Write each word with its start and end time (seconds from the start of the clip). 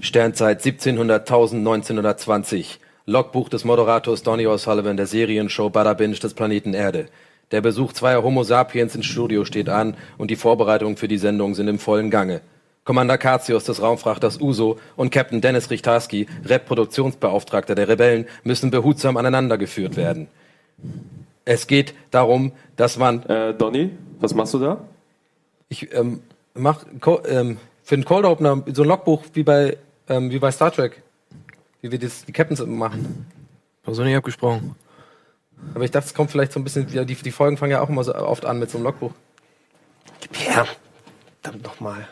Sternzeit 0.00 0.58
1700, 0.58 1.28
1920. 1.28 2.78
Logbuch 3.06 3.48
des 3.48 3.64
Moderators 3.64 4.22
Donny 4.22 4.46
O'Sullivan 4.46 4.96
der 4.96 5.06
Serienshow 5.06 5.70
Bada 5.70 5.94
Binge 5.94 6.16
des 6.16 6.34
Planeten 6.34 6.74
Erde. 6.74 7.06
Der 7.50 7.62
Besuch 7.62 7.92
zweier 7.94 8.22
Homo 8.22 8.44
sapiens 8.44 8.94
ins 8.94 9.06
Studio 9.06 9.44
steht 9.44 9.68
an 9.68 9.96
und 10.18 10.30
die 10.30 10.36
Vorbereitungen 10.36 10.96
für 10.96 11.08
die 11.08 11.18
Sendung 11.18 11.54
sind 11.54 11.68
im 11.68 11.78
vollen 11.78 12.10
Gange. 12.10 12.42
Commander 12.84 13.18
Katius 13.18 13.64
des 13.64 13.82
Raumfrachters 13.82 14.40
Uso 14.40 14.78
und 14.96 15.10
Captain 15.10 15.40
Dennis 15.40 15.70
Richtarski, 15.70 16.26
Reproduktionsbeauftragter 16.44 17.74
der 17.74 17.88
Rebellen, 17.88 18.26
müssen 18.44 18.70
behutsam 18.70 19.16
aneinandergeführt 19.16 19.96
werden. 19.96 20.28
Es 21.44 21.66
geht 21.66 21.94
darum, 22.10 22.52
dass 22.76 22.98
man... 22.98 23.24
Äh, 23.24 23.54
Donny, 23.54 23.90
was 24.20 24.34
machst 24.34 24.54
du 24.54 24.58
da? 24.58 24.84
Ich 25.68 25.92
ähm, 25.94 26.20
mach 26.54 26.84
ähm, 27.26 27.56
für 27.82 27.96
den 27.96 28.04
Cold 28.04 28.26
Opener 28.26 28.62
so 28.72 28.82
ein 28.82 28.88
Logbuch 28.88 29.22
wie 29.32 29.42
bei, 29.42 29.78
ähm, 30.08 30.30
wie 30.30 30.38
bei 30.38 30.50
Star 30.50 30.72
Trek. 30.72 31.02
Wie 31.80 31.90
wir 31.92 31.98
das, 31.98 32.24
die 32.24 32.32
Captains 32.32 32.64
machen. 32.64 33.26
War 33.84 33.94
so 33.94 34.02
nicht 34.02 34.16
abgesprochen. 34.16 34.74
Aber 35.74 35.84
ich 35.84 35.90
dachte, 35.90 36.06
es 36.06 36.14
kommt 36.14 36.30
vielleicht 36.30 36.52
so 36.52 36.60
ein 36.60 36.64
bisschen, 36.64 36.86
die, 36.86 37.14
die 37.14 37.30
Folgen 37.30 37.56
fangen 37.56 37.72
ja 37.72 37.80
auch 37.80 37.88
immer 37.88 38.04
so 38.04 38.14
oft 38.14 38.44
an 38.44 38.58
mit 38.58 38.70
so 38.70 38.78
einem 38.78 38.84
Logbuch. 38.84 39.12
Gib 40.20 40.38
her. 40.38 40.66
Verdammt 41.42 41.64
nochmal. 41.64 42.08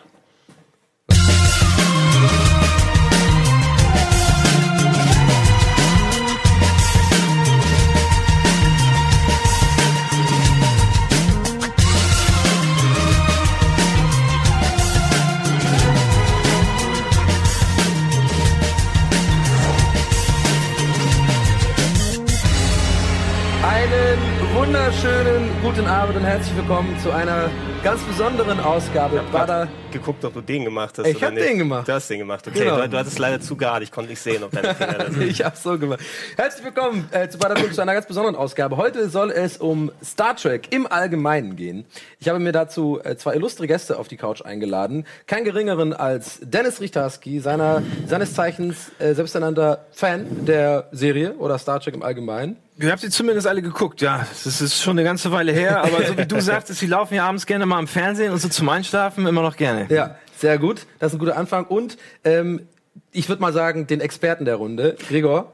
Wunderschönen 24.67 25.48
guten 25.62 25.86
Abend 25.86 26.17
und 26.17 26.25
herzlich 26.25 26.56
willkommen 26.56 26.98
zu 26.98 27.12
einer 27.12 27.48
ganz 27.84 28.03
besonderen 28.03 28.59
Ausgabe. 28.59 29.22
Ich 29.25 29.33
habe 29.39 29.69
geguckt, 29.92 30.25
ob 30.25 30.34
du 30.34 30.41
den 30.41 30.64
gemacht 30.64 30.98
hast. 30.98 31.06
Ich 31.06 31.22
habe 31.22 31.36
den 31.36 31.59
gemacht. 31.59 31.86
Du 31.86 31.92
hast 31.92 32.11
den 32.11 32.19
gemacht. 32.19 32.45
Okay, 32.48 32.64
Genau. 32.64 32.81
du, 32.81 32.89
du 32.89 32.98
hattest 32.98 33.20
leider 33.20 33.41
zu 33.41 33.55
gerade. 33.56 33.84
Ich 33.84 33.92
konnte 33.92 34.11
nicht 34.11 34.19
sehen, 34.20 34.42
ob 34.42 34.50
deine 34.50 34.75
Finger 34.75 34.94
da 34.94 35.05
sind. 35.12 35.22
ich 35.22 35.44
hab's 35.44 35.62
so 35.62 35.78
gemacht. 35.78 36.00
Herzlich 36.37 36.64
willkommen 36.64 37.09
äh, 37.12 37.28
zu 37.28 37.39
Bader 37.39 37.55
zu 37.70 37.81
einer 37.81 37.94
ganz 37.94 38.06
besonderen 38.06 38.34
Ausgabe. 38.34 38.77
Heute 38.77 39.09
soll 39.09 39.31
es 39.31 39.56
um 39.56 39.92
Star 40.05 40.34
Trek 40.34 40.72
im 40.75 40.89
Allgemeinen 40.91 41.55
gehen. 41.55 41.84
Ich 42.19 42.28
habe 42.28 42.41
mir 42.41 42.50
dazu 42.50 42.98
äh, 43.05 43.14
zwei 43.17 43.34
illustre 43.37 43.69
Gäste 43.69 44.00
auf 44.00 44.09
die 44.09 44.17
Couch 44.17 44.42
eingeladen. 44.42 45.06
Kein 45.28 45.44
geringeren 45.44 45.92
als 45.92 46.41
Dennis 46.42 46.81
Richtarski, 46.81 47.39
seiner, 47.39 47.84
seines 48.09 48.34
Zeichens 48.34 48.91
äh, 48.98 49.14
selbsternannter 49.14 49.87
Fan 49.92 50.44
der 50.44 50.89
Serie 50.91 51.34
oder 51.34 51.56
Star 51.59 51.78
Trek 51.78 51.94
im 51.94 52.03
Allgemeinen. 52.03 52.56
Ihr 52.78 52.91
habt 52.91 53.00
sie 53.00 53.08
zumindest 53.08 53.46
alle 53.46 53.62
geguckt, 53.62 54.02
ja. 54.02 54.27
Das 54.44 54.60
ist 54.60 54.82
schon 54.82 54.98
eine 54.98 55.05
ganze 55.05 55.32
Weile 55.32 55.52
her, 55.52 55.82
aber 55.82 56.05
so 56.05 56.19
wie 56.19 56.27
du 56.27 56.41
sagtest, 56.41 56.80
sie 56.80 56.86
laufen 56.86 57.14
ja 57.14 57.27
abends 57.27 57.46
gerne 57.46 57.64
mal 57.64 57.78
im 57.78 57.86
Fernsehen 57.86 58.32
und 58.32 58.38
so 58.38 58.48
zum 58.48 58.69
Einschlafen 58.69 59.27
immer 59.27 59.42
noch 59.42 59.56
gerne. 59.56 59.86
Ja, 59.88 60.16
sehr 60.36 60.58
gut. 60.58 60.86
Das 60.98 61.12
ist 61.12 61.16
ein 61.16 61.19
guter 61.19 61.38
Anfang. 61.38 61.64
Und 61.64 61.97
ähm, 62.24 62.69
ich 63.12 63.28
würde 63.30 63.41
mal 63.41 63.52
sagen, 63.52 63.86
den 63.86 64.00
Experten 64.00 64.44
der 64.44 64.56
Runde, 64.56 64.97
Gregor. 65.08 65.52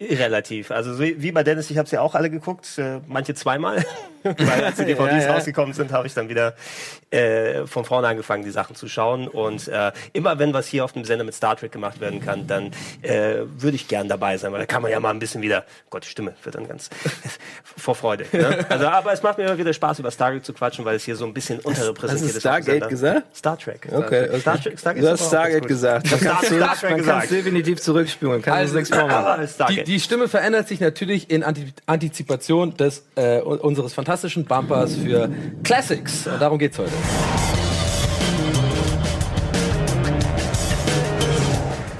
Relativ. 0.00 0.70
Also 0.70 0.94
so 0.94 1.02
wie 1.02 1.32
bei 1.32 1.42
Dennis, 1.42 1.70
ich 1.70 1.76
habe 1.76 1.88
sie 1.88 1.98
auch 1.98 2.14
alle 2.14 2.30
geguckt, 2.30 2.78
äh, 2.78 3.00
manche 3.06 3.34
zweimal. 3.34 3.84
Weil 4.38 4.64
als 4.64 4.76
die 4.76 4.84
DVDs 4.86 5.24
Ja, 5.24 5.34
rausgekommen 5.34 5.74
sind, 5.74 5.92
habe 5.92 6.06
ich 6.06 6.14
dann 6.14 6.28
wieder 6.28 6.54
äh, 7.10 7.66
von 7.66 7.84
vorne 7.84 8.08
angefangen, 8.08 8.42
die 8.44 8.50
Sachen 8.50 8.74
zu 8.74 8.88
schauen. 8.88 9.28
Und 9.28 9.68
äh, 9.68 9.92
immer 10.12 10.38
wenn 10.38 10.52
was 10.54 10.66
hier 10.66 10.84
auf 10.84 10.92
dem 10.92 11.04
Sender 11.04 11.24
mit 11.24 11.34
Star 11.34 11.56
Trek 11.56 11.72
gemacht 11.72 12.00
werden 12.00 12.20
kann, 12.24 12.46
dann 12.46 12.72
äh, 13.02 13.40
würde 13.56 13.76
ich 13.76 13.88
gern 13.88 14.08
dabei 14.08 14.36
sein, 14.38 14.52
weil 14.52 14.60
da 14.60 14.66
kann 14.66 14.82
man 14.82 14.90
ja 14.90 14.98
mal 15.00 15.10
ein 15.10 15.18
bisschen 15.18 15.42
wieder, 15.42 15.64
Gott, 15.90 16.04
die 16.04 16.08
Stimme 16.08 16.34
wird 16.42 16.54
dann 16.54 16.66
ganz 16.66 16.90
vor 17.76 17.94
Freude. 17.94 18.24
Ne? 18.32 18.64
Also, 18.68 18.86
aber 18.88 19.12
es 19.12 19.22
macht 19.22 19.38
mir 19.38 19.44
immer 19.44 19.58
wieder 19.58 19.72
Spaß, 19.72 19.98
über 19.98 20.10
Star 20.10 20.30
Trek 20.30 20.44
zu 20.44 20.52
quatschen, 20.52 20.84
weil 20.84 20.96
es 20.96 21.04
hier 21.04 21.16
so 21.16 21.24
ein 21.26 21.34
bisschen 21.34 21.60
unterrepräsentiert 21.60 22.34
hast 22.34 22.44
du 22.44 22.48
ist. 22.48 22.48
auf 22.48 22.54
dem 22.56 22.62
Stargate 22.64 22.88
gesagt? 22.88 23.36
Star 23.36 23.58
Trek. 23.58 23.88
Okay, 23.92 24.28
okay. 24.28 24.40
Star 24.40 24.60
Trek, 24.62 24.78
Stargate 24.78 25.04
Du 25.04 25.10
hast 25.10 25.26
Stargate 25.26 25.66
gesagt. 25.66 26.10
Hab 26.10 26.20
kann 26.20 26.36
Star, 26.44 26.56
Star 26.56 26.76
Trek 26.76 26.90
man 26.90 26.98
gesagt. 26.98 27.30
definitiv 27.30 27.80
zurückspulen. 27.80 28.42
Kann 28.42 28.54
Also, 28.54 28.74
nichts 28.76 28.90
vormachen. 28.94 29.48
Die, 29.70 29.84
die 29.84 30.00
Stimme 30.00 30.28
verändert 30.28 30.68
sich 30.68 30.80
natürlich 30.80 31.30
in 31.30 31.42
Anti 31.42 31.72
Antizipation 31.86 32.76
des, 32.76 33.04
äh, 33.16 33.40
unseres 33.40 33.94
fantastischen 33.94 34.13
Bumpers 34.44 34.96
für 34.96 35.28
Classics. 35.62 36.26
Und 36.26 36.40
darum 36.40 36.58
geht's 36.58 36.78
heute. 36.78 36.92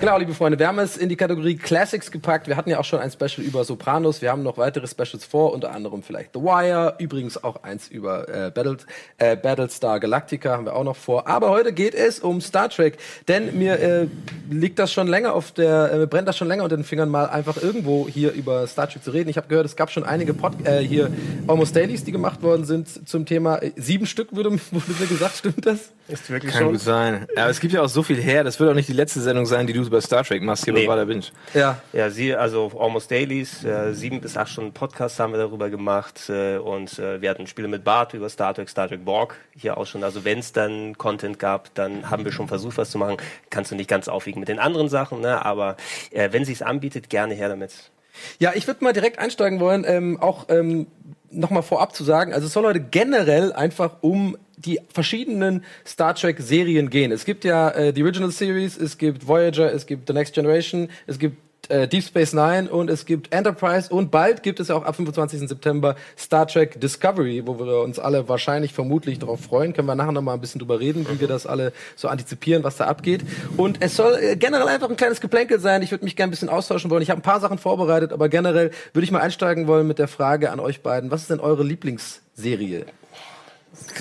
Genau, 0.05 0.19
liebe 0.19 0.35
Freunde, 0.35 0.59
wir 0.59 0.69
haben 0.69 0.79
es 0.81 0.99
in 0.99 1.09
die 1.09 1.17
Kategorie 1.17 1.57
Classics 1.57 2.11
gepackt. 2.11 2.47
Wir 2.47 2.59
hatten 2.59 2.69
ja 2.69 2.79
auch 2.79 2.85
schon 2.85 2.99
ein 2.99 3.11
Special 3.11 3.43
über 3.43 3.65
Sopranos. 3.65 4.21
Wir 4.21 4.31
haben 4.31 4.43
noch 4.43 4.59
weitere 4.59 4.87
Specials 4.87 5.25
vor, 5.25 5.55
unter 5.55 5.73
anderem 5.73 6.03
vielleicht 6.03 6.35
The 6.35 6.41
Wire. 6.41 6.97
Übrigens 6.99 7.43
auch 7.43 7.63
eins 7.63 7.89
über 7.89 8.29
äh, 8.29 8.51
Battle, 8.51 8.77
äh, 9.17 9.35
Battlestar 9.35 10.01
Galactica 10.01 10.51
haben 10.51 10.67
wir 10.67 10.77
auch 10.77 10.85
noch 10.85 10.97
vor. 10.97 11.27
Aber 11.27 11.49
heute 11.49 11.73
geht 11.73 11.95
es 11.95 12.21
um 12.21 12.43
Star 12.43 12.69
Trek. 12.69 12.99
Denn 13.29 13.59
mir 13.59 13.81
äh, 13.81 14.07
liegt 14.51 14.79
das 14.79 14.93
schon 14.93 15.07
länger 15.07 15.33
auf 15.33 15.53
der, 15.53 16.03
äh, 16.03 16.07
brennt 16.07 16.29
das 16.29 16.37
schon 16.37 16.49
länger 16.49 16.65
unter 16.65 16.77
den 16.77 16.85
Fingern, 16.85 17.09
mal 17.09 17.31
einfach 17.31 17.57
irgendwo 17.57 18.07
hier 18.07 18.33
über 18.33 18.67
Star 18.67 18.91
Trek 18.91 19.03
zu 19.03 19.11
reden. 19.11 19.31
Ich 19.31 19.39
habe 19.39 19.49
gehört, 19.49 19.65
es 19.65 19.75
gab 19.75 19.91
schon 19.91 20.05
einige 20.05 20.35
Pod 20.35 20.53
äh, 20.67 20.81
hier 20.81 21.11
Almost 21.47 21.75
Dailies, 21.75 22.05
die 22.05 22.13
gemacht 22.13 22.43
worden 22.43 22.67
sind 22.67 23.09
zum 23.09 23.25
Thema. 23.25 23.57
Äh, 23.63 23.73
Sieben 23.77 24.05
Stück 24.05 24.37
wurde, 24.37 24.51
wurde 24.71 24.93
mir 25.01 25.07
gesagt, 25.07 25.39
stimmt 25.39 25.65
das? 25.65 25.93
Ist 26.09 26.29
wirklich 26.29 26.53
Kann 26.53 26.65
schon. 26.65 26.73
gut 26.73 26.83
sein. 26.83 27.27
Aber 27.35 27.49
es 27.49 27.61
gibt 27.61 27.73
ja 27.73 27.81
auch 27.81 27.89
so 27.89 28.03
viel 28.03 28.21
her. 28.21 28.45
Das 28.45 28.61
wird 28.61 28.69
auch 28.71 28.75
nicht 28.75 28.91
die 28.91 28.93
letzte 28.93 29.23
Sendung 29.23 29.47
sein, 29.47 29.67
die 29.67 29.73
du 29.73 29.94
über 29.95 30.01
Star 30.01 30.25
Trek 30.25 30.43
machst 30.43 30.65
hier 30.65 30.73
Nee. 30.73 30.87
bei 30.87 30.95
Bader 30.95 31.07
Binge. 31.07 31.27
Ja. 31.55 31.79
Ja, 31.93 32.11
sie, 32.11 32.35
also 32.35 32.73
Almost 32.77 33.11
Dailies, 33.13 33.65
äh, 33.65 33.93
sieben 33.95 34.21
bis 34.21 34.37
acht 34.37 34.51
Stunden 34.51 34.73
Podcast 34.73 35.21
haben 35.21 35.33
wir 35.33 35.39
darüber 35.39 35.71
gemacht 35.71 36.29
äh, 36.29 36.57
und 36.57 36.99
äh, 36.99 37.21
wir 37.23 37.31
hatten 37.31 37.47
Spiele 37.47 37.69
mit 37.69 37.85
Bart 37.85 38.13
über 38.13 38.29
Star 38.29 38.53
Trek, 38.55 38.69
Star 38.69 38.89
Trek 38.89 39.05
Borg 39.05 39.37
hier 39.57 39.79
auch 39.79 39.87
schon. 39.87 40.03
Also 40.03 40.25
wenn 40.25 40.41
es 40.41 40.53
dann 40.53 40.99
Content 40.99 41.39
gab, 41.39 41.73
dann 41.77 42.11
haben 42.11 42.25
wir 42.25 42.33
schon 42.33 42.49
versucht, 42.49 42.77
was 42.77 42.91
zu 42.91 42.99
machen. 42.99 43.19
Kannst 43.51 43.71
du 43.71 43.77
nicht 43.77 43.89
ganz 43.89 44.09
aufwiegen 44.09 44.41
mit 44.41 44.49
den 44.49 44.59
anderen 44.59 44.89
Sachen, 44.89 45.21
ne? 45.21 45.45
aber 45.47 45.77
äh, 46.11 46.31
wenn 46.33 46.45
sie 46.45 46.53
es 46.53 46.63
anbietet, 46.63 47.09
gerne 47.09 47.35
her 47.35 47.49
damit. 47.49 47.93
Ja, 48.41 48.53
ich 48.55 48.67
würde 48.67 48.83
mal 48.83 48.93
direkt 48.93 49.21
einsteigen 49.21 49.61
wollen, 49.61 49.85
ähm, 49.87 50.21
auch 50.21 50.47
ähm, 50.49 50.89
nochmal 51.31 51.63
vorab 51.63 51.95
zu 51.95 52.03
sagen, 52.05 52.33
also 52.33 52.47
es 52.49 52.53
soll 52.53 52.65
heute 52.65 52.81
generell 52.81 53.53
einfach 53.53 53.97
um 54.01 54.37
die 54.57 54.81
verschiedenen 54.93 55.65
Star 55.87 56.15
Trek 56.15 56.41
Serien 56.41 56.91
gehen. 56.91 57.13
Es 57.13 57.25
gibt 57.25 57.45
ja 57.45 57.71
äh, 57.71 57.93
die 57.93 58.03
Original 58.03 58.31
Series, 58.31 58.77
es 58.77 58.99
gibt 58.99 59.27
Voyager, 59.27 59.73
es 59.73 59.87
gibt 59.87 60.09
The 60.09 60.15
Next 60.15 60.35
Generation, 60.35 60.89
es 61.07 61.19
gibt 61.19 61.37
äh, 61.69 61.89
Deep 61.89 62.05
Space 62.05 62.33
Nine 62.33 62.69
und 62.69 62.91
es 62.91 63.07
gibt 63.07 63.33
Enterprise 63.33 63.93
und 63.93 64.11
bald 64.11 64.43
gibt 64.43 64.61
es 64.61 64.69
ja 64.69 64.75
auch 64.75 64.85
ab 64.85 64.97
25. 64.97 65.49
September 65.49 65.97
Star 66.19 66.47
Trek 66.47 66.81
Discovery, 66.81 67.43
wo 67.47 67.59
wir 67.59 67.81
uns 67.81 67.99
alle 67.99 68.29
wahrscheinlich 68.29 68.73
vermutlich 68.73 69.19
darauf 69.19 69.41
freuen. 69.41 69.73
Können 69.73 69.89
wir 69.89 69.95
nachher 69.95 70.13
noch 70.13 70.23
mal 70.23 70.35
ein 70.35 70.41
bisschen 70.41 70.59
drüber 70.59 70.81
reden, 70.81 71.07
wie 71.09 71.21
wir 71.21 71.29
das 71.29 71.47
alle 71.47 71.73
so 71.97 72.09
antizipieren, 72.09 72.65
was 72.65 72.77
da 72.77 72.87
abgeht. 72.87 73.23
Und 73.57 73.79
es 73.81 73.97
soll 73.97 74.15
äh, 74.21 74.37
generell 74.37 74.69
einfach 74.69 74.91
ein 74.91 74.97
kleines 74.97 75.21
Geplänkel 75.21 75.61
sein. 75.61 75.83
Ich 75.83 75.91
würde 75.91 76.05
mich 76.05 76.17
gerne 76.17 76.31
ein 76.31 76.33
bisschen 76.33 76.49
austauschen 76.49 76.91
wollen. 76.91 77.03
Ich 77.03 77.11
habe 77.11 77.21
ein 77.21 77.23
paar 77.23 77.41
Sachen 77.41 77.59
vorbereitet, 77.59 78.13
aber 78.13 78.29
generell 78.29 78.71
würde 78.93 79.05
ich 79.05 79.11
mal 79.11 79.21
einsteigen 79.21 79.67
wollen 79.67 79.87
mit 79.87 79.99
der 79.99 80.09
Frage 80.09 80.51
an 80.51 80.61
euch 80.61 80.83
beiden. 80.83 81.11
Was 81.11 81.23
ist 81.23 81.31
denn 81.31 81.41
eure 81.41 81.63
Lieblingsserie? 81.63 82.87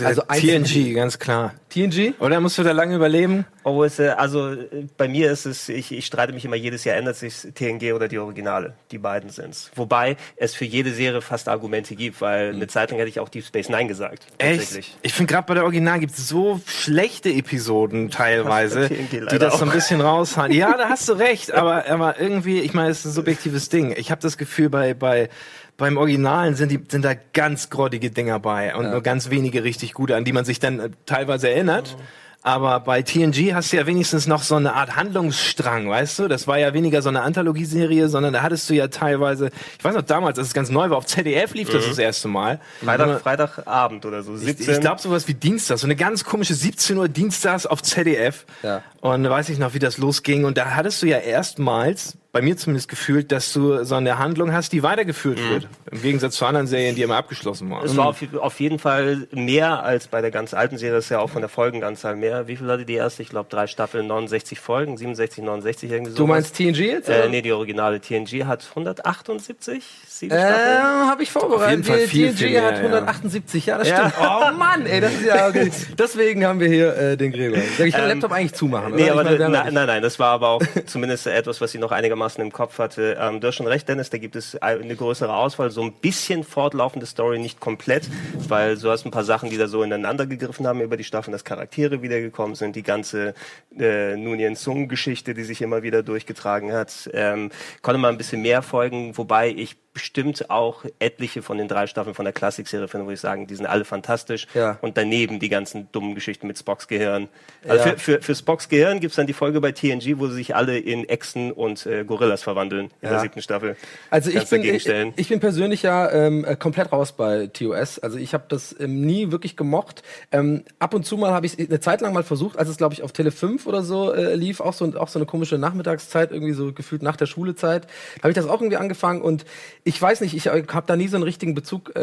Also 0.01 0.21
TNG, 0.21 0.93
ganz 0.93 1.19
klar. 1.19 1.53
TNG? 1.69 2.13
Oder 2.19 2.39
musst 2.39 2.57
du 2.57 2.63
da 2.63 2.71
lange 2.71 2.95
überleben? 2.95 3.45
Oh, 3.63 3.83
es, 3.83 3.97
äh, 3.97 4.09
also 4.09 4.51
äh, 4.51 4.87
bei 4.97 5.07
mir 5.07 5.31
ist 5.31 5.45
es, 5.45 5.69
ich, 5.69 5.91
ich 5.91 6.05
streite 6.05 6.33
mich 6.33 6.45
immer 6.45 6.55
jedes 6.55 6.83
Jahr, 6.83 6.97
ändert 6.97 7.15
sich 7.15 7.47
TNG 7.55 7.93
oder 7.93 8.07
die 8.07 8.19
Originale. 8.19 8.75
Die 8.91 8.97
beiden 8.97 9.29
sind's. 9.29 9.71
Wobei 9.75 10.17
es 10.35 10.53
für 10.53 10.65
jede 10.65 10.93
Serie 10.93 11.21
fast 11.21 11.47
Argumente 11.49 11.95
gibt, 11.95 12.21
weil 12.21 12.53
eine 12.53 12.67
Zeit 12.67 12.91
lang 12.91 12.99
hätte 12.99 13.09
ich 13.09 13.19
auch 13.19 13.29
Deep 13.29 13.45
Space 13.45 13.69
Nine 13.69 13.87
gesagt. 13.87 14.27
Echt? 14.37 14.59
tatsächlich. 14.59 14.97
Ich 15.01 15.13
finde 15.13 15.33
gerade 15.33 15.47
bei 15.47 15.53
der 15.55 15.63
Original 15.63 15.99
gibt 15.99 16.13
es 16.13 16.27
so 16.27 16.61
schlechte 16.65 17.29
Episoden 17.29 18.09
teilweise, 18.11 18.89
die 18.89 19.19
das 19.19 19.57
so 19.57 19.63
ein 19.63 19.69
auch. 19.69 19.73
bisschen 19.73 20.01
raushauen. 20.01 20.51
Ja, 20.51 20.77
da 20.77 20.89
hast 20.89 21.09
du 21.09 21.13
recht, 21.13 21.51
aber, 21.53 21.87
aber 21.87 22.19
irgendwie, 22.19 22.59
ich 22.59 22.73
meine, 22.73 22.89
es 22.89 22.99
ist 22.99 23.05
ein 23.05 23.11
subjektives 23.13 23.69
Ding. 23.69 23.95
Ich 23.97 24.11
habe 24.11 24.21
das 24.21 24.37
Gefühl, 24.37 24.69
bei, 24.69 24.93
bei 24.93 25.29
beim 25.77 25.97
Originalen 25.97 26.55
sind, 26.55 26.71
die, 26.71 26.79
sind 26.87 27.03
da 27.03 27.13
ganz 27.33 27.69
grottige 27.69 28.11
Dinger 28.11 28.39
bei 28.39 28.75
und 28.75 28.91
nur 28.91 29.01
ganz 29.01 29.29
wenige 29.29 29.63
richtig 29.63 29.93
gute, 29.93 30.15
an 30.15 30.23
die 30.23 30.33
man 30.33 30.45
sich 30.45 30.59
dann 30.59 30.79
äh, 30.79 30.89
teilweise 31.05 31.49
erinnert. 31.49 31.97
Aber 32.45 32.81
bei 32.81 33.01
TNG 33.01 33.53
hast 33.53 33.71
du 33.71 33.77
ja 33.77 33.87
wenigstens 33.87 34.27
noch 34.27 34.43
so 34.43 34.55
eine 34.55 34.73
Art 34.73 34.97
Handlungsstrang, 34.97 35.87
weißt 35.87 36.19
du? 36.19 36.27
Das 36.27 36.45
war 36.45 36.59
ja 36.59 36.73
weniger 36.73 37.01
so 37.01 37.07
eine 37.07 37.21
Anthologieserie, 37.21 38.09
sondern 38.09 38.33
da 38.33 38.41
hattest 38.41 38.69
du 38.69 38.73
ja 38.73 38.89
teilweise, 38.89 39.49
ich 39.77 39.83
weiß 39.83 39.95
noch 39.95 40.01
damals, 40.01 40.37
als 40.37 40.49
es 40.49 40.53
ganz 40.53 40.69
neu 40.69 40.89
war, 40.89 40.97
auf 40.97 41.05
ZDF 41.05 41.53
lief 41.53 41.69
das 41.69 41.87
das 41.87 41.97
erste 41.97 42.27
Mal. 42.27 42.59
Freitag, 42.83 43.21
Freitagabend 43.21 44.05
oder 44.05 44.23
so. 44.23 44.35
Ich, 44.35 44.41
17. 44.41 44.73
ich 44.73 44.81
glaube 44.81 45.01
sowas 45.01 45.29
wie 45.29 45.35
Dienstag, 45.35 45.77
so 45.77 45.87
eine 45.87 45.95
ganz 45.95 46.25
komische 46.25 46.53
17 46.53 46.97
Uhr 46.97 47.07
Dienstags 47.07 47.65
auf 47.65 47.81
ZDF. 47.81 48.45
Ja. 48.61 48.81
Und 48.99 49.23
da 49.23 49.29
weiß 49.29 49.47
ich 49.47 49.57
noch, 49.57 49.73
wie 49.73 49.79
das 49.79 49.97
losging. 49.97 50.43
Und 50.43 50.57
da 50.57 50.71
hattest 50.71 51.01
du 51.01 51.05
ja 51.05 51.19
erstmals 51.19 52.17
bei 52.33 52.41
mir 52.41 52.57
zumindest 52.57 52.89
gefühlt, 52.89 53.31
dass 53.31 53.53
du 53.53 53.83
so 53.85 53.93
eine 53.93 54.17
Handlung 54.17 54.51
hast, 54.53 54.73
die 54.73 54.81
weitergeführt 54.81 55.37
Mhm. 55.39 55.49
wird. 55.51 55.67
Im 55.91 56.01
Gegensatz 56.01 56.35
zu 56.35 56.45
anderen 56.47 56.65
Serien, 56.65 56.95
die 56.95 57.03
immer 57.03 57.15
abgeschlossen 57.15 57.69
waren. 57.69 57.85
Es 57.85 57.95
war 57.95 58.07
auf, 58.07 58.17
auf 58.41 58.59
jeden 58.59 58.79
Fall 58.79 59.27
mehr 59.31 59.83
als 59.83 60.07
bei 60.07 60.19
der 60.21 60.31
ganz 60.31 60.55
alten 60.55 60.79
Serie. 60.79 60.95
Das 60.95 61.05
ist 61.05 61.09
ja 61.11 61.19
auch 61.19 61.29
von 61.29 61.41
der 61.43 61.49
Folgenanzahl 61.49 62.15
mehr. 62.15 62.47
Wie 62.47 62.55
viel 62.55 62.67
hatte 62.71 62.85
die 62.85 62.95
erste? 62.95 63.21
Ich 63.21 63.29
glaube, 63.29 63.49
drei 63.51 63.67
Staffeln, 63.67 64.07
69 64.07 64.59
Folgen, 64.59 64.97
67, 64.97 65.43
69 65.43 65.91
irgendwie 65.91 66.11
so. 66.11 66.17
Du 66.17 66.25
meinst 66.25 66.55
TNG 66.57 66.79
jetzt? 66.79 67.07
Äh, 67.07 67.29
nee, 67.29 67.43
die 67.43 67.51
originale 67.51 68.01
TNG 68.01 68.45
hat 68.45 68.65
178, 68.67 69.83
sieben 70.07 70.31
Äh, 70.35 70.39
Staffeln. 70.39 71.09
habe 71.11 71.21
ich 71.21 71.31
vorbereitet. 71.31 71.63
Auf 71.65 71.69
jeden 71.69 71.83
Fall 71.83 71.99
Die 71.99 72.07
viel, 72.07 72.27
TNG 72.31 72.37
viel 72.37 72.49
mehr, 72.49 72.63
hat 72.63 72.77
ja. 72.77 72.81
178, 72.81 73.65
ja, 73.67 73.77
das 73.77 73.89
Ja. 73.89 74.09
stimmt. 74.09 74.13
Oh 74.27 74.57
Mann, 74.57 74.87
ey, 74.87 75.01
das 75.01 75.13
ist 75.13 75.25
ja 75.25 75.47
okay. 75.49 75.71
Deswegen 75.99 76.45
haben 76.47 76.59
wir 76.59 76.67
hier 76.67 76.97
äh, 76.97 77.15
den 77.15 77.31
Gräber. 77.31 77.57
Ich 77.57 77.91
kann 77.93 78.01
den 78.01 78.09
Laptop 78.09 78.31
eigentlich 78.31 78.53
zumachen. 78.53 78.95
Nee, 78.95 79.07
aber 79.11 79.21
Ich 79.21 79.37
meine, 79.39 79.39
ja 79.53 79.71
nein, 79.71 79.85
nein, 79.87 80.01
das 80.01 80.17
war 80.17 80.29
aber 80.31 80.47
auch 80.49 80.61
zumindest 80.87 81.27
etwas, 81.27 81.61
was 81.61 81.71
sie 81.71 81.77
noch 81.77 81.91
einigermaßen 81.91 82.22
im 82.37 82.51
Kopf 82.51 82.79
hatte. 82.79 83.17
Ähm, 83.19 83.39
du 83.39 83.47
hast 83.47 83.55
schon 83.55 83.67
recht, 83.67 83.87
Dennis, 83.87 84.09
da 84.09 84.17
gibt 84.17 84.35
es 84.35 84.55
eine 84.61 84.95
größere 84.95 85.33
Auswahl, 85.33 85.69
so 85.69 85.81
ein 85.81 85.93
bisschen 85.93 86.43
fortlaufende 86.43 87.05
Story, 87.05 87.39
nicht 87.39 87.59
komplett, 87.59 88.09
weil 88.47 88.77
du 88.77 88.89
hast 88.89 89.05
ein 89.05 89.11
paar 89.11 89.23
Sachen, 89.23 89.49
die 89.49 89.57
da 89.57 89.67
so 89.67 89.83
ineinander 89.83 90.25
gegriffen 90.25 90.67
haben 90.67 90.81
über 90.81 90.97
die 90.97 91.03
Staffeln, 91.03 91.31
dass 91.31 91.43
Charaktere 91.43 92.01
wiedergekommen 92.01 92.55
sind, 92.55 92.75
die 92.75 92.83
ganze 92.83 93.33
äh, 93.77 94.15
Nunien 94.15 94.55
Sung-Geschichte, 94.55 95.33
die 95.33 95.43
sich 95.43 95.61
immer 95.61 95.83
wieder 95.83 96.03
durchgetragen 96.03 96.71
hat, 96.71 97.09
ähm, 97.13 97.51
konnte 97.81 97.99
man 97.99 98.15
ein 98.15 98.17
bisschen 98.17 98.41
mehr 98.41 98.61
folgen, 98.61 99.17
wobei 99.17 99.49
ich 99.49 99.82
bestimmt 99.93 100.49
auch 100.49 100.85
etliche 100.99 101.41
von 101.43 101.57
den 101.57 101.67
drei 101.67 101.85
Staffeln 101.87 102.15
von 102.15 102.25
der 102.25 102.33
Klassikserie 102.33 102.87
finde, 102.87 103.05
wo 103.05 103.11
ich 103.11 103.19
sagen, 103.19 103.45
die 103.47 103.55
sind 103.55 103.67
alle 103.67 103.85
fantastisch. 103.85 104.47
Ja. 104.53 104.77
Und 104.81 104.97
daneben 104.97 105.39
die 105.39 105.49
ganzen 105.49 105.87
dummen 105.91 106.15
Geschichten 106.15 106.47
mit 106.47 106.57
Spocks 106.57 106.87
Gehirn. 106.87 107.27
Also 107.67 107.85
Ja. 107.89 107.91
für, 107.93 107.99
für, 107.99 108.21
für 108.21 108.35
Spocks 108.35 108.69
Gehirn 108.69 108.99
gibt's 108.99 109.15
dann 109.17 109.27
die 109.27 109.33
Folge 109.33 109.61
bei 109.61 109.71
TNG, 109.71 110.17
wo 110.17 110.27
sie 110.27 110.33
sich 110.35 110.55
alle 110.55 110.77
in 110.79 111.07
Echsen 111.07 111.51
und 111.51 111.85
äh, 111.85 112.03
Gorillas 112.05 112.41
verwandeln 112.43 112.85
in 113.01 113.07
Ja. 113.07 113.09
der 113.11 113.19
siebten 113.19 113.41
Staffel. 113.41 113.75
Also 114.09 114.31
ich 114.31 114.49
bin, 114.49 114.63
ich, 114.63 114.87
ich 115.15 115.29
bin 115.29 115.39
persönlich 115.39 115.83
ja 115.83 116.09
ähm, 116.11 116.43
äh, 116.43 116.55
komplett 116.55 116.91
raus 116.91 117.11
bei 117.11 117.47
TOS. 117.47 117.99
Also 117.99 118.17
ich 118.17 118.33
habe 118.33 118.45
das 118.49 118.75
ähm, 118.79 119.01
nie 119.01 119.31
wirklich 119.31 119.55
gemocht. 119.55 120.01
Ähm, 120.31 120.63
ab 120.79 120.93
und 120.95 121.05
zu 121.05 121.17
mal 121.17 121.31
habe 121.31 121.45
ich 121.45 121.59
eine 121.59 121.79
Zeit 121.79 122.01
lang 122.01 122.13
mal 122.13 122.23
versucht, 122.23 122.57
als 122.57 122.67
es 122.69 122.77
glaube 122.77 122.93
ich 122.95 123.03
auf 123.03 123.11
Tele 123.11 123.31
5 123.31 123.67
oder 123.67 123.83
so 123.83 124.11
äh, 124.11 124.35
lief, 124.35 124.59
auch 124.59 124.73
so 124.73 124.85
auch 124.97 125.07
so 125.07 125.19
eine 125.19 125.25
komische 125.27 125.57
Nachmittagszeit 125.57 126.31
irgendwie 126.31 126.53
so 126.53 126.73
gefühlt 126.73 127.03
nach 127.03 127.15
der 127.15 127.27
Schulezeit, 127.27 127.87
habe 128.21 128.29
ich 128.29 128.35
das 128.35 128.47
auch 128.47 128.59
irgendwie 128.59 128.77
angefangen 128.77 129.21
und 129.21 129.45
ich 129.85 130.01
weiß 130.01 130.21
nicht, 130.21 130.33
ich 130.33 130.47
habe 130.47 130.83
da 130.87 130.95
nie 130.95 131.07
so 131.09 131.17
einen 131.17 131.23
richtigen 131.23 131.55
Bezug 131.55 131.93
äh, 131.95 131.99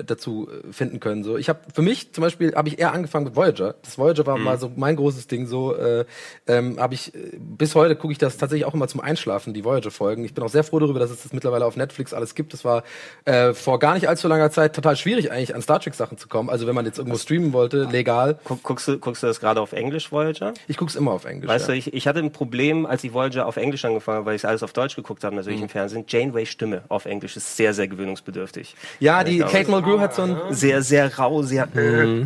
äh, 0.00 0.04
dazu 0.04 0.48
äh, 0.50 0.72
finden 0.72 1.00
können. 1.00 1.24
So, 1.24 1.36
ich 1.38 1.48
habe 1.48 1.60
für 1.74 1.80
mich 1.82 2.12
zum 2.12 2.22
Beispiel 2.22 2.54
habe 2.54 2.68
ich 2.68 2.78
eher 2.78 2.92
angefangen 2.92 3.24
mit 3.24 3.36
Voyager. 3.36 3.74
Das 3.82 3.96
Voyager 3.96 4.22
Mhm. 4.22 4.26
war 4.26 4.38
mal 4.38 4.58
so 4.58 4.70
mein 4.76 4.96
großes 4.96 5.26
Ding. 5.26 5.46
So 5.46 5.74
äh, 5.74 6.04
ähm, 6.46 6.78
habe 6.78 6.94
ich 6.94 7.14
äh, 7.14 7.32
bis 7.38 7.74
heute 7.74 7.96
gucke 7.96 8.12
ich 8.12 8.18
das 8.18 8.36
tatsächlich 8.36 8.66
auch 8.66 8.74
immer 8.74 8.86
zum 8.88 9.00
Einschlafen 9.00 9.54
die 9.54 9.64
Voyager 9.64 9.90
Folgen. 9.90 10.24
Ich 10.24 10.34
bin 10.34 10.44
auch 10.44 10.48
sehr 10.50 10.62
froh 10.64 10.78
darüber, 10.78 10.98
dass 11.00 11.10
es 11.10 11.22
das 11.22 11.32
mittlerweile 11.32 11.64
auf 11.64 11.76
Netflix 11.76 12.12
alles 12.12 12.34
gibt. 12.34 12.52
Das 12.52 12.64
war 12.64 12.82
äh, 13.24 13.54
vor 13.54 13.78
gar 13.78 13.94
nicht 13.94 14.08
allzu 14.08 14.28
langer 14.28 14.50
Zeit 14.50 14.74
total 14.74 14.96
schwierig 14.96 15.30
eigentlich 15.32 15.54
an 15.54 15.62
Star 15.62 15.80
Trek 15.80 15.94
Sachen 15.94 16.18
zu 16.18 16.28
kommen. 16.28 16.50
Also 16.50 16.66
wenn 16.66 16.74
man 16.74 16.84
jetzt 16.84 16.98
irgendwo 16.98 17.16
streamen 17.16 17.52
wollte, 17.54 17.84
legal. 17.84 18.38
Guck, 18.44 18.62
guckst, 18.62 18.88
du, 18.88 18.98
guckst 18.98 19.22
du 19.22 19.26
das 19.26 19.40
gerade 19.40 19.60
auf 19.62 19.72
Englisch, 19.72 20.12
Voyager? 20.12 20.52
Ich 20.68 20.76
guck's 20.76 20.94
immer 20.96 21.12
auf 21.12 21.24
Englisch. 21.24 21.48
Weißt 21.48 21.68
ja. 21.68 21.72
du, 21.72 21.78
ich, 21.78 21.94
ich 21.94 22.06
hatte 22.06 22.18
ein 22.18 22.32
Problem, 22.32 22.84
als 22.84 23.02
ich 23.04 23.14
Voyager 23.14 23.46
auf 23.46 23.56
Englisch 23.56 23.84
angefangen 23.86 24.18
habe, 24.18 24.26
weil 24.26 24.36
ich 24.36 24.46
alles 24.46 24.62
auf 24.62 24.74
Deutsch 24.74 24.96
geguckt 24.96 25.24
habe, 25.24 25.34
Mhm. 25.34 25.40
natürlich 25.40 25.62
im 25.62 25.68
Fernsehen. 25.68 26.04
Janeway 26.08 26.44
Stimme 26.46 26.82
auf 26.88 27.05
Englisch 27.06 27.36
ist 27.36 27.56
sehr, 27.56 27.74
sehr 27.74 27.88
gewöhnungsbedürftig. 27.88 28.74
ja, 29.00 29.24
die 29.24 29.32
Ich 29.32 29.38
glaube, 29.38 29.52
Kate 29.52 29.70
Mulgrew 29.70 30.00
hat 30.00 30.14
so 30.14 30.22
ein 30.22 30.36
Sehr, 30.50 30.82
sehr 30.82 31.18
rau, 31.18 31.42
sehr... 31.42 31.68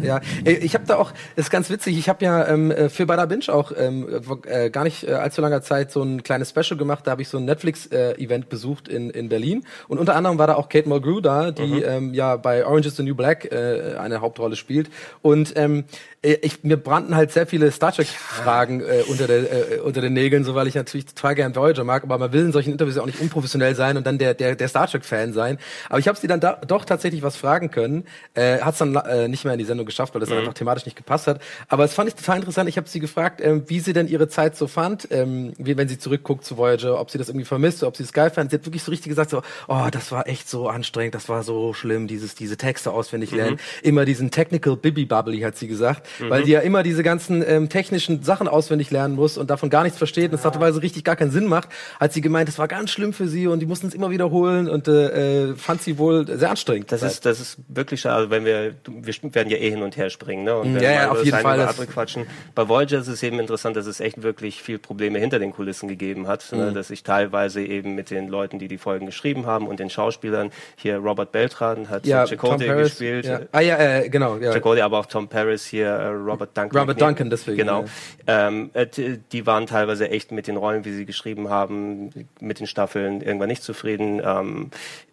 Ja, 0.03 0.21
äh, 0.44 0.53
ich 0.53 0.75
habe 0.75 0.85
da 0.87 0.97
auch, 0.97 1.12
ist 1.37 1.50
ganz 1.50 1.71
witzig, 1.71 1.99
ich 1.99 2.09
habe 2.09 2.25
ja 2.25 2.47
ähm, 2.49 2.71
äh, 2.71 2.88
für 2.88 3.06
Bada 3.06 3.27
Binge 3.27 3.49
auch 3.49 3.73
ähm, 3.77 4.06
äh, 4.47 4.71
gar 4.71 4.85
nicht 4.85 5.06
äh, 5.06 5.12
allzu 5.12 5.41
langer 5.41 5.62
Zeit 5.62 5.91
so 5.93 6.03
ein 6.03 6.23
kleines 6.23 6.50
Special 6.50 6.77
gemacht, 6.77 7.06
da 7.06 7.12
habe 7.12 7.23
ich 7.23 7.29
so 7.29 7.38
ein 7.38 7.44
Netflix-Event 7.44 8.49
besucht 8.49 8.88
in, 8.88 9.11
in 9.11 9.29
Berlin. 9.29 9.65
Und 9.88 9.99
unter 9.99 10.15
anderem 10.17 10.38
war 10.38 10.47
da 10.47 10.55
auch 10.55 10.69
Kate 10.69 10.88
Mulgrew 10.88 11.21
da, 11.21 11.50
die 11.50 11.83
ähm, 11.83 12.15
ja 12.15 12.37
bei 12.37 12.67
Orange 12.67 12.88
is 12.88 12.97
the 12.97 13.03
New 13.03 13.15
Black 13.15 13.50
äh, 13.50 13.97
eine 13.99 14.21
Hauptrolle 14.21 14.56
spielt. 14.56 14.91
Und 15.23 15.53
ähm, 15.56 15.85
äh, 16.23 16.38
ich, 16.43 16.62
mir 16.65 16.76
brannten 16.76 17.17
halt 17.17 17.33
sehr 17.33 17.47
viele 17.47 17.71
Star 17.71 17.93
Trek-Fragen 17.93 18.81
äh, 18.81 19.03
unter, 19.09 19.26
der, 19.26 19.38
äh, 19.38 19.79
unter 19.81 20.00
den 20.00 20.12
Nägeln, 20.12 20.44
so 20.44 20.55
weil 20.55 20.67
ich 20.67 20.75
natürlich 20.75 21.06
total 21.06 21.35
gern 21.35 21.56
Voyager 21.56 21.85
mag, 21.85 22.03
aber 22.03 22.19
man 22.19 22.33
will 22.33 22.43
in 22.43 22.53
solchen 22.53 22.73
Interviews 22.73 22.97
ja 22.97 23.03
auch 23.03 23.06
nicht 23.06 23.21
unprofessionell 23.21 23.75
sein 23.75 23.97
und 23.97 24.06
dann 24.06 24.19
der, 24.19 24.35
der, 24.35 24.55
der 24.55 24.69
Star 24.71 24.87
Trek-Fan 24.87 25.33
sein. 25.33 25.59
Aber 25.89 25.99
ich 25.99 26.09
habe 26.09 26.19
sie 26.19 26.27
dann 26.27 26.41
da, 26.41 26.55
doch 26.67 26.85
tatsächlich 26.85 27.23
was 27.23 27.37
fragen 27.37 27.71
können. 27.71 28.05
Äh, 28.35 28.61
Hat 28.61 28.73
es 28.73 28.79
dann 28.79 28.95
äh, 28.95 29.29
nicht 29.29 29.45
mehr 29.45 29.53
in 29.53 29.59
die 29.59 29.65
Sendung 29.65 29.87
geschafft, 29.87 30.15
weil 30.15 30.21
das 30.21 30.29
dann 30.29 30.39
einfach 30.39 30.55
thematisch 30.55 30.87
nicht 30.87 30.97
gepasst 30.97 31.27
hat. 31.27 31.41
Aber 31.69 31.85
es 31.85 31.95
fand 31.95 32.09
ich 32.09 32.15
total 32.15 32.39
interessant. 32.39 32.69
Ich 32.69 32.77
habe 32.77 32.89
sie 32.89 33.01
gefragt, 33.01 33.41
ähm, 33.43 33.65
wie 33.67 33.81
sie 33.81 33.93
denn 33.93 34.09
ihre 34.09 34.29
Zeit 34.29 34.57
so 34.57 34.67
fand, 34.67 35.09
ähm, 35.11 35.53
wie 35.59 35.77
wenn 35.77 35.89
sie 35.89 35.99
zurückguckt 35.99 36.45
zu 36.45 36.57
Voyager, 36.57 37.01
ob 37.01 37.11
sie 37.11 37.19
das 37.19 37.29
irgendwie 37.29 37.45
vermisst, 37.45 37.83
ob 37.83 37.97
sie 37.97 38.03
es 38.05 38.13
geil 38.13 38.31
fand. 38.31 38.51
Sie 38.51 38.57
hat 38.57 38.67
wirklich 38.67 38.83
so 38.83 38.91
richtig 38.91 39.11
gesagt, 39.11 39.31
so, 39.31 39.43
oh, 39.69 39.87
das 39.91 40.13
war 40.13 40.27
echt 40.29 40.49
so 40.49 40.69
anstrengend, 40.69 41.15
das 41.15 41.29
war 41.29 41.43
so 41.43 41.75
schlimm, 41.75 42.07
dieses, 42.07 42.35
diese 42.35 42.57
Texte 42.57 42.93
auswendig 42.93 43.31
lernen. 43.33 43.59
Immer 43.83 44.05
diesen 44.05 44.31
Technical 44.31 44.77
Bibi 44.77 45.05
Bubbly, 45.05 45.41
hat 45.41 45.57
sie 45.57 45.69
gesagt, 45.69 46.09
weil 46.29 46.45
die 46.45 46.53
ja 46.53 46.61
immer 46.61 46.83
diese 46.83 47.03
ganzen 47.03 47.45
ähm, 47.47 47.69
technischen 47.69 48.23
Sachen 48.23 48.49
auswendig 48.49 48.91
lernen 48.91 49.15
muss 49.15 49.37
und 49.37 49.51
davon 49.51 49.71
gar 49.71 49.83
nichts 49.83 49.99
versteht 49.99 50.31
und 50.33 50.37
es 50.37 50.43
teilweise 50.43 50.83
richtig 50.83 51.05
gar 51.05 51.17
keinen 51.17 51.31
Sinn 51.31 51.47
macht, 51.47 51.69
hat 51.99 52.13
sie 52.13 52.21
gemeint, 52.21 52.49
das 52.49 52.59
war 52.59 52.69
ganz 52.69 52.91
schlimm 52.91 53.13
für 53.13 53.29
sie 53.29 53.47
und 53.47 53.61
die 53.61 53.67
mussten 53.67 53.87
es 53.87 53.95
immer 53.95 54.11
wiederholen 54.11 54.60
und 54.69 54.89
äh, 54.89 55.51
äh, 55.51 55.55
fand 55.57 55.83
sie 55.83 55.99
wohl 55.99 56.27
sehr 56.27 56.51
anstrengend. 56.51 56.93
Das 56.93 57.03
ist, 57.03 57.25
das 57.25 57.41
ist 57.41 57.59
wirklich 57.69 58.01
schade, 58.01 58.17
also 58.17 58.31
wenn 58.31 58.45
wir, 58.45 58.75
wir 58.87 59.15
werden 59.35 59.49
ja 59.51 59.57
eh 59.57 59.71
hin 59.71 59.83
und 59.83 59.97
her 59.97 60.11
springen, 60.11 60.45
ne? 60.45 60.57
Und 60.57 60.75
wenn 60.75 60.83
Ja, 60.83 60.91
ja, 60.93 61.11
auf 61.11 61.25
jeden 61.25 61.39
Fall, 61.39 61.61
andere 61.61 61.87
quatschen. 61.87 62.27
Bei 62.55 62.69
Voyager 62.69 62.99
ist 62.99 63.09
es 63.09 63.23
eben 63.23 63.39
interessant, 63.39 63.77
dass 63.77 63.87
es 63.87 64.01
echt 64.01 64.23
wirklich 64.23 64.62
viel 64.62 64.79
Probleme 64.79 65.19
hinter 65.19 65.39
den 65.39 65.53
Kulissen 65.53 65.89
gegeben 65.89 66.27
hat, 66.29 66.45
Mhm. 66.53 66.59
ne? 66.59 66.73
dass 66.73 66.89
sich 66.89 67.03
teilweise 67.03 67.62
eben 67.62 67.95
mit 67.95 68.11
den 68.11 68.29
Leuten, 68.29 68.59
die 68.59 68.69
die 68.69 68.79
Folgen 68.79 69.07
geschrieben 69.07 69.47
haben 69.47 69.67
und 69.69 69.81
den 69.81 69.91
Schauspielern, 69.91 70.51
hier 70.77 70.97
Robert 70.97 71.33
Beltran 71.33 71.89
hat 71.89 72.07
ja, 72.07 72.27
Chakotay 72.27 72.67
gespielt, 72.83 73.27
Ja. 73.27 73.41
Ah 73.53 73.61
ja, 73.61 73.77
äh, 73.79 74.09
genau. 74.09 74.37
Ja. 74.37 74.53
Chakotay, 74.53 74.83
aber 74.83 74.99
auch 74.99 75.07
Tom 75.07 75.29
Paris 75.29 75.65
hier, 75.67 75.87
äh, 75.89 76.07
Robert 76.09 76.57
Duncan. 76.57 76.81
Robert 76.81 77.01
Duncan, 77.01 77.31
deswegen, 77.31 77.57
Genau. 77.59 77.85
Ähm, 78.27 78.71
äh, 78.75 78.87
die 79.33 79.47
waren 79.47 79.67
teilweise 79.67 80.09
echt 80.11 80.33
mit 80.33 80.47
den 80.47 80.57
Rollen, 80.57 80.85
wie 80.85 80.93
sie 80.93 81.07
geschrieben 81.07 81.49
haben, 81.51 82.11
mit 82.41 82.61
den 82.61 82.67
Staffeln 82.67 83.21
irgendwann 83.21 83.49
nicht 83.49 83.62
zufrieden. 83.62 84.21
Ähm, 84.25 84.50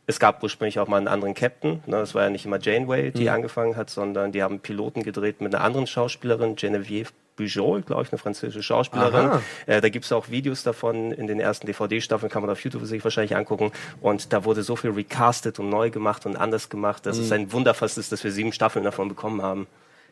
es 0.06 0.20
gab 0.20 0.42
ursprünglich 0.42 0.80
auch 0.80 0.88
mal 0.88 0.98
einen 0.98 1.10
anderen 1.10 1.34
Captain. 1.34 1.82
Ne? 1.86 1.98
Das 1.98 2.16
war 2.16 2.24
ja 2.24 2.30
nicht 2.30 2.46
immer 2.46 2.60
Janeway, 2.60 3.12
die 3.12 3.30
angefangen 3.30 3.76
hat, 3.76 3.90
sondern 3.90 4.32
die 4.32 4.42
haben 4.42 4.60
Piloten 4.60 5.04
gedreht 5.04 5.42
mit 5.42 5.54
einer 5.54 5.64
anderen 5.64 5.86
Schauspielerin, 5.86 6.56
Genevieve 6.56 7.10
Bugeaud, 7.38 7.86
glaube 7.86 8.04
ich, 8.04 8.12
eine 8.12 8.18
französische 8.18 8.64
Schauspielerin. 8.64 9.40
Äh, 9.68 9.80
da 9.80 9.90
gibt's 9.90 10.12
auch 10.12 10.30
Videos 10.30 10.64
davon 10.64 11.12
in 11.12 11.28
den 11.28 11.40
ersten 11.40 11.68
DVD-Staffeln, 11.68 12.32
kann 12.32 12.42
man 12.42 12.50
auf 12.50 12.64
YouTube 12.64 12.84
sich 12.86 13.04
wahrscheinlich 13.04 13.36
angucken. 13.36 13.72
Und 14.02 14.34
da 14.34 14.44
wurde 14.44 14.64
so 14.64 14.76
viel 14.76 14.92
recastet 14.92 15.60
und 15.60 15.70
neu 15.70 15.90
gemacht 15.90 16.26
und 16.26 16.36
anders 16.36 16.70
gemacht, 16.70 17.06
dass 17.06 17.18
es 17.18 17.32
ein 17.32 17.54
Wunder 17.54 17.74
fast 17.74 17.98
ist, 17.98 18.12
dass 18.12 18.24
wir 18.24 18.32
sieben 18.32 18.52
Staffeln 18.52 18.84
davon 18.84 19.08
bekommen 19.08 19.42
haben. 19.42 19.68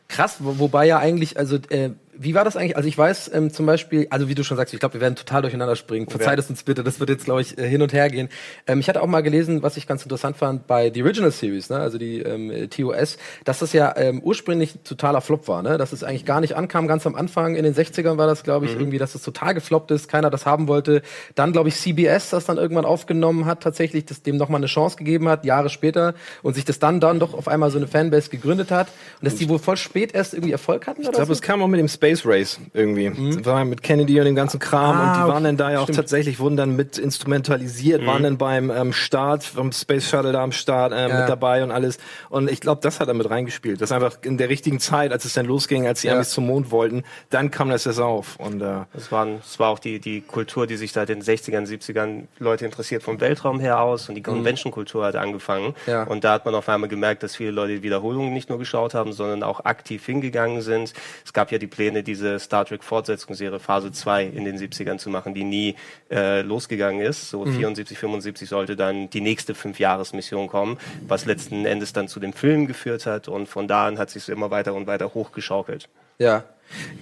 Krass, 0.08 0.36
wo, 0.38 0.58
wobei 0.58 0.86
ja 0.86 0.98
eigentlich, 0.98 1.36
also 1.36 1.56
äh, 1.68 1.90
wie 2.18 2.34
war 2.34 2.44
das 2.44 2.56
eigentlich? 2.56 2.76
Also 2.76 2.88
ich 2.88 2.96
weiß 2.96 3.30
ähm, 3.34 3.52
zum 3.52 3.66
Beispiel, 3.66 4.06
also 4.10 4.28
wie 4.28 4.34
du 4.34 4.44
schon 4.44 4.56
sagst, 4.56 4.72
ich 4.72 4.80
glaube, 4.80 4.94
wir 4.94 5.00
werden 5.00 5.16
total 5.16 5.42
durcheinander 5.42 5.76
springen. 5.76 6.08
Verzeiht 6.08 6.38
es 6.38 6.48
uns 6.48 6.62
bitte, 6.62 6.82
das 6.82 7.00
wird 7.00 7.10
jetzt, 7.10 7.24
glaube 7.24 7.40
ich, 7.40 7.58
äh, 7.58 7.68
hin 7.68 7.82
und 7.82 7.92
her 7.92 8.08
gehen. 8.08 8.28
Ähm, 8.66 8.80
ich 8.80 8.88
hatte 8.88 9.02
auch 9.02 9.06
mal 9.06 9.22
gelesen, 9.22 9.62
was 9.62 9.76
ich 9.76 9.86
ganz 9.86 10.02
interessant 10.02 10.36
fand 10.36 10.66
bei 10.66 10.90
The 10.92 11.02
Original 11.02 11.30
Series, 11.30 11.70
ne? 11.70 11.78
also 11.78 11.98
die 11.98 12.20
ähm, 12.20 12.70
TOS, 12.70 13.18
dass 13.44 13.58
das 13.58 13.72
ja 13.72 13.94
ähm, 13.96 14.20
ursprünglich 14.22 14.78
totaler 14.84 15.20
Flop 15.20 15.48
war, 15.48 15.62
ne? 15.62 15.78
dass 15.78 15.92
es 15.92 16.02
eigentlich 16.02 16.24
gar 16.24 16.40
nicht 16.40 16.56
ankam, 16.56 16.88
ganz 16.88 17.06
am 17.06 17.14
Anfang, 17.14 17.54
in 17.54 17.64
den 17.64 17.74
60ern 17.74 18.16
war 18.16 18.26
das, 18.26 18.42
glaube 18.42 18.66
ich, 18.66 18.72
irgendwie, 18.72 18.98
dass 18.98 19.14
es 19.14 19.22
total 19.22 19.54
gefloppt 19.54 19.90
ist, 19.90 20.08
keiner 20.08 20.30
das 20.30 20.46
haben 20.46 20.68
wollte. 20.68 21.02
Dann, 21.34 21.52
glaube 21.52 21.68
ich, 21.68 21.76
CBS 21.76 22.30
das 22.30 22.46
dann 22.46 22.56
irgendwann 22.56 22.84
aufgenommen 22.84 23.44
hat, 23.46 23.62
tatsächlich, 23.62 24.06
das 24.06 24.22
dem 24.22 24.36
nochmal 24.36 24.60
eine 24.60 24.66
Chance 24.66 24.96
gegeben 24.96 25.28
hat, 25.28 25.44
Jahre 25.44 25.68
später, 25.68 26.14
und 26.42 26.54
sich 26.54 26.64
das 26.64 26.78
dann, 26.78 27.00
dann 27.00 27.20
doch 27.20 27.34
auf 27.34 27.48
einmal 27.48 27.70
so 27.70 27.78
eine 27.78 27.86
Fanbase 27.86 28.30
gegründet 28.30 28.70
hat. 28.70 28.88
Und 29.20 29.26
dass 29.26 29.36
die 29.36 29.48
wohl 29.48 29.58
voll 29.58 29.76
spät 29.76 30.14
erst 30.14 30.34
irgendwie 30.34 30.52
Erfolg 30.52 30.86
hatten 30.86 31.02
Ich 31.02 31.10
glaube, 31.10 31.26
so? 31.26 31.32
es 31.32 31.42
kam 31.42 31.62
auch 31.62 31.68
mit 31.68 31.80
dem 31.80 31.88
Space 31.88 32.05
Race 32.24 32.58
irgendwie. 32.74 33.10
Das 33.36 33.44
war 33.44 33.64
mit 33.64 33.82
Kennedy 33.82 34.18
und 34.20 34.26
dem 34.26 34.34
ganzen 34.34 34.60
Kram 34.60 34.96
Ah, 34.96 35.00
und 35.00 35.16
die 35.16 35.20
waren 35.28 35.30
okay. 35.36 35.42
dann 35.44 35.56
da 35.56 35.72
ja 35.72 35.78
auch 35.80 35.84
Stimmt. 35.84 35.96
tatsächlich, 35.96 36.38
wurden 36.38 36.56
dann 36.56 36.76
mit 36.76 36.98
instrumentalisiert, 36.98 38.06
waren 38.06 38.22
dann 38.22 38.38
beim 38.38 38.70
ähm, 38.70 38.92
Start, 38.92 39.44
vom 39.44 39.72
Space 39.72 40.08
Shuttle 40.08 40.32
da 40.32 40.42
am 40.42 40.52
Start 40.52 40.92
ähm, 40.94 41.10
Ja. 41.10 41.20
mit 41.20 41.28
dabei 41.28 41.62
und 41.64 41.70
alles. 41.70 41.98
Und 42.30 42.50
ich 42.50 42.60
glaube, 42.60 42.80
das 42.82 43.00
hat 43.00 43.08
damit 43.08 43.28
reingespielt. 43.28 43.80
Das 43.80 43.92
einfach 43.92 44.18
in 44.22 44.38
der 44.38 44.48
richtigen 44.48 44.80
Zeit, 44.80 45.12
als 45.12 45.24
es 45.24 45.32
dann 45.34 45.46
losging, 45.46 45.86
als 45.86 46.00
die 46.02 46.06
Ja. 46.08 46.14
Amis 46.14 46.30
zum 46.30 46.46
Mond 46.46 46.70
wollten, 46.70 47.02
dann 47.30 47.50
kam 47.50 47.68
das 47.70 47.84
erst 47.86 48.00
auf. 48.00 48.36
Und 48.38 48.62
äh, 48.62 48.84
waren, 49.10 49.40
war 49.58 49.68
auch 49.70 49.78
die, 49.78 49.98
die 49.98 50.20
Kultur, 50.20 50.66
die 50.66 50.76
sich 50.76 50.92
seit 50.92 51.08
den 51.08 51.22
60ern, 51.22 51.66
70ern 51.66 52.24
Leute 52.38 52.64
interessiert 52.64 53.02
vom 53.02 53.20
Weltraum 53.20 53.60
her 53.60 53.80
aus 53.80 54.08
und 54.08 54.14
die 54.14 54.22
Convention-Kultur 54.22 55.04
hat 55.04 55.16
angefangen. 55.16 55.74
Ja. 55.86 56.04
Und 56.04 56.24
da 56.24 56.32
hat 56.34 56.44
man 56.44 56.54
auf 56.54 56.68
einmal 56.68 56.88
gemerkt, 56.88 57.22
dass 57.22 57.36
viele 57.36 57.50
Leute 57.50 57.74
die 57.76 57.82
Wiederholungen 57.82 58.32
nicht 58.32 58.48
nur 58.48 58.58
geschaut 58.58 58.94
haben, 58.94 59.12
sondern 59.12 59.42
auch 59.42 59.64
aktiv 59.64 60.04
hingegangen 60.06 60.62
sind. 60.62 60.92
Es 61.24 61.32
gab 61.32 61.50
ja 61.52 61.58
die 61.58 61.66
Pläne, 61.66 61.95
diese 62.02 62.38
Star 62.38 62.64
Trek 62.64 62.84
Fortsetzungsserie 62.84 63.58
Phase 63.58 63.92
2 63.92 64.24
in 64.24 64.44
den 64.44 64.56
70ern 64.56 64.98
zu 64.98 65.10
machen, 65.10 65.34
die 65.34 65.44
nie 65.44 65.76
äh, 66.10 66.42
losgegangen 66.42 67.00
ist. 67.00 67.30
So 67.30 67.44
74, 67.44 67.98
75 67.98 68.48
sollte 68.48 68.76
dann 68.76 69.10
die 69.10 69.20
nächste 69.20 69.54
Fünfjahresmission 69.54 70.48
kommen, 70.48 70.78
was 71.06 71.24
letzten 71.24 71.66
Endes 71.66 71.92
dann 71.92 72.08
zu 72.08 72.20
dem 72.20 72.32
Film 72.32 72.66
geführt 72.66 73.06
hat 73.06 73.28
und 73.28 73.48
von 73.48 73.68
da 73.68 73.86
an 73.86 73.98
hat 73.98 74.10
sich 74.10 74.28
immer 74.28 74.50
weiter 74.50 74.74
und 74.74 74.86
weiter 74.86 75.14
hochgeschaukelt. 75.14 75.88
Ja. 76.18 76.44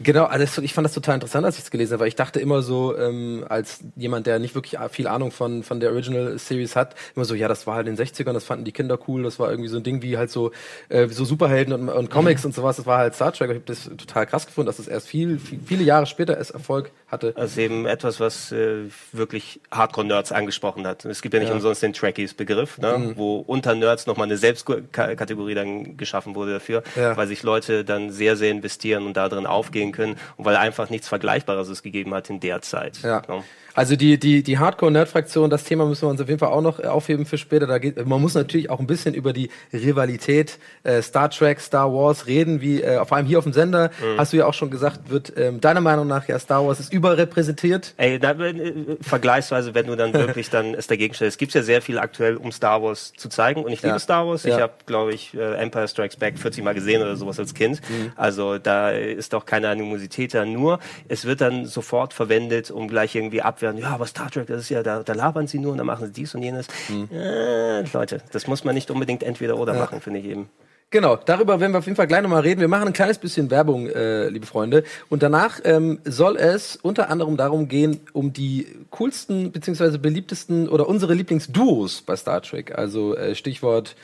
Genau, 0.02 0.24
also 0.24 0.44
das, 0.44 0.58
ich 0.58 0.74
fand 0.74 0.84
das 0.84 0.92
total 0.92 1.14
interessant, 1.14 1.44
als 1.46 1.56
ich 1.56 1.64
es 1.64 1.70
gelesen 1.70 1.94
habe, 1.94 2.00
weil 2.02 2.08
ich 2.08 2.14
dachte 2.14 2.40
immer 2.40 2.62
so, 2.62 2.96
ähm, 2.96 3.44
als 3.48 3.80
jemand, 3.96 4.26
der 4.26 4.38
nicht 4.38 4.54
wirklich 4.54 4.78
viel 4.90 5.06
Ahnung 5.06 5.30
von, 5.30 5.62
von 5.62 5.80
der 5.80 5.90
Original 5.92 6.38
Series 6.38 6.76
hat, 6.76 6.94
immer 7.16 7.24
so, 7.24 7.34
ja, 7.34 7.48
das 7.48 7.66
war 7.66 7.76
halt 7.76 7.88
in 7.88 7.96
den 7.96 8.06
60ern, 8.06 8.32
das 8.32 8.44
fanden 8.44 8.64
die 8.64 8.72
Kinder 8.72 8.98
cool, 9.08 9.22
das 9.22 9.38
war 9.38 9.50
irgendwie 9.50 9.68
so 9.68 9.78
ein 9.78 9.82
Ding 9.82 10.02
wie 10.02 10.18
halt 10.18 10.30
so, 10.30 10.52
äh, 10.88 11.08
so 11.08 11.24
Superhelden 11.24 11.72
und, 11.72 11.88
und 11.88 12.10
Comics 12.10 12.42
mhm. 12.42 12.48
und 12.48 12.54
sowas, 12.54 12.76
das 12.76 12.86
war 12.86 12.98
halt 12.98 13.14
Star 13.14 13.32
Trek. 13.32 13.50
Ich 13.50 13.56
habe 13.56 13.66
das 13.66 13.84
total 13.84 14.26
krass 14.26 14.46
gefunden, 14.46 14.66
dass 14.66 14.78
es 14.78 14.88
erst 14.88 15.08
viel, 15.08 15.38
viel, 15.38 15.60
viele 15.64 15.84
Jahre 15.84 16.06
später 16.06 16.36
erst 16.36 16.52
Erfolg 16.52 16.90
hatte. 17.14 17.32
Also 17.36 17.60
eben 17.60 17.86
etwas, 17.86 18.20
was 18.20 18.52
äh, 18.52 18.84
wirklich 19.12 19.60
Hardcore-Nerds 19.70 20.32
angesprochen 20.32 20.86
hat. 20.86 21.04
Es 21.04 21.22
gibt 21.22 21.34
ja 21.34 21.40
nicht 21.40 21.48
ja. 21.48 21.54
umsonst 21.54 21.82
den 21.82 21.92
Trekkies-Begriff, 21.92 22.78
ne? 22.78 22.98
Mhm. 22.98 23.16
wo 23.16 23.38
unter 23.38 23.74
Nerds 23.74 24.06
nochmal 24.06 24.26
eine 24.26 24.36
Selbstkategorie 24.36 25.54
dann 25.54 25.96
geschaffen 25.96 26.34
wurde 26.34 26.52
dafür, 26.54 26.82
ja. 26.96 27.16
weil 27.16 27.26
sich 27.26 27.42
Leute 27.42 27.84
dann 27.84 28.10
sehr, 28.10 28.36
sehr 28.36 28.50
investieren 28.50 29.06
und 29.06 29.16
da 29.16 29.28
drin 29.28 29.46
aufgehen 29.46 29.92
können 29.92 30.16
und 30.36 30.44
weil 30.44 30.56
einfach 30.56 30.90
nichts 30.90 31.08
Vergleichbares 31.08 31.68
es 31.68 31.82
gegeben 31.82 32.12
hat 32.14 32.28
in 32.28 32.40
der 32.40 32.60
Zeit. 32.62 33.00
Ja. 33.02 33.22
Ne? 33.28 33.42
Also 33.74 33.96
die, 33.96 34.18
die, 34.18 34.44
die 34.44 34.58
Hardcore-Nerd-Fraktion, 34.58 35.50
das 35.50 35.64
Thema 35.64 35.84
müssen 35.84 36.02
wir 36.02 36.10
uns 36.10 36.20
auf 36.20 36.28
jeden 36.28 36.38
Fall 36.38 36.50
auch 36.50 36.60
noch 36.60 36.78
aufheben 36.78 37.26
für 37.26 37.38
später. 37.38 37.66
Da 37.66 37.78
geht, 37.78 38.06
man 38.06 38.20
muss 38.20 38.34
natürlich 38.34 38.70
auch 38.70 38.78
ein 38.78 38.86
bisschen 38.86 39.14
über 39.14 39.32
die 39.32 39.50
Rivalität 39.72 40.58
äh, 40.84 41.02
Star 41.02 41.28
Trek, 41.28 41.58
Star 41.60 41.92
Wars 41.92 42.28
reden, 42.28 42.60
wie 42.60 42.80
äh, 42.80 43.04
vor 43.04 43.16
allem 43.16 43.26
hier 43.26 43.38
auf 43.38 43.44
dem 43.44 43.52
Sender, 43.52 43.90
mhm. 44.00 44.18
hast 44.18 44.32
du 44.32 44.36
ja 44.36 44.46
auch 44.46 44.54
schon 44.54 44.70
gesagt, 44.70 45.10
wird 45.10 45.32
ähm, 45.36 45.60
deiner 45.60 45.80
Meinung 45.80 46.06
nach 46.06 46.28
ja 46.28 46.38
Star 46.38 46.64
Wars 46.64 46.78
ist 46.78 46.92
überrepräsentiert? 47.04 47.94
Ey, 47.96 48.18
da, 48.18 48.32
äh, 48.32 48.96
vergleichsweise, 49.00 49.74
wenn 49.74 49.86
du 49.86 49.96
dann 49.96 50.12
wirklich 50.14 50.50
dann 50.50 50.74
es 50.74 50.86
dagegen 50.86 51.14
stellst. 51.14 51.34
Es 51.34 51.38
gibt 51.38 51.52
ja 51.54 51.62
sehr 51.62 51.82
viel 51.82 51.98
aktuell, 51.98 52.36
um 52.36 52.50
Star 52.52 52.82
Wars 52.82 53.12
zu 53.16 53.28
zeigen 53.28 53.64
und 53.64 53.72
ich 53.72 53.82
liebe 53.82 53.94
ja. 53.94 53.98
Star 53.98 54.26
Wars. 54.26 54.44
Ja. 54.44 54.56
Ich 54.56 54.62
habe, 54.62 54.72
glaube 54.86 55.12
ich, 55.12 55.34
äh, 55.34 55.54
Empire 55.56 55.88
Strikes 55.88 56.16
Back 56.16 56.38
40 56.38 56.64
Mal 56.64 56.74
gesehen 56.74 57.02
oder 57.02 57.16
sowas 57.16 57.38
als 57.38 57.54
Kind. 57.54 57.80
Mhm. 57.88 58.12
Also 58.16 58.58
da 58.58 58.90
ist 58.90 59.34
auch 59.34 59.44
keine 59.44 59.68
Animosität 59.68 60.34
da, 60.34 60.44
nur 60.44 60.78
es 61.08 61.24
wird 61.24 61.40
dann 61.40 61.66
sofort 61.66 62.14
verwendet, 62.14 62.70
um 62.70 62.88
gleich 62.88 63.14
irgendwie 63.14 63.42
abwehren, 63.42 63.78
ja, 63.78 63.88
aber 63.90 64.06
Star 64.06 64.30
Trek 64.30 64.46
das 64.46 64.62
ist 64.62 64.68
ja, 64.70 64.82
da, 64.82 65.02
da 65.02 65.12
labern 65.12 65.46
sie 65.46 65.58
nur 65.58 65.72
und 65.72 65.78
dann 65.78 65.86
machen 65.86 66.06
sie 66.06 66.12
dies 66.12 66.34
und 66.34 66.42
jenes. 66.42 66.66
Hm. 66.86 67.08
Äh, 67.12 67.82
Leute, 67.92 68.22
das 68.32 68.46
muss 68.46 68.64
man 68.64 68.74
nicht 68.74 68.90
unbedingt 68.90 69.22
entweder 69.22 69.58
oder 69.58 69.74
ja. 69.74 69.80
machen, 69.80 70.00
finde 70.00 70.20
ich 70.20 70.26
eben. 70.26 70.48
Genau, 70.94 71.16
darüber 71.16 71.58
werden 71.58 71.72
wir 71.72 71.80
auf 71.80 71.86
jeden 71.86 71.96
Fall 71.96 72.06
gleich 72.06 72.22
nochmal 72.22 72.42
reden. 72.42 72.60
Wir 72.60 72.68
machen 72.68 72.86
ein 72.86 72.92
kleines 72.92 73.18
bisschen 73.18 73.50
Werbung, 73.50 73.88
äh, 73.88 74.28
liebe 74.28 74.46
Freunde. 74.46 74.84
Und 75.08 75.24
danach 75.24 75.58
ähm, 75.64 75.98
soll 76.04 76.36
es 76.36 76.76
unter 76.76 77.10
anderem 77.10 77.36
darum 77.36 77.66
gehen, 77.66 77.98
um 78.12 78.32
die 78.32 78.68
coolsten 78.90 79.50
beziehungsweise 79.50 79.98
beliebtesten 79.98 80.68
oder 80.68 80.88
unsere 80.88 81.14
Lieblingsduos 81.14 82.02
bei 82.02 82.14
Star 82.14 82.42
Trek. 82.42 82.78
Also 82.78 83.16
äh, 83.16 83.34
Stichwort, 83.34 83.96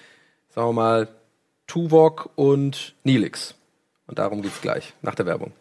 sagen 0.49 0.67
wir 0.71 0.73
mal, 0.73 1.09
Tuvok 1.69 2.31
und 2.35 2.97
Neelix. 3.05 3.55
Und 4.09 4.19
darum 4.19 4.43
geht's 4.43 4.61
gleich, 4.61 4.93
nach 5.01 5.15
der 5.15 5.27
Werbung. 5.27 5.53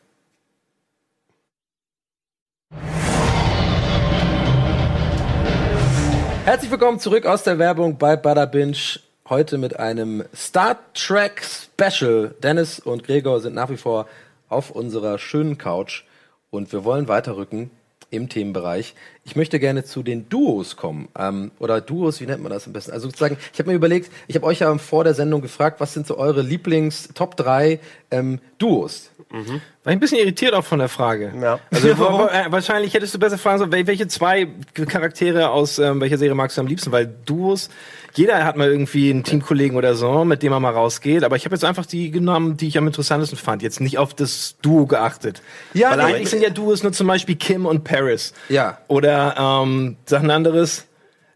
Herzlich 6.45 6.71
willkommen 6.71 6.97
zurück 6.97 7.27
aus 7.27 7.43
der 7.43 7.59
Werbung 7.59 7.99
bei 7.99 8.15
Bada 8.15 8.47
Binge. 8.47 8.97
Heute 9.29 9.59
mit 9.59 9.77
einem 9.79 10.23
Star 10.35 10.79
Trek 10.95 11.43
Special. 11.43 12.33
Dennis 12.41 12.79
und 12.79 13.03
Gregor 13.03 13.41
sind 13.41 13.53
nach 13.53 13.69
wie 13.69 13.77
vor 13.77 14.07
auf 14.47 14.71
unserer 14.71 15.19
schönen 15.19 15.59
Couch 15.59 16.03
und 16.49 16.73
wir 16.73 16.83
wollen 16.83 17.07
weiterrücken 17.07 17.69
im 18.09 18.27
Themenbereich. 18.27 18.95
Ich 19.29 19.35
möchte 19.35 19.59
gerne 19.59 19.83
zu 19.83 20.01
den 20.01 20.27
Duos 20.27 20.75
kommen. 20.75 21.07
Ähm, 21.15 21.51
oder 21.59 21.81
Duos, 21.81 22.19
wie 22.19 22.25
nennt 22.25 22.41
man 22.41 22.51
das 22.51 22.65
am 22.65 22.73
besten? 22.73 22.91
Also 22.91 23.09
sozusagen, 23.09 23.37
ich 23.53 23.59
habe 23.59 23.69
mir 23.69 23.75
überlegt, 23.75 24.11
ich 24.27 24.35
habe 24.35 24.47
euch 24.47 24.61
ja 24.61 24.75
vor 24.79 25.03
der 25.03 25.13
Sendung 25.13 25.43
gefragt, 25.43 25.79
was 25.79 25.93
sind 25.93 26.07
so 26.07 26.17
eure 26.17 26.41
Lieblings-Top 26.41 27.37
3 27.37 27.79
ähm, 28.09 28.39
Duos? 28.57 29.11
Mhm. 29.31 29.61
War 29.83 29.93
ich 29.93 29.97
ein 29.97 29.99
bisschen 29.99 30.17
irritiert 30.17 30.55
auch 30.55 30.65
von 30.65 30.79
der 30.79 30.89
Frage. 30.89 31.31
Ja. 31.39 31.59
Also 31.69 31.89
warum? 31.99 32.27
Äh, 32.27 32.51
wahrscheinlich 32.51 32.95
hättest 32.95 33.13
du 33.13 33.19
besser 33.19 33.37
fragen 33.37 33.59
sollen, 33.59 33.71
welche 33.71 34.07
zwei 34.07 34.47
Charaktere 34.73 35.51
aus 35.51 35.77
ähm, 35.77 36.01
welcher 36.01 36.17
Serie 36.17 36.33
magst 36.33 36.57
du 36.57 36.61
am 36.61 36.67
liebsten? 36.67 36.91
Weil 36.91 37.05
Duos 37.05 37.69
jeder 38.15 38.43
hat 38.43 38.57
mal 38.57 38.67
irgendwie 38.67 39.09
einen 39.09 39.23
Teamkollegen 39.23 39.77
oder 39.77 39.95
so, 39.95 40.25
mit 40.25 40.43
dem 40.43 40.51
er 40.51 40.59
mal 40.59 40.73
rausgeht. 40.73 41.23
Aber 41.23 41.35
ich 41.35 41.45
habe 41.45 41.55
jetzt 41.55 41.63
einfach 41.63 41.85
die 41.85 42.11
genommen, 42.11 42.57
die 42.57 42.67
ich 42.67 42.77
am 42.77 42.87
interessantesten 42.87 43.37
fand. 43.37 43.61
Jetzt 43.61 43.81
nicht 43.81 43.97
auf 43.97 44.13
das 44.13 44.55
Duo 44.61 44.85
geachtet. 44.85 45.41
Ja, 45.73 45.91
Weil 45.91 45.97
nee, 45.97 46.03
eigentlich 46.03 46.29
sind 46.29 46.41
ja 46.41 46.49
Duos 46.49 46.83
nur 46.83 46.91
zum 46.91 47.07
Beispiel 47.07 47.35
Kim 47.35 47.65
und 47.65 47.83
Paris. 47.83 48.33
Ja. 48.49 48.79
Oder 48.87 49.18
ähm, 49.37 49.97
sag 50.05 50.23
ein 50.23 50.31
anderes. 50.31 50.85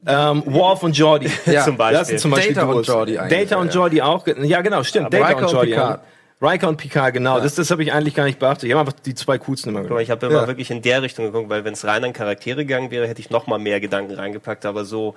Ähm, 0.06 0.44
Worf 0.46 0.84
und 0.84 0.98
Jordi 0.98 1.32
ja. 1.46 1.64
zum 1.64 1.78
Beispiel. 1.78 1.98
Das 2.00 2.08
sind 2.10 2.20
zum 2.20 2.32
Beispiel 2.32 2.54
Data 2.54 2.68
Duos. 2.68 2.78
und 2.78 2.88
Jordi 2.88 3.18
eigentlich. 3.18 3.50
Data 3.50 3.62
und 3.62 3.74
Jordi 3.74 4.02
auch. 4.02 4.28
Ja, 4.28 4.62
genau, 4.62 4.84
stimmt. 4.84 5.08
Aber 5.08 5.18
Data 5.18 5.46
und 5.46 5.52
Jordi. 5.52 5.74
Und 5.74 6.00
Riker 6.44 6.68
und 6.68 6.78
Picard, 6.78 7.14
genau. 7.14 7.38
Ja. 7.38 7.44
Das, 7.44 7.56
das 7.56 7.72
habe 7.72 7.84
ich 7.84 7.94
eigentlich 7.94 8.16
gar 8.16 8.26
nicht 8.26 8.38
beachtet. 8.38 8.66
Ich 8.66 8.72
habe 8.72 8.82
einfach 8.82 9.00
die 9.00 9.16
zwei 9.16 9.38
coolsten 9.38 9.70
immer 9.70 9.82
genommen. 9.82 10.02
Ich 10.02 10.12
habe 10.12 10.26
immer 10.26 10.42
ja. 10.42 10.48
wirklich 10.48 10.70
in 10.72 10.82
der 10.82 11.02
Richtung 11.02 11.26
geguckt, 11.26 11.50
weil 11.50 11.64
wenn 11.64 11.74
es 11.74 11.86
rein 11.86 12.04
an 12.04 12.12
Charaktere 12.12 12.66
gegangen 12.66 12.92
wäre, 12.92 13.08
hätte 13.08 13.22
ich 13.22 13.30
noch 13.30 13.48
mal 13.48 13.60
mehr 13.60 13.80
Gedanken 13.80 14.14
reingepackt. 14.14 14.66
Aber 14.66 14.84
so 14.84 15.16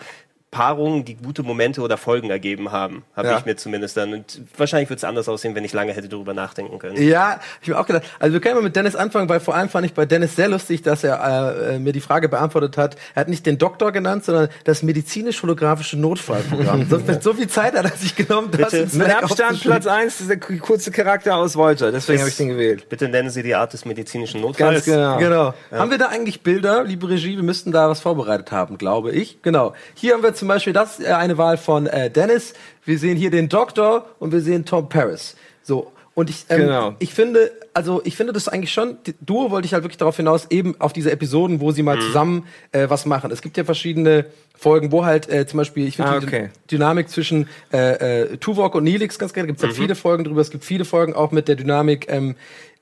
Paarungen, 0.57 1.05
die 1.05 1.17
gute 1.17 1.43
Momente 1.43 1.83
oder 1.83 1.99
Folgen 1.99 2.31
ergeben 2.31 2.73
haben, 2.73 3.05
habe 3.15 3.29
ja. 3.29 3.39
ich 3.39 3.45
mir 3.45 3.57
zumindest 3.57 3.95
dann. 3.99 4.15
Und 4.15 4.41
wahrscheinlich 4.57 4.89
wird 4.89 4.99
es 4.99 5.05
anders 5.05 5.29
aussehen, 5.29 5.55
wenn 5.55 5.65
ich 5.65 5.75
lange 5.75 5.93
hätte 5.93 6.09
darüber 6.09 6.33
nachdenken 6.33 6.79
können. 6.79 6.97
Ja, 6.97 7.41
ich 7.61 7.69
mir 7.69 7.79
auch 7.79 7.87
gedacht. 7.87 8.05
Also 8.19 8.33
wir 8.33 8.41
können 8.41 8.55
mal 8.55 8.63
mit 8.63 8.75
Dennis 8.75 8.97
anfangen, 8.97 9.29
weil 9.29 9.41
vor 9.41 9.55
allem 9.55 9.69
fand 9.69 9.85
ich 9.85 9.93
bei 9.93 10.07
Dennis 10.07 10.35
sehr 10.35 10.49
lustig, 10.49 10.81
dass 10.81 11.05
er 11.05 11.73
äh, 11.75 11.79
mir 11.79 11.93
die 11.93 12.01
Frage 12.01 12.31
beantwortet 12.31 12.79
hat. 12.79 12.97
Er 13.15 13.21
hat 13.21 13.29
nicht 13.29 13.45
den 13.45 13.59
Doktor 13.59 13.93
genannt, 13.93 14.25
sondern 14.25 14.49
das 14.65 14.83
medizinisch-holographische 14.83 15.99
Notfallprogramm. 15.99 16.87
so, 16.91 17.01
so, 17.21 17.35
viel 17.35 17.49
Zeit 17.49 17.75
hat 17.75 17.85
er 17.85 17.95
sich 17.95 18.17
genommen. 18.17 18.49
Das 18.57 18.73
mit 18.95 19.15
Abstand 19.15 19.61
Platz 19.61 19.87
1 19.87 20.23
ist 20.23 20.31
der 20.31 20.39
kurze 20.39 20.91
Charakter 20.91 21.37
aus 21.37 21.55
Voyager. 21.55 21.93
Deswegen 21.93 22.21
habe 22.21 22.31
ich 22.31 22.37
den 22.39 22.49
gewählt. 22.49 22.89
Bitte 22.89 23.11
nennen 23.11 23.29
Sie 23.29 23.43
die 23.43 23.55
Art 23.55 23.75
des 23.75 23.85
medizinischen 23.85 24.41
Notfalls. 24.41 24.87
Ganz 24.87 24.97
genau. 24.97 25.19
genau. 25.19 25.55
Ja. 25.71 25.79
Haben 25.79 25.91
wir 25.91 25.99
da 25.99 26.07
eigentlich 26.07 26.43
Bilder, 26.43 26.83
liebe 26.85 27.11
Regie? 27.11 27.37
Wir 27.37 27.43
müssten 27.43 27.73
da 27.73 27.91
was 27.91 28.01
vorbereitet 28.01 28.53
haben, 28.53 28.79
glaube 28.79 29.13
ich. 29.13 29.43
Genau. 29.43 29.75
Hier 29.95 30.15
haben 30.15 30.23
wir 30.23 30.33
zum 30.33 30.46
Beispiel 30.49 30.73
das 30.73 31.01
äh, 31.01 31.07
eine 31.07 31.39
Wahl 31.39 31.57
von 31.57 31.87
äh, 31.87 32.11
Dennis. 32.11 32.55
Wir 32.85 32.99
sehen 32.99 33.17
hier 33.17 33.31
den 33.31 33.49
Doktor 33.49 34.07
und 34.19 34.33
wir 34.33 34.41
sehen 34.41 34.65
Tom 34.65 34.89
Paris. 34.89 35.37
So. 35.63 35.93
Und 36.15 36.31
ich, 36.31 36.47
ähm, 36.49 36.63
genau. 36.63 36.95
ich 36.99 37.13
finde, 37.13 37.53
also 37.75 38.01
ich 38.05 38.17
finde 38.17 38.33
das 38.33 38.49
eigentlich 38.49 38.73
schon, 38.73 38.97
Duo 39.21 39.51
wollte 39.51 39.67
ich 39.67 39.75
halt 39.75 39.85
wirklich 39.85 39.99
darauf 39.99 40.17
hinaus, 40.17 40.47
eben 40.49 40.75
auf 40.81 40.95
diese 40.95 41.11
Episoden, 41.13 41.61
wo 41.61 41.73
sie 41.73 41.83
mal 41.83 41.97
mhm. 41.97 42.01
zusammen 42.01 42.47
äh, 42.73 42.89
was 42.89 43.05
machen. 43.05 43.31
Es 43.31 43.43
gibt 43.43 43.59
ja 43.59 43.65
verschiedene 43.65 44.25
Folgen, 44.57 44.93
wo 44.93 45.05
halt 45.05 45.29
äh, 45.29 45.47
zum 45.47 45.59
Beispiel, 45.59 45.87
ich 45.87 45.97
finde 45.97 46.13
ah, 46.13 46.17
okay. 46.17 46.49
die 46.71 46.77
Dynamik 46.77 47.11
zwischen 47.11 47.49
äh, 47.71 48.23
äh, 48.23 48.37
Tuvok 48.39 48.77
und 48.77 48.85
Neelix 48.85 49.19
ganz 49.19 49.35
gerne, 49.35 49.47
gibt 49.47 49.59
es 49.59 49.65
mhm. 49.65 49.73
ja 49.73 49.77
viele 49.77 49.95
Folgen 49.95 50.25
drüber, 50.25 50.41
es 50.41 50.51
gibt 50.51 50.65
viele 50.65 50.87
Folgen 50.87 51.13
auch 51.13 51.33
mit 51.33 51.49
der 51.49 51.57
Dynamik 51.57 52.07
ähm, 52.09 52.37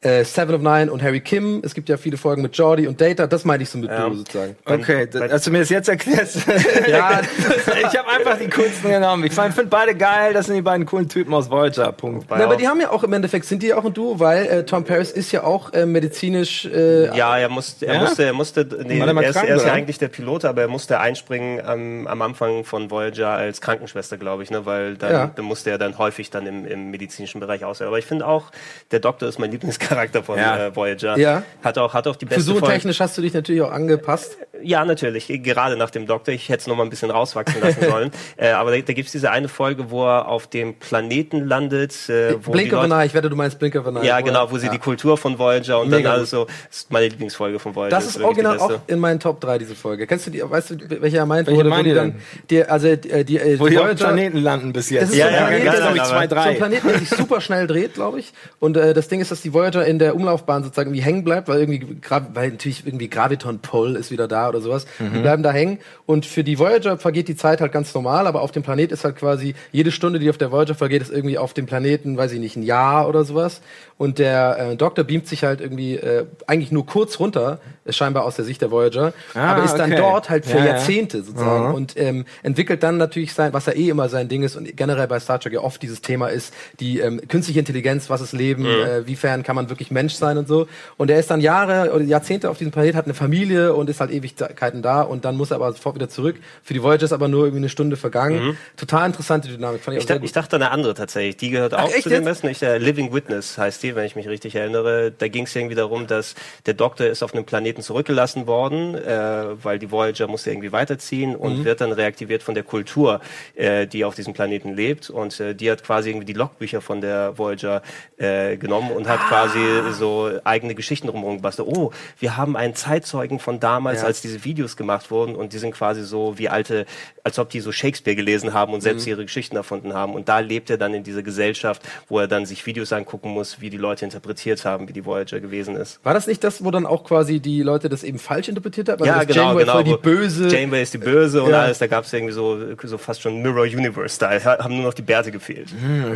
äh, 0.05 0.25
Seven 0.25 0.55
of 0.55 0.61
Nine 0.61 0.93
und 0.93 1.03
Harry 1.03 1.21
Kim. 1.21 1.63
Es 1.65 1.75
gibt 1.75 1.89
ja 1.89 1.97
viele 1.97 2.17
Folgen 2.17 2.43
mit 2.43 2.57
Jordi 2.57 2.87
und 2.87 3.01
Data. 3.01 3.27
Das 3.27 3.45
meine 3.45 3.63
ich 3.63 3.71
so 3.71 3.79
mit 3.79 3.91
ja. 3.91 4.07
Duo 4.07 4.15
sozusagen. 4.15 4.57
Okay, 4.65 5.09
als 5.19 5.45
du 5.45 5.51
mir 5.51 5.61
das 5.61 5.71
jetzt 5.71 5.89
erklärst. 5.89 6.47
ja, 6.89 7.21
ich 7.21 7.99
habe 7.99 8.09
einfach 8.09 8.39
die 8.39 8.49
coolsten 8.51 8.91
genommen. 8.91 9.25
Ich 9.25 9.33
finde 9.33 9.67
beide 9.67 9.95
geil. 9.95 10.35
Das 10.35 10.47
sind 10.47 10.57
die 10.57 10.63
beiden 10.63 10.85
coolen 10.85 11.09
Typen 11.09 11.33
aus 11.33 11.51
Voyager. 11.51 11.93
Punkt. 11.93 12.27
Na, 12.29 12.45
aber 12.45 12.57
die 12.57 12.69
haben 12.69 12.81
ja 12.81 12.91
auch 12.91 13.03
im 13.03 13.13
Endeffekt 13.13 13.47
sind 13.47 13.63
die 13.63 13.69
ja 13.69 13.79
auch 13.79 13.85
ein 13.85 13.95
Duo, 13.95 14.21
weil 14.21 14.47
äh, 14.47 14.65
Tom 14.65 14.85
Paris 14.85 15.11
ist 15.11 15.33
ja 15.33 15.45
auch 15.45 15.73
äh, 15.73 15.87
medizinisch. 15.87 16.67
Äh, 16.67 17.17
ja, 17.17 17.39
er 17.39 17.49
musste, 17.49 17.87
er 17.87 17.95
ja? 17.95 18.01
musste, 18.01 18.25
er 18.25 18.33
musste. 18.33 18.69
Nee, 18.87 18.99
er, 18.99 19.07
er, 19.07 19.31
ist, 19.31 19.37
er 19.37 19.57
ist 19.57 19.67
ja 19.67 19.73
eigentlich 19.73 19.99
der 19.99 20.09
Pilot, 20.09 20.45
aber 20.45 20.63
er 20.63 20.69
musste 20.69 21.01
einspringen 21.01 21.65
am, 21.65 22.07
am 22.07 22.21
Anfang 22.21 22.65
von 22.65 22.91
Voyager 22.91 23.31
als 23.31 23.61
Krankenschwester, 23.61 24.19
glaube 24.19 24.43
ich, 24.43 24.51
ne, 24.51 24.67
weil 24.67 24.97
dann, 24.97 25.13
ja. 25.13 25.31
dann 25.35 25.45
musste 25.47 25.71
er 25.71 25.79
dann 25.79 25.97
häufig 25.97 26.31
dann 26.31 26.47
im, 26.47 26.67
im 26.67 26.91
medizinischen 26.91 27.41
Bereich 27.41 27.65
aussehen. 27.65 27.87
Aber 27.87 27.99
ich 27.99 28.05
finde 28.05 28.27
auch, 28.27 28.51
der 28.91 29.01
Doktor 29.01 29.29
ist 29.29 29.39
mein 29.39 29.51
Lieblingscharakter. 29.51 29.94
Charakter 29.95 30.23
von 30.23 30.39
ja. 30.39 30.67
äh, 30.67 30.77
Voyager. 30.77 31.17
Ja. 31.19 31.43
Hat 31.63 31.79
auch, 31.79 31.95
hat 31.95 32.07
auch 32.07 32.17
die 32.17 32.27
beste 32.27 32.45
Fusurtechnisch 32.45 33.01
hast 33.01 33.17
du 33.17 33.23
dich 33.23 33.35
natürlich 33.35 33.63
auch 33.63 33.73
angepasst. 33.73 34.39
Ja, 34.63 34.85
natürlich. 34.85 35.29
Gerade 35.43 35.77
nach 35.77 35.91
dem 35.91 36.07
Doktor. 36.07 36.33
Ich 36.33 36.49
hätte 36.49 36.61
es 36.61 36.67
noch 36.67 36.77
mal 36.77 36.85
ein 36.85 36.91
bisschen 36.91 37.11
rauswachsen 37.11 37.61
lassen 37.61 37.85
sollen. 37.91 38.11
äh, 38.37 38.51
aber 38.51 38.71
da, 38.71 38.79
da 38.79 38.93
gibt 38.93 39.07
es 39.07 39.13
diese 39.13 39.31
eine 39.31 39.49
Folge, 39.49 39.91
wo 39.91 40.05
er 40.05 40.29
auf 40.29 40.47
dem 40.47 40.75
Planeten 40.75 41.47
landet. 41.47 42.09
Äh, 42.09 42.37
wo 42.45 42.53
Blink 42.53 42.73
of 42.73 42.81
an 42.81 42.93
Eye. 42.93 43.07
Ich 43.07 43.15
wette, 43.15 43.29
du 43.29 43.37
meinst 43.37 43.59
Blink 43.59 43.75
of 43.77 43.87
an 43.87 43.97
Eye. 43.97 44.07
Ja, 44.07 44.21
genau. 44.21 44.51
Wo 44.51 44.59
sie 44.59 44.67
ja. 44.67 44.73
die 44.73 44.79
Kultur 44.79 45.17
von 45.17 45.39
Voyager 45.39 45.81
und 45.81 45.91
Mega 45.91 46.11
dann 46.11 46.19
alles 46.19 46.31
so. 46.31 46.45
Das 46.45 46.79
ist 46.79 46.93
meine 46.93 47.09
Lieblingsfolge 47.09 47.59
von 47.59 47.75
Voyager. 47.75 47.91
Das 47.91 48.07
ist, 48.07 48.17
ist 48.17 48.23
original 48.23 48.59
auch 48.59 48.81
in 48.87 48.99
meinen 48.99 49.21
Top 49.21 49.41
3, 49.41 49.59
diese 49.59 49.75
Folge. 49.75 50.07
Kennst 50.07 50.27
du 50.27 50.31
die, 50.31 50.43
weißt 50.43 50.71
du, 50.71 50.77
welche 51.01 51.19
er 51.19 51.27
meint? 51.27 51.47
Welche 51.47 51.65
wo, 51.65 51.83
die 51.83 51.95
dann, 51.95 52.15
die, 52.51 52.65
also, 52.65 52.95
die, 52.97 53.25
die, 53.25 53.61
wo 53.61 53.69
die 53.69 53.77
Voyager, 53.77 53.95
Planeten 53.95 54.39
landen 54.39 54.73
bis 54.73 54.91
jetzt. 54.91 55.03
Das 55.03 55.11
ist 55.11 55.17
ja, 55.17 55.29
so 55.29 55.35
ein 55.35 55.63
Planet, 55.63 55.65
ja, 55.65 55.95
ja, 55.95 56.05
zwei, 56.05 56.27
drei. 56.27 56.43
so 56.43 56.49
ein 56.49 56.57
Planet, 56.57 56.85
der 56.85 56.99
sich 56.99 57.11
super 57.11 57.41
schnell 57.41 57.67
dreht, 57.67 57.95
glaube 57.95 58.21
ich. 58.21 58.33
Und 58.61 58.77
äh, 58.77 58.95
das 58.95 59.09
Ding 59.09 59.21
ist, 59.21 59.31
dass 59.31 59.43
die 59.43 59.53
In 59.87 59.99
der 59.99 60.17
Umlaufbahn 60.17 60.62
sozusagen 60.62 60.91
irgendwie 60.91 61.05
hängen 61.05 61.25
bleibt, 61.25 61.49
weil 61.49 61.61
irgendwie, 61.61 61.97
weil 62.33 62.50
natürlich 62.50 62.87
irgendwie 62.87 63.09
Graviton 63.09 63.61
Pole 63.61 63.99
ist 63.99 64.11
wieder 64.11 64.29
da 64.29 64.49
oder 64.49 64.61
sowas. 64.61 64.87
Mhm. 64.99 65.12
Die 65.14 65.21
bleiben 65.21 65.43
da 65.43 65.53
hängen. 65.53 65.79
Und 66.07 66.26
für 66.26 66.45
die 66.45 66.59
Voyager 66.59 66.99
vergeht 66.99 67.29
die 67.29 67.37
Zeit 67.37 67.61
halt 67.61 67.73
ganz 67.73 67.95
normal, 67.95 68.26
aber 68.26 68.43
auf 68.43 68.53
dem 68.53 68.62
Planet 68.62 68.93
ist 68.93 69.05
halt 69.05 69.17
quasi 69.17 69.55
jede 69.73 69.91
Stunde, 69.91 70.19
die 70.19 70.31
auf 70.31 70.38
der 70.38 70.53
Voyager 70.53 70.75
vergeht, 70.75 71.03
ist 71.03 71.12
irgendwie 71.12 71.38
auf 71.38 71.55
dem 71.55 71.67
Planeten, 71.67 72.17
weiß 72.17 72.33
ich 72.33 72.41
nicht, 72.41 72.57
ein 72.57 72.62
Jahr 72.62 73.09
oder 73.09 73.25
sowas. 73.25 73.61
Und 73.97 74.19
der 74.19 74.59
äh, 74.59 74.76
Doktor 74.76 75.05
beamt 75.05 75.26
sich 75.26 75.45
halt 75.45 75.61
irgendwie 75.61 75.97
äh, 75.97 76.26
eigentlich 76.47 76.73
nur 76.73 76.87
kurz 76.87 77.21
runter 77.21 77.61
scheinbar 77.91 78.25
aus 78.25 78.37
der 78.37 78.45
Sicht 78.45 78.62
der 78.62 78.71
Voyager, 78.71 79.12
Ah, 79.35 79.53
aber 79.53 79.64
ist 79.64 79.75
dann 79.75 79.93
okay. 79.93 80.00
dort 80.00 80.31
halt 80.31 80.47
für 80.47 80.59
Ja, 80.59 80.64
ja. 80.64 80.71
Jahrzehnte 80.73 81.23
sozusagen 81.23 81.75
und 81.75 81.95
ähm, 81.97 82.25
entwickelt 82.43 82.83
dann 82.83 82.97
natürlich 82.97 83.33
sein, 83.35 83.53
was 83.53 83.67
ja 83.67 83.73
eh 83.75 83.88
immer 83.91 84.09
sein 84.09 84.29
Ding 84.29 84.43
ist 84.43 84.57
und 84.57 84.76
generell 84.76 85.07
bei 85.07 85.21
Star 85.21 85.38
Trek 85.38 85.53
ja 85.53 85.61
oft 85.61 85.83
dieses 85.83 86.00
Thema 86.00 86.29
ist, 86.29 86.55
die 86.81 87.00
ähm, 87.00 87.21
künstliche 87.29 87.59
Intelligenz, 87.61 88.09
was 88.11 88.21
ist 88.21 88.33
Leben, 88.33 88.64
äh, 88.67 89.07
wiefern 89.07 89.43
kann 89.43 89.57
man 89.57 89.69
wirklich 89.69 89.91
Mensch 89.91 90.14
sein 90.14 90.38
und 90.38 90.49
so. 90.49 90.67
Und 90.97 91.11
er 91.11 91.19
ist 91.21 91.31
dann 91.31 91.41
Jahre 91.41 91.93
oder 91.93 92.05
Jahrzehnte 92.05 92.50
auf 92.50 92.59
diesem 92.59 92.73
Planet, 92.73 92.95
hat 92.95 93.05
eine 93.05 93.14
Familie 93.14 93.75
und 93.75 93.91
ist 93.91 94.00
halt 94.00 94.11
Ewigkeiten 94.11 94.83
da 94.83 95.03
und 95.03 95.25
dann 95.25 95.37
muss 95.37 95.50
er 95.50 95.57
aber 95.57 95.73
sofort 95.73 95.95
wieder 95.95 96.09
zurück. 96.09 96.37
Für 96.62 96.75
die 96.75 96.83
Voyager 96.83 97.05
ist 97.05 97.12
aber 97.12 97.29
nur 97.29 97.45
irgendwie 97.45 97.59
eine 97.59 97.69
Stunde 97.69 97.97
vergangen. 97.97 98.57
Total 98.76 99.07
interessante 99.07 99.49
Dynamik, 99.49 99.83
fand 99.83 99.97
ich, 99.97 99.99
Ich, 99.99 100.05
auch 100.05 100.09
sehr 100.09 100.17
da, 100.17 100.21
gut. 100.21 100.26
ich 100.26 100.33
dachte 100.33 100.57
eine 100.57 100.71
andere 100.71 100.95
tatsächlich. 100.95 101.37
Die 101.37 101.50
gehört 101.50 101.75
auch 101.75 101.88
echt 101.93 102.05
zu 102.05 102.09
den. 102.09 102.26
Ich, 102.50 102.62
äh, 102.62 102.79
Living 102.79 103.12
Witness 103.12 103.59
heißt 103.59 103.83
die, 103.83 103.95
wenn 103.95 104.05
ich 104.05 104.17
mich 104.17 104.29
richtig 104.29 104.55
erinnere. 104.55 105.12
Da 105.17 105.29
ging 105.29 105.45
es 105.45 105.55
irgendwie 105.55 105.75
darum, 105.75 106.07
dass 106.07 106.35
der 106.67 106.75
Doktor 106.75 107.07
ist 107.07 107.23
auf 107.23 107.35
einem 107.35 107.45
Planeten 107.45 107.74
zurückgelassen 107.83 108.47
worden, 108.47 108.95
äh, 108.95 109.62
weil 109.64 109.78
die 109.78 109.90
Voyager 109.90 110.26
musste 110.26 110.50
irgendwie 110.50 110.73
weiterziehen 110.73 111.35
und 111.37 111.59
Mhm. 111.61 111.64
wird 111.64 111.81
dann 111.81 111.93
reaktiviert 111.93 112.43
von 112.43 112.54
der 112.54 112.64
Kultur, 112.64 113.21
äh, 113.54 113.87
die 113.87 114.04
auf 114.04 114.14
diesem 114.14 114.33
Planeten 114.35 114.75
lebt. 114.75 115.11
Und 115.11 115.40
äh, 115.40 115.54
die 115.54 115.71
hat 115.71 115.83
quasi 115.85 116.11
irgendwie 116.11 116.26
die 116.26 116.33
Logbücher 116.33 116.81
von 116.81 117.00
der 117.00 117.37
Voyager 117.38 117.83
äh, 118.19 118.57
genommen 118.57 118.90
und 118.93 119.09
hat 119.09 119.21
Ah. 119.25 119.28
quasi 119.28 119.61
so 119.93 120.31
eigene 120.45 120.75
Geschichten 120.75 121.09
drumherum 121.09 121.37
gebastelt. 121.37 121.69
Oh, 121.69 121.90
wir 122.21 122.37
haben 122.37 122.57
einen 122.57 122.75
Zeitzeugen 122.75 123.38
von 123.38 123.59
damals, 123.61 124.00
Ja. 124.02 124.07
als 124.07 124.21
diese 124.21 124.45
Videos 124.45 124.76
gemacht 124.76 125.11
wurden 125.11 125.35
und 125.35 125.52
die 125.52 125.59
sind 125.59 125.73
quasi 125.75 126.02
so 126.04 126.38
wie 126.38 126.49
alte, 126.49 126.87
als 127.25 127.38
ob 127.38 127.50
die 127.50 127.61
so 127.61 127.73
Shakespeare 127.73 128.14
gelesen 128.16 128.52
haben 128.54 128.73
und 128.73 128.78
Mhm. 128.78 128.83
selbst 128.83 129.07
ihre 129.07 129.25
Geschichten 129.25 129.57
erfunden 129.57 129.95
haben. 129.95 130.14
Und 130.14 130.28
da 130.28 130.38
lebt 130.40 130.71
er 130.71 130.78
dann 130.78 130.95
in 130.95 131.02
dieser 131.02 131.23
Gesellschaft, 131.23 131.83
wo 132.09 132.19
er 132.19 132.28
dann 132.28 132.47
sich 132.47 132.64
Videos 132.66 132.93
angucken 132.93 133.31
muss, 133.31 133.61
wie 133.61 133.71
die 133.71 133.76
Leute 133.76 134.04
interpretiert 134.04 134.64
haben, 134.64 134.88
wie 134.88 134.93
die 134.93 135.04
Voyager 135.04 135.40
gewesen 135.40 135.76
ist. 135.76 135.99
War 136.04 136.14
das 136.14 136.26
nicht 136.26 136.45
das, 136.45 136.64
wo 136.64 136.71
dann 136.71 136.87
auch 136.87 137.04
quasi 137.04 137.40
die 137.40 137.62
Leute 137.64 137.88
das 137.88 138.04
eben 138.04 138.18
falsch 138.18 138.49
interpretiert 138.49 138.88
haben? 138.88 139.04
Ja, 139.04 139.25
genau, 139.25 139.49
Janeway 139.59 139.64
genau. 139.64 139.83
die 139.83 139.97
böse. 139.97 140.49
Janeway 140.49 140.83
ist 140.83 140.94
die 140.94 140.99
Böse 140.99 141.42
und 141.42 141.50
Ja. 141.50 141.62
alles. 141.62 141.78
Da 141.78 141.87
gab 141.87 142.04
es 142.04 142.12
irgendwie 142.12 142.33
so, 142.33 142.59
so 142.85 142.99
fast 142.99 143.23
schon 143.23 143.42
Mirror 143.42 143.62
Universe-Style. 143.64 144.44
Ha- 144.44 144.59
Haben 144.62 144.76
nur 144.76 144.85
noch 144.85 144.94
die 144.94 145.02
Bärte 145.02 145.30
gefehlt. 145.33 145.68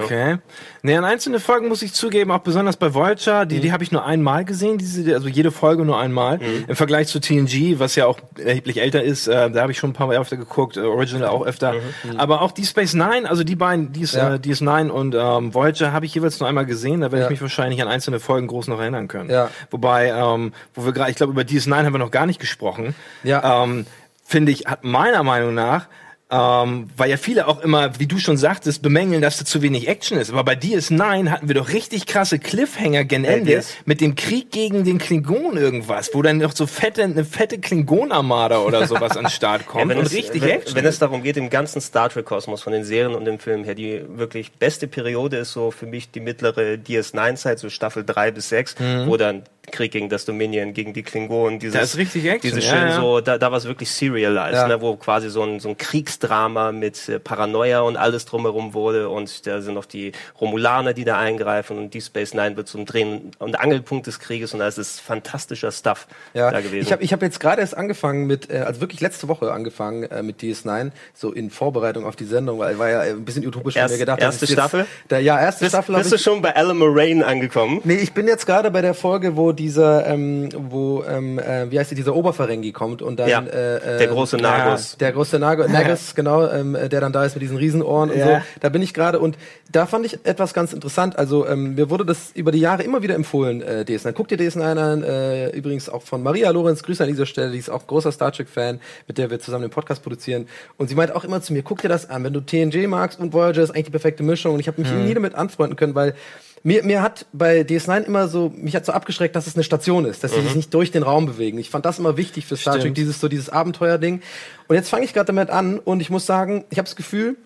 Okay. 0.03 0.39
Nee, 0.83 0.97
an 0.97 1.05
einzelne 1.05 1.41
Folgen 1.41 1.69
muss 1.69 1.83
ich 1.83 1.93
zugeben, 1.93 2.31
auch 2.31 2.39
besonders 2.41 2.77
bei 2.77 2.95
Voyager, 2.95 3.47
die, 3.47 3.61
die 3.61 3.73
habe 3.73 3.83
ich 3.83 3.93
nur 3.93 4.05
einmal 4.05 4.45
gesehen, 4.45 4.79
diese, 4.79 5.15
also 5.15 5.29
jede 5.29 5.51
Folge 5.51 5.85
nur 5.85 5.99
einmal. 5.99 6.39
Im 6.69 6.77
Vergleich 6.77 7.09
zu 7.09 7.21
TNG, 7.21 7.79
was 7.79 7.97
ja 7.97 8.07
auch 8.07 8.19
erheblich 8.43 8.81
älter 8.81 9.03
ist, 9.03 9.27
äh, 9.29 9.51
da 9.51 9.63
habe 9.63 9.73
ich 9.73 9.79
schon 9.79 9.91
ein 9.91 9.95
paar 9.95 10.07
Mal 10.07 10.17
öfter 10.19 10.37
geguckt, 10.37 10.77
äh, 10.77 10.81
Original 10.81 11.29
auch 11.29 11.45
öfter. 11.45 11.75
Aber 12.17 12.43
auch 12.43 12.53
die 12.53 12.65
Space 12.65 12.95
Nine, 12.95 13.29
also 13.29 13.45
die 13.45 13.57
beiden, 13.57 13.93
die 13.93 14.05
Ja. 14.05 14.35
äh, 14.35 14.39
DS9 14.39 14.89
und 14.91 15.15
ähm, 15.19 15.53
Voyager 15.55 15.93
habe 15.93 16.07
ich 16.07 16.15
jeweils 16.15 16.39
nur 16.41 16.49
einmal 16.49 16.67
gesehen, 16.67 17.01
da 17.01 17.07
werde 17.13 17.19
Ja. 17.19 17.25
ich 17.25 17.31
mich 17.31 17.43
wahrscheinlich 17.43 17.83
an 17.83 17.89
einzelne 17.89 18.21
Folgen 18.21 18.47
groß 18.47 18.69
noch 18.69 18.81
erinnern 18.81 19.09
können. 19.09 19.31
Ja. 19.31 19.51
Wobei, 19.71 20.09
ähm, 20.09 20.53
wo 20.75 20.85
wir 20.85 20.93
gerade, 20.93 21.11
ich 21.11 21.17
glaube, 21.17 21.33
über 21.39 21.49
DS9 21.49 21.85
haben 21.85 21.93
wir 21.93 21.99
noch 21.99 22.11
gar 22.11 22.27
nicht 22.27 22.41
gesprochen. 22.41 22.95
Ja. 23.23 23.65
Ähm, 23.65 23.87
Finde 24.25 24.53
ich, 24.53 24.67
hat 24.67 24.85
meiner 24.85 25.23
Meinung 25.23 25.55
nach 25.55 25.89
ähm, 26.31 26.91
weil 26.97 27.09
ja 27.09 27.17
viele 27.17 27.49
auch 27.49 27.61
immer, 27.61 27.99
wie 27.99 28.07
du 28.07 28.19
schon 28.19 28.37
sagtest, 28.37 28.83
bemängeln, 28.83 29.23
dass 29.23 29.39
da 29.39 29.47
zu 29.47 29.63
wenig 29.63 29.89
Action 29.89 30.19
ist. 30.19 30.31
Aber 30.31 30.45
bei 30.45 30.55
DS9 30.55 31.31
hatten 31.31 31.49
wir 31.49 31.55
doch 31.55 31.71
richtig 31.71 32.05
krasse 32.05 32.39
Cliffhanger 32.39 33.05
gen 33.05 33.25
Ende 33.25 33.53
DS? 33.53 33.77
mit 33.87 34.03
dem 34.03 34.15
Krieg 34.15 34.51
gegen 34.51 34.85
den 34.85 34.99
Klingon 34.99 35.57
irgendwas, 35.57 36.11
wo 36.13 36.21
dann 36.21 36.37
noch 36.37 36.55
so 36.55 36.67
fette, 36.67 37.03
eine 37.03 37.25
fette 37.25 37.59
Klingon-Armada 37.59 38.59
oder 38.59 38.87
sowas 38.87 39.17
an 39.17 39.25
den 39.25 39.31
Start 39.31 39.67
kommt 39.67 39.89
wenn 39.89 39.99
und 39.99 40.07
es, 40.07 40.13
richtig 40.13 40.43
wenn, 40.43 40.51
Action. 40.51 40.77
wenn 40.77 40.85
es 40.85 40.99
darum 40.99 41.23
geht, 41.23 41.39
im 41.39 41.49
ganzen 41.49 41.81
Star 41.81 42.11
Trek-Kosmos 42.11 42.63
von 42.63 42.75
den 42.75 42.85
Serien 42.85 43.15
und 43.15 43.25
dem 43.25 43.39
Film 43.39 43.65
her, 43.65 43.75
die 43.75 44.03
wirklich 44.07 44.53
beste 44.53 44.87
Periode 44.87 45.39
ist 45.39 45.53
so 45.53 45.71
für 45.71 45.87
mich 45.87 46.11
die 46.11 46.21
mittlere 46.21 46.75
DS9-Zeit, 46.75 47.59
so 47.59 47.71
Staffel 47.71 48.05
3 48.05 48.33
bis 48.33 48.51
6, 48.51 48.77
wo 49.07 49.17
dann 49.17 49.45
Krieg 49.71 49.93
gegen 49.93 50.09
das 50.09 50.25
Dominion, 50.25 50.73
gegen 50.75 50.93
die 50.93 51.03
Klingonen, 51.03 51.59
dieses, 51.59 51.75
Da 51.75 51.81
ist 51.81 51.97
richtig 51.97 52.25
Action, 52.27 52.41
dieses 52.51 52.65
ja, 52.65 52.71
schön 52.77 52.89
ja. 52.89 52.97
so, 53.01 53.21
da, 53.21 53.39
da 53.39 53.51
war 53.51 53.59
es 53.59 53.65
wirklich 53.65 53.91
serialized, 53.91 54.55
Ja. 54.55 54.69
ne, 54.69 54.81
wo 54.81 54.97
quasi 54.97 55.29
so 55.31 55.43
ein, 55.43 55.61
so 55.61 55.69
ein 55.71 55.77
Kriegsdrama 55.77 56.73
mit 56.73 57.09
äh, 57.09 57.19
Paranoia 57.19 57.81
und 57.81 57.97
alles 57.97 58.25
drumherum 58.25 58.75
wurde 58.75 59.09
und 59.09 59.47
da 59.47 59.61
sind 59.61 59.75
noch 59.75 59.85
die 59.85 60.13
Romulaner, 60.41 60.95
die 60.95 61.05
da 61.05 61.19
eingreifen 61.19 61.77
und 61.79 61.95
die 61.95 62.01
Space 62.01 62.35
Nine 62.35 62.57
wird 62.57 62.69
zum 62.69 62.87
Drehen 62.87 63.33
und 63.39 63.61
Angelpunkt 63.61 64.07
des 64.07 64.19
Krieges 64.21 64.53
und 64.55 64.61
da 64.61 64.69
ist 64.69 64.79
es 64.79 64.99
fantastischer 65.01 65.73
Stuff 65.73 66.07
Ja, 66.35 66.51
da 66.51 66.61
gewesen. 66.61 66.83
ich 66.87 66.93
habe 66.93 67.03
ich 67.03 67.13
hab 67.13 67.23
jetzt 67.23 67.41
gerade 67.41 67.61
erst 67.61 67.77
angefangen 67.77 68.27
mit, 68.27 68.51
äh, 68.51 68.59
also 68.59 68.81
wirklich 68.81 69.01
letzte 69.01 69.29
Woche 69.29 69.53
angefangen 69.53 70.05
äh, 70.05 70.23
mit 70.23 70.41
DS9, 70.41 70.91
so 71.15 71.33
in 71.33 71.51
Vorbereitung 71.51 72.07
auf 72.07 72.17
die 72.17 72.25
Sendung, 72.25 72.59
weil 72.59 72.79
war 72.79 72.89
ja 72.89 73.05
äh, 73.05 73.11
ein 73.11 73.25
bisschen 73.25 73.47
utopisch 73.47 73.77
Erst- 73.77 73.93
mir 73.95 73.99
gedacht. 73.99 74.21
erste 74.21 74.41
das 74.41 74.43
ist 74.51 74.57
jetzt- 74.57 74.59
Staffel? 74.59 74.87
Da, 75.09 75.19
ja, 75.19 75.39
erste 75.41 75.65
bist, 75.65 75.75
Staffel 75.75 75.95
bist 75.97 76.13
du 76.13 76.17
ich. 76.17 76.23
schon 76.23 76.43
bei 76.43 76.55
Alan 76.57 76.77
Moraine 76.79 77.27
angekommen? 77.27 77.81
Nee, 77.85 77.95
ich 77.97 78.13
bin 78.13 78.27
jetzt 78.27 78.47
gerade 78.47 78.71
bei 78.71 78.83
der 78.83 78.95
Folge, 78.95 79.37
wo 79.37 79.53
dieser, 79.59 80.07
ähm, 80.07 80.49
wo, 80.57 81.05
ähm, 81.05 81.39
äh, 81.39 81.71
wie 81.71 81.79
heißt 81.79 81.91
die, 81.91 81.95
dieser 81.95 82.15
Oberferengi 82.15 82.73
kommt 82.73 83.03
und 83.03 83.19
dann 83.19 83.29
Ja, 83.29 83.41
äh, 83.41 83.77
äh, 83.77 83.99
der 83.99 84.07
große 84.09 84.37
Nagus. 84.39 84.97
Der 84.99 85.13
große 85.13 85.39
Nago, 85.39 85.69
Nagus, 85.69 86.15
genau, 86.15 86.49
ähm, 86.49 86.75
äh, 86.75 86.89
der 86.89 87.01
dann 87.01 87.13
da 87.13 87.25
ist 87.25 87.35
mit 87.35 87.43
diesen 87.43 87.57
Riesenohren 87.57 88.11
und 88.11 88.17
Ja. 88.19 88.27
so. 88.41 88.47
Da 88.61 88.69
bin 88.69 88.81
ich 88.83 88.95
gerade 88.95 89.19
und 89.19 89.37
da 89.71 89.87
fand 89.87 90.07
ich 90.07 90.25
etwas 90.25 90.55
ganz 90.55 90.73
interessant. 90.73 91.19
Also 91.19 91.47
ähm, 91.47 91.75
mir 91.75 91.91
wurde 91.91 92.07
das 92.07 92.31
über 92.35 92.53
die 92.53 92.61
Jahre 92.61 92.83
immer 92.85 93.03
wieder 93.03 93.15
empfohlen, 93.15 93.61
äh, 93.61 93.85
DS9. 93.87 94.13
Guck 94.13 94.29
dir 94.29 94.39
DS9 94.39 94.79
an, 94.79 95.03
äh, 95.03 95.51
übrigens 95.51 95.89
auch 95.89 96.03
von 96.03 96.23
Maria 96.23 96.51
Lorenz, 96.51 96.83
Grüße 96.83 97.03
an 97.03 97.09
dieser 97.11 97.27
Stelle, 97.27 97.51
die 97.51 97.59
ist 97.59 97.69
auch 97.69 97.87
großer 97.87 98.13
Star 98.13 98.33
Trek-Fan, 98.33 98.81
mit 99.07 99.19
der 99.19 99.31
wir 99.31 99.41
zusammen 99.41 99.63
den 99.63 99.71
Podcast 99.71 100.03
produzieren. 100.03 100.47
Und 100.77 100.89
sie 100.89 100.95
meint 100.95 101.15
auch 101.15 101.25
immer 101.25 101.43
zu 101.43 101.53
mir, 101.53 101.63
guck 101.63 101.83
dir 101.83 101.89
das 101.89 102.09
an, 102.09 102.25
wenn 102.25 102.33
du 102.33 102.41
TNG 102.41 102.87
magst 102.87 103.21
und 103.21 103.33
Voyager 103.33 103.63
ist 103.63 103.71
eigentlich 103.71 103.87
die 103.87 103.91
perfekte 103.91 104.23
Mischung. 104.23 104.55
Und 104.55 104.61
ich 104.61 104.69
habe 104.69 104.81
mich 104.81 104.91
nie 104.93 105.13
damit 105.15 105.35
anfreunden 105.35 105.77
können, 105.77 105.95
weil 105.95 106.15
mir, 106.63 106.83
mir 106.83 107.03
hat 107.03 107.27
bei 107.33 107.61
DS9 107.61 108.05
immer 108.05 108.29
so, 108.29 108.53
mich 108.57 108.75
hat 108.75 108.85
so 108.85 108.93
abgeschreckt, 108.93 109.37
dass 109.37 109.47
es 109.47 109.55
eine 109.55 109.65
Station 109.65 110.05
ist, 110.05 110.25
dass 110.25 110.33
sie 110.33 110.43
sich 110.43 110.55
nicht 110.55 110.73
durch 110.75 110.91
den 110.91 111.03
Raum 111.03 111.27
bewegen. 111.27 111.59
Ich 111.59 111.71
fand 111.71 111.85
das 111.85 111.99
immer 111.99 112.17
wichtig 112.17 112.47
für 112.47 112.57
Star 112.57 112.75
Trek, 112.75 112.83
Stimmt. 112.83 112.97
dieses 112.97 113.21
so 113.21 113.29
dieses 113.29 113.49
Abenteuerding. 113.49 114.23
Und 114.67 114.77
jetzt 114.77 114.89
fange 114.89 115.05
ich 115.05 115.15
gerade 115.15 115.27
damit 115.27 115.51
an 115.51 115.79
und 115.79 116.01
ich 116.01 116.11
muss 116.11 116.27
sagen, 116.27 116.65
ich 116.71 116.79
habe 116.79 116.87
das 116.87 116.97
Gefühl, 116.97 117.37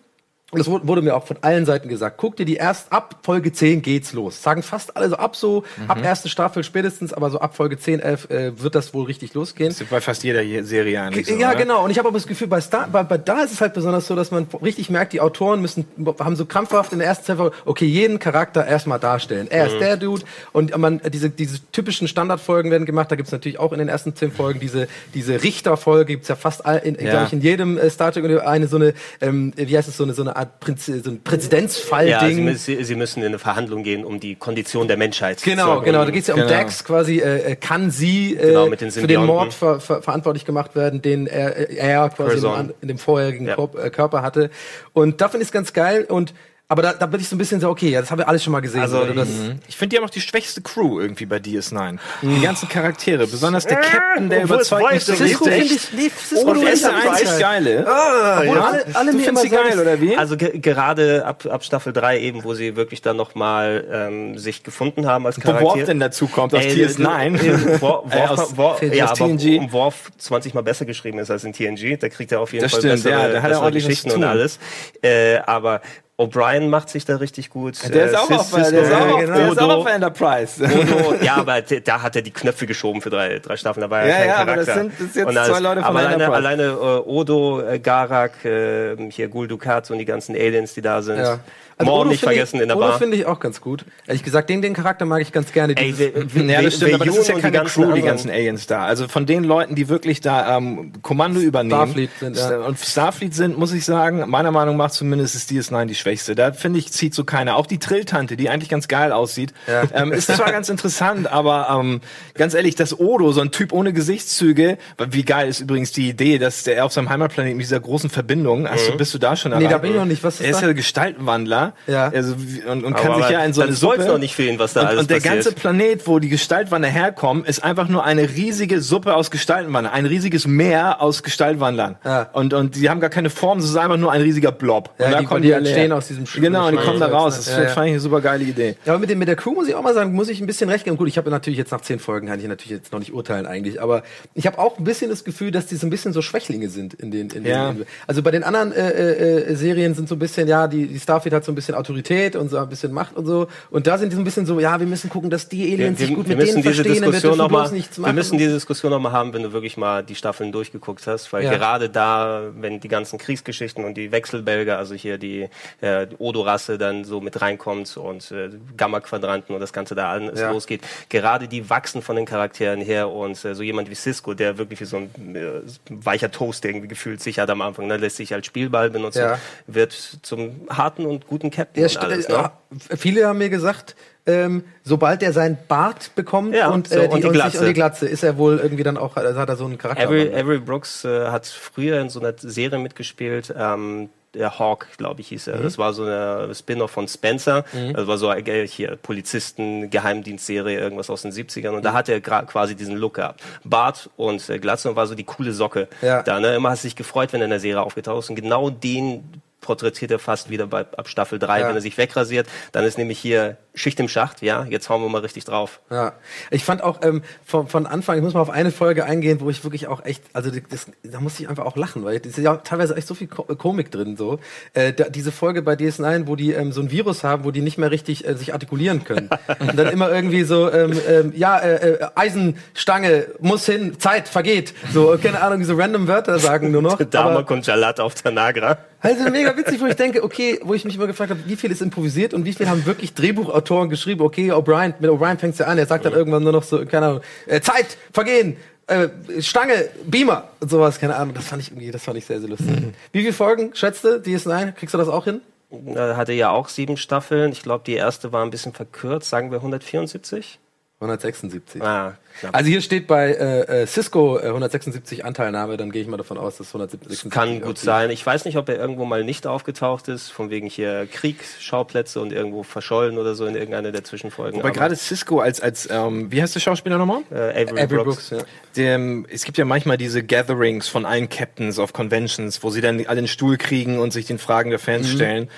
und 0.52 0.58
das 0.58 0.68
wurde, 0.68 1.02
mir 1.02 1.16
auch 1.16 1.26
von 1.26 1.38
allen 1.40 1.64
Seiten 1.66 1.88
gesagt. 1.88 2.18
Guck 2.18 2.36
dir 2.36 2.44
die 2.44 2.56
erst 2.56 2.92
ab 2.92 3.16
Folge 3.22 3.52
10 3.52 3.82
geht's 3.82 4.12
los. 4.12 4.42
Sagen 4.42 4.62
fast 4.62 4.96
alle 4.96 5.08
so 5.08 5.16
ab 5.16 5.34
so, 5.34 5.64
ab 5.88 6.04
erste 6.04 6.28
Staffel 6.28 6.62
spätestens, 6.62 7.12
aber 7.12 7.30
so 7.30 7.40
ab 7.40 7.56
Folge 7.56 7.78
10, 7.78 8.00
11 8.00 8.30
äh, 8.30 8.60
wird 8.62 8.74
das 8.74 8.92
wohl 8.92 9.06
richtig 9.06 9.32
losgehen. 9.34 9.70
Das 9.70 9.80
ist 9.80 9.88
bei 9.90 10.00
fast 10.00 10.22
jeder 10.24 10.42
Je- 10.42 10.62
Serie 10.62 11.00
eigentlich 11.00 11.26
so, 11.26 11.34
ja, 11.34 11.48
oder? 11.50 11.58
genau. 11.58 11.84
Und 11.84 11.90
ich 11.90 11.98
habe 11.98 12.08
aber 12.08 12.18
das 12.18 12.26
Gefühl, 12.26 12.48
bei, 12.48 12.60
Star, 12.60 12.86
bei, 12.92 13.02
bei 13.02 13.16
da 13.18 13.42
ist 13.42 13.52
es 13.52 13.60
halt 13.62 13.72
besonders 13.74 14.06
so, 14.06 14.14
dass 14.14 14.30
man 14.30 14.46
richtig 14.62 14.90
merkt, 14.90 15.14
die 15.14 15.20
Autoren 15.22 15.60
müssen, 15.62 15.86
haben 16.20 16.36
so 16.36 16.44
krampfhaft 16.44 16.92
in 16.92 16.98
der 16.98 17.08
ersten 17.08 17.34
Folge, 17.36 17.56
okay, 17.64 17.86
jeden 17.86 18.18
Charakter 18.18 18.66
erstmal 18.66 18.98
darstellen. 18.98 19.46
Er 19.50 19.66
ist 19.68 19.78
der 19.80 19.96
Dude 19.96 20.22
und 20.52 20.76
man, 20.76 21.00
diese, 21.12 21.30
diese 21.30 21.60
typischen 21.72 22.08
Standardfolgen 22.08 22.70
werden 22.70 22.84
gemacht. 22.84 23.10
Da 23.10 23.16
gibt's 23.16 23.32
natürlich 23.32 23.58
auch 23.58 23.72
in 23.72 23.78
den 23.78 23.88
ersten 23.88 24.14
zehn 24.14 24.30
Folgen 24.30 24.60
diese, 24.60 24.86
diese 25.14 25.42
Richterfolge, 25.42 26.12
gibt's 26.12 26.28
ja 26.28 26.36
fast 26.36 26.66
all, 26.66 26.78
in, 26.78 26.94
Ja. 26.96 27.10
glaub 27.12 27.26
ich, 27.28 27.32
in 27.32 27.40
jedem 27.40 27.78
äh, 27.78 27.88
Star 27.88 28.12
Trek 28.12 28.22
eine 28.46 28.68
so 28.68 28.76
eine, 28.76 28.92
ähm, 29.22 29.52
wie 29.56 29.76
heißt 29.78 29.88
es, 29.88 29.96
so 29.96 30.04
eine, 30.04 30.12
so 30.12 30.20
eine 30.22 30.36
Art 30.42 30.60
Prinz, 30.60 30.86
so 30.86 30.92
ein 31.10 31.22
Präzedenzfall-Ding. 31.22 32.46
Ja, 32.48 32.54
sie, 32.54 32.82
sie, 32.84 32.94
müssen 32.94 33.20
in 33.20 33.26
eine 33.26 33.38
Verhandlung 33.38 33.82
gehen 33.82 34.04
um 34.04 34.20
die 34.20 34.34
Kondition 34.34 34.88
der 34.88 34.96
Menschheit. 34.96 35.42
Genau, 35.42 35.80
genau. 35.80 36.04
Da 36.04 36.10
geht 36.10 36.22
es 36.22 36.28
ja 36.28 36.34
um 36.34 36.40
Genau. 36.40 36.52
Dax 36.52 36.84
quasi. 36.84 37.18
Äh, 37.20 37.52
äh, 37.52 37.56
kann 37.56 37.90
sie 37.90 38.34
äh, 38.34 38.48
Genau, 38.48 38.66
mit 38.66 38.80
den 38.80 38.90
für 38.90 39.06
den. 39.06 39.24
Mord 39.24 39.54
ver 39.54 39.80
ver 39.80 40.02
verantwortlich 40.02 40.44
gemacht 40.44 40.74
werden, 40.74 41.00
den 41.00 41.26
er, 41.26 41.56
äh, 41.56 41.76
er 41.76 42.08
quasi 42.08 42.46
in 42.46 42.74
in 42.80 42.88
dem 42.88 42.98
vorherigen 42.98 43.46
Ja. 43.46 43.56
Äh, 43.56 43.90
Körper 43.90 44.22
hatte. 44.22 44.50
Und 44.92 45.20
da 45.20 45.28
finde 45.28 45.42
ich 45.42 45.48
es 45.48 45.52
ganz 45.52 45.72
geil. 45.72 46.04
Und 46.08 46.34
aber 46.72 46.80
da, 46.82 46.92
da 46.94 47.04
bin 47.06 47.20
ich 47.20 47.28
so 47.28 47.36
ein 47.36 47.38
bisschen 47.38 47.60
so, 47.60 47.68
okay, 47.68 47.90
ja, 47.90 48.00
das 48.00 48.10
haben 48.10 48.18
wir 48.18 48.26
alles 48.28 48.42
schon 48.42 48.50
mal 48.52 48.60
gesehen. 48.60 48.80
Also, 48.80 49.02
oder? 49.02 49.12
das, 49.14 49.28
Ich 49.68 49.76
finde, 49.76 49.90
die 49.94 49.98
haben 49.98 50.06
auch 50.06 50.10
die 50.10 50.22
schwächste 50.22 50.62
Crew 50.62 51.00
irgendwie 51.00 51.26
bei 51.26 51.36
DS9. 51.36 51.98
Die 52.22 52.40
ganzen 52.40 52.66
Charaktere, 52.68 53.26
besonders 53.26 53.66
der 53.66 53.76
Captain, 53.76 54.30
der 54.30 54.44
obwohl 54.44 54.56
überzeugt 54.56 54.92
mich 54.92 55.04
so 55.04 55.12
ist 55.12 55.18
Cisco 55.18 55.44
richtig. 55.44 55.68
finde 55.68 55.74
ich, 55.74 55.92
nee, 55.92 56.10
Cisco 56.18 56.50
Odo 56.50 56.60
finde 56.60 56.72
ist 56.72 56.80
ich 56.80 56.86
der 56.86 56.92
ganz 56.92 57.06
einzig 57.10 57.26
geil. 57.28 57.40
Geile. 57.40 57.78
Obwohl 57.80 58.56
ja. 58.56 58.64
alle, 58.64 58.86
alle 58.94 59.10
Du 59.12 59.16
mir 59.18 59.24
findest 59.24 59.28
immer 59.28 59.40
sie 59.40 59.48
geil, 59.50 59.68
sagen, 59.76 59.80
oder 59.80 60.00
wie? 60.00 60.16
Also 60.16 60.36
ge 60.38 60.58
gerade 60.58 61.26
ab, 61.26 61.46
ab 61.50 61.62
Staffel 61.62 61.92
3 61.92 62.20
eben, 62.20 62.42
wo 62.44 62.54
sie 62.54 62.74
wirklich 62.74 63.02
dann 63.02 63.16
nochmal 63.18 63.84
ähm, 63.92 64.38
sich 64.38 64.62
gefunden 64.62 65.06
haben 65.06 65.26
als 65.26 65.36
Wo 65.36 65.42
Charakter. 65.42 65.64
Worf 65.66 65.84
denn 65.84 66.00
dazu 66.00 66.26
kommt 66.26 66.54
aus 66.54 66.64
Ey, 66.64 66.72
DS9. 66.86 67.42
äh, 67.42 67.52
aus- 67.74 67.80
Worf, 67.82 68.56
Worf, 68.56 68.82
aus 68.82 68.88
ja, 68.96 69.04
aber 69.10 69.14
TNG. 69.14 69.58
um 69.58 69.72
Worf 69.72 70.10
20 70.16 70.54
mal 70.54 70.62
besser 70.62 70.84
geschrieben 70.86 71.18
ist 71.18 71.30
als 71.30 71.44
in 71.44 71.52
TNG. 71.52 71.98
Da 72.00 72.08
kriegt 72.08 72.32
er 72.32 72.40
auf 72.40 72.52
jeden 72.52 72.62
Das 72.62 72.72
Fall 72.72 72.80
stimmt, 72.80 72.94
bessere, 73.02 73.12
ja, 73.12 73.18
da 73.18 73.24
hat 73.26 73.34
er 73.34 73.40
bessere 73.48 73.60
ordentlich 73.64 73.84
was 73.84 73.88
Geschichten 73.88 74.08
zu 74.10 74.14
und 74.16 74.22
tun. 74.22 74.30
alles. 74.30 74.58
Äh, 75.02 75.36
aber 75.38 75.80
O'Brien 76.18 76.68
macht 76.68 76.88
sich 76.90 77.04
da 77.04 77.16
richtig 77.16 77.50
gut. 77.50 77.78
Der 77.92 78.04
ist 78.06 78.12
Äh, 78.12 78.16
auch 78.16 78.30
Cis- 78.30 78.36
auf, 78.38 78.50
der 78.52 78.82
ist 78.82 78.92
auch 78.92 79.00
auf, 79.00 79.20
genau. 79.20 79.34
der 79.34 79.48
ist 79.48 79.58
auch 79.58 79.64
Odo- 79.64 79.74
auf 79.80 79.86
Enterprise. 79.86 80.62
Odo, 80.64 81.14
ja, 81.22 81.36
aber 81.36 81.62
da 81.62 82.02
hat 82.02 82.14
er 82.16 82.22
die 82.22 82.30
Knöpfe 82.30 82.66
geschoben 82.66 83.00
für 83.00 83.10
drei, 83.10 83.38
drei 83.38 83.56
Staffeln. 83.56 83.80
Da 83.82 83.90
war 83.90 84.02
er 84.02 84.08
Ja, 84.08 84.14
kein 84.16 84.28
ja, 84.28 84.36
aber 84.36 84.56
das 84.56 84.66
sind- 84.66 84.92
das 84.98 85.14
jetzt 85.16 85.26
alles. 85.26 85.48
zwei 85.48 85.58
Leute 85.60 85.80
von 85.80 85.84
Aber 85.88 86.00
der 86.00 86.08
alleine, 86.10 86.24
Enterprise. 86.24 86.48
alleine 86.48 87.02
äh, 87.04 87.08
Odo, 87.08 87.60
äh, 87.62 87.78
Garak, 87.78 88.44
äh, 88.44 88.96
hier 89.10 89.28
Gul 89.28 89.48
Dukat 89.48 89.90
und 89.90 89.98
die 89.98 90.04
ganzen 90.04 90.36
Aliens, 90.36 90.74
die 90.74 90.82
da 90.82 91.00
sind. 91.02 91.18
Ja. 91.18 91.38
Morgen 91.86 92.00
Odo 92.02 92.10
nicht 92.10 92.22
vergessen 92.22 92.56
ich, 92.56 92.62
in 92.62 92.68
der 92.68 92.76
Odo 92.76 92.88
Bar. 92.88 92.98
finde 92.98 93.16
ich 93.16 93.26
auch 93.26 93.40
ganz 93.40 93.60
gut. 93.60 93.84
Ehrlich 94.06 94.22
gesagt, 94.22 94.48
den, 94.50 94.62
den 94.62 94.74
Charakter 94.74 95.04
mag 95.04 95.22
ich 95.22 95.32
ganz 95.32 95.52
gerne. 95.52 95.76
Ey, 95.76 95.96
we- 95.98 96.12
we- 96.34 96.44
Ja, 96.44 96.62
das 96.62 96.76
stimmt, 96.76 96.94
aber 96.94 97.04
das 97.04 97.16
ist 97.16 97.28
ja 97.28 97.38
keine 97.38 97.52
ganzen 97.52 97.82
Crew, 97.84 97.92
die 97.92 98.02
ganzen 98.02 98.30
Aliens 98.30 98.66
da. 98.66 98.84
Also 98.84 99.08
von 99.08 99.26
den 99.26 99.44
Leuten, 99.44 99.74
die 99.74 99.88
wirklich 99.88 100.20
da 100.20 100.56
ähm, 100.56 100.92
Kommando 101.02 101.40
übernehmen 101.40 101.72
Starfleet 101.80 102.10
sind, 102.20 102.36
ja. 102.36 102.58
und 102.60 102.78
Starfleet 102.78 103.34
sind, 103.34 103.58
muss 103.58 103.72
ich 103.72 103.84
sagen, 103.84 104.24
meiner 104.28 104.50
Meinung 104.50 104.76
nach 104.76 104.90
zumindest 104.90 105.34
ist 105.34 105.50
DS9 105.50 105.86
die 105.86 105.94
Schwächste. 105.94 106.34
Da 106.34 106.52
finde 106.52 106.78
ich, 106.78 106.92
zieht 106.92 107.14
so 107.14 107.24
keiner. 107.24 107.56
Auch 107.56 107.66
die 107.66 107.78
Trilltante, 107.78 108.36
die 108.36 108.48
eigentlich 108.50 108.68
ganz 108.68 108.88
geil 108.88 109.12
aussieht, 109.12 109.52
Ja. 109.66 109.82
ähm, 109.94 110.12
ist 110.12 110.26
zwar 110.34 110.50
ganz 110.52 110.68
interessant, 110.68 111.30
aber 111.30 111.68
ähm, 111.80 112.00
ganz 112.34 112.54
ehrlich, 112.54 112.74
das 112.74 112.98
Odo, 112.98 113.32
so 113.32 113.40
ein 113.40 113.50
Typ 113.50 113.72
ohne 113.72 113.92
Gesichtszüge, 113.92 114.78
wie 115.10 115.24
geil 115.24 115.48
ist 115.48 115.60
übrigens 115.60 115.92
die 115.92 116.08
Idee, 116.08 116.38
dass 116.38 116.64
der 116.64 116.84
auf 116.84 116.92
seinem 116.92 117.08
Heimatplaneten 117.08 117.56
mit 117.56 117.64
dieser 117.66 117.80
großen 117.80 118.10
Verbindung, 118.10 118.68
hast 118.68 118.88
du, 118.88 118.96
bist 118.96 119.12
du 119.14 119.18
da 119.18 119.36
schon 119.36 119.52
Nee, 119.56 119.68
da 119.68 119.78
bin 119.78 119.90
ich 119.90 119.96
noch 119.96 120.04
nicht. 120.04 120.24
Was 120.24 120.34
ist 120.36 120.40
Er 120.46 120.50
ist 120.50 120.62
da? 120.62 120.66
ja 120.66 120.72
Gestaltenwandler 120.72 121.71
Ja. 121.86 122.08
also, 122.08 122.34
und, 122.70 122.84
und 122.84 122.94
kann 122.96 123.16
sich 123.20 123.30
ja 123.30 123.44
in 123.44 123.52
so 123.52 123.60
dann 123.60 123.68
eine 123.68 123.76
Suppe 123.76 124.04
noch 124.06 124.18
nicht 124.18 124.34
fehlen, 124.34 124.58
was 124.58 124.72
da 124.72 124.82
und, 124.82 124.86
alles 124.88 125.00
und 125.02 125.10
der 125.10 125.16
passiert. 125.16 125.34
ganze 125.34 125.52
Planet, 125.52 126.06
wo 126.06 126.18
die 126.18 126.28
Gestaltwandler 126.28 126.88
herkommen, 126.90 127.44
ist 127.44 127.62
einfach 127.64 127.88
nur 127.88 128.04
eine 128.04 128.28
riesige 128.28 128.80
Suppe 128.80 129.14
aus 129.14 129.30
Gestaltenwandlern, 129.30 129.94
ein 129.94 130.06
riesiges 130.06 130.46
Meer 130.46 131.00
aus 131.00 131.22
Gestaltwandlern. 131.22 131.96
Ja. 132.04 132.28
Und 132.32 132.54
und 132.54 132.76
die 132.76 132.88
haben 132.90 133.00
gar 133.00 133.10
keine 133.10 133.30
Form, 133.30 133.58
es 133.58 133.64
ist 133.66 133.76
einfach 133.76 133.96
nur 133.96 134.12
ein 134.12 134.20
riesiger 134.22 134.52
Blob. 134.52 134.90
Ja, 134.98 135.06
und 135.06 135.12
da 135.12 135.18
die- 135.20 135.26
kommen 135.26 135.42
die 135.42 135.50
entstehen 135.52 135.92
aus 135.92 136.08
diesem 136.08 136.24
Sch- 136.24 136.40
Genau, 136.40 136.66
und 136.66 136.72
die 136.72 136.78
kommen 136.84 137.00
da 137.00 137.06
raus. 137.08 137.36
Das 137.36 137.46
Ja, 137.48 137.62
ja. 137.64 137.68
fand 137.68 137.86
ich 137.86 137.92
eine 137.92 138.00
super 138.00 138.20
geile 138.20 138.44
Idee. 138.44 138.76
Ja, 138.84 138.92
aber 138.92 139.00
mit, 139.00 139.10
dem, 139.10 139.18
mit 139.18 139.28
der 139.28 139.36
Crew 139.36 139.52
muss 139.54 139.68
ich 139.68 139.74
auch 139.74 139.82
mal 139.82 139.94
sagen, 139.94 140.12
muss 140.12 140.28
ich 140.28 140.40
ein 140.40 140.46
bisschen 140.46 140.68
recht 140.70 140.84
geben. 140.84 140.96
Gut, 140.96 141.08
ich 141.08 141.18
habe 141.18 141.30
natürlich 141.30 141.58
jetzt 141.58 141.72
nach 141.72 141.80
zehn 141.80 141.98
Folgen, 141.98 142.26
kann 142.28 142.38
ich 142.40 142.46
natürlich 142.46 142.70
jetzt 142.78 142.92
noch 142.92 142.98
nicht 142.98 143.12
urteilen 143.12 143.46
eigentlich, 143.46 143.80
aber 143.82 144.02
ich 144.34 144.46
habe 144.46 144.58
auch 144.58 144.78
ein 144.78 144.84
bisschen 144.84 145.10
das 145.10 145.24
Gefühl, 145.24 145.50
dass 145.50 145.66
die 145.66 145.76
so 145.76 145.86
ein 145.86 145.90
bisschen 145.90 146.12
so 146.12 146.22
Schwächlinge 146.22 146.68
sind 146.68 146.94
in 146.94 147.10
den, 147.10 147.28
in 147.30 147.44
Ja. 147.44 147.72
den 147.72 147.84
also 148.06 148.22
bei 148.22 148.30
den 148.30 148.44
anderen 148.44 148.72
äh, 148.72 148.90
äh, 148.90 149.50
äh, 149.50 149.54
Serien 149.54 149.94
sind 149.94 150.08
so 150.08 150.14
ein 150.14 150.18
bisschen, 150.18 150.48
ja, 150.48 150.66
die, 150.68 150.86
die 150.86 150.98
Starfleet 151.00 151.32
hat 151.34 151.44
so 151.44 151.52
ein 151.52 151.54
bisschen 151.54 151.61
Autorität 151.70 152.36
und 152.36 152.48
so 152.50 152.58
ein 152.58 152.68
bisschen 152.68 152.92
Macht 152.92 153.16
und 153.16 153.26
so 153.26 153.48
und 153.70 153.86
da 153.86 153.98
sind 153.98 154.10
die 154.10 154.16
so 154.16 154.20
ein 154.20 154.24
bisschen 154.24 154.46
so, 154.46 154.58
ja, 154.60 154.78
wir 154.80 154.86
müssen 154.86 155.08
gucken, 155.10 155.30
dass 155.30 155.48
die 155.48 155.64
Wir, 155.66 155.74
Aliens 155.74 155.98
sich 155.98 156.08
wir, 156.08 156.16
gut 156.16 156.28
wir 156.28 156.36
mit 156.36 156.46
denen 156.48 156.56
diese 156.62 156.74
verstehen, 156.74 157.02
wir 157.02 157.10
Diskussion 157.12 157.38
dürfen 157.38 157.48
bloß 157.48 157.70
nichts 157.72 157.98
wir 157.98 158.02
machen. 158.02 158.14
müssen 158.14 158.38
diese 158.38 158.54
Diskussion 158.54 158.90
noch 158.90 159.00
mal 159.00 159.12
haben, 159.12 159.32
wenn 159.32 159.42
du 159.42 159.52
wirklich 159.52 159.76
mal 159.76 160.02
die 160.02 160.14
Staffeln 160.14 160.52
durchgeguckt 160.52 161.06
hast, 161.06 161.32
weil 161.32 161.44
Ja. 161.44 161.50
gerade 161.56 161.88
da, 161.88 162.42
wenn 162.56 162.80
die 162.80 162.88
ganzen 162.88 163.18
Kriegsgeschichten 163.18 163.84
und 163.84 163.94
die 163.94 164.12
Wechselbälger, 164.12 164.78
also 164.78 164.94
hier 164.94 165.18
die, 165.18 165.48
äh, 165.80 166.06
die 166.06 166.16
Odo-Rasse 166.18 166.78
dann 166.78 167.04
so 167.04 167.20
mit 167.20 167.40
reinkommt 167.40 167.96
und 167.96 168.30
äh, 168.30 168.50
Gamma-Quadranten 168.76 169.54
und 169.54 169.60
das 169.60 169.72
Ganze 169.72 169.94
da 169.94 170.10
alles 170.10 170.40
Ja. 170.40 170.50
losgeht, 170.50 170.82
gerade 171.08 171.48
die 171.48 171.68
wachsen 171.70 172.02
von 172.02 172.16
den 172.16 172.24
Charakteren 172.26 172.80
her 172.80 173.10
und 173.10 173.44
äh, 173.44 173.54
so 173.54 173.62
jemand 173.62 173.90
wie 173.90 173.94
Cisco, 173.94 174.34
der 174.34 174.58
wirklich 174.58 174.80
wie 174.80 174.84
so 174.84 174.96
ein 174.96 175.36
äh, 175.36 175.60
weicher 175.90 176.30
Toast 176.30 176.64
irgendwie 176.64 176.88
gefühlt 176.88 177.20
sich 177.22 177.38
hat 177.38 177.50
am 177.50 177.62
Anfang, 177.62 177.86
ne, 177.86 177.96
lässt 177.96 178.16
sich 178.16 178.32
als 178.34 178.46
Spielball 178.46 178.90
benutzen, 178.90 179.18
Ja. 179.22 179.38
wird 179.66 179.92
zum 180.22 180.62
harten 180.68 181.06
und 181.06 181.26
guten 181.26 181.41
Captain 181.50 181.82
Ja, 181.82 181.90
und 181.90 181.96
alles. 181.98 182.26
äh, 182.26 182.32
Ne? 182.32 182.38
ah, 182.38 182.52
viele 182.96 183.26
haben 183.26 183.38
mir 183.38 183.50
gesagt, 183.50 183.96
ähm, 184.26 184.64
sobald 184.84 185.22
er 185.22 185.32
seinen 185.32 185.58
Bart 185.68 186.14
bekommt 186.14 186.54
Ja, 186.54 186.68
und, 186.70 186.88
so, 186.88 186.96
äh, 186.98 187.08
und 187.08 187.16
die 187.18 187.22
sich- 187.22 187.32
Glatze. 187.32 187.58
und 187.60 187.66
die 187.66 187.72
Glatze, 187.72 188.06
ist 188.08 188.22
er 188.22 188.38
wohl 188.38 188.58
irgendwie 188.58 188.84
dann 188.84 188.96
auch, 188.96 189.16
also 189.16 189.38
hat 189.38 189.48
er 189.48 189.56
so 189.56 189.64
einen 189.64 189.78
Charakter. 189.78 190.04
Avery, 190.04 190.32
Avery 190.34 190.58
Brooks 190.58 191.04
äh, 191.04 191.26
hat 191.28 191.46
früher 191.46 192.00
in 192.00 192.08
so 192.08 192.20
einer 192.20 192.32
Serie 192.38 192.78
mitgespielt, 192.78 193.52
ähm, 193.58 194.10
der 194.34 194.58
Hawk, 194.58 194.86
glaube 194.96 195.20
ich, 195.20 195.28
hieß 195.28 195.48
er. 195.48 195.58
Mhm. 195.58 195.64
Das 195.64 195.76
war 195.76 195.92
so 195.92 196.04
eine 196.04 196.54
Spin-off 196.54 196.90
von 196.92 197.06
Spencer. 197.06 197.66
Das 197.92 198.06
war 198.06 198.16
so 198.16 198.28
eine 198.28 198.48
äh, 198.48 198.66
hier 198.66 198.96
Polizisten, 198.96 199.90
Geheimdienstserie, 199.90 200.78
irgendwas 200.80 201.10
aus 201.10 201.20
den 201.20 201.32
70ern. 201.32 201.68
Und 201.74 201.80
Mhm. 201.80 201.82
da 201.82 201.92
hat 201.92 202.08
er 202.08 202.18
quasi 202.22 202.74
diesen 202.74 202.96
Look 202.96 203.14
gehabt. 203.14 203.42
Bart 203.62 204.08
und 204.16 204.48
äh, 204.48 204.58
Glatze 204.58 204.88
und 204.88 204.96
war 204.96 205.06
so 205.06 205.14
die 205.14 205.24
coole 205.24 205.52
Socke. 205.52 205.86
Ja. 206.00 206.22
Da, 206.22 206.40
ne? 206.40 206.54
Immer 206.54 206.70
hast 206.70 206.82
du 206.84 206.86
dich 206.88 206.96
gefreut, 206.96 207.34
wenn 207.34 207.42
er 207.42 207.44
in 207.44 207.50
der 207.50 207.60
Serie 207.60 207.82
aufgetaucht 207.82 208.20
ist. 208.24 208.30
Und 208.30 208.36
genau 208.36 208.70
den 208.70 209.22
porträtiert 209.62 210.10
er 210.10 210.18
fast 210.18 210.50
wieder 210.50 210.66
bei, 210.66 210.80
ab 210.80 211.08
Staffel 211.08 211.38
3, 211.38 211.60
Ja. 211.60 211.68
wenn 211.68 211.74
er 211.74 211.80
sich 211.80 211.96
wegrasiert. 211.96 212.46
Dann 212.72 212.84
ist 212.84 212.98
nämlich 212.98 213.18
hier 213.18 213.56
Schicht 213.74 213.98
im 214.00 214.08
Schacht, 214.08 214.42
ja, 214.42 214.64
jetzt 214.68 214.90
hauen 214.90 215.00
wir 215.00 215.08
mal 215.08 215.22
richtig 215.22 215.46
drauf. 215.46 215.80
Ja, 215.90 216.12
ich 216.50 216.62
fand 216.64 216.82
auch 216.82 217.00
ähm, 217.02 217.22
von, 217.46 217.68
von 217.68 217.86
Anfang, 217.86 218.18
ich 218.18 218.22
muss 218.22 218.34
mal 218.34 218.40
auf 218.42 218.50
eine 218.50 218.70
Folge 218.70 219.06
eingehen, 219.06 219.40
wo 219.40 219.48
ich 219.48 219.64
wirklich 219.64 219.86
auch 219.86 220.04
echt, 220.04 220.22
also 220.34 220.50
das, 220.50 220.88
da 221.02 221.20
musste 221.20 221.42
ich 221.44 221.48
einfach 221.48 221.64
auch 221.64 221.76
lachen, 221.76 222.04
weil 222.04 222.16
es 222.16 222.26
ist 222.26 222.38
ja 222.38 222.56
teilweise 222.58 222.94
echt 222.96 223.06
so 223.06 223.14
viel 223.14 223.28
Ko 223.28 223.44
Komik 223.44 223.90
drin 223.90 224.16
so. 224.18 224.40
Äh, 224.74 224.92
da, 224.92 225.04
diese 225.08 225.32
Folge 225.32 225.62
bei 225.62 225.72
DS9, 225.74 226.26
wo 226.26 226.36
die 226.36 226.52
ähm, 226.52 226.72
so 226.72 226.82
ein 226.82 226.90
Virus 226.90 227.24
haben, 227.24 227.44
wo 227.44 227.50
die 227.50 227.62
nicht 227.62 227.78
mehr 227.78 227.90
richtig 227.90 228.26
äh, 228.28 228.34
sich 228.34 228.52
artikulieren 228.52 229.04
können 229.04 229.30
und 229.60 229.78
dann 229.78 229.88
immer 229.88 230.10
irgendwie 230.10 230.42
so, 230.44 230.70
ähm, 230.70 231.00
ähm, 231.08 231.32
ja, 231.34 231.58
äh, 231.58 231.92
äh, 231.92 232.06
Eisenstange 232.14 233.26
muss 233.40 233.64
hin, 233.66 233.98
Zeit 233.98 234.28
vergeht, 234.28 234.74
so 234.92 235.16
keine 235.22 235.40
Ahnung, 235.40 235.64
so 235.64 235.74
random 235.76 236.08
Wörter 236.08 236.38
sagen 236.38 236.70
nur 236.72 236.82
noch. 236.82 237.00
Aber- 237.14 237.50
und 237.50 237.66
Jalat 237.66 238.00
auf 238.00 238.14
Tanagra. 238.14 238.78
Also 239.02 239.30
mega 239.30 239.56
witzig, 239.56 239.80
wo 239.80 239.86
ich 239.86 239.96
denke, 239.96 240.22
okay, 240.22 240.60
wo 240.62 240.74
ich 240.74 240.84
mich 240.84 240.94
immer 240.94 241.06
gefragt 241.06 241.30
habe, 241.30 241.40
wie 241.46 241.56
viel 241.56 241.70
ist 241.70 241.82
improvisiert 241.82 242.34
und 242.34 242.44
wie 242.44 242.52
viel 242.52 242.68
haben 242.68 242.86
wirklich 242.86 243.14
Drehbuchautoren 243.14 243.90
geschrieben, 243.90 244.22
okay, 244.22 244.52
O'Brien, 244.52 244.94
mit 245.00 245.10
O'Brien 245.10 245.38
fängt's 245.38 245.58
ja 245.58 245.66
an, 245.66 245.78
er 245.78 245.86
sagt 245.86 246.04
dann 246.04 246.12
irgendwann 246.12 246.42
nur 246.42 246.52
noch 246.52 246.62
so, 246.62 246.84
keine 246.86 247.06
Ahnung, 247.06 247.20
äh, 247.46 247.60
Zeit, 247.60 247.96
vergehen, 248.12 248.56
äh, 248.86 249.08
Stange, 249.40 249.88
Beamer 250.04 250.48
und 250.60 250.70
sowas, 250.70 250.98
keine 250.98 251.16
Ahnung, 251.16 251.34
das 251.34 251.46
fand 251.46 251.62
ich 251.62 251.70
irgendwie, 251.70 251.90
das 251.90 252.02
fand 252.02 252.18
ich 252.18 252.24
sehr, 252.24 252.40
sehr 252.40 252.48
lustig. 252.48 252.68
Wie 253.12 253.20
viele 253.20 253.32
Folgen, 253.32 253.74
schätzte, 253.74 254.22
DS9, 254.24 254.72
kriegst 254.72 254.94
du 254.94 254.98
das 254.98 255.08
auch 255.08 255.24
hin? 255.24 255.40
Er 255.86 256.16
hatte 256.16 256.32
ja 256.32 256.50
auch 256.50 256.68
sieben 256.68 256.98
Staffeln. 256.98 257.52
Ich 257.52 257.62
glaube, 257.62 257.84
die 257.86 257.94
erste 257.94 258.30
war 258.30 258.44
ein 258.44 258.50
bisschen 258.50 258.74
verkürzt, 258.74 259.30
sagen 259.30 259.50
wir 259.50 259.58
174. 259.58 260.58
176. 261.02 261.82
Ah, 261.82 262.16
knapp. 262.40 262.54
Also 262.54 262.70
hier 262.70 262.80
steht 262.80 263.06
bei 263.06 263.32
äh, 263.32 263.82
äh, 263.82 263.86
Cisco 263.86 264.38
äh, 264.38 264.46
176 264.46 265.24
Anteilnahme, 265.24 265.76
dann 265.76 265.90
gehe 265.90 266.02
ich 266.02 266.08
mal 266.08 266.16
davon 266.16 266.38
aus, 266.38 266.56
dass 266.56 266.68
176 266.68 267.30
Kann 267.30 267.60
gut 267.60 267.78
sein. 267.78 268.10
Ich 268.10 268.24
weiß 268.24 268.44
nicht, 268.44 268.56
ob 268.56 268.68
er 268.68 268.78
irgendwo 268.78 269.04
mal 269.04 269.24
nicht 269.24 269.46
aufgetaucht 269.46 270.08
ist, 270.08 270.30
von 270.30 270.50
wegen 270.50 270.68
hier 270.68 271.06
Kriegsschauplätze 271.06 272.20
und 272.20 272.32
irgendwo 272.32 272.62
verschollen 272.62 273.18
oder 273.18 273.34
so 273.34 273.46
in 273.46 273.54
irgendeiner 273.54 273.92
der 273.92 274.04
Zwischenfolgen. 274.04 274.60
Aber 274.60 274.70
gerade 274.70 274.96
Cisco 274.96 275.40
als, 275.40 275.60
als 275.60 275.88
ähm, 275.90 276.30
wie 276.30 276.40
heißt 276.40 276.54
der 276.54 276.60
Schauspieler 276.60 276.98
nochmal? 276.98 277.22
äh, 277.30 277.62
Avery, 277.62 277.80
Avery 277.80 277.86
Brooks. 278.04 278.30
Brooks, 278.30 278.30
ja. 278.30 278.38
Dem, 278.76 279.26
es 279.28 279.44
gibt 279.44 279.58
ja 279.58 279.64
manchmal 279.64 279.98
diese 279.98 280.22
Gatherings 280.22 280.88
von 280.88 281.04
allen 281.04 281.28
Captains 281.28 281.78
auf 281.78 281.92
Conventions, 281.92 282.62
wo 282.62 282.70
sie 282.70 282.80
dann 282.80 283.04
alle 283.06 283.18
einen 283.18 283.28
Stuhl 283.28 283.58
kriegen 283.58 283.98
und 283.98 284.12
sich 284.12 284.26
den 284.26 284.38
Fragen 284.38 284.70
der 284.70 284.78
Fans 284.78 285.10
stellen. 285.10 285.50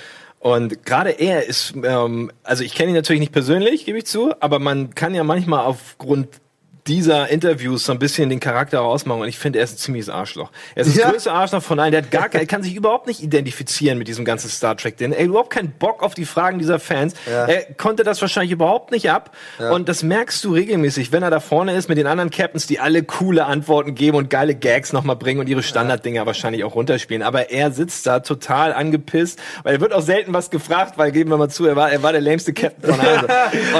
Und 0.44 0.85
gerade 0.85 1.09
er 1.09 1.46
ist, 1.46 1.72
ähm, 1.85 2.30
also 2.42 2.64
ich 2.64 2.74
kenne 2.74 2.90
ihn 2.90 2.94
natürlich 2.94 3.20
nicht 3.20 3.33
persönlich, 3.33 3.87
gebe 3.87 3.96
ich 3.96 4.04
zu, 4.04 4.35
aber 4.40 4.59
man 4.59 4.94
kann 4.94 5.14
ja 5.14 5.24
manchmal 5.24 5.64
aufgrund 5.64 6.28
dieser 6.87 7.29
Interviews 7.31 7.87
so 7.87 7.92
ein 7.92 7.99
bisschen 7.99 8.29
den 8.29 8.40
Charakter 8.40 8.83
ausmachen 8.83 9.23
und 9.23 9.29
ich 9.29 9.38
finde, 9.38 9.59
er 9.59 9.64
ist 9.64 9.75
ein 9.75 9.79
ziemliches 9.79 10.11
Arschloch. 10.11 10.51
Er 10.75 10.83
ist 10.83 10.88
das 10.94 10.97
Ja. 11.03 11.11
größte 11.11 11.33
Arschloch 11.33 11.62
von 11.62 11.81
allen. 11.81 11.92
Der 11.92 12.03
hat 12.03 12.11
gar 12.11 12.29
kein, 12.29 12.42
er 12.42 12.47
kann 12.47 12.62
sich 12.62 12.75
überhaupt 12.77 13.07
nicht 13.07 13.23
identifizieren 13.23 13.97
mit 13.97 14.07
diesem 14.07 14.27
ganzen 14.27 14.51
Star 14.51 14.77
Trek. 14.77 14.99
Denn 14.99 15.12
er 15.12 15.20
hat 15.20 15.27
überhaupt 15.27 15.49
keinen 15.51 15.70
Bock 15.70 16.03
auf 16.03 16.14
die 16.14 16.27
Fragen 16.27 16.59
dieser 16.59 16.79
Fans. 16.79 17.14
Ja. 17.27 17.47
Er 17.47 17.62
konnte 17.75 18.05
das 18.05 18.20
wahrscheinlich 18.20 18.53
überhaupt 18.53 18.90
nicht 18.90 19.11
ab. 19.11 19.35
Und 19.73 19.88
das 19.88 20.03
merkst 20.03 20.44
du 20.44 20.53
regelmäßig, 20.53 21.11
wenn 21.11 21.23
er 21.23 21.31
da 21.31 21.40
vorne 21.40 21.75
ist 21.75 21.88
mit 21.88 21.97
den 21.97 22.07
anderen 22.07 22.31
Captains, 22.31 22.66
die 22.66 22.81
alle 22.81 23.03
coole 23.03 23.47
Antworten 23.47 23.94
geben 23.94 24.18
und 24.18 24.29
geile 24.29 24.55
Gags 24.55 24.92
nochmal 24.92 25.16
bringen 25.16 25.40
und 25.40 25.49
ihre 25.49 25.62
Standarddinger 25.62 26.27
wahrscheinlich 26.27 26.64
auch 26.64 26.75
runterspielen. 26.75 27.23
Aber 27.23 27.51
er 27.51 27.70
sitzt 27.70 28.07
da 28.07 28.20
total 28.20 28.75
angepisst, 28.75 29.38
weil 29.62 29.77
er 29.77 29.81
wird 29.81 29.94
auch 29.94 30.03
selten 30.03 30.35
was 30.35 30.51
gefragt, 30.51 30.99
weil 30.99 31.12
geben 31.12 31.31
wir 31.31 31.38
mal 31.38 31.49
zu, 31.49 31.64
er 31.66 31.77
war, 31.77 31.90
er 31.90 32.03
war 32.03 32.12
der 32.12 32.20
lämste 32.20 32.53
Captain 32.53 32.90
von 32.94 33.01
allen. 33.01 33.25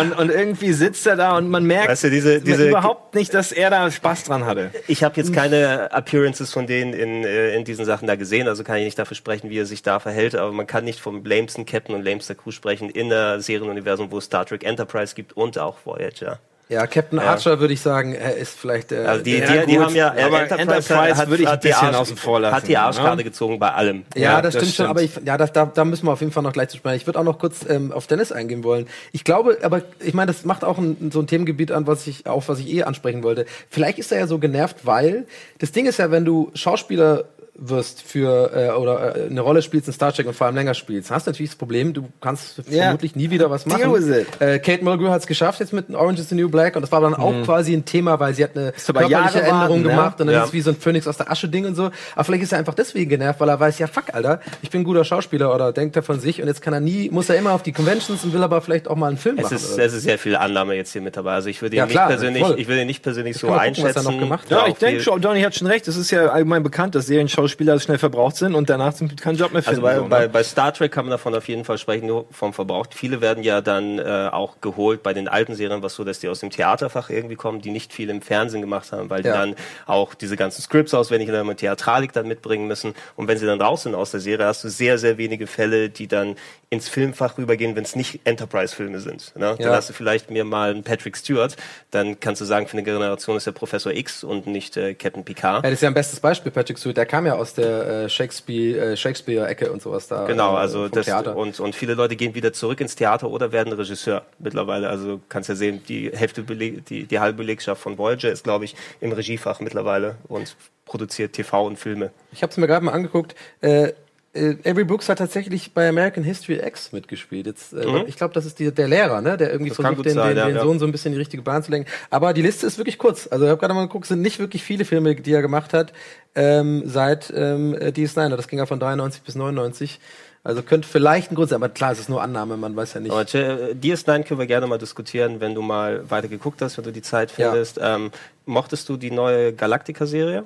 und, 0.01 0.19
und 0.19 0.31
irgendwie 0.31 0.73
sitzt 0.73 1.07
er 1.07 1.17
da 1.17 1.37
und 1.37 1.51
man 1.51 1.65
merkt 1.65 1.91
Weißt 1.91 2.05
du, 2.05 2.11
diese- 2.11 2.41
diese- 2.41 2.71
überhaupt 2.95 3.15
nicht, 3.15 3.35
dass 3.35 3.53
er 3.53 3.71
da 3.71 3.91
Spaß 3.91 4.25
dran 4.25 4.45
hatte. 4.45 4.71
Ich 4.89 5.03
habe 5.03 5.17
jetzt 5.17 5.33
keine 5.33 5.93
Appearances 5.93 6.53
von 6.53 6.67
denen 6.67 6.93
in, 6.93 7.25
äh, 7.25 7.55
in 7.55 7.65
diesen 7.65 7.85
Sachen 7.85 8.07
da 8.07 8.17
gesehen, 8.17 8.49
also 8.49 8.65
kann 8.65 8.79
ich 8.79 8.85
nicht 8.85 8.99
dafür 8.99 9.17
sprechen, 9.17 9.51
wie 9.51 9.59
er 9.59 9.67
sich 9.67 9.83
da 9.83 10.01
verhält, 10.01 10.35
aber 10.35 10.53
man 10.53 10.67
kann 10.67 10.85
nicht 10.85 11.01
vom 11.01 11.25
lamesten 11.25 11.67
Captain 11.67 11.95
und 11.95 12.05
lamester 12.05 12.35
Crew 12.35 12.51
sprechen 12.51 12.91
in 12.91 13.09
der 13.09 13.41
Serienuniversum, 13.41 14.11
wo 14.11 14.19
es 14.19 14.25
Star 14.25 14.47
Trek 14.47 14.65
Enterprise 14.65 15.15
gibt 15.15 15.37
und 15.37 15.59
auch 15.59 15.79
Voyager. 15.85 16.39
Ja, 16.71 16.87
Captain 16.87 17.19
Archer 17.19 17.61
würde 17.61 17.75
ich 17.75 17.83
sagen, 17.83 18.15
er 18.15 18.37
ist 18.37 18.59
vielleicht 18.59 18.91
äh, 18.91 19.05
Also 19.05 19.23
die, 19.23 19.37
Ja, 19.37 19.61
die, 19.61 19.67
die 19.73 19.79
haben 19.79 19.95
ja, 19.95 20.15
äh, 20.15 20.23
aber 20.23 20.41
Enterprise 20.51 21.29
würde 21.29 21.43
ich 21.43 21.49
ein 21.49 21.61
bisschen 21.61 21.89
Arsch- 21.91 21.95
außen 21.97 22.17
vor 22.17 22.41
lassen, 22.41 22.57
Hat 22.57 22.67
die 22.69 22.77
Arschkarte 22.79 23.17
ne? 23.19 23.25
gezogen 23.25 23.59
bei 23.59 23.71
allem. 23.73 24.05
Ja, 24.17 24.23
Ja, 24.23 24.43
das, 24.43 24.55
das 24.55 24.63
stimmt, 24.63 24.75
schon, 24.77 24.87
aber 24.87 25.03
ich, 25.03 25.11
ja, 25.27 25.37
das, 25.37 25.53
da, 25.53 25.67
da 25.67 25.85
müssen 25.85 26.07
wir 26.07 26.13
auf 26.13 26.21
jeden 26.21 26.33
Fall 26.33 26.43
noch 26.43 26.55
gleich 26.55 26.71
zu 26.71 26.79
sprechen. 26.79 26.97
Ich 26.97 27.07
würde 27.07 27.19
auch 27.19 27.25
noch 27.25 27.39
kurz 27.39 27.67
ähm, 27.69 27.93
auf 27.93 28.07
Dennis 28.07 28.33
eingehen 28.33 28.65
wollen. 28.65 28.87
Ich 29.13 29.25
glaube, 29.25 29.59
aber 29.63 29.83
ich 30.01 30.15
meine, 30.15 30.33
das 30.33 30.47
macht 30.47 30.65
auch 30.65 30.79
ein, 30.79 31.11
so 31.13 31.21
ein 31.21 31.27
Themengebiet 31.27 31.71
an, 31.71 31.87
was 31.87 32.07
ich 32.07 32.27
auf 32.27 32.49
was 32.49 32.59
ich 32.61 32.69
eh 32.73 32.85
ansprechen 32.85 33.23
wollte. 33.23 33.45
Vielleicht 33.69 33.99
ist 33.99 34.11
er 34.11 34.21
ja 34.21 34.27
so 34.27 34.39
genervt, 34.39 34.79
weil 34.85 35.27
das 35.59 35.71
Ding 35.73 35.85
ist 35.85 35.99
ja, 35.99 36.11
wenn 36.11 36.25
du 36.25 36.51
Schauspieler 36.55 37.25
wirst 37.57 38.03
für 38.03 38.51
äh, 38.53 38.71
oder 38.73 39.17
äh, 39.17 39.27
eine 39.31 39.41
Rolle 39.41 39.63
spielst 39.63 39.87
in 39.87 39.95
Star 39.95 40.13
Trek 40.13 40.27
und 40.27 40.35
vor 40.35 40.47
allem 40.49 40.57
länger 40.57 40.75
spielst, 40.75 41.11
hast 41.13 41.27
du 41.27 41.31
natürlich 41.31 41.51
das 41.51 41.57
Problem, 41.59 41.93
du 41.95 42.09
kannst 42.21 42.59
Ja. 42.69 42.83
vermutlich 42.85 43.15
nie 43.15 43.31
wieder 43.31 43.49
was 43.51 43.65
machen. 43.65 43.95
Äh, 44.41 44.59
Kate 44.59 44.83
Mulgrew 44.83 45.09
hat 45.11 45.21
es 45.21 45.27
geschafft 45.29 45.61
jetzt 45.61 45.73
mit 45.73 45.89
Orange 45.95 46.21
is 46.21 46.29
the 46.29 46.35
New 46.35 46.49
Black 46.49 46.75
und 46.75 46.83
das 46.83 46.91
war 46.91 47.01
dann 47.01 47.15
auch 47.15 47.33
quasi 47.45 47.73
ein 47.73 47.85
Thema, 47.85 48.19
weil 48.19 48.35
sie 48.35 48.43
hat 48.43 48.57
eine 48.57 48.73
körperliche 48.73 49.11
Jahre 49.13 49.41
Änderung 49.43 49.53
warten, 49.61 49.83
ne? 49.83 49.89
gemacht 49.89 50.21
und 50.21 50.27
dann 50.27 50.35
Ja. 50.35 50.43
ist 50.43 50.49
es 50.49 50.53
wie 50.53 50.61
so 50.63 50.71
ein 50.71 50.77
Phönix 50.77 51.07
aus 51.07 51.17
der 51.17 51.31
Asche 51.31 51.49
Ding 51.49 51.65
und 51.65 51.77
so. 51.77 51.91
Aber 52.17 52.25
vielleicht 52.25 52.43
ist 52.43 52.53
er 52.53 52.59
einfach 52.59 52.75
deswegen 52.75 53.09
genervt, 53.09 53.39
weil 53.39 53.49
er 53.49 53.61
weiß, 53.61 53.79
ja 53.79 53.87
fuck, 53.87 54.13
Alter, 54.13 54.41
ich 54.63 54.71
bin 54.71 54.81
ein 54.81 54.85
guter 54.85 55.05
Schauspieler 55.05 55.55
oder 55.55 55.73
denkt 55.73 55.95
er 55.95 56.03
von 56.03 56.19
sich 56.19 56.43
und 56.43 56.49
jetzt 56.49 56.61
kann 56.61 56.75
er 56.75 56.81
nie, 56.81 57.09
muss 57.11 57.29
er 57.29 57.37
immer 57.37 57.53
auf 57.53 57.63
die 57.63 57.73
Conventions 57.73 58.25
und 58.25 58.33
will 58.33 58.43
aber 58.43 58.63
vielleicht 58.63 58.89
auch 58.89 58.97
mal 58.97 59.09
einen 59.09 59.17
Film 59.17 59.37
Es 59.39 59.45
machen. 59.45 59.57
ist, 59.57 59.79
es 59.79 59.93
ist 59.93 60.03
sehr 60.03 60.19
viel 60.19 60.35
Annahme 60.35 60.75
jetzt 60.75 60.93
hier 60.93 61.03
mit 61.03 61.17
dabei. 61.17 61.35
Also 61.35 61.49
ich 61.51 61.63
würde 61.63 61.77
ihn 61.77 61.79
Ja, 61.79 61.85
nicht 61.87 61.93
klar, 61.95 62.09
persönlich, 62.09 62.43
voll. 62.43 62.57
ich 62.59 62.67
würde 62.67 62.81
ihn 62.81 62.87
nicht 62.89 63.03
persönlich 63.05 63.37
so 63.37 63.47
kann 63.47 63.57
mal 63.57 63.69
gucken, 63.69 63.85
was 63.85 63.91
er 63.91 63.97
einschätzen. 64.01 64.13
noch 64.13 64.21
gemacht 64.21 64.51
hat. 64.51 64.59
Ja, 64.59 64.67
ich 64.67 64.75
denke 64.75 65.01
schon, 65.03 65.21
Donny 65.21 65.43
hat 65.43 65.55
schon 65.55 65.69
recht. 65.69 65.87
Es 65.87 65.97
ist 65.97 66.11
ja 66.11 66.27
allgemein 66.27 66.63
bekannt, 66.65 66.95
dass 66.97 67.07
Schauspieler 67.49 67.79
schnell 67.79 67.99
verbraucht 67.99 68.37
sind 68.37 68.55
und 68.55 68.71
danach 68.71 68.95
zum 68.95 69.15
keinen 69.17 69.37
Job 69.37 69.53
mehr 69.53 69.63
Also 69.67 69.81
finden. 69.81 69.83
bei, 69.83 69.97
so, 69.97 70.03
ne? 70.05 70.09
bei, 70.09 70.29
bei 70.29 70.43
Star 70.43 70.73
Trek 70.73 70.93
kann 70.93 71.05
man 71.05 71.11
davon 71.11 71.35
auf 71.35 71.47
jeden 71.49 71.65
Fall 71.65 71.79
sprechen, 71.79 72.07
nur 72.07 72.27
vom 72.31 72.53
Verbrauch. 72.53 72.87
Viele 72.91 73.21
werden 73.21 73.45
ja 73.45 73.61
dann 73.61 73.99
äh, 73.99 74.29
auch 74.33 74.61
geholt 74.61 75.03
bei 75.03 75.13
den 75.13 75.29
alten 75.29 75.55
Serien, 75.55 75.83
was 75.83 75.95
so, 75.95 76.05
dass 76.05 76.21
die 76.21 76.29
aus 76.29 76.41
dem 76.41 76.51
Theaterfach 76.51 77.11
irgendwie 77.11 77.37
kommen, 77.37 77.61
die 77.61 77.71
nicht 77.71 77.93
viel 77.93 78.09
im 78.11 78.23
Fernsehen 78.23 78.61
gemacht 78.61 78.93
haben, 78.93 79.11
weil 79.11 79.23
die 79.23 79.29
Ja. 79.29 79.37
dann 79.37 79.57
auch 79.87 80.15
diese 80.15 80.37
ganzen 80.37 80.63
Scripts 80.63 80.95
auswendig 80.95 81.29
in 81.29 81.35
der 81.35 81.57
Theatralik 81.57 82.13
dann 82.13 82.27
mitbringen 82.27 82.67
müssen. 82.67 82.95
Und 83.17 83.29
wenn 83.29 83.37
sie 83.39 83.47
dann 83.47 83.61
raus 83.61 83.83
sind 83.83 83.95
aus 83.95 84.11
der 84.11 84.21
Serie, 84.21 84.47
hast 84.47 84.65
du 84.65 84.69
sehr, 84.69 84.99
sehr 84.99 85.19
wenige 85.19 85.47
Fälle, 85.47 85.91
die 85.91 86.09
dann 86.09 86.37
ins 86.75 86.89
Filmfach 86.89 87.39
rübergehen, 87.39 87.77
wenn 87.77 87.85
es 87.85 87.97
nicht 87.97 88.21
Enterprise-Filme 88.25 89.01
sind. 89.01 89.33
Ne? 89.37 89.47
Ja. 89.47 89.55
Dann 89.57 89.73
hast 89.73 89.89
du 89.89 89.93
vielleicht 89.93 90.31
mir 90.31 90.45
mal 90.45 90.71
einen 90.71 90.85
Patrick 90.85 91.17
Stewart, 91.17 91.57
dann 91.91 92.21
kannst 92.21 92.41
du 92.41 92.45
sagen, 92.45 92.67
für 92.67 92.75
eine 92.75 92.83
Generation 92.83 93.37
ist 93.37 93.47
der 93.47 93.53
Professor 93.53 93.93
X 93.93 94.25
und 94.25 94.47
nicht 94.47 94.77
äh, 94.77 94.95
Captain 94.95 95.25
Picard. 95.25 95.65
Ja, 95.65 95.71
das 95.71 95.79
ist 95.79 95.83
ja 95.83 95.89
ein 95.89 95.95
bestes 95.95 96.21
Beispiel, 96.21 96.53
Patrick 96.53 96.79
Stewart. 96.79 96.97
Der 96.97 97.07
kam 97.07 97.27
ja 97.27 97.35
aus 97.35 97.55
der 97.55 98.05
äh, 98.05 98.09
Shakespeare, 98.09 98.93
äh, 98.93 98.97
Shakespeare-Ecke 98.97 99.73
und 99.73 99.81
sowas 99.81 100.09
da. 100.09 100.27
Genau, 100.27 100.55
äh, 100.55 100.59
also 100.59 100.89
das 100.89 101.07
Theater. 101.07 101.37
und, 101.37 101.59
und 101.61 101.75
viele 101.75 101.95
Leute 101.95 102.17
gehen 102.17 102.35
wieder 102.35 102.53
zurück 102.53 102.81
ins 102.81 102.95
Theater 102.97 103.31
oder 103.31 103.53
werden 103.53 103.73
Regisseur 103.73 104.23
mittlerweile. 104.39 104.89
Also 104.89 105.21
kannst 105.29 105.49
ja 105.49 105.55
sehen, 105.55 105.83
die 105.89 106.11
Hälfte 106.13 106.43
Beleg, 106.43 106.85
die, 106.87 107.05
die 107.05 107.19
halbe 107.21 107.39
Belegschaft 107.39 107.81
von 107.81 107.97
Voyager 107.97 108.31
ist, 108.31 108.45
glaube 108.45 108.65
ich, 108.65 108.75
im 109.01 109.13
Regiefach 109.13 109.61
mittlerweile 109.61 110.17
und 110.29 110.57
produziert 110.85 111.33
TV 111.33 111.67
und 111.67 111.79
Filme. 111.79 112.11
Ich 112.33 112.43
habe 112.43 112.51
es 112.51 112.57
mir 112.57 112.67
gerade 112.67 112.85
mal 112.85 112.93
angeguckt. 112.93 113.35
Äh, 113.61 113.93
äh, 114.35 114.57
Avery 114.69 114.85
Brooks 114.85 115.09
hat 115.09 115.19
tatsächlich 115.19 115.73
bei 115.73 115.89
American 115.89 116.23
History 116.25 116.61
X 116.67 116.93
mitgespielt. 116.93 117.47
Jetzt, 117.47 117.73
äh, 117.73 117.87
Mhm. 117.87 118.05
Ich 118.07 118.17
glaube, 118.17 118.35
das 118.35 118.45
ist 118.45 118.59
die, 118.59 118.71
der 118.73 118.89
Lehrer, 118.89 119.21
ne? 119.21 119.37
der 119.37 119.51
irgendwie 119.53 119.71
Das 119.71 119.77
versucht, 119.81 120.05
den, 120.07 120.15
sein, 120.15 120.29
den, 120.31 120.37
ja, 120.39 120.47
den 120.47 120.57
ja. 120.57 120.63
Sohn 120.63 120.79
so 120.79 120.87
ein 120.87 120.93
bisschen 120.93 121.13
in 121.13 121.15
die 121.15 121.21
richtige 121.21 121.43
Bahn 121.43 121.63
zu 121.63 121.71
lenken. 121.71 121.89
Aber 122.11 122.33
die 122.33 122.43
Liste 122.43 122.67
ist 122.67 122.77
wirklich 122.79 122.99
kurz. 122.99 123.29
Also 123.31 123.45
ich 123.45 123.51
habe 123.51 123.61
gerade 123.61 123.75
mal 123.75 123.83
geguckt, 123.87 124.05
es 124.05 124.09
sind 124.09 124.21
nicht 124.23 124.39
wirklich 124.39 124.63
viele 124.63 124.85
Filme, 124.85 125.15
die 125.15 125.33
er 125.33 125.43
gemacht 125.43 125.73
hat 125.73 125.93
ähm, 126.35 126.83
seit 126.87 127.33
ähm, 127.35 127.75
äh, 127.75 127.89
DS9. 127.89 128.35
Das 128.37 128.49
ging 128.49 128.59
ja 128.59 128.67
von 128.67 128.81
93 128.81 129.23
bis 129.23 129.35
99. 129.35 130.01
Also 130.47 130.63
könnte 130.63 130.87
vielleicht 130.87 131.33
ein 131.33 131.37
Grund 131.37 131.49
sein, 131.49 131.57
aber 131.57 131.71
klar, 131.71 131.93
es 131.93 132.01
ist 132.01 132.11
nur 132.11 132.21
Annahme, 132.21 132.59
man 132.59 132.77
weiß 132.77 132.93
ja 132.95 133.01
nicht. 133.01 133.13
Aber 133.13 133.23
äh, 133.23 133.73
DS9 133.75 134.25
können 134.25 134.39
wir 134.41 134.47
gerne 134.47 134.67
mal 134.67 134.77
diskutieren, 134.79 135.41
wenn 135.41 135.55
du 135.55 135.63
mal 135.63 136.11
weiter 136.11 136.29
geguckt 136.29 136.61
hast, 136.61 136.77
wenn 136.77 136.85
du 136.85 136.93
die 136.93 137.01
Zeit 137.01 137.33
Ja. 137.39 137.51
findest. 137.51 137.81
Ähm, 137.83 138.11
mochtest 138.45 138.87
du 138.91 138.99
die 138.99 139.11
neue 139.11 139.55
Galactica-Serie? 139.55 140.45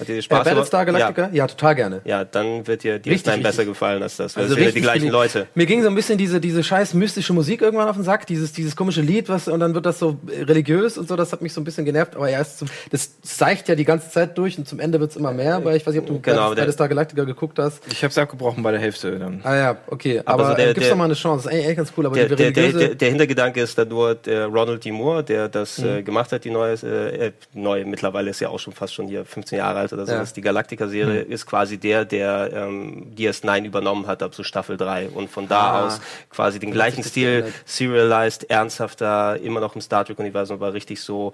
Hat 0.00 0.08
dir 0.08 0.12
die 0.14 0.18
Äh, 0.18 0.22
Spaß 0.22 0.44
Battlestar? 0.44 0.84
Galactica? 0.86 1.30
Ja. 1.32 1.46
total 1.46 1.74
gerne. 1.74 2.00
Ja. 2.04 2.18
ja, 2.20 2.24
dann 2.24 2.66
wird 2.66 2.82
dir 2.82 2.96
DS9 3.00 3.10
Richtig, 3.10 3.42
besser 3.42 3.64
gefallen 3.64 4.02
als 4.02 4.16
das. 4.16 4.34
weil 4.36 4.44
Also 4.44 4.54
es 4.54 4.58
sind 4.58 4.66
ja 4.68 4.72
die 4.74 4.80
gleichen 4.80 5.08
Leute. 5.10 5.46
Mir 5.54 5.66
ging 5.66 5.82
so 5.82 5.88
ein 5.88 5.94
bisschen 5.94 6.18
diese, 6.18 6.40
diese 6.40 6.64
scheiß 6.64 6.94
mystische 6.94 7.32
Musik 7.32 7.62
irgendwann 7.62 7.88
auf 7.88 7.96
den 7.96 8.04
Sack, 8.04 8.26
dieses, 8.26 8.52
dieses 8.52 8.74
komische 8.74 9.02
Lied, 9.02 9.28
was, 9.28 9.46
und 9.48 9.60
dann 9.60 9.74
wird 9.74 9.86
das 9.86 9.98
so 9.98 10.18
religiös 10.30 10.98
und 10.98 11.08
so, 11.08 11.16
das 11.16 11.32
hat 11.32 11.42
mich 11.42 11.52
so 11.52 11.60
ein 11.60 11.64
bisschen 11.64 11.84
genervt, 11.84 12.16
aber 12.16 12.28
erst 12.28 12.58
zum, 12.58 12.68
das 12.90 13.12
seicht 13.22 13.68
ja 13.68 13.74
die 13.74 13.84
ganze 13.84 14.10
Zeit 14.10 14.36
durch 14.38 14.58
und 14.58 14.66
zum 14.66 14.80
Ende 14.80 14.98
wird's 15.00 15.16
immer 15.16 15.32
mehr, 15.32 15.64
weil 15.64 15.76
ich 15.76 15.86
weiß 15.86 15.94
nicht, 15.94 16.02
ob 16.02 16.06
du 16.08 16.20
Genau, 16.20 16.54
Battlestar 16.54 16.88
Galactica 16.88 17.24
geguckt 17.24 17.58
hast. 17.58 17.82
ich 17.90 18.02
habe 18.02 18.10
es 18.10 18.18
abgebrochen 18.18 18.62
bei 18.62 18.72
der 18.72 18.80
Hälfte 18.80 19.18
dann. 19.18 19.40
Ah 19.44 19.56
ja, 19.56 19.76
okay, 19.88 20.20
Aber 20.24 20.42
aber, 20.44 20.50
so 20.50 20.56
der- 20.56 20.70
äh, 20.70 20.74
gib's 20.74 20.86
der- 20.86 20.90
doch 20.90 20.98
mal 20.98 21.04
eine 21.04 21.14
Chance, 21.14 21.44
das 21.44 21.52
ist 21.52 21.58
eigentlich 21.58 21.68
echt 21.68 21.76
ganz 21.76 21.92
cool, 21.96 22.06
aber 22.06 22.14
Der, 22.16 22.28
die 22.28 22.36
der, 22.36 22.50
der, 22.52 22.62
religiöse... 22.64 22.86
der, 22.88 22.94
der 22.96 23.08
Hintergedanke 23.10 23.60
ist 23.60 23.76
dann 23.78 23.88
nur 23.88 24.14
der 24.14 24.46
Ronald 24.46 24.84
D. 24.84 24.92
Moore, 24.92 25.22
der 25.24 25.48
das 25.48 25.78
Mhm. 25.78 25.86
äh, 25.88 26.02
gemacht 26.02 26.32
hat, 26.32 26.44
die 26.44 26.50
neue, 26.50 26.74
äh, 26.82 27.26
äh, 27.26 27.32
neue, 27.52 27.84
mittlerweile 27.84 28.30
ist 28.30 28.40
ja 28.40 28.48
auch 28.48 28.58
schon 28.58 28.72
fast 28.72 28.94
schon 28.94 29.06
hier 29.08 29.24
15 29.24 29.58
Jahre 29.58 29.80
alt 29.80 29.89
oder 29.92 30.06
so. 30.06 30.12
Ja. 30.12 30.22
Die 30.24 30.40
Galactica-Serie 30.40 31.24
Mhm. 31.24 31.32
ist 31.32 31.46
quasi 31.46 31.78
der, 31.78 32.04
der 32.04 32.50
ähm, 32.52 33.14
DS9 33.16 33.64
übernommen 33.64 34.06
hat 34.06 34.22
ab 34.22 34.34
so 34.34 34.42
Staffel 34.42 34.76
3 34.76 35.08
und 35.10 35.30
von 35.30 35.48
da 35.48 35.60
Ah. 35.60 35.86
aus 35.86 36.00
quasi 36.30 36.58
den 36.58 36.70
gleichen 36.70 37.02
Stil, 37.04 37.52
serialized, 37.64 38.48
ernsthafter, 38.50 39.38
immer 39.40 39.60
noch 39.60 39.74
im 39.74 39.80
Star 39.80 40.04
Trek-Universum, 40.04 40.56
aber 40.56 40.72
richtig 40.74 41.00
so 41.00 41.32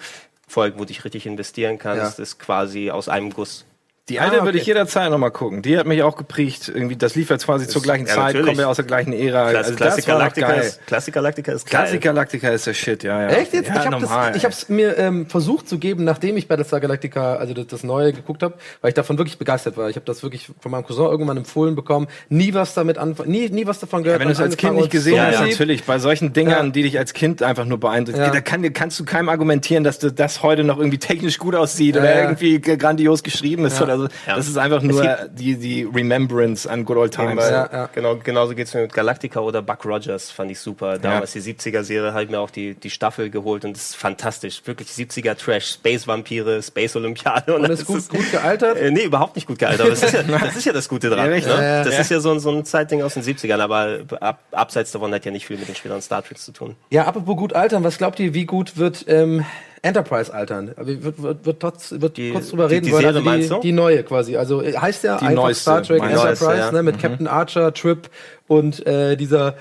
Folgen, 0.49 0.77
wo 0.79 0.83
du 0.83 0.87
dich 0.87 1.05
richtig 1.05 1.27
investieren 1.27 1.77
kannst, 1.79 2.19
Ja. 2.19 2.23
ist 2.23 2.39
quasi 2.39 2.91
aus 2.91 3.09
einem 3.09 3.31
Guss. 3.33 3.65
Die 4.09 4.21
alte 4.21 4.41
Ah, 4.41 4.45
würde 4.45 4.57
ich 4.59 4.63
okay. 4.63 4.71
jederzeit 4.71 5.11
nochmal 5.11 5.33
gucken. 5.33 5.63
Die 5.63 5.77
hat 5.77 5.85
mich 5.85 6.01
auch 6.05 6.15
geprägt. 6.17 6.71
Irgendwie, 6.73 6.95
das 6.95 7.17
lief 7.17 7.29
jetzt 7.29 7.45
quasi 7.45 7.67
zur 7.67 7.83
gleichen 7.83 8.07
ja, 8.07 8.15
Zeit, 8.15 8.25
natürlich. 8.27 8.47
kommen 8.47 8.59
wir 8.59 8.69
aus 8.69 8.77
der 8.77 8.85
gleichen 8.85 9.13
Ära. 9.13 9.51
Klassik 9.51 9.81
Also 9.83 9.97
doch 10.03 10.07
Galactica 10.07 10.47
geil. 10.47 10.61
ist, 10.61 10.87
Classic 10.87 11.13
Galactica 11.15 11.53
ist 11.53 11.69
geil. 11.69 11.99
Galactica 11.99 12.49
ist 12.51 12.69
der 12.69 12.75
Shit, 12.75 13.03
ja, 13.03 13.23
ja. 13.23 13.29
Echt 13.31 13.53
jetzt? 13.53 13.67
Ja, 13.69 13.75
ich 13.75 13.81
habe 13.81 13.91
normal, 14.01 14.29
das, 14.29 14.37
ich 14.37 14.45
hab's 14.45 14.69
mir 14.69 14.97
ähm, 14.97 15.27
versucht 15.27 15.69
zu 15.69 15.79
geben, 15.81 16.05
nachdem 16.05 16.37
ich 16.37 16.47
Battlestar 16.47 16.79
Galactica, 16.79 17.35
also 17.35 17.53
das, 17.53 17.67
das 17.67 17.83
Neue 17.83 18.13
geguckt 18.13 18.45
habe, 18.45 18.55
weil 18.81 18.91
ich 18.91 18.95
davon 18.95 19.19
wirklich 19.19 19.39
begeistert 19.39 19.77
war. 19.77 19.91
Ich 19.91 19.97
habe 19.97 20.07
das 20.07 20.23
wirklich 20.23 20.53
von 20.61 20.71
meinem 20.71 20.85
Cousin 20.85 21.07
irgendwann 21.07 21.39
empfohlen 21.39 21.75
bekommen, 21.75 22.07
nie 22.29 22.55
was 22.55 22.75
damit 22.75 22.99
anfangen, 22.99 23.33
nie, 23.33 23.49
nie 23.49 23.67
was 23.67 23.81
davon 23.81 24.05
gehört. 24.05 24.21
Wenn 24.21 24.29
du 24.29 24.35
es 24.35 24.41
als 24.41 24.57
Kind 24.57 24.77
nicht 24.77 24.91
gesehen 24.93 25.21
hast, 25.21 25.35
ja. 25.41 25.47
natürlich, 25.49 25.83
bei 25.83 25.99
solchen 25.99 26.33
Dingern, 26.33 26.67
Ja. 26.67 26.73
die 26.73 26.85
dich 26.85 26.97
als 26.97 27.13
Kind 27.13 27.43
einfach 27.43 27.65
nur 27.65 27.81
beeindrucken, 27.81 28.21
Ja. 28.21 28.31
da 28.31 28.41
kann, 28.41 28.73
kannst 28.73 29.01
du 29.01 29.05
keinem 29.05 29.29
argumentieren, 29.31 29.83
dass 29.83 29.99
du 29.99 30.13
das 30.13 30.45
heute 30.45 30.63
noch 30.63 30.79
irgendwie 30.79 30.99
technisch 30.99 31.39
gut 31.39 31.57
aussieht 31.57 31.97
oder 31.97 32.05
Ja, 32.09 32.17
ja. 32.19 32.23
irgendwie 32.23 32.61
grandios 32.61 33.25
geschrieben 33.25 33.65
ist 33.65 33.79
Ja. 33.79 33.83
oder 33.87 33.96
so. 33.99 34.05
Ja. 34.27 34.37
Das 34.37 34.49
ist 34.49 34.57
einfach 34.59 34.83
nur 34.83 35.03
die, 35.33 35.57
die 35.57 35.83
Remembrance 35.85 36.69
an 36.71 36.85
good 36.85 36.97
old 36.97 37.15
times. 37.15 37.45
Ja, 37.49 37.69
ja. 37.73 37.89
Genau, 37.95 38.17
genauso 38.17 38.55
geht's 38.55 38.75
mir 38.75 38.83
mit 38.83 38.93
Galactica 38.93 39.41
oder 39.41 39.63
Buck 39.63 39.85
Rogers, 39.85 40.31
fand 40.31 40.51
ich 40.51 40.61
super. 40.61 40.99
Damals 40.99 41.33
die 41.33 41.41
70er-Serie 41.41 42.13
habe 42.13 42.25
ich 42.25 42.31
mir 42.31 42.39
auch 42.41 42.51
die, 42.51 42.75
die 42.75 42.91
Staffel 42.91 43.31
geholt 43.31 43.65
und 43.65 43.77
das 43.77 43.91
ist 43.91 43.97
fantastisch. 43.97 44.63
Wirklich 44.65 44.89
70er-Trash, 44.89 45.67
Space-Vampire, 45.75 46.63
Space-Olympiade. 46.63 47.55
Und 47.55 47.65
ist 47.71 47.87
gut, 47.87 48.09
gut 48.09 48.31
gealtert. 48.31 48.77
Äh, 48.79 48.91
nee, 48.91 49.05
überhaupt 49.05 49.37
nicht 49.37 49.47
gut 49.47 49.59
gealtert. 49.59 49.81
Aber 49.83 49.91
das 49.91 50.03
ist 50.03 50.13
ja 50.13 50.23
das, 50.39 50.57
ist 50.57 50.65
ja 50.65 50.73
das 50.73 50.89
Gute 50.89 51.09
dran. 51.11 51.19
Ja, 51.27 51.33
richtig. 51.33 51.55
ne? 51.57 51.83
Das 51.85 51.95
Ja. 51.95 52.01
ist 52.01 52.11
ja 52.11 52.21
so, 52.21 52.33
ein- 52.33 52.41
so 52.41 52.51
ein 52.51 52.65
Zeitding 52.65 53.03
aus 53.03 53.15
den 53.15 53.23
70ern, 53.23 53.61
aber 53.61 54.01
ab, 54.21 54.41
abseits 54.53 54.93
davon 54.93 55.13
hat 55.15 55.25
ja 55.25 55.31
nicht 55.31 55.47
viel 55.47 55.57
mit 55.59 55.69
den 55.69 55.75
späteren 55.75 56.03
Star 56.03 56.23
Treks 56.23 56.45
zu 56.45 56.53
tun. 56.53 56.77
Ja, 56.91 57.05
apropos 57.07 57.37
gut 57.37 57.53
altern, 57.55 57.85
was 57.85 57.99
glaubt 57.99 58.19
ihr, 58.21 58.35
wie 58.35 58.45
gut 58.47 58.77
wird 58.77 59.05
ähm, 59.09 59.45
Enterprise 59.87 60.33
altern? 60.33 60.73
Wird, 60.77 61.23
wird, 61.23 61.45
wird, 61.45 61.61
trotz, 61.61 61.93
wird 61.99 62.17
Die- 62.17 62.33
kurz 62.33 62.51
drüber 62.51 62.69
die- 62.69 62.75
reden 62.75 62.87
die 62.87 62.93
wollen. 62.93 63.03
Serie 63.15 63.31
Also 63.31 63.39
die, 63.41 63.49
du? 63.49 63.61
die 63.61 63.73
neue 63.73 64.03
quasi. 64.03 64.37
Also 64.37 64.63
äh, 64.63 64.75
heißt 64.77 65.05
ja 65.05 65.17
Die 65.19 65.27
einfach 65.27 65.45
neueste, 65.45 65.63
Star 65.63 65.83
Trek? 65.83 66.03
Enterprise, 66.03 66.45
Neueste, 66.45 66.59
ja. 66.61 66.73
ne, 66.73 66.83
mit 66.83 66.99
Captain 67.01 67.27
Archer, 67.27 67.73
Trip 67.73 68.09
und 68.49 68.87
äh, 68.87 69.17
dieser, 69.17 69.55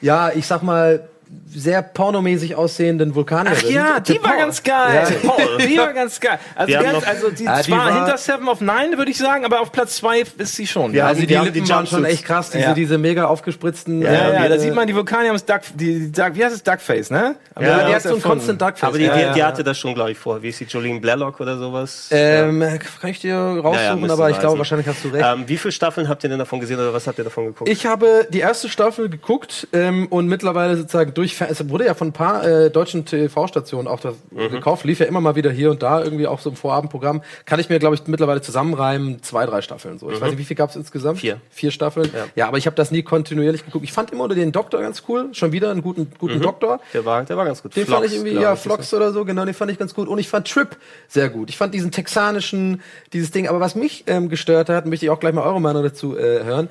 ja, 0.00 0.30
ich 0.34 0.46
sag 0.46 0.62
mal, 0.62 1.08
sehr 1.48 1.82
pornomäßig 1.82 2.54
aussehenden 2.54 3.14
Vulkanierin. 3.14 3.58
Ach 3.58 3.62
ja, 3.70 4.00
die 4.00 4.22
war 4.22 4.30
Paul. 4.30 4.38
ganz 4.40 4.62
geil. 4.62 5.06
Ja. 5.22 5.66
Die 5.66 5.78
war 5.78 5.92
ganz 5.92 6.20
geil. 6.20 6.38
Also, 6.54 6.72
ganz, 6.72 6.92
noch- 6.92 7.06
also 7.06 7.30
die, 7.30 7.48
Ah, 7.48 7.56
die 7.62 7.68
zwar 7.70 7.78
war- 7.86 7.94
hinter 7.94 8.18
Seven 8.18 8.48
of 8.48 8.60
Nine, 8.60 8.96
würde 8.98 9.10
ich 9.10 9.18
sagen, 9.18 9.44
aber 9.44 9.60
auf 9.60 9.72
Platz 9.72 9.96
zwei 9.96 10.20
ist 10.20 10.54
sie 10.54 10.66
schon. 10.66 10.92
Ja, 10.94 11.06
Also 11.06 11.22
die 11.22 11.26
die 11.26 11.36
haben 11.38 11.46
Lippen 11.46 11.64
die 11.64 11.70
waren 11.70 11.86
schon 11.86 12.04
echt 12.04 12.24
krass, 12.24 12.50
diese, 12.50 12.64
Ja. 12.64 12.74
diese 12.74 12.98
mega 12.98 13.24
aufgespritzten. 13.26 14.02
Ja, 14.02 14.12
ja, 14.12 14.44
äh, 14.44 14.48
da 14.48 14.58
sieht 14.58 14.74
man, 14.74 14.86
die 14.86 14.94
Vulkanier 14.94 15.28
haben 15.30 15.34
das 15.34 15.44
Duck, 15.46 15.60
die, 15.74 15.98
die 16.00 16.12
Duck, 16.12 16.30
wie 16.34 16.44
heißt 16.44 16.54
es, 16.54 16.62
Duckface, 16.62 17.10
ne? 17.10 17.36
Ja, 17.58 17.88
die 17.88 17.94
hat 17.94 18.02
so 18.02 18.14
ein. 18.14 18.22
Constant 18.22 18.60
Duckface. 18.60 18.82
Aber 18.88 18.98
die, 18.98 19.04
Ja, 19.04 19.14
die, 19.16 19.22
ja, 19.22 19.32
die 19.32 19.38
ja. 19.40 19.46
hatte 19.46 19.64
das 19.64 19.78
schon, 19.78 19.94
glaube 19.94 20.10
ich, 20.12 20.18
vor. 20.18 20.42
Wie 20.42 20.50
ist 20.50 20.60
die 20.60 20.64
Jolene 20.64 21.00
Blalock 21.00 21.40
oder 21.40 21.56
sowas? 21.56 22.08
Ähm, 22.10 22.60
kann 23.00 23.10
ich 23.10 23.20
dir 23.20 23.34
raussuchen, 23.34 23.74
Ja, 24.00 24.06
ja, 24.06 24.12
aber 24.12 24.30
ich 24.30 24.38
glaube, 24.38 24.54
ich. 24.54 24.58
wahrscheinlich 24.58 24.86
hast 24.86 25.02
du 25.04 25.08
recht. 25.08 25.24
Ähm, 25.26 25.44
wie 25.46 25.56
viele 25.56 25.72
Staffeln 25.72 26.08
habt 26.08 26.22
ihr 26.22 26.28
denn 26.30 26.38
davon 26.38 26.60
gesehen 26.60 26.78
oder 26.78 26.92
was 26.92 27.06
habt 27.06 27.18
ihr 27.18 27.24
davon 27.24 27.46
geguckt? 27.46 27.70
Ich 27.70 27.86
habe 27.86 28.26
die 28.30 28.40
erste 28.40 28.68
Staffel 28.68 29.08
geguckt 29.08 29.66
ähm, 29.72 30.06
und 30.08 30.26
mittlerweile 30.28 30.76
sozusagen 30.76 31.14
durch, 31.16 31.40
es 31.40 31.68
wurde 31.68 31.86
ja 31.86 31.94
von 31.94 32.08
ein 32.08 32.12
paar 32.12 32.44
äh, 32.46 32.70
deutschen 32.70 33.04
TV-Stationen 33.04 33.88
auch 33.88 34.00
das 34.00 34.14
Mhm. 34.30 34.50
gekauft, 34.50 34.84
lief 34.84 35.00
ja 35.00 35.06
immer 35.06 35.20
mal 35.20 35.34
wieder 35.36 35.50
hier 35.50 35.70
und 35.70 35.82
da 35.82 36.02
irgendwie 36.02 36.26
auch 36.26 36.40
so 36.40 36.50
im 36.50 36.56
Vorabendprogramm. 36.56 37.22
Kann 37.44 37.58
ich 37.60 37.68
mir, 37.68 37.78
glaube 37.78 37.94
ich, 37.94 38.06
mittlerweile 38.06 38.40
zusammenreimen, 38.42 39.22
zwei, 39.22 39.46
drei 39.46 39.62
Staffeln 39.62 39.98
so. 39.98 40.10
Ich 40.10 40.20
weiß 40.20 40.30
nicht, 40.30 40.38
wie 40.38 40.44
viel 40.44 40.56
gab 40.56 40.70
es 40.70 40.76
insgesamt? 40.76 41.16
Mhm. 41.16 41.20
Vier. 41.20 41.40
Vier 41.50 41.70
Staffeln. 41.70 42.10
Ja, 42.34 42.48
aber 42.48 42.58
ich 42.58 42.66
habe 42.66 42.76
das 42.76 42.90
nie 42.90 43.02
kontinuierlich 43.02 43.64
geguckt. 43.64 43.84
Ich 43.84 43.92
fand 43.92 44.10
immer 44.12 44.24
unter 44.24 44.34
den 44.36 44.52
Doktor 44.52 44.80
ganz 44.80 45.02
cool, 45.08 45.28
schon 45.32 45.52
wieder 45.52 45.70
einen 45.70 45.82
guten, 45.82 46.02
Mhm. 46.02 46.08
guten 46.18 46.40
Doktor. 46.40 46.80
Der 46.92 47.04
war, 47.04 47.24
der 47.24 47.36
war 47.36 47.44
ganz 47.44 47.62
gut. 47.62 47.74
Den 47.76 47.86
Flox, 47.86 48.00
fand 48.02 48.12
ich 48.12 48.18
irgendwie, 48.18 48.40
ja, 48.40 48.54
Flox 48.56 48.92
oder 48.94 49.12
so, 49.12 49.24
genau, 49.24 49.44
den 49.44 49.54
fand 49.54 49.70
ich 49.70 49.78
ganz 49.78 49.94
gut. 49.94 50.08
Und 50.08 50.18
ich 50.18 50.28
fand 50.28 50.46
Trip 50.48 50.76
sehr 51.08 51.28
gut. 51.30 51.48
Ich 51.50 51.56
fand 51.56 51.72
diesen 51.74 51.90
texanischen, 51.90 52.82
dieses 53.12 53.30
Ding. 53.30 53.48
Aber 53.48 53.60
was 53.60 53.74
mich 53.74 54.04
ähm, 54.06 54.28
gestört 54.28 54.68
hat, 54.68 54.86
möchte 54.86 55.06
ich 55.06 55.10
auch 55.10 55.20
gleich 55.20 55.32
mal 55.34 55.42
eure 55.42 55.60
Meinung 55.60 55.82
dazu 55.82 56.16
äh, 56.16 56.44
hören. 56.44 56.68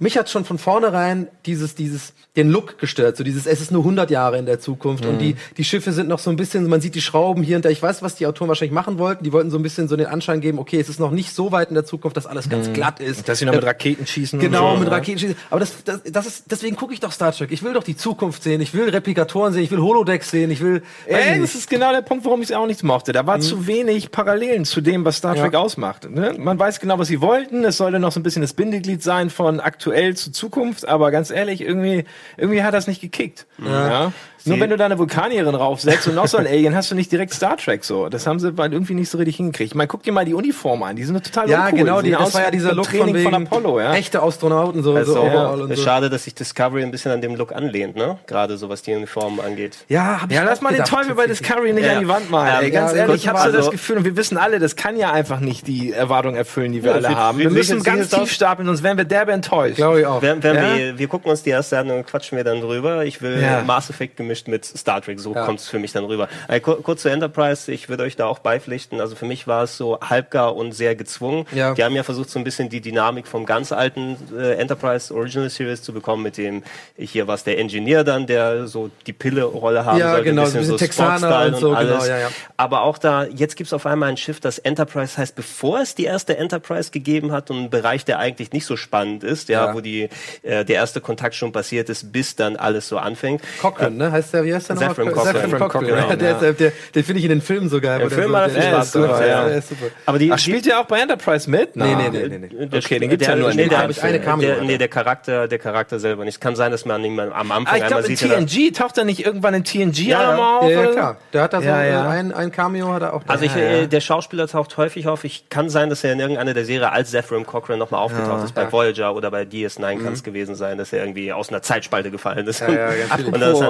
Mich 0.00 0.16
hat 0.18 0.30
schon 0.30 0.44
von 0.44 0.58
vornherein 0.58 1.28
dieses, 1.46 1.74
dieses, 1.74 2.12
den 2.34 2.50
Look 2.50 2.78
gestört. 2.78 3.16
So 3.16 3.24
dieses, 3.24 3.46
es 3.46 3.60
ist 3.60 3.70
nur 3.70 3.82
100 3.82 4.10
Jahre 4.10 4.38
in 4.38 4.46
der 4.46 4.58
Zukunft 4.58 5.04
und 5.04 5.16
Mhm. 5.16 5.18
die, 5.18 5.36
die 5.58 5.64
Schiffe 5.64 5.92
sind 5.92 6.08
noch 6.08 6.18
so 6.18 6.30
ein 6.30 6.36
bisschen, 6.36 6.66
man 6.68 6.80
sieht 6.80 6.94
die 6.94 7.02
Schrauben 7.02 7.42
hier 7.42 7.56
und 7.56 7.64
da. 7.64 7.68
Ich 7.68 7.82
weiß, 7.82 8.02
was 8.02 8.14
die 8.16 8.26
Autoren 8.26 8.48
wahrscheinlich 8.48 8.72
machen 8.72 8.98
wollten. 8.98 9.22
Die 9.22 9.32
wollten 9.32 9.50
so 9.50 9.58
ein 9.58 9.62
bisschen 9.62 9.88
so 9.88 9.96
den 9.96 10.06
Anschein 10.06 10.40
geben, 10.40 10.58
okay, 10.58 10.80
es 10.80 10.88
ist 10.88 10.98
noch 10.98 11.10
nicht 11.10 11.34
so 11.34 11.52
weit 11.52 11.68
in 11.68 11.74
der 11.74 11.84
Zukunft, 11.84 12.16
dass 12.16 12.26
alles 12.26 12.48
ganz 12.48 12.72
glatt 12.72 13.00
ist. 13.00 13.20
Mhm. 13.20 13.24
Dass 13.26 13.38
sie 13.38 13.44
noch 13.44 13.54
mit 13.54 13.64
Raketen 13.64 14.06
schießen 14.06 14.40
Genau, 14.40 14.70
und 14.70 14.74
so, 14.76 14.80
mit 14.80 14.88
ne? 14.88 14.96
Raketenschießen. 14.96 15.36
Aber 15.50 15.60
das, 15.60 15.84
das, 15.84 16.00
das 16.04 16.26
ist, 16.26 16.44
deswegen 16.50 16.74
gucke 16.76 16.94
ich 16.94 17.00
doch 17.00 17.12
Star 17.12 17.32
Trek. 17.32 17.52
Ich 17.52 17.62
will 17.62 17.74
doch 17.74 17.84
die 17.84 17.96
Zukunft 17.96 18.42
sehen. 18.42 18.60
Ich 18.62 18.72
will 18.74 18.88
Replikatoren 18.88 19.52
sehen. 19.52 19.62
Ich 19.64 19.70
will 19.70 19.80
Holodecks 19.82 20.30
sehen. 20.30 20.50
Ich 20.50 20.62
will. 20.62 20.82
Ey, 21.06 21.38
das 21.38 21.54
ist 21.54 21.68
genau 21.68 21.92
der 21.92 22.02
Punkt, 22.02 22.24
warum 22.24 22.40
ich 22.42 22.48
es 22.50 22.56
auch 22.56 22.66
nicht 22.66 22.82
mochte. 22.82 23.12
Da 23.12 23.26
war 23.26 23.38
zu 23.40 23.66
wenig 23.66 24.10
Parallelen 24.10 24.64
zu 24.64 24.80
dem, 24.80 25.04
was 25.04 25.18
Star 25.18 25.34
Trek 25.36 25.52
Ja. 25.52 25.58
ausmacht. 25.60 26.10
Ne? 26.10 26.34
Man 26.38 26.58
weiß 26.58 26.80
genau, 26.80 26.98
was 26.98 27.08
sie 27.08 27.20
wollten. 27.20 27.62
Es 27.64 27.76
sollte 27.76 27.98
noch 27.98 28.10
so 28.12 28.18
ein 28.20 28.22
bisschen 28.22 28.42
das 28.42 28.54
Bindeglied 28.54 29.02
sein 29.02 29.28
von 29.28 29.60
aktuell 29.82 30.14
zu 30.14 30.30
Zukunft, 30.30 30.86
aber 30.86 31.10
ganz 31.10 31.30
ehrlich, 31.30 31.60
irgendwie, 31.60 32.04
irgendwie 32.36 32.62
hat 32.62 32.72
das 32.72 32.86
nicht 32.86 33.00
gekickt. 33.00 33.46
Ja. 33.58 34.12
Nur 34.46 34.60
wenn 34.60 34.70
du 34.70 34.76
da 34.76 34.86
eine 34.86 34.98
Vulkanierin 34.98 35.54
raufsetzt 35.54 36.08
und 36.08 36.14
noch 36.14 36.26
so 36.26 36.36
ein 36.38 36.46
Alien, 36.46 36.74
hast 36.74 36.90
du 36.90 36.94
nicht 36.94 37.10
direkt 37.12 37.32
Star 37.32 37.56
Trek 37.56 37.84
so. 37.84 38.08
Das 38.08 38.26
haben 38.26 38.38
sie 38.40 38.52
halt 38.56 38.72
irgendwie 38.72 38.94
nicht 38.94 39.10
so 39.10 39.18
richtig 39.18 39.36
hingekriegt. 39.36 39.70
Ich 39.72 39.74
meine, 39.74 39.88
guck 39.88 40.02
dir 40.02 40.12
mal 40.12 40.24
die 40.24 40.34
Uniform 40.34 40.82
an, 40.82 40.96
die 40.96 41.04
sind 41.04 41.22
total 41.24 41.48
Ja, 41.48 41.64
uncool. 41.66 41.78
genau, 41.78 42.02
Die 42.02 42.10
das 42.10 42.20
aus 42.20 42.34
war 42.34 42.42
ja 42.42 42.50
dieser 42.50 42.74
Look 42.74 42.86
von, 42.86 43.14
wegen 43.14 43.22
von 43.30 43.34
Apollo, 43.46 43.80
ja. 43.80 43.94
Echte 43.94 44.22
Astronauten, 44.22 44.82
so, 44.82 44.94
Also, 44.94 45.14
so 45.14 45.20
overall 45.22 45.62
und 45.62 45.70
ist 45.70 45.78
so. 45.78 45.84
schade, 45.84 46.10
dass 46.10 46.24
sich 46.24 46.34
Discovery 46.34 46.82
ein 46.82 46.90
bisschen 46.90 47.12
an 47.12 47.20
dem 47.20 47.34
Look 47.36 47.52
anlehnt, 47.54 47.96
ne? 47.96 48.18
Gerade 48.26 48.56
so 48.56 48.68
was 48.68 48.82
die 48.82 48.92
Uniformen 48.94 49.40
angeht. 49.40 49.78
Ja, 49.88 50.22
hab 50.22 50.30
ich 50.30 50.36
Ja, 50.36 50.42
lass 50.44 50.60
mal 50.60 50.70
den 50.70 50.78
gedacht, 50.78 50.90
Teufel 50.90 51.14
bei. 51.14 51.26
Discovery 51.26 51.72
nicht 51.72 51.86
Ja. 51.86 51.94
an 51.94 52.00
die 52.00 52.08
Wand 52.08 52.30
malen. 52.30 52.54
Ähm, 52.58 52.64
ey, 52.64 52.70
ganz 52.70 52.92
ja, 52.92 52.98
ehrlich, 52.98 53.16
ich 53.22 53.28
habe 53.28 53.38
mal 53.38 53.44
so 53.46 53.50
das 53.52 53.56
also- 53.58 53.70
Gefühl, 53.70 53.96
und 53.98 54.04
wir 54.04 54.16
wissen 54.16 54.36
alle, 54.36 54.58
das 54.58 54.76
kann 54.76 54.96
ja 54.96 55.12
einfach 55.12 55.40
nicht 55.40 55.66
die 55.66 55.92
Erwartung 55.92 56.34
erfüllen, 56.34 56.72
die 56.72 56.82
wir 56.82 56.90
Ja, 56.90 56.96
alle 56.96 57.08
sieht- 57.08 57.16
haben. 57.16 57.38
Wir 57.38 57.50
wie 57.50 57.54
müssen 57.54 57.82
ganz 57.82 58.08
tief 58.10 58.30
stapeln, 58.32 58.66
sonst 58.66 58.82
wären 58.82 58.96
wir 58.96 59.04
derbe 59.04 59.32
enttäuscht. 59.32 59.76
Glaube 59.76 60.00
ich 60.00 60.06
auch. 60.06 60.22
Ja? 60.22 60.42
wir, 60.42 60.98
wir 60.98 61.08
gucken 61.08 61.30
uns 61.30 61.42
die 61.42 61.50
erste 61.50 61.78
an 61.78 61.90
und 61.90 62.06
quatschen 62.06 62.36
wir 62.36 62.44
dann 62.44 62.60
drüber. 62.60 63.04
Ich 63.04 63.22
will 63.22 63.40
Ja. 63.40 63.62
Mass 63.62 63.88
Effect 63.90 64.16
gemischt 64.32 64.48
mit 64.48 64.64
Star 64.64 65.00
Trek, 65.02 65.20
so 65.20 65.34
Ja. 65.34 65.44
kommt 65.44 65.60
es 65.60 65.68
für 65.68 65.78
mich 65.78 65.92
dann 65.92 66.04
rüber. 66.04 66.28
Äh, 66.48 66.60
kur 66.60 66.82
kurz 66.82 67.02
zur 67.02 67.10
Enterprise, 67.10 67.70
ich 67.70 67.88
würde 67.88 68.04
euch 68.04 68.16
da 68.16 68.26
auch 68.26 68.38
beipflichten. 68.38 69.00
Also 69.00 69.14
für 69.16 69.26
mich 69.26 69.46
war 69.46 69.64
es 69.64 69.76
so 69.76 69.98
halbgar 70.00 70.56
und 70.56 70.72
sehr 70.72 70.94
gezwungen. 70.94 71.46
Ja. 71.52 71.74
Die 71.74 71.84
haben 71.84 71.94
ja 71.94 72.02
versucht, 72.02 72.30
so 72.30 72.38
ein 72.38 72.44
bisschen 72.44 72.68
die 72.68 72.80
Dynamik 72.80 73.26
vom 73.26 73.44
ganz 73.46 73.72
alten 73.72 74.16
äh, 74.36 74.54
Enterprise 74.54 75.14
Original 75.14 75.50
Series 75.50 75.82
zu 75.82 75.92
bekommen, 75.92 76.22
mit 76.22 76.36
dem 76.38 76.62
hier 76.96 77.26
war 77.26 77.34
es 77.34 77.44
der 77.44 77.58
Engineer 77.58 78.04
dann, 78.04 78.26
der 78.26 78.66
so 78.66 78.90
die 79.06 79.12
Pille-Rolle 79.12 79.84
haben 79.84 79.98
Ja, 79.98 80.10
sollte, 80.12 80.24
genau, 80.24 80.42
ein 80.42 80.52
bisschen, 80.52 80.64
so 80.64 80.76
Texaner 80.76 81.46
und 81.46 81.56
so, 81.56 81.72
alles. 81.72 81.90
genau, 81.92 82.04
ja, 82.04 82.18
ja. 82.20 82.28
Aber 82.56 82.82
auch 82.82 82.98
da, 82.98 83.24
jetzt 83.24 83.56
gibt's 83.56 83.72
auf 83.72 83.86
einmal 83.86 84.08
ein 84.08 84.16
Schiff, 84.16 84.40
das 84.40 84.58
Enterprise 84.58 85.16
heißt, 85.18 85.34
bevor 85.34 85.80
es 85.80 85.94
die 85.94 86.04
erste 86.04 86.36
Enterprise 86.36 86.90
gegeben 86.90 87.32
hat 87.32 87.50
und 87.50 87.58
ein 87.64 87.70
Bereich, 87.70 88.04
der 88.04 88.18
eigentlich 88.18 88.52
nicht 88.52 88.64
so 88.66 88.76
spannend 88.76 89.24
ist, 89.24 89.48
ja, 89.48 89.74
wo 89.74 89.80
die, 89.80 90.08
äh, 90.42 90.64
der 90.64 90.76
erste 90.76 91.00
Kontakt 91.00 91.34
schon 91.34 91.52
passiert 91.52 91.88
ist, 91.88 92.12
bis 92.12 92.36
dann 92.36 92.56
alles 92.56 92.88
so 92.88 92.98
anfängt. 92.98 93.42
Cochrane, 93.60 93.96
ne? 93.96 94.12
Heißt 94.22 94.34
der, 94.34 94.44
wie 94.44 94.54
heißt 94.54 94.68
der 94.68 94.76
nochmal? 94.76 94.94
Zephyr 94.94 95.12
Cochrane. 95.12 95.40
Zephyr 95.40 95.58
Cochrane, 95.58 95.86
Cochrane. 95.88 96.16
genau, 96.16 96.32
Der, 96.40 96.48
äh, 96.50 96.54
der, 96.54 96.72
den 96.94 97.04
finde 97.04 97.18
ich 97.18 97.24
in 97.24 97.30
den 97.30 97.40
Filmen 97.42 97.68
so 97.68 97.80
geil. 97.80 98.00
Im 98.00 98.10
Film 98.10 98.30
so, 98.30 98.36
hat 98.36 98.50
viel 98.52 98.60
der- 98.60 98.68
Spaß 98.70 98.92
der 98.92 99.00
ist 99.02 99.06
gemacht, 99.06 99.16
super, 99.18 99.26
ja. 99.28 99.46
ist 99.48 99.68
super. 99.68 99.86
Aber 100.06 100.18
die, 100.18 100.32
Ach, 100.32 100.38
spielt 100.38 100.66
der 100.66 100.80
auch 100.80 100.84
bei 100.86 101.00
Enterprise 101.00 101.50
mit? 101.50 101.76
Nee, 101.76 101.94
nee, 101.94 102.08
nee, 102.10 102.28
nee, 102.28 102.38
nee. 102.38 102.66
der- 102.66 102.78
Okay, 102.78 102.98
den 102.98 103.10
gibt's 103.10 103.26
der, 103.26 103.34
ja 103.34 103.40
nur 103.40 103.50
in 103.50 103.56
nee, 103.56 103.68
der, 103.68 103.90
ich 103.90 104.02
eine 104.02 104.20
Cameo, 104.20 104.46
der, 104.48 104.62
nee, 104.62 104.78
der 104.78 104.88
Charakter, 104.88 105.48
der 105.48 105.58
Charakter 105.58 105.98
selber 105.98 106.24
nicht. 106.24 106.34
Es 106.34 106.40
kann 106.40 106.56
sein, 106.56 106.70
dass 106.70 106.84
man 106.84 107.04
ihn 107.04 107.18
am 107.18 107.32
Anfang 107.52 107.66
Ah, 107.66 107.76
ich 107.76 107.82
einmal 107.84 107.88
glaube 108.02 108.08
in 108.08 108.16
sieht. 108.16 108.30
er 108.30 108.38
TNG, 108.46 108.72
taucht 108.72 108.98
er 108.98 109.04
nicht 109.04 109.24
irgendwann 109.26 109.54
in 109.54 109.64
TNG 109.64 109.98
Ja, 110.08 110.30
einmal 110.30 110.58
auf? 110.60 110.64
Ja, 110.70 110.80
ja, 110.80 110.86
so? 110.86 110.92
klar. 110.92 111.16
Der 111.32 111.42
hat 111.42 111.52
da 111.52 111.60
so 111.60 111.66
Ja, 111.66 111.82
ja. 111.84 112.08
ein, 112.08 112.32
ein 112.32 112.52
Cameo 112.52 112.92
hat 112.92 113.02
er 113.02 113.14
auch. 113.14 113.22
Also 113.26 113.44
ich, 113.44 113.54
Ja, 113.54 113.60
äh, 113.60 113.80
ja. 113.82 113.86
der 113.86 114.00
Schauspieler 114.00 114.46
taucht 114.48 114.76
häufig 114.76 115.08
auf. 115.08 115.24
Ich 115.24 115.48
kann 115.48 115.68
sein, 115.70 115.90
dass 115.90 116.04
er 116.04 116.12
in 116.12 116.20
irgendeiner 116.20 116.54
der 116.54 116.64
Serie 116.64 116.90
als 116.92 117.10
Zephyr 117.10 117.42
Cochrane 117.44 117.78
nochmal 117.78 118.00
aufgetaucht 118.00 118.44
ist. 118.44 118.54
Bei 118.54 118.70
Voyager 118.70 119.14
oder 119.14 119.30
bei 119.30 119.42
DS9 119.42 120.02
kann 120.02 120.12
es 120.12 120.22
gewesen 120.22 120.54
sein, 120.54 120.78
dass 120.78 120.92
er 120.92 121.00
irgendwie 121.00 121.32
aus 121.32 121.48
einer 121.48 121.62
Zeitspalte 121.62 122.10
gefallen 122.10 122.46
ist. 122.46 122.60
ja, 122.60 122.66
ganz 122.68 123.22
und 123.26 123.40
dann 123.40 123.52
ist 123.52 123.60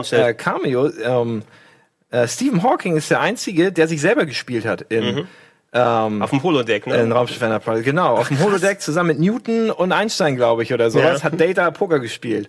Cameo, 0.43 0.91
ähm, 1.05 1.43
äh, 2.11 2.27
Stephen 2.27 2.63
Hawking 2.63 2.97
ist 2.97 3.11
der 3.11 3.21
Einzige, 3.21 3.73
der 3.73 3.87
sich 3.89 4.01
selber 4.01 4.27
gespielt 4.27 4.67
hat 4.67 4.83
in, 4.83 5.27
ähm, 5.73 6.21
auf 6.23 6.31
dem 6.31 6.43
Holodeck, 6.43 6.87
ne? 6.87 6.97
in 6.97 7.13
Raumschiff 7.13 7.41
Enterprise. 7.41 7.83
Genau, 7.83 8.17
auf 8.17 8.29
dem 8.29 8.41
Holodeck 8.43 8.81
zusammen 8.81 9.09
mit 9.09 9.21
Newton 9.21 9.71
und 9.71 9.93
Einstein, 9.93 10.37
glaube 10.37 10.63
ich, 10.65 10.75
oder 10.75 10.91
sowas, 10.91 11.21
Ja. 11.21 11.25
hat 11.25 11.41
Data 11.41 11.71
Poker 11.71 12.01
gespielt. 12.01 12.49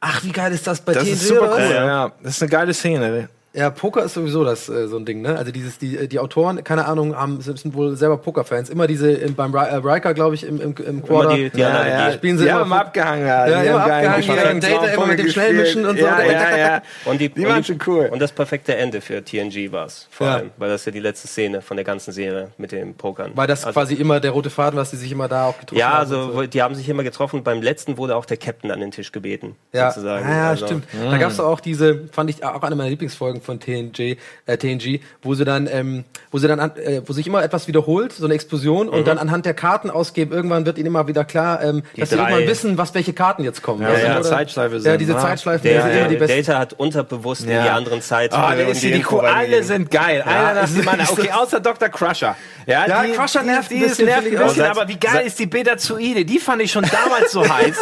Ach, 0.00 0.22
wie 0.24 0.32
geil 0.32 0.52
ist 0.52 0.66
das 0.66 0.80
bei 0.80 0.92
Das 0.92 1.04
TNG 1.04 1.12
ist 1.12 1.28
super 1.28 1.42
oder 1.42 1.54
cool. 1.54 1.74
Ja, 1.74 1.86
ja. 1.86 2.12
Das 2.22 2.36
ist 2.36 2.42
eine 2.42 2.50
geile 2.50 2.74
Szene. 2.74 3.28
Ja, 3.54 3.68
Poker 3.68 4.02
ist 4.04 4.14
sowieso 4.14 4.44
das 4.44 4.68
äh, 4.70 4.88
so 4.88 4.96
ein 4.96 5.04
Ding, 5.04 5.20
ne? 5.20 5.36
Also 5.36 5.52
dieses, 5.52 5.76
die, 5.78 6.08
die 6.08 6.18
Autoren, 6.18 6.64
keine 6.64 6.86
Ahnung, 6.86 7.14
haben 7.14 7.42
sind, 7.42 7.58
sind 7.58 7.74
wohl 7.74 7.96
selber 7.96 8.16
Pokerfans. 8.16 8.70
Immer 8.70 8.86
diese 8.86 9.12
im, 9.12 9.34
beim 9.34 9.54
äh, 9.54 9.58
Riker, 9.74 10.14
glaube 10.14 10.34
ich, 10.34 10.44
im, 10.44 10.58
im, 10.58 10.74
im 10.74 11.02
Quarter. 11.04 11.34
die- 11.36 11.50
die 11.50 11.62
Analogie. 11.62 12.14
spielen 12.16 12.38
sie 12.38 12.44
die 12.44 12.50
immer 12.50 12.60
haben 12.60 12.72
abgehangen. 12.72 13.26
Ja, 13.26 13.46
die 13.62 13.66
immer 13.68 13.80
abgehangen, 13.84 14.62
ja, 14.62 14.70
Data 14.70 14.86
immer 14.86 15.06
mit 15.06 15.18
dem. 15.18 15.28
Schnellmischen 15.28 15.84
und 15.84 15.98
so. 15.98 16.04
Ja, 16.06 16.22
ja, 16.22 16.56
ja. 16.56 16.82
Und 17.04 17.20
die, 17.20 17.28
Die 17.28 17.44
und 17.44 17.50
waren 17.52 17.62
schon 17.64 17.78
cool. 17.86 18.08
Und 18.10 18.20
das 18.20 18.32
perfekte 18.32 18.74
Ende 18.76 19.00
für 19.02 19.22
TNG 19.22 19.70
war 19.72 19.84
es, 19.86 20.06
vor 20.10 20.26
Ja. 20.28 20.34
allem, 20.36 20.50
weil 20.56 20.70
das 20.70 20.84
ja 20.86 20.92
die 20.92 21.00
letzte 21.00 21.28
Szene 21.28 21.60
von 21.60 21.76
der 21.76 21.84
ganzen 21.84 22.12
Serie 22.12 22.48
mit 22.58 22.72
dem 22.72 22.94
Pokern. 22.94 23.32
Weil 23.34 23.46
das 23.46 23.64
also, 23.66 23.78
quasi 23.78 23.94
immer 23.94 24.18
der 24.20 24.30
rote 24.30 24.48
Faden, 24.50 24.78
was 24.78 24.90
die 24.90 24.96
sich 24.96 25.12
immer 25.12 25.28
da 25.28 25.46
auch 25.46 25.58
getroffen 25.58 25.78
ja, 25.78 25.88
haben. 25.98 26.10
und 26.10 26.16
also 26.16 26.32
so. 26.32 26.46
die 26.46 26.62
haben 26.62 26.74
sich 26.74 26.88
immer 26.88 27.02
getroffen. 27.02 27.42
Beim 27.42 27.60
letzten 27.60 27.98
wurde 27.98 28.16
auch 28.16 28.24
der 28.24 28.36
Captain 28.38 28.70
an 28.70 28.80
den 28.80 28.90
Tisch 28.92 29.12
gebeten, 29.12 29.56
Ja, 29.72 29.90
sozusagen. 29.90 30.24
Ah, 30.26 30.30
ja 30.36 30.48
Also, 30.50 30.66
stimmt. 30.66 30.84
Da 31.10 31.18
gab's 31.18 31.36
doch 31.36 31.46
auch 31.46 31.60
diese, 31.60 32.08
fand 32.12 32.30
ich 32.30 32.42
auch 32.44 32.62
eine 32.62 32.76
meiner 32.76 32.88
Lieblingsfolgen 32.90 33.41
von 33.42 33.60
TNG, 33.60 34.16
äh, 34.46 34.56
TNG, 34.56 35.00
wo 35.22 35.34
sie 35.34 35.44
dann, 35.44 35.68
ähm, 35.70 36.04
wo 36.30 36.38
sie 36.38 36.48
dann, 36.48 36.60
an, 36.60 36.72
äh, 36.76 37.02
wo 37.06 37.12
sich 37.12 37.26
immer 37.26 37.42
etwas 37.42 37.68
wiederholt, 37.68 38.12
so 38.12 38.24
eine 38.24 38.34
Explosion, 38.34 38.86
Mhm. 38.86 38.92
und 38.92 39.06
dann 39.06 39.18
anhand 39.18 39.44
der 39.46 39.54
Karten 39.54 39.90
ausgeben, 39.90 40.32
irgendwann 40.32 40.64
wird 40.66 40.78
ihnen 40.78 40.86
immer 40.86 41.06
wieder 41.08 41.24
klar, 41.24 41.62
ähm, 41.62 41.82
dass 41.96 42.10
sie 42.10 42.16
drei- 42.16 42.30
irgendwann 42.30 42.48
wissen, 42.48 42.78
was 42.78 42.94
welche 42.94 43.12
Karten 43.12 43.44
jetzt 43.44 43.62
kommen. 43.62 43.82
Ja, 43.82 43.90
du, 43.90 44.00
ja, 44.02 44.12
oder? 44.18 44.22
Zeitschleife 44.22 44.74
Ja, 44.76 44.80
sind, 44.80 45.00
diese 45.00 45.12
ne? 45.12 45.18
Zeitschleifen, 45.18 45.62
Der, 45.64 45.82
die 45.82 45.88
sind 45.90 45.98
immer 45.98 46.08
die 46.08 46.16
besten. 46.16 46.44
Data 46.46 46.58
hat 46.58 46.72
unterbewusst 46.74 47.44
in 47.44 47.50
Ja. 47.50 47.62
die 47.64 47.68
anderen 47.70 48.00
Zeit. 48.02 48.32
Ah, 48.32 48.52
äh, 48.54 48.56
der 48.56 48.68
ist 48.68 48.82
die 48.82 49.04
cool. 49.10 49.20
Alle 49.26 49.62
sind 49.62 49.90
geil. 49.90 50.22
Einer 50.22 50.54
nach 50.62 50.68
dem 50.68 50.88
anderen. 50.88 51.10
Okay, 51.10 51.30
außer 51.32 51.60
Dr. 51.60 51.88
Crusher. 51.88 52.36
Ja, 52.66 52.86
Ja, 52.86 53.04
Crusher 53.14 53.42
nervt 53.42 53.70
die, 53.70 53.84
ein 53.84 53.92
die 53.96 54.02
nervt 54.04 54.26
ein 54.26 54.38
bisschen, 54.38 54.64
aber 54.66 54.86
wie 54.88 54.96
geil 54.98 55.26
ist 55.26 55.38
die 55.38 55.46
Betazoide? 55.46 56.24
Die 56.24 56.38
fand 56.38 56.62
ich 56.62 56.70
schon 56.70 56.84
damals 56.90 57.32
so 57.32 57.42
heiß. 57.48 57.76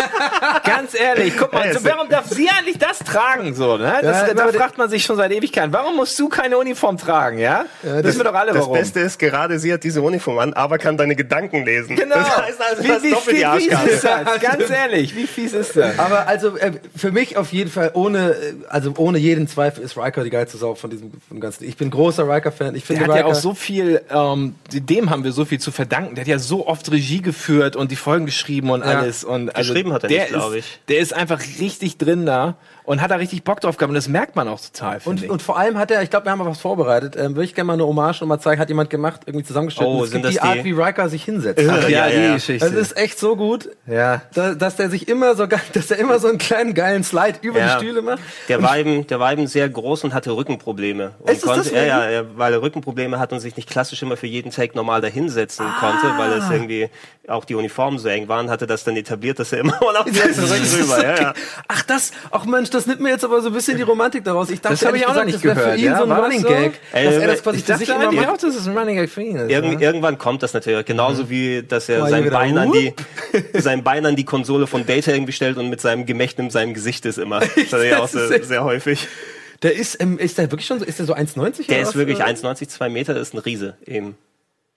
Ganz 0.65 0.95
ehrlich, 0.99 1.35
guck 1.39 1.53
mal, 1.53 1.67
Ja, 1.73 1.79
warum 1.83 2.09
darf 2.09 2.27
sie 2.29 2.49
eigentlich 2.49 2.79
das 2.79 2.99
tragen? 3.01 3.55
So, 3.55 3.77
ne? 3.77 3.99
Das, 4.03 4.29
Ja, 4.29 4.35
da 4.35 4.49
fragt 4.49 4.79
man 4.79 4.89
sich 4.89 5.05
schon 5.05 5.17
seit 5.17 5.33
Ewigkeiten. 5.51 5.73
Warum 5.73 5.97
musst 5.97 6.19
du 6.19 6.29
keine 6.29 6.59
Uniform 6.59 6.97
tragen, 6.97 7.39
ja? 7.39 7.65
das 7.83 8.05
wissen 8.05 8.19
wir 8.21 8.25
doch 8.25 8.35
alle, 8.35 8.53
Das 8.53 8.63
warum. 8.63 8.75
Beste 8.75 9.01
ist, 9.01 9.19
gerade 9.19 9.59
sie 9.59 9.73
hat 9.73 9.85
diese 9.85 10.01
Uniform 10.03 10.39
an, 10.39 10.53
aber 10.55 10.79
kann 10.79 10.97
deine 10.97 11.17
Gedanken 11.17 11.65
lesen. 11.65 11.97
Genau. 11.97 12.15
Das 12.17 12.37
heißt 12.37 12.61
also, 12.71 12.85
wie, 12.85 12.89
das 12.89 13.03
wie, 13.03 13.09
ist 13.09 13.15
doppelt 13.15 13.37
wie 13.37 13.41
die 13.41 13.61
fies 13.69 13.73
Arschkarte. 13.75 13.91
ist 13.91 14.05
das? 14.05 14.41
Ganz 14.41 14.71
ehrlich, 14.71 15.17
wie 15.17 15.27
fies 15.27 15.53
ist 15.53 15.77
das? 15.77 15.99
Aber 15.99 16.27
also 16.29 16.57
äh, 16.57 16.73
für 16.97 17.13
mich 17.13 17.37
auf 17.37 17.53
jeden 17.53 17.71
Fall 17.71 17.91
ohne, 17.95 18.31
äh, 18.33 18.55
also 18.69 18.95
ohne 18.97 19.19
jeden 19.19 19.49
Zweifel 19.49 19.83
ist 19.85 19.97
Riker 19.97 20.25
die 20.25 20.31
geilste 20.31 20.57
Sau 20.59 20.75
von 20.75 20.91
diesem, 20.91 21.13
von 21.29 21.41
ganzen. 21.41 21.65
Ich 21.65 21.77
bin 21.77 21.91
großer 21.91 22.29
Riker-Fan. 22.29 22.75
Ich 22.75 22.87
Der 22.87 22.97
finde 22.97 23.13
hat 23.13 23.19
ja 23.21 23.27
Riker, 23.27 23.37
auch 23.37 23.41
so 23.41 23.55
viel, 23.55 24.01
ähm, 24.11 24.55
dem 24.73 25.11
haben 25.11 25.25
wir 25.25 25.33
so 25.33 25.45
viel 25.45 25.59
zu 25.61 25.71
verdanken. 25.73 26.15
Der 26.15 26.23
hat 26.23 26.29
ja 26.29 26.39
so 26.39 26.67
oft 26.67 26.91
Regie 26.91 27.23
geführt 27.23 27.77
und 27.77 27.91
die 27.91 27.97
Folgen 27.97 28.27
geschrieben 28.27 28.71
und 28.71 28.81
Ja. 28.81 29.01
alles. 29.01 29.25
Und 29.25 29.55
also 29.55 29.73
Geschrieben 29.73 29.93
hat 29.93 30.05
er 30.05 30.09
der 30.09 30.21
nicht, 30.23 30.33
glaub 30.33 30.53
ist, 30.53 30.59
ich. 30.59 30.81
Der 30.89 30.99
ist 30.99 31.13
einfach 31.13 31.41
richtig 31.61 31.99
drin 31.99 32.27
da 32.27 32.57
und 32.91 33.01
hat 33.01 33.11
da 33.13 33.17
richtig 33.17 33.45
Bock 33.45 33.61
drauf 33.61 33.77
gehabt. 33.77 33.91
Und 33.91 33.95
das 33.95 34.09
merkt 34.09 34.35
man 34.35 34.49
auch 34.49 34.61
total, 34.61 35.01
Und, 35.05 35.23
ich. 35.23 35.31
und 35.31 35.41
vor 35.43 35.57
allem 35.57 35.79
hat 35.79 35.93
er, 35.93 36.03
ich 36.03 36.11
glaube, 36.11 36.27
wir 36.27 36.33
haben 36.33 36.41
mal 36.41 36.47
was 36.47 36.61
vorbereitet. 36.61 37.15
Ähm, 37.17 37.37
Würde 37.37 37.45
ich 37.45 37.55
gerne 37.55 37.67
mal 37.69 37.73
eine 37.75 37.87
Hommage 37.87 38.21
nochmal 38.21 38.41
zeigen, 38.41 38.61
hat 38.61 38.69
jemand 38.69 38.91
gemacht, 38.91 39.21
irgendwie 39.27 39.47
zusammengestellt. 39.47 39.89
Oh, 39.89 40.05
sind 40.05 40.23
gibt 40.23 40.33
die 40.33 40.37
das 40.39 40.45
Art, 40.45 40.57
die- 40.59 40.65
wie 40.65 40.73
Riker 40.73 41.09
sich 41.09 41.23
hinsetzt. 41.25 41.63
Ja, 41.63 41.87
ja, 41.89 42.09
ja. 42.09 42.33
Das 42.35 42.73
ist 42.73 42.97
echt 42.97 43.19
so 43.21 43.37
gut, 43.37 43.69
ja. 43.87 44.23
da, 44.35 44.55
dass 44.55 44.75
der 44.77 44.91
sich 44.91 45.07
immer 45.09 45.37
so, 45.37 45.47
dass 45.47 45.91
er 45.91 45.99
immer 45.99 46.19
so 46.19 46.27
einen 46.29 46.39
kleinen 46.39 46.75
geilen 46.75 47.05
Slide 47.05 47.39
über 47.43 47.61
Ja. 47.61 47.79
die 47.79 47.85
Stühle 47.87 48.03
macht. 48.03 48.19
Der 48.49 48.61
war, 48.63 48.77
eben, 48.77 49.07
der 49.07 49.21
war 49.21 49.33
eben 49.33 49.47
sehr 49.47 49.69
groß 49.69 50.03
und 50.05 50.13
hatte 50.13 50.33
Rückenprobleme. 50.33 51.13
Und 51.21 51.31
Ist 51.31 51.39
es 51.39 51.43
konnte, 51.45 51.63
deswegen? 51.63 51.87
ja, 51.87 52.11
ja, 52.11 52.23
weil 52.35 52.53
er 52.55 52.61
Rückenprobleme 52.63 53.19
hat 53.21 53.33
und 53.33 53.39
sich 53.41 53.57
nicht 53.57 53.71
klassisch 53.71 54.03
immer 54.03 54.17
für 54.17 54.27
jeden 54.27 54.51
Take 54.51 54.77
normal 54.77 55.01
dahinsetzen 55.01 55.65
konnte, 55.79 56.07
weil 56.19 56.33
es 56.33 56.51
irgendwie 56.51 56.89
auch 57.29 57.45
die 57.45 57.55
Uniformen 57.55 57.99
so 58.01 58.09
eng 58.09 58.27
waren, 58.27 58.51
hatte 58.51 58.67
das 58.67 58.83
dann 58.83 58.97
etabliert, 58.97 59.39
dass 59.39 59.53
er 59.53 59.61
immer 59.61 59.79
mal 59.81 59.97
auf 59.97 60.05
den 60.07 60.15
Rücken 60.17 60.81
rüber. 60.81 61.03
Ja, 61.05 61.21
ja. 61.21 61.35
Ach 61.69 61.83
das, 61.85 62.11
ach 62.33 62.45
Mensch, 62.47 62.71
das 62.71 62.80
nimmt 62.87 63.01
mir 63.01 63.11
jetzt 63.11 63.25
aber 63.25 63.41
so 63.43 63.49
ein 63.49 63.53
bisschen 63.55 63.77
die 63.77 63.83
Romantik 63.83 64.25
daraus. 64.25 64.51
Ich 64.51 64.61
dachte, 64.61 64.77
Das 64.77 64.87
hab 64.87 64.95
ich 64.95 65.05
auch 65.07 65.15
noch 65.15 65.25
gesagt, 65.25 65.27
nicht 65.27 65.37
das 65.37 65.45
wäre 65.45 65.55
für 65.57 65.61
gehört, 65.63 65.79
ihn 65.79 65.85
ja? 65.87 65.97
so 65.99 66.03
ein 66.05 66.09
War 66.11 66.17
das 66.17 66.25
Running 66.27 66.41
so? 66.43 66.49
Gag, 66.49 66.73
Ey, 66.93 67.05
dass 67.05 67.15
er 67.17 67.27
das 67.27 67.43
quasi 67.43 67.59
Ich 67.59 67.65
dachte 67.65 67.79
sich 67.79 67.89
immer 67.89 68.13
macht. 68.13 68.29
auch, 68.29 68.37
dass 68.37 68.55
es 68.55 68.67
ein 68.67 68.79
Running 68.79 68.97
Gag 68.97 69.11
für 69.11 69.23
ihn 69.23 69.37
ist. 69.37 69.51
Irgend, 69.51 69.79
ne? 69.79 69.85
Irgendwann 69.85 70.19
kommt 70.19 70.43
das 70.43 70.53
natürlich. 70.55 70.85
Genauso 70.87 71.31
wie, 71.31 71.63
dass 71.63 71.89
er 71.89 72.01
Mal 72.01 72.11
sein 72.11 72.25
wieder, 72.25 72.33
Bein, 72.33 72.59
an 72.59 72.73
die, 72.73 72.95
sein 73.55 73.83
Bein 73.83 74.07
an 74.07 74.17
die 74.17 74.25
Konsole 74.25 74.67
von 74.67 74.87
Data 74.87 75.13
irgendwie 75.13 75.33
stellt 75.33 75.57
und 75.57 75.69
mit 75.69 75.81
seinem 75.81 76.07
Gemächt 76.07 76.39
in 76.39 76.51
seinem 76.51 76.75
Gesicht 76.75 77.07
ist 77.07 77.19
immer. 77.19 77.41
Das 77.71 77.73
er 77.73 77.85
ja 77.85 77.99
auch 77.99 78.03
Das 78.03 78.15
ist 78.15 78.29
sehr, 78.29 78.45
sehr 78.45 78.65
häufig. 78.65 79.07
Der 79.63 79.75
ist, 79.75 80.01
ähm, 80.01 80.19
ist 80.19 80.39
der 80.39 80.51
wirklich 80.51 80.67
schon 80.67 80.79
so, 80.79 80.85
ist 80.85 80.99
der 80.99 81.07
so 81.07 81.15
1,90? 81.15 81.67
Der 81.69 81.83
ist 81.83 81.95
wirklich 81.95 82.17
Oder? 82.19 82.27
1,90, 82.27 82.69
2 82.69 82.89
Meter, 82.89 83.15
das 83.15 83.29
ist 83.29 83.35
ein 83.35 83.39
Riese 83.39 83.77
eben. 83.87 84.17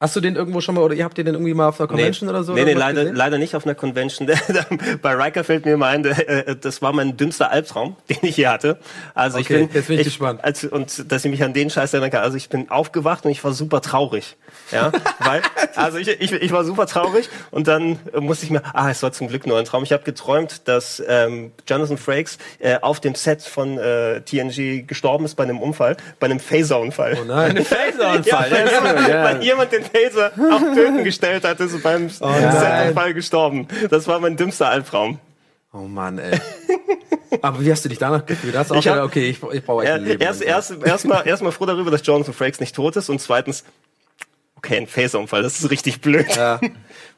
Hast 0.04 0.18
du 0.18 0.20
den 0.20 0.36
irgendwo 0.36 0.60
schon 0.60 0.76
mal, 0.76 0.82
oder 0.82 0.96
ihr 0.96 1.06
habt 1.06 1.18
den 1.18 1.28
irgendwie 1.28 1.54
mal 1.54 1.70
auf 1.70 1.80
einer 1.80 1.88
Convention 1.88 2.28
oder 2.28 2.44
so? 2.44 2.54
Nee, 2.54 2.66
nee, 2.66 2.74
leider, 2.74 3.04
gesehen? 3.04 3.16
leider 3.16 3.38
nicht 3.38 3.56
auf 3.56 3.66
einer 3.66 3.74
Convention. 3.74 4.30
Bei 5.02 5.13
Riker 5.13 5.46
fällt 5.46 5.63
mir 5.63 5.76
immer 5.76 5.88
ein, 5.88 6.04
äh, 6.04 6.58
das 6.58 6.82
war 6.82 6.92
mein 6.92 7.16
dümmster 7.16 7.52
Albtraum, 7.52 7.96
den 8.10 8.18
ich 8.24 8.36
hier 8.36 8.52
hatte. 8.52 8.80
Also 9.13 9.38
ich 9.38 9.46
Okay, 9.46 9.60
bin, 9.60 9.70
jetzt 9.74 9.88
bin 9.88 10.00
ich 10.00 10.04
gespannt. 10.04 10.44
Als, 10.44 10.66
und 10.66 11.10
dass 11.10 11.24
ich 11.24 11.32
mich 11.32 11.42
an 11.42 11.54
den 11.54 11.70
Scheiß 11.70 11.94
erinnern 11.94 12.12
kann. 12.12 12.22
Also 12.22 12.36
ich 12.36 12.50
bin 12.50 12.70
aufgewacht 12.70 13.24
und 13.24 13.32
ich 13.32 13.42
war 13.46 13.54
super 13.54 13.80
traurig. 13.80 14.36
Ja, 14.74 14.92
weil, 15.20 15.42
also 15.76 15.98
ich, 15.98 16.10
ich, 16.10 16.34
ich 16.34 16.52
war 16.52 16.66
super 16.66 16.86
traurig 16.86 17.30
und 17.52 17.70
dann 17.70 17.98
musste 18.20 18.44
ich 18.46 18.52
mir, 18.52 18.62
ah, 18.74 18.89
es 18.89 19.04
war 19.04 19.13
zum 19.13 19.30
Glück 19.30 19.48
nur 19.48 19.58
ein 19.58 19.63
Traum. 19.63 19.84
Ich 19.84 19.94
habe 19.94 20.04
geträumt, 20.04 20.68
dass 20.68 21.02
ähm, 21.08 21.54
Jonathan 21.66 21.98
Frakes 21.98 22.39
äh, 22.60 22.78
auf 22.82 23.00
dem 23.00 23.16
Set 23.16 23.42
von 23.42 23.78
äh, 23.78 24.20
TNG 24.20 24.86
gestorben 24.86 25.24
ist 25.24 25.36
bei 25.36 25.44
einem 25.44 25.62
Unfall, 25.62 25.96
bei 26.20 26.26
einem 26.26 26.42
Phaser-Unfall. 26.42 27.20
Oh 27.22 27.24
nein. 27.26 27.63
Phaser-Unfall, 27.63 28.52
weil, 28.52 28.66
ist 28.66 28.74
jemand, 28.74 29.00
gut, 29.00 29.08
ja. 29.08 29.24
weil 29.24 29.44
jemand 29.44 29.72
den 29.72 29.92
Phaser 29.93 30.32
auf 30.51 30.62
Töten 30.73 31.03
gestellt 31.03 31.43
hatte, 31.43 31.67
so 31.67 31.79
beim 31.79 32.10
Setunfall 32.10 33.13
gestorben. 33.13 33.67
Das 33.89 34.08
war 34.08 34.19
mein 34.19 34.36
dümmster 34.38 34.69
Albtraum. 34.69 35.19
Oh 35.71 35.79
Mann, 35.88 36.19
ey. 36.19 36.39
Aber 37.41 37.60
wie 37.62 37.71
hast 37.71 37.84
du 37.84 37.89
dich 37.89 37.97
danach 37.97 38.25
gefühlt? 38.25 38.56
Hast 38.56 38.69
du 38.71 38.75
auch 38.75 38.79
Ich 38.79 38.88
hab- 38.88 38.93
gedacht, 38.95 39.08
okay, 39.10 39.29
ich, 39.29 39.41
ich 39.53 39.65
brauche 39.65 39.84
echt 39.84 39.91
ein 39.93 40.06
Leben. 40.06 40.21
erst, 40.21 40.41
erst, 40.41 40.71
erst, 40.84 41.06
mal, 41.06 41.21
erst 41.25 41.41
mal 41.43 41.51
froh 41.51 41.65
darüber, 41.65 41.89
dass 41.91 42.06
Jonathan 42.06 42.34
Frakes 42.34 42.60
nicht 42.60 42.75
tot 42.75 42.95
ist 42.95 43.10
und 43.10 43.19
zweitens, 43.19 43.63
okay, 44.56 44.77
ein 44.77 44.88
Phaser-Unfall, 44.88 45.41
das 45.41 45.60
ist 45.60 45.69
richtig 45.71 45.99
blöd. 46.01 46.27
Ja. 46.36 46.60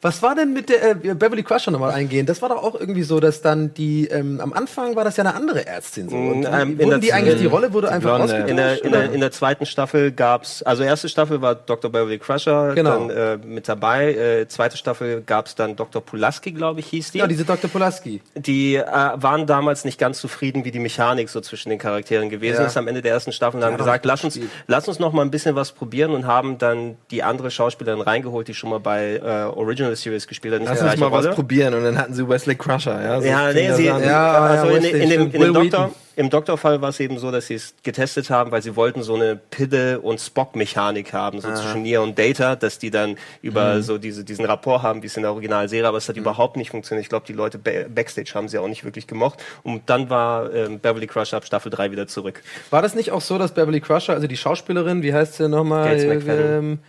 Was 0.06 0.22
war 0.22 0.36
denn 0.36 0.54
mit 0.54 0.70
der 0.70 0.92
äh, 0.92 0.94
Beverly 1.16 1.42
Crusher 1.42 1.72
nochmal 1.72 1.92
eingehen? 1.92 2.28
Das 2.28 2.42
war 2.44 2.50
doch 2.50 2.62
auch 2.62 2.76
irgendwie 2.80 3.02
so, 3.02 3.20
dass 3.20 3.42
dann 3.42 3.74
die 3.74 4.06
ähm, 4.08 4.40
am 4.40 4.54
Anfang 4.54 4.96
war 4.96 5.04
das 5.04 5.18
ja 5.18 5.24
eine 5.24 5.34
andere 5.34 5.66
Ärztin 5.66 6.10
so. 6.10 6.16
Und 6.16 6.44
dann 6.44 6.80
ähm, 6.80 7.02
die 7.02 7.12
eigentlich 7.12 7.40
die 7.40 7.48
Rolle 7.48 7.74
wurde 7.74 7.90
einfach 7.90 8.16
Blonde. 8.18 8.26
ausgetauscht. 8.26 8.50
In 8.52 8.58
der, 8.58 8.84
in, 8.86 8.92
der, 8.92 9.12
in 9.14 9.20
der 9.20 9.32
zweiten 9.32 9.66
Staffel 9.66 10.12
gab's, 10.12 10.62
also 10.62 10.84
erste 10.84 11.10
Staffel 11.10 11.42
war 11.42 11.56
Dr. 11.56 11.92
Beverly 11.92 12.20
Crusher 12.20 12.74
Genau. 12.76 13.08
dann 13.08 13.10
äh, 13.10 13.38
mit 13.38 13.68
dabei. 13.68 14.14
Äh, 14.14 14.48
zweite 14.48 14.78
Staffel 14.78 15.24
gab's 15.26 15.56
dann 15.56 15.76
Dr. 15.76 16.04
Pulaski, 16.04 16.52
glaube 16.52 16.82
ich, 16.82 16.86
hieß 16.88 17.14
die. 17.14 17.18
ja, 17.18 17.26
diese 17.26 17.44
Dr. 17.44 17.68
Pulaski. 17.68 18.22
die 18.36 18.76
äh, 18.76 18.84
waren 18.86 19.48
damals 19.48 19.86
nicht 19.86 20.00
ganz 20.00 20.20
zufrieden, 20.20 20.66
wie 20.66 20.72
die 20.72 20.78
Mechanik 20.80 21.30
so 21.30 21.42
zwischen 21.42 21.70
den 21.70 21.80
Charakteren 21.80 22.30
gewesen 22.30 22.62
Ja. 22.62 22.68
ist 22.68 22.78
am 22.78 22.88
Ende 22.88 23.02
der 23.02 23.14
ersten 23.14 23.32
Staffel 23.32 23.58
und 23.58 23.64
haben 23.66 23.74
auch 23.74 23.80
gesagt, 23.80 24.06
lass 24.06 24.24
uns, 24.24 24.40
lass 24.68 24.88
uns 24.88 25.00
noch 25.00 25.14
mal 25.14 25.24
ein 25.24 25.32
bisschen 25.32 25.56
was 25.56 25.72
probieren 25.72 26.12
und 26.12 26.28
haben 26.28 26.60
dann 26.60 26.96
die 27.10 27.24
andere 27.24 27.50
Schauspielerin 27.50 28.02
reingeholt, 28.02 28.48
die 28.48 28.54
schon 28.54 28.70
mal 28.70 28.80
bei 28.80 29.16
äh, 29.16 29.46
Original 29.46 29.95
Series 29.96 30.28
gespielt 30.28 30.56
hat. 30.56 30.62
Lass 30.66 30.82
uns 30.82 30.98
mal 30.98 31.12
was 31.12 31.26
Rolle. 31.26 31.36
probieren 31.36 31.74
und 31.74 31.84
dann 31.84 31.98
hatten 31.98 32.14
sie 32.14 32.28
Wesley 32.28 32.56
Crusher. 32.56 33.02
Ja, 33.02 33.22
so 33.22 33.28
Ja, 33.28 33.52
nee, 33.54 33.72
sie. 33.74 33.86
Ja, 33.86 33.98
also 33.98 34.70
ja, 34.72 34.78
in, 34.78 34.84
in, 35.02 35.10
dem, 35.10 35.32
in 35.32 35.42
dem 35.42 35.54
Doktor, 35.54 35.92
im 36.18 36.30
Doktorfall 36.30 36.82
war 36.82 36.90
es 36.90 37.00
eben 37.02 37.18
so, 37.20 37.30
dass 37.30 37.48
sie 37.48 37.56
es 37.56 37.74
getestet 37.84 38.30
haben, 38.30 38.50
weil 38.52 38.62
sie 38.62 38.76
wollten 38.78 39.04
so 39.04 39.16
eine 39.16 39.36
Pille- 39.36 40.00
und 40.00 40.22
Spock-Mechanik 40.22 41.12
haben, 41.12 41.42
so 41.42 41.54
zwischen 41.54 41.82
Neo 41.82 42.04
und 42.04 42.18
Data, 42.18 42.56
dass 42.56 42.80
die 42.80 42.90
dann 42.90 43.12
Mhm. 43.12 43.18
über 43.42 43.82
so 43.82 43.98
diese, 43.98 44.24
diesen 44.24 44.46
Rapport 44.46 44.82
haben, 44.82 45.04
wie 45.04 45.08
es 45.08 45.18
in 45.18 45.24
der 45.24 45.32
Originalserie, 45.34 45.86
aber 45.88 45.98
es 45.98 46.08
hat 46.08 46.16
überhaupt 46.16 46.56
nicht 46.56 46.70
funktioniert. 46.72 47.04
Ich 47.04 47.10
glaube, 47.10 47.26
die 47.28 47.34
Leute 47.34 47.58
ba 47.58 47.72
Backstage 47.94 48.32
haben 48.34 48.48
sie 48.48 48.58
auch 48.60 48.68
nicht 48.70 48.86
wirklich 48.86 49.08
gemocht. 49.08 49.44
Und 49.64 49.90
dann 49.90 50.10
war 50.10 50.54
ähm, 50.54 50.80
Beverly 50.80 51.08
Crusher 51.08 51.36
ab 51.38 51.46
Staffel 51.46 51.70
3 51.70 51.92
wieder 51.92 52.08
zurück. 52.08 52.42
War 52.70 52.82
das 52.82 52.96
nicht 52.96 53.12
auch 53.12 53.22
so, 53.22 53.38
dass 53.38 53.54
Beverly 53.54 53.82
Crusher, 53.82 54.14
also 54.14 54.28
die 54.28 54.38
Schauspielerin, 54.38 55.04
wie 55.04 55.14
heißt 55.14 55.34
sie 55.36 55.50
nochmal? 55.50 55.90
Gates 55.90 56.06
McFadden. 56.06 56.58
Ähm, 56.58 56.80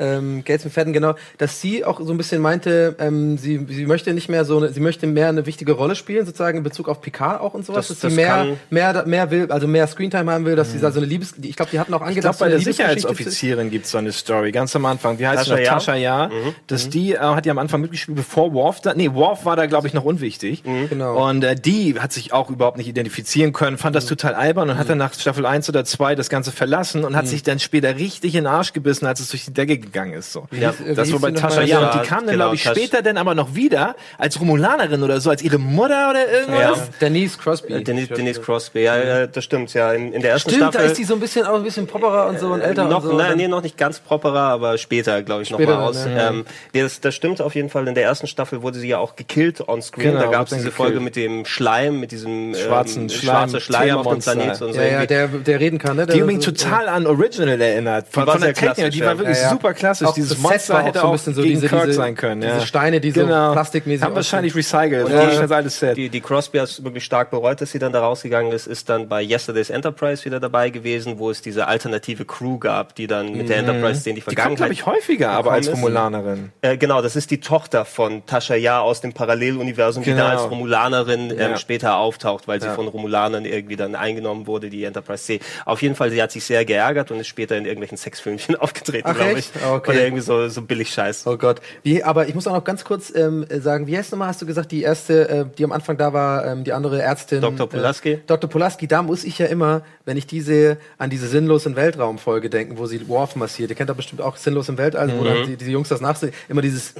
ähm, 0.00 0.42
Gates 0.44 0.64
McFadden, 0.64 0.92
genau, 0.92 1.14
dass 1.38 1.60
sie 1.60 1.84
auch 1.84 2.00
so 2.00 2.10
ein 2.12 2.16
bisschen 2.16 2.40
meinte, 2.42 2.96
ähm, 2.98 3.38
sie, 3.38 3.64
sie 3.68 3.86
möchte 3.86 4.12
nicht 4.12 4.28
mehr 4.28 4.44
so, 4.44 4.56
eine, 4.56 4.72
sie 4.72 4.80
möchte 4.80 5.06
mehr 5.06 5.28
eine 5.28 5.46
wichtige 5.46 5.72
Rolle 5.72 5.94
spielen, 5.94 6.26
sozusagen 6.26 6.58
in 6.58 6.64
Bezug 6.64 6.88
auf 6.88 7.00
Picard 7.00 7.40
auch 7.40 7.54
und 7.54 7.64
sowas, 7.66 7.88
Das- 7.88 7.98
dass 7.98 8.00
das 8.00 8.10
sie 8.12 8.16
mehr, 8.16 8.46
mehr, 8.70 9.04
mehr 9.06 9.30
will, 9.30 9.52
also 9.52 9.68
mehr 9.68 9.86
Screentime 9.86 10.32
haben 10.32 10.44
will, 10.44 10.56
dass 10.56 10.72
sie 10.72 10.80
da 10.80 10.90
so 10.90 10.98
eine 10.98 11.06
Liebes, 11.06 11.34
ich 11.40 11.54
glaube, 11.54 11.70
die 11.70 11.78
hatten 11.78 11.94
auch 11.94 12.00
Ich 12.00 12.06
angedacht, 12.08 12.38
glaube, 12.38 12.50
bei 12.52 12.58
so 12.58 12.64
der 12.64 12.72
Sicherheitsoffizierin 12.72 13.70
gibt 13.70 13.84
es 13.84 13.90
so 13.92 13.98
eine 13.98 14.12
Story, 14.12 14.52
ganz 14.52 14.74
am 14.74 14.86
Anfang. 14.86 15.18
Wie 15.18 15.26
heißt 15.26 15.44
Tasha 15.48 15.54
noch? 15.56 15.60
Yar? 15.62 15.74
Tascha 15.78 15.94
Ja. 15.96 16.30
Dass 16.66 16.88
die 16.88 17.12
äh, 17.14 17.18
hat 17.18 17.46
ja 17.46 17.52
am 17.52 17.58
Anfang 17.58 17.80
mitgespielt, 17.80 18.16
bevor 18.16 18.52
Worf 18.54 18.80
da. 18.80 18.94
Nee, 18.94 19.12
Worf 19.12 19.44
war 19.44 19.56
da, 19.56 19.66
glaube 19.66 19.86
ich, 19.86 19.94
noch 19.94 20.04
unwichtig. 20.04 20.62
Genau. 20.88 21.28
Und 21.28 21.44
äh, 21.44 21.54
die 21.54 21.98
hat 22.00 22.12
sich 22.12 22.32
auch 22.32 22.50
überhaupt 22.50 22.78
nicht 22.78 22.88
identifizieren 22.88 23.52
können, 23.52 23.76
fand 23.78 23.94
das 23.96 24.06
total 24.06 24.34
albern 24.34 24.70
und 24.70 24.78
hat 24.78 24.88
dann 24.88 24.98
nach 24.98 25.12
Staffel 25.14 25.46
1 25.46 25.68
oder 25.68 25.84
2 25.84 26.14
das 26.14 26.28
Ganze 26.30 26.52
verlassen 26.52 27.04
und 27.04 27.16
hat 27.16 27.26
sich 27.26 27.42
dann 27.42 27.58
später 27.58 27.96
richtig 27.96 28.34
in 28.34 28.44
den 28.44 28.46
Arsch 28.52 28.72
gebissen, 28.72 29.06
als 29.06 29.20
es 29.20 29.30
durch 29.30 29.44
die 29.44 29.52
Decke 29.52 29.78
gegangen 29.92 30.14
ist. 30.14 30.32
So. 30.32 30.46
Ja, 30.52 30.72
wie 30.78 30.94
das 30.94 31.12
war 31.12 31.20
bei 31.20 31.30
Tascha? 31.32 31.62
Ja. 31.62 31.90
Und 31.90 31.94
die 32.02 32.06
kam 32.08 32.18
dann, 32.20 32.26
genau, 32.34 32.44
glaube 32.44 32.54
ich, 32.56 32.62
Tasch- 32.62 32.76
später 32.76 33.02
dann 33.02 33.16
aber 33.18 33.34
noch 33.34 33.54
wieder 33.54 33.94
als 34.18 34.38
Romulanerin 34.40 35.02
oder 35.02 35.20
so, 35.20 35.30
als 35.30 35.42
ihre 35.42 35.58
Mutter 35.58 36.10
oder 36.10 36.30
irgendwas. 36.30 36.78
Ja. 36.78 36.84
Denise 37.00 37.36
Crosby. 37.38 37.72
Äh, 37.74 37.82
Denise, 37.82 38.08
Denise 38.08 38.40
Crosby, 38.40 38.80
ja, 38.82 39.26
das 39.26 39.44
stimmt, 39.44 39.72
ja. 39.74 39.92
In, 39.92 40.12
in 40.12 40.22
der 40.22 40.32
ersten 40.32 40.50
Stimmt, 40.50 40.62
da 40.66 40.72
Staffel. 40.72 40.90
ist 40.90 40.98
die 40.98 41.04
so 41.04 41.14
ein 41.14 41.20
bisschen 41.20 41.46
auch 41.46 41.54
ein 41.56 41.62
bisschen 41.62 41.86
popperer 41.86 42.26
und 42.28 42.38
so 42.38 42.48
und 42.48 42.60
älter 42.60 42.84
noch, 42.86 43.04
und 43.04 43.10
so. 43.10 43.16
nein, 43.16 43.36
nee, 43.36 43.48
noch 43.48 43.62
nicht 43.62 43.76
ganz 43.76 43.98
properer, 44.00 44.38
aber 44.40 44.78
später, 44.78 45.22
glaube 45.22 45.42
ich, 45.42 45.50
nochmal 45.50 45.74
aus. 45.74 46.04
ja. 46.04 46.28
Ähm, 46.30 46.44
das, 46.72 47.00
das 47.00 47.14
stimmt 47.14 47.40
auf 47.40 47.54
jeden 47.54 47.70
Fall. 47.70 47.86
In 47.88 47.94
der 47.94 48.04
ersten 48.04 48.26
Staffel 48.26 48.62
wurde 48.62 48.78
sie 48.78 48.88
ja 48.88 48.98
auch 48.98 49.16
gekillt 49.16 49.66
on 49.68 49.82
screen. 49.82 50.12
Genau, 50.12 50.20
da 50.20 50.26
gab 50.30 50.42
es 50.44 50.50
diese 50.50 50.64
gekillt. 50.64 50.74
Folge 50.76 51.00
mit 51.00 51.16
dem 51.16 51.44
Schleim, 51.44 52.00
mit 52.00 52.12
diesem 52.12 52.54
Schwarzen 52.54 53.02
ähm, 53.02 53.08
Schleim, 53.08 53.36
schwarzer 53.48 53.60
Schleim 53.60 53.96
auf 53.96 54.06
dem 54.06 54.20
Teermonster. 54.20 54.32
Planet 54.34 54.62
und 54.62 54.72
so. 54.74 54.80
ja, 54.80 55.06
der, 55.06 55.28
der 55.28 55.60
reden 55.60 55.78
kann, 55.78 55.96
ne? 55.96 56.06
Der 56.06 56.14
Die 56.14 56.20
übrigens 56.20 56.44
total 56.44 56.88
an 56.88 57.06
Original 57.06 57.60
erinnert. 57.60 58.06
Von, 58.10 58.26
der 58.40 58.54
Technik, 58.54 58.90
die 58.92 59.00
war 59.04 59.18
wirklich 59.18 59.36
Ja, 59.38 59.44
ja. 59.44 59.50
super 59.50 59.74
klassisch. 59.80 60.06
Auch 60.06 60.14
Dieses 60.14 60.38
Monster 60.38 60.74
war 60.74 60.82
auch 60.82 60.86
hätte 60.86 60.98
so 61.00 61.04
ein 61.04 61.08
auch 61.08 61.12
bisschen 61.12 61.34
so 61.34 61.42
gegen 61.42 61.54
diese- 61.54 61.68
Kirk 61.68 61.84
diese- 61.86 61.96
sein 61.96 62.14
können. 62.14 62.40
diese 62.40 62.52
ja. 62.54 62.60
Steine, 62.66 63.00
die 63.00 63.10
so 63.10 63.22
genau. 63.22 63.52
plastikmäßig 63.52 64.04
Haben 64.04 64.14
wahrscheinlich 64.14 64.54
recycelt. 64.54 65.06
Und 65.06 65.12
Ja. 65.12 65.26
die- 65.26 65.36
Das 65.40 65.50
altes 65.50 65.78
Set. 65.78 65.96
Die, 65.96 66.08
die 66.08 66.20
Crosby 66.20 66.58
hat 66.58 66.68
es 66.68 66.84
wirklich 66.84 67.04
stark 67.04 67.30
bereut, 67.30 67.60
dass 67.60 67.72
sie 67.72 67.78
dann 67.80 67.92
da 67.92 68.00
rausgegangen 68.00 68.52
ist, 68.52 68.66
ist 68.68 68.88
dann 68.88 69.08
bei 69.08 69.22
Yesterday's 69.22 69.70
Enterprise 69.70 70.24
wieder 70.24 70.38
dabei 70.38 70.70
gewesen, 70.70 71.18
wo 71.18 71.30
es 71.30 71.42
diese 71.42 71.66
alternative 71.66 72.24
Crew 72.24 72.58
gab, 72.58 72.94
die 72.94 73.06
dann 73.06 73.32
mit 73.36 73.48
der 73.48 73.56
Enterprise 73.58 74.04
den 74.04 74.14
die 74.14 74.20
Die 74.20 74.24
kommt, 74.24 74.34
Vergangenheit 74.36 74.56
glaube 74.58 74.72
ich, 74.74 74.86
häufiger, 74.86 75.30
aber 75.30 75.52
als. 75.52 75.68
Romulanerin. 75.72 76.52
Äh, 76.62 76.76
genau, 76.76 77.00
das 77.02 77.16
ist 77.16 77.30
die 77.30 77.40
Tochter 77.40 77.84
von 77.84 78.24
Tasha 78.26 78.54
Yar 78.54 78.82
aus 78.82 79.00
dem 79.00 79.12
Paralleluniversum, 79.12 80.02
die 80.02 80.10
Genau. 80.10 80.24
da 80.24 80.28
als 80.30 80.50
Romulanerin 80.50 81.30
ähm, 81.30 81.38
Ja. 81.38 81.56
später 81.56 81.96
auftaucht, 81.96 82.46
weil 82.48 82.60
sie 82.60 82.68
von 82.68 82.86
Romulanern 82.88 83.44
irgendwie 83.44 83.76
dann 83.76 83.94
eingenommen 83.94 84.46
wurde, 84.46 84.68
die 84.70 84.84
Enterprise 84.84 85.24
C. 85.24 85.40
Auf 85.64 85.80
jeden 85.82 85.94
Fall, 85.94 86.10
sie 86.10 86.20
hat 86.22 86.30
sich 86.32 86.44
sehr 86.44 86.64
geärgert 86.64 87.10
und 87.10 87.20
ist 87.20 87.28
später 87.28 87.56
in 87.56 87.64
irgendwelchen 87.64 87.96
Sexfilmchen 87.96 88.56
aufgetreten, 88.60 89.12
glaube 89.14 89.38
ich. 89.38 89.48
Echt? 89.74 89.76
Okay. 89.82 89.90
Oder 89.92 90.04
irgendwie 90.04 90.22
so, 90.22 90.48
so 90.48 90.62
billig 90.62 90.90
Scheiß. 90.92 91.26
Oh 91.26 91.36
Gott. 91.36 91.60
Wie, 91.82 92.02
aber 92.04 92.28
ich 92.28 92.34
muss 92.34 92.46
auch 92.46 92.52
noch 92.54 92.64
ganz 92.64 92.84
kurz 92.84 93.12
ähm, 93.14 93.46
sagen, 93.60 93.86
wie 93.86 93.96
heißt 93.96 94.12
nochmal, 94.12 94.28
hast 94.28 94.42
du 94.42 94.46
gesagt, 94.46 94.72
die 94.72 94.82
erste, 94.82 95.28
äh, 95.28 95.44
die 95.56 95.64
am 95.64 95.72
Anfang 95.72 95.96
da 95.96 96.12
war, 96.12 96.46
ähm, 96.46 96.64
die 96.64 96.72
andere 96.72 97.00
Ärztin. 97.02 97.40
Dr. 97.40 97.68
Pulaski? 97.68 98.12
Äh, 98.12 98.18
Dr. 98.26 98.48
Pulaski, 98.50 98.86
da 98.86 99.02
muss 99.02 99.24
ich 99.24 99.38
ja 99.38 99.46
immer, 99.46 99.82
wenn 100.04 100.16
ich 100.16 100.26
die 100.26 100.40
sehe, 100.40 100.76
an 100.98 101.10
diese 101.10 101.26
Sinnlos 101.28 101.66
im 101.66 101.76
Weltraum-Folge 101.76 102.50
denken, 102.50 102.78
wo 102.78 102.86
sie 102.86 103.08
Worf 103.08 103.36
massiert. 103.36 103.70
Ihr 103.70 103.76
kennt 103.76 103.90
doch 103.90 103.96
bestimmt 103.96 104.20
auch 104.20 104.36
Sinnlos 104.36 104.68
im 104.68 104.78
Weltall, 104.78 105.12
wo 105.16 105.20
Mhm. 105.22 105.24
dann 105.24 105.46
die, 105.46 105.56
diese 105.56 105.70
Jungs 105.70 105.88
das 105.88 106.00
nachsehen. 106.00 106.32
Immer 106.48 106.62
dieses, 106.62 106.94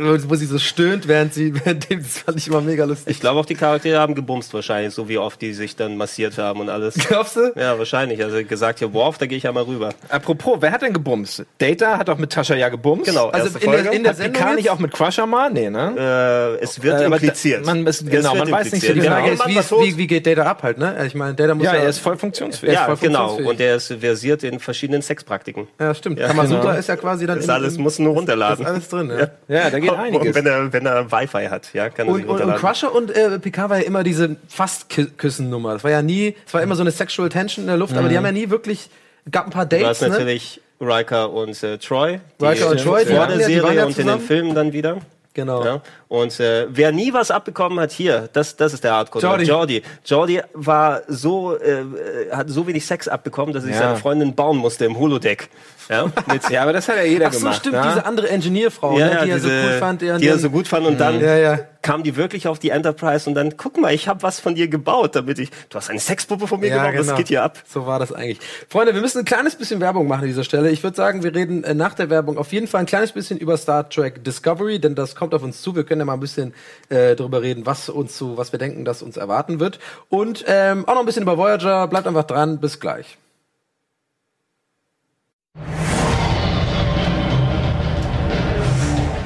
wo, 0.00 0.18
wo 0.30 0.34
sie 0.34 0.46
so 0.46 0.58
stöhnt, 0.58 1.08
während 1.08 1.34
sie, 1.34 1.54
während 1.64 1.90
dem, 1.90 2.02
das 2.02 2.18
fand 2.18 2.38
ich 2.38 2.48
immer 2.48 2.60
mega 2.60 2.84
lustig. 2.84 3.08
Ich 3.14 3.20
glaube 3.20 3.40
auch, 3.40 3.46
die 3.46 3.54
Charaktere 3.54 3.98
haben 3.98 4.14
gebumst 4.14 4.52
wahrscheinlich, 4.54 4.94
so 4.94 5.08
wie 5.08 5.18
oft 5.18 5.40
die 5.40 5.52
sich 5.52 5.76
dann 5.76 5.96
massiert 5.96 6.38
haben 6.38 6.60
und 6.60 6.68
alles. 6.68 6.94
Glaubst 7.08 7.36
du? 7.36 7.52
Ja, 7.56 7.78
wahrscheinlich. 7.78 8.22
Also 8.22 8.42
gesagt, 8.44 8.78
hier, 8.78 8.92
Worf, 8.92 9.18
da 9.18 9.26
gehe 9.26 9.38
ich 9.38 9.44
ja 9.44 9.52
mal 9.52 9.64
rüber. 9.64 9.90
Apropos, 10.08 10.58
wer 10.60 10.72
hat 10.72 10.82
denn 10.84 10.92
gebumst? 10.92 11.44
Data 11.58 11.98
hat 11.98 12.08
auch 12.08 12.18
mit 12.18 12.30
Tascha 12.32 12.54
ja 12.54 12.68
gebumst. 12.68 13.06
Genau, 13.06 13.28
Also 13.30 13.58
in 13.58 13.70
der, 13.70 13.92
in 13.92 14.02
der 14.02 14.10
Hat 14.12 14.16
Sendung 14.18 14.54
nicht 14.54 14.64
jetzt? 14.66 14.70
auch 14.72 14.78
mit 14.78 14.92
Crusher 14.92 15.26
mal? 15.26 15.50
Nee, 15.50 15.70
ne? 15.70 16.56
äh, 16.60 16.62
es 16.62 16.82
wird 16.82 17.00
Äh, 17.00 17.06
impliziert. 17.06 17.64
man 17.66 17.86
ist- 17.86 18.08
genau, 18.08 18.34
man 18.34 18.50
weiß 18.50 18.72
nicht 18.72 18.82
so 18.86 18.92
impliziert. 18.92 19.04
Genau. 19.04 19.16
Frage 19.16 19.30
ist, 19.32 19.46
wie, 19.46 19.58
ist, 19.58 19.72
wie, 19.94 19.98
wie 19.98 20.06
geht 20.06 20.26
Data 20.26 20.42
ab 20.42 20.62
halt, 20.62 20.78
ne? 20.78 21.04
Ich 21.06 21.14
meine, 21.14 21.34
Data 21.34 21.54
muss 21.54 21.64
Ja, 21.64 21.74
ja, 21.74 21.80
er 21.82 21.88
ist 21.88 21.98
voll 21.98 22.16
funktionsfähig. 22.16 22.72
ist 22.72 22.78
Ja, 22.78 22.84
voll 22.86 22.96
genau. 22.96 23.28
funktionsfähig. 23.28 23.48
Und 23.48 23.60
er 23.60 23.76
ist 23.76 23.92
versiert 24.00 24.44
in 24.44 24.60
verschiedenen 24.60 25.02
Sexpraktiken. 25.02 25.66
ja, 25.80 25.94
stimmt. 25.94 26.18
Ja, 26.18 26.28
Kamasutra 26.28 26.60
genau. 26.62 26.74
ist 26.78 26.88
ja 26.88 26.96
quasi 26.96 27.26
dann 27.26 27.36
Das 27.36 27.46
in- 27.46 27.50
alles 27.50 27.78
muss 27.78 27.98
nur 27.98 28.12
ist 28.12 28.18
runterladen. 28.18 28.64
alles 28.66 28.88
drin, 28.88 29.10
ja. 29.10 29.28
Ja, 29.48 29.70
da 29.70 29.78
geht 29.78 29.90
Und 29.90 29.98
einiges. 29.98 30.34
wenn 30.34 30.46
er, 30.46 30.72
wenn 30.72 30.86
er 30.86 31.10
Wi-Fi 31.10 31.46
hat, 31.48 31.72
ja, 31.74 31.88
kann 31.90 32.06
er 32.06 32.12
Und, 32.12 32.16
sich 32.16 32.24
und, 32.26 32.30
und 32.30 32.40
runterladen. 32.42 32.60
Crusher 32.68 32.94
und 32.94 33.10
äh, 33.10 33.38
Picard 33.38 33.70
war 33.70 33.78
ja 33.78 33.84
immer 33.84 34.02
diese 34.04 34.36
fast 34.48 34.86
küssen 35.16 35.50
nummer 35.50 35.72
Das 35.74 35.84
war 35.84 35.90
ja 35.90 36.02
nie, 36.02 36.34
es 36.46 36.54
war 36.54 36.62
immer 36.62 36.74
so 36.76 36.82
eine 36.82 36.90
Sexual 36.90 37.28
Tension 37.28 37.64
in 37.64 37.68
der 37.68 37.76
Luft, 37.76 37.96
aber 37.96 38.08
die 38.08 38.16
haben 38.16 38.24
ja 38.24 38.32
nie 38.32 38.50
wirklich, 38.50 38.90
gab 39.30 39.46
ein 39.46 39.50
paar 39.50 39.66
Du 39.66 39.76
Dates, 39.76 39.88
hast 39.88 40.02
ne? 40.02 40.08
natürlich 40.08 40.60
Riker 40.84 41.32
und 41.32 41.62
äh, 41.62 41.78
Troy. 41.78 42.20
Riker 42.40 42.70
und 42.70 42.80
Troy, 42.80 43.04
die 43.04 43.14
vor 43.14 43.26
der 43.26 43.40
Serie 43.40 43.74
ja 43.74 43.84
und 43.86 43.98
in 43.98 44.06
den. 44.06 44.20
Filmen 44.20 44.54
dann 44.54 44.72
wieder. 44.72 44.98
Genau. 45.34 45.64
Ja. 45.64 45.82
Und 46.14 46.38
äh, 46.38 46.66
wer 46.70 46.92
nie 46.92 47.12
was 47.12 47.30
abbekommen 47.32 47.80
hat 47.80 47.90
hier, 47.90 48.28
das, 48.32 48.54
das 48.54 48.72
ist 48.72 48.84
der 48.84 48.92
Hardcore. 48.92 49.24
Jordi. 49.24 49.44
Jordi. 49.46 49.82
Jordi 50.04 50.40
war 50.52 51.02
so, 51.08 51.56
äh, 51.58 51.82
hat 52.30 52.48
so 52.50 52.66
wenig 52.68 52.86
Sex 52.86 53.08
abbekommen, 53.08 53.52
dass 53.52 53.64
er 53.64 53.68
sich 53.68 53.74
Ja. 53.76 53.82
seine 53.88 53.96
Freundin 53.96 54.34
bauen 54.34 54.58
musste 54.58 54.84
im 54.84 54.96
Holodeck. 54.98 55.48
Ja, 55.88 56.06
mit, 56.32 56.48
ja, 56.48 56.62
aber 56.62 56.72
das 56.72 56.88
hat 56.88 56.96
ja 56.96 57.02
jeder 57.02 57.26
Ach 57.26 57.32
so, 57.32 57.40
gemacht. 57.40 57.56
stimmt, 57.56 57.74
ne? 57.76 57.82
diese 57.88 58.06
andere 58.06 58.30
Engineerfrau, 58.30 58.98
ja, 58.98 59.06
ne, 59.06 59.12
ja, 59.12 59.24
die 59.24 59.30
er 59.32 59.38
so 59.40 59.48
diese- 59.48 59.60
cool 59.66 59.78
fand. 59.78 60.00
Die, 60.02 60.16
die 60.18 60.28
er 60.28 60.38
so 60.38 60.48
gut 60.50 60.66
fand 60.68 60.86
und 60.86 60.98
dann 60.98 61.20
Ja, 61.20 61.36
ja. 61.36 61.58
kam 61.82 62.02
die 62.02 62.16
wirklich 62.16 62.48
auf 62.48 62.58
die 62.58 62.70
Enterprise 62.70 63.28
und 63.28 63.34
dann, 63.34 63.58
guck 63.58 63.76
mal, 63.78 63.92
ich 63.92 64.08
habe 64.08 64.22
was 64.22 64.40
von 64.40 64.54
dir 64.54 64.68
gebaut, 64.68 65.14
damit 65.14 65.38
ich, 65.38 65.50
du 65.68 65.76
hast 65.76 65.90
eine 65.90 66.00
Sexpuppe 66.00 66.46
von 66.46 66.60
mir 66.60 66.68
Ja, 66.68 66.76
gebaut, 66.86 67.00
was 67.00 67.06
genau. 67.08 67.18
geht 67.18 67.28
hier 67.28 67.42
ab? 67.42 67.58
So 67.68 67.84
war 67.86 67.98
das 67.98 68.12
eigentlich. 68.12 68.38
Freunde, 68.70 68.94
wir 68.94 69.02
müssen 69.02 69.18
ein 69.18 69.24
kleines 69.26 69.56
bisschen 69.56 69.80
Werbung 69.80 70.08
machen 70.08 70.22
an 70.22 70.26
dieser 70.28 70.44
Stelle. 70.44 70.70
Ich 70.70 70.82
würde 70.82 70.96
sagen, 70.96 71.22
wir 71.22 71.34
reden 71.34 71.64
äh, 71.64 71.74
nach 71.74 71.92
der 71.92 72.08
Werbung 72.08 72.38
auf 72.38 72.50
jeden 72.54 72.66
Fall 72.66 72.80
ein 72.80 72.86
kleines 72.86 73.12
bisschen 73.12 73.36
über 73.38 73.58
Star 73.58 73.86
Trek 73.90 74.24
Discovery, 74.24 74.78
denn 74.78 74.94
das 74.94 75.14
kommt 75.14 75.34
auf 75.34 75.42
uns 75.42 75.60
zu. 75.60 75.76
Wir 75.76 75.84
können 75.84 76.00
ja 76.04 76.06
mal 76.06 76.14
ein 76.14 76.20
bisschen 76.20 76.54
äh, 76.88 77.16
darüber 77.16 77.42
reden, 77.42 77.66
was 77.66 77.88
uns 77.88 78.16
so, 78.16 78.36
was 78.36 78.52
wir 78.52 78.58
denken, 78.58 78.84
dass 78.84 79.02
uns 79.02 79.16
erwarten 79.16 79.60
wird. 79.60 79.78
Und 80.08 80.44
ähm, 80.46 80.86
auch 80.86 80.94
noch 80.94 81.00
ein 81.00 81.06
bisschen 81.06 81.22
über 81.22 81.38
Voyager. 81.38 81.88
Bleibt 81.88 82.06
einfach 82.06 82.24
dran. 82.24 82.58
Bis 82.60 82.80
gleich. 82.80 83.18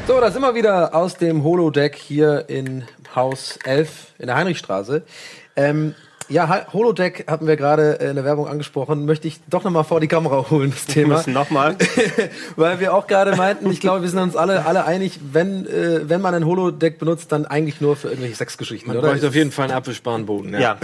So, 0.07 0.21
da 0.21 0.31
sind 0.31 0.41
wir 0.43 0.55
wieder 0.55 0.95
aus 0.95 1.17
dem 1.17 1.45
Holodeck 1.45 1.95
hier 1.95 2.49
in 2.49 2.85
Haus 3.15 3.59
11 3.65 4.15
in 4.19 4.27
der 4.29 4.37
Heinrichstraße. 4.37 5.03
Ähm, 5.55 5.95
ja, 6.29 6.67
Holodeck 6.73 7.25
hatten 7.29 7.47
wir 7.47 7.57
gerade 7.57 8.01
äh, 8.01 8.11
in 8.11 8.17
der 8.17 8.25
Werbung 8.25 8.47
angesprochen. 8.47 9.07
Möchte 9.07 9.29
ich 9.29 9.41
doch 9.49 9.65
nochmal 9.65 9.85
vor 9.85 10.01
die 10.01 10.09
Kamera 10.09 10.51
holen, 10.51 10.71
das 10.71 10.89
Wir 10.89 10.95
Thema. 10.95 11.17
müssen 11.17 11.33
nochmal. 11.33 11.77
Weil 12.57 12.81
wir 12.81 12.95
auch 12.95 13.07
gerade 13.07 13.37
meinten, 13.37 13.71
ich 13.71 13.81
glaube, 13.81 14.03
wir 14.03 14.09
sind 14.09 14.19
uns 14.21 14.37
alle, 14.37 14.67
alle 14.67 14.85
einig, 14.85 15.21
wenn, 15.33 15.67
äh, 15.67 16.09
wenn 16.09 16.21
man 16.21 16.35
ein 16.35 16.45
Holodeck 16.45 16.99
benutzt, 16.99 17.33
dann 17.33 17.47
eigentlich 17.47 17.81
nur 17.81 17.97
für 17.97 18.09
irgendwelche 18.09 18.37
Sexgeschichten, 18.37 18.89
Man 18.89 18.99
oder? 18.99 19.09
bräuchte 19.09 19.29
auf 19.29 19.35
jeden 19.35 19.53
Fall 19.53 19.65
einen 19.67 19.75
abwischbaren 19.75 20.27
Boden. 20.27 20.53
Ja. 20.53 20.61
Ja. 20.61 20.79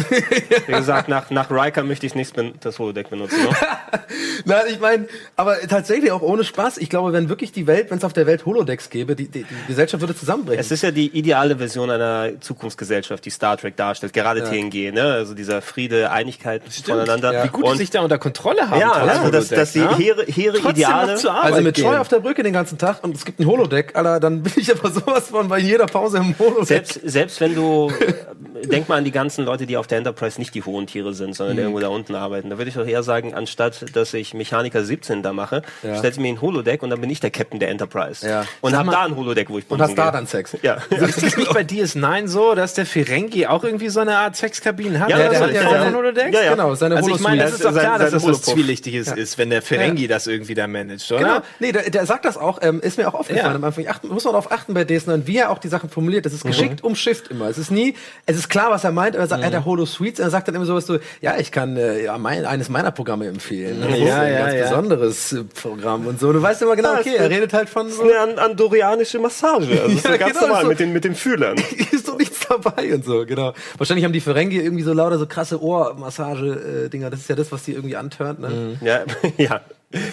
Wie 0.66 0.72
gesagt, 0.72 1.08
nach, 1.08 1.30
nach 1.30 1.50
Riker 1.50 1.82
möchte 1.84 2.06
ich 2.06 2.14
nicht 2.14 2.34
das 2.60 2.78
Holodeck 2.78 3.10
benutzen. 3.10 3.42
Ne? 3.42 3.50
Nein, 4.44 4.62
ich 4.70 4.80
meine, 4.80 5.06
aber 5.36 5.60
tatsächlich 5.60 6.10
auch 6.12 6.22
ohne 6.22 6.44
Spaß. 6.44 6.78
Ich 6.78 6.90
glaube, 6.90 7.12
wenn 7.12 7.28
wirklich 7.28 7.52
die 7.52 7.66
Welt, 7.66 7.90
wenn 7.90 7.98
es 7.98 8.04
auf 8.04 8.12
der 8.12 8.26
Welt 8.26 8.46
Holodecks 8.46 8.90
gäbe, 8.90 9.16
die, 9.16 9.28
die, 9.28 9.44
die 9.44 9.66
Gesellschaft 9.68 10.00
würde 10.00 10.16
zusammenbrechen. 10.16 10.60
Es 10.60 10.70
ist 10.70 10.82
ja 10.82 10.90
die 10.90 11.06
ideale 11.08 11.56
Version 11.56 11.90
einer 11.90 12.40
Zukunftsgesellschaft, 12.40 13.24
die 13.24 13.30
Star 13.30 13.56
Trek 13.56 13.76
darstellt, 13.76 14.12
gerade 14.12 14.42
TNG. 14.44 14.92
Ne? 14.92 15.02
Also 15.02 15.33
so 15.34 15.36
dieser 15.36 15.60
Friede, 15.62 16.10
Einigkeit 16.10 16.62
voneinander. 16.84 17.32
Ja. 17.32 17.44
Wie 17.44 17.48
gut 17.48 17.64
und, 17.64 17.72
die 17.72 17.78
sich 17.78 17.90
da 17.90 18.00
unter 18.02 18.18
Kontrolle 18.18 18.70
haben. 18.70 18.80
ja, 18.80 18.92
also 18.92 19.30
dass, 19.30 19.50
Holodeck, 19.50 19.58
dass 19.58 19.72
die 19.72 19.86
hehre, 20.02 20.24
hehre 20.24 20.58
Ideale. 20.58 21.18
Also 21.42 21.60
mit. 21.60 21.76
Troy 21.76 21.96
auf 21.96 22.08
der 22.08 22.20
Brücke 22.20 22.42
den 22.42 22.52
ganzen 22.52 22.78
Tag 22.78 23.02
und 23.02 23.14
es 23.16 23.24
gibt 23.24 23.40
ein 23.40 23.46
Holodeck, 23.46 23.96
Alter, 23.96 24.20
dann 24.20 24.42
bin 24.42 24.52
ich 24.56 24.70
aber 24.70 24.90
sowas 24.90 25.28
von 25.28 25.48
bei 25.48 25.58
jeder 25.58 25.86
Pause 25.86 26.18
im 26.18 26.38
Holodeck. 26.38 26.66
Selbst, 26.66 27.00
selbst 27.04 27.40
wenn 27.40 27.54
du, 27.54 27.92
denk 28.70 28.88
mal 28.88 28.96
an 28.98 29.04
die 29.04 29.10
ganzen 29.10 29.44
Leute, 29.44 29.66
die 29.66 29.76
auf 29.76 29.86
der 29.86 29.98
Enterprise 29.98 30.38
nicht 30.40 30.54
die 30.54 30.62
hohen 30.62 30.86
Tiere 30.86 31.14
sind, 31.14 31.34
sondern 31.34 31.58
irgendwo 31.58 31.80
da 31.80 31.88
unten 31.88 32.14
arbeiten. 32.14 32.50
Da 32.50 32.58
würde 32.58 32.68
ich 32.68 32.74
doch 32.76 32.86
eher 32.86 33.02
sagen, 33.02 33.34
anstatt 33.34 33.84
dass 33.96 34.14
ich 34.14 34.34
Mechaniker 34.34 34.84
17 34.84 35.22
da 35.22 35.32
mache, 35.32 35.62
Ja. 35.82 35.96
stellst 35.96 36.18
du 36.18 36.22
mir 36.22 36.28
ein 36.28 36.40
Holodeck 36.40 36.82
und 36.82 36.90
dann 36.90 37.00
bin 37.00 37.10
ich 37.10 37.20
der 37.20 37.30
Captain 37.30 37.58
der 37.58 37.70
Enterprise. 37.70 38.26
Ja. 38.28 38.44
Und 38.60 38.76
hab 38.76 38.86
mal- 38.86 38.92
da 38.92 39.02
ein 39.02 39.16
Holodeck, 39.16 39.50
wo 39.50 39.58
ich 39.58 39.64
und 39.68 39.80
hast 39.80 39.96
da 39.96 40.10
dann 40.10 40.26
Sex. 40.26 40.56
Ja. 40.62 40.74
Ist 40.90 41.22
das 41.22 41.36
nicht 41.36 41.52
bei 41.52 41.62
DS9 41.62 42.28
so, 42.28 42.54
dass 42.54 42.74
der 42.74 42.86
Ferengi 42.86 43.46
auch 43.46 43.64
irgendwie 43.64 43.88
so 43.88 44.00
eine 44.00 44.16
Art 44.18 44.36
Sexkabinen 44.36 45.00
hat? 45.00 45.10
Ja, 45.10 45.18
oder 45.30 45.30
der 45.30 45.38
so 45.38 45.44
hat 45.44 45.72
ja- 45.72 45.76
ja. 45.78 45.84
von 45.84 45.94
Holodecks? 45.96 46.34
Ja, 46.34 46.42
ja. 46.42 46.50
Genau, 46.52 46.74
seine 46.74 46.96
Also 46.96 47.10
ich 47.14 47.20
meine, 47.20 47.42
das 47.42 47.52
ist 47.54 47.64
doch 47.64 47.72
klar, 47.72 47.98
dass 47.98 48.10
das 48.12 48.26
was. 48.26 48.42
Zwielichtiges 48.42 49.08
ist, 49.12 49.38
wenn 49.38 49.50
der 49.50 49.62
Ferengi 49.62 50.06
das 50.06 50.26
irgendwie 50.26 50.54
da 50.54 50.66
managt, 50.66 51.10
oder? 51.12 51.20
Genau. 51.20 51.38
Nee, 51.60 51.72
der, 51.72 51.90
der 51.90 52.06
sagt 52.06 52.24
das 52.24 52.36
auch, 52.36 52.58
ähm, 52.62 52.80
ist 52.80 52.98
mir 52.98 53.08
auch 53.08 53.14
aufgefallen 53.14 53.46
Ja. 53.46 53.54
am 53.54 53.64
Anfang. 53.64 53.86
Achten, 53.88 54.08
muss 54.08 54.24
man 54.24 54.32
darauf 54.34 54.50
achten 54.52 54.74
bei 54.74 54.82
DS9, 54.82 55.26
wie 55.26 55.38
er 55.38 55.50
auch 55.50 55.58
die 55.58 55.68
Sachen 55.68 55.88
formuliert. 55.90 56.26
Das 56.26 56.32
ist 56.32 56.44
geschickt 56.44 56.82
umschifft 56.84 57.28
immer. 57.28 57.48
Es 57.48 57.58
ist 57.58 57.70
nie, 57.70 57.94
es 58.26 58.36
ist 58.36 58.48
klar, 58.48 58.70
was 58.70 58.84
er 58.84 58.92
meint, 58.92 59.14
aber 59.16 59.24
er 59.24 59.28
sagt, 59.28 59.42
er 59.42 59.46
hat 59.46 59.52
der 59.52 59.64
Holo 59.64 59.86
Suites, 59.86 60.18
er 60.20 60.30
sagt 60.30 60.48
dann 60.48 60.54
immer 60.54 60.64
sowas 60.66 60.86
so, 60.86 60.98
ja, 61.20 61.36
ich 61.38 61.50
kann 61.52 61.76
äh, 61.76 62.04
ja, 62.04 62.18
mein, 62.18 62.44
eines 62.44 62.68
meiner 62.68 62.90
Programme 62.90 63.26
empfehlen. 63.26 63.80
Das 63.80 63.90
ist 63.98 63.98
Ja, 64.04 64.20
ein 64.20 64.32
ja, 64.32 64.38
ganz 64.40 64.54
ja. 64.54 64.62
besonderes 64.62 65.32
äh, 65.32 65.44
Programm 65.44 66.06
und 66.06 66.20
so. 66.20 66.32
Du 66.32 66.40
weißt 66.42 66.62
immer 66.62 66.76
genau, 66.76 66.94
Ja, 66.94 67.00
okay, 67.00 67.14
er 67.16 67.24
ist- 67.26 67.30
redet 67.30 67.52
halt 67.52 67.68
von 67.68 67.90
so, 67.90 68.02
Eine 68.02 68.18
an- 68.18 68.38
andorianische 68.38 69.18
Massage. 69.18 69.80
Also 69.82 69.88
Ja, 70.04 70.12
so 70.12 70.18
ganz 70.18 70.32
genau, 70.34 70.46
normal 70.46 70.64
mit, 70.66 70.80
den, 70.80 70.92
mit 70.92 71.04
den 71.04 71.14
Fühlern. 71.14 71.56
ist 71.92 72.08
doch 72.08 72.18
nichts 72.18 72.40
dabei 72.48 72.94
und 72.94 73.04
so, 73.04 73.24
genau. 73.26 73.52
Wahrscheinlich 73.78 74.04
haben 74.04 74.12
die 74.12 74.20
Ferengi 74.20 74.58
irgendwie 74.58 74.82
so 74.84 74.92
lauter 75.14 75.18
so 75.18 75.26
krasse 75.26 75.62
Ohrmassage-Dinger. 75.62 77.10
Das 77.10 77.20
ist 77.20 77.28
ja 77.28 77.36
das, 77.36 77.52
was 77.52 77.64
die 77.64 77.72
irgendwie 77.72 77.96
antörnt, 77.96 78.40
ne? 78.40 78.78
Ja, 78.82 79.04
ja. 79.36 79.60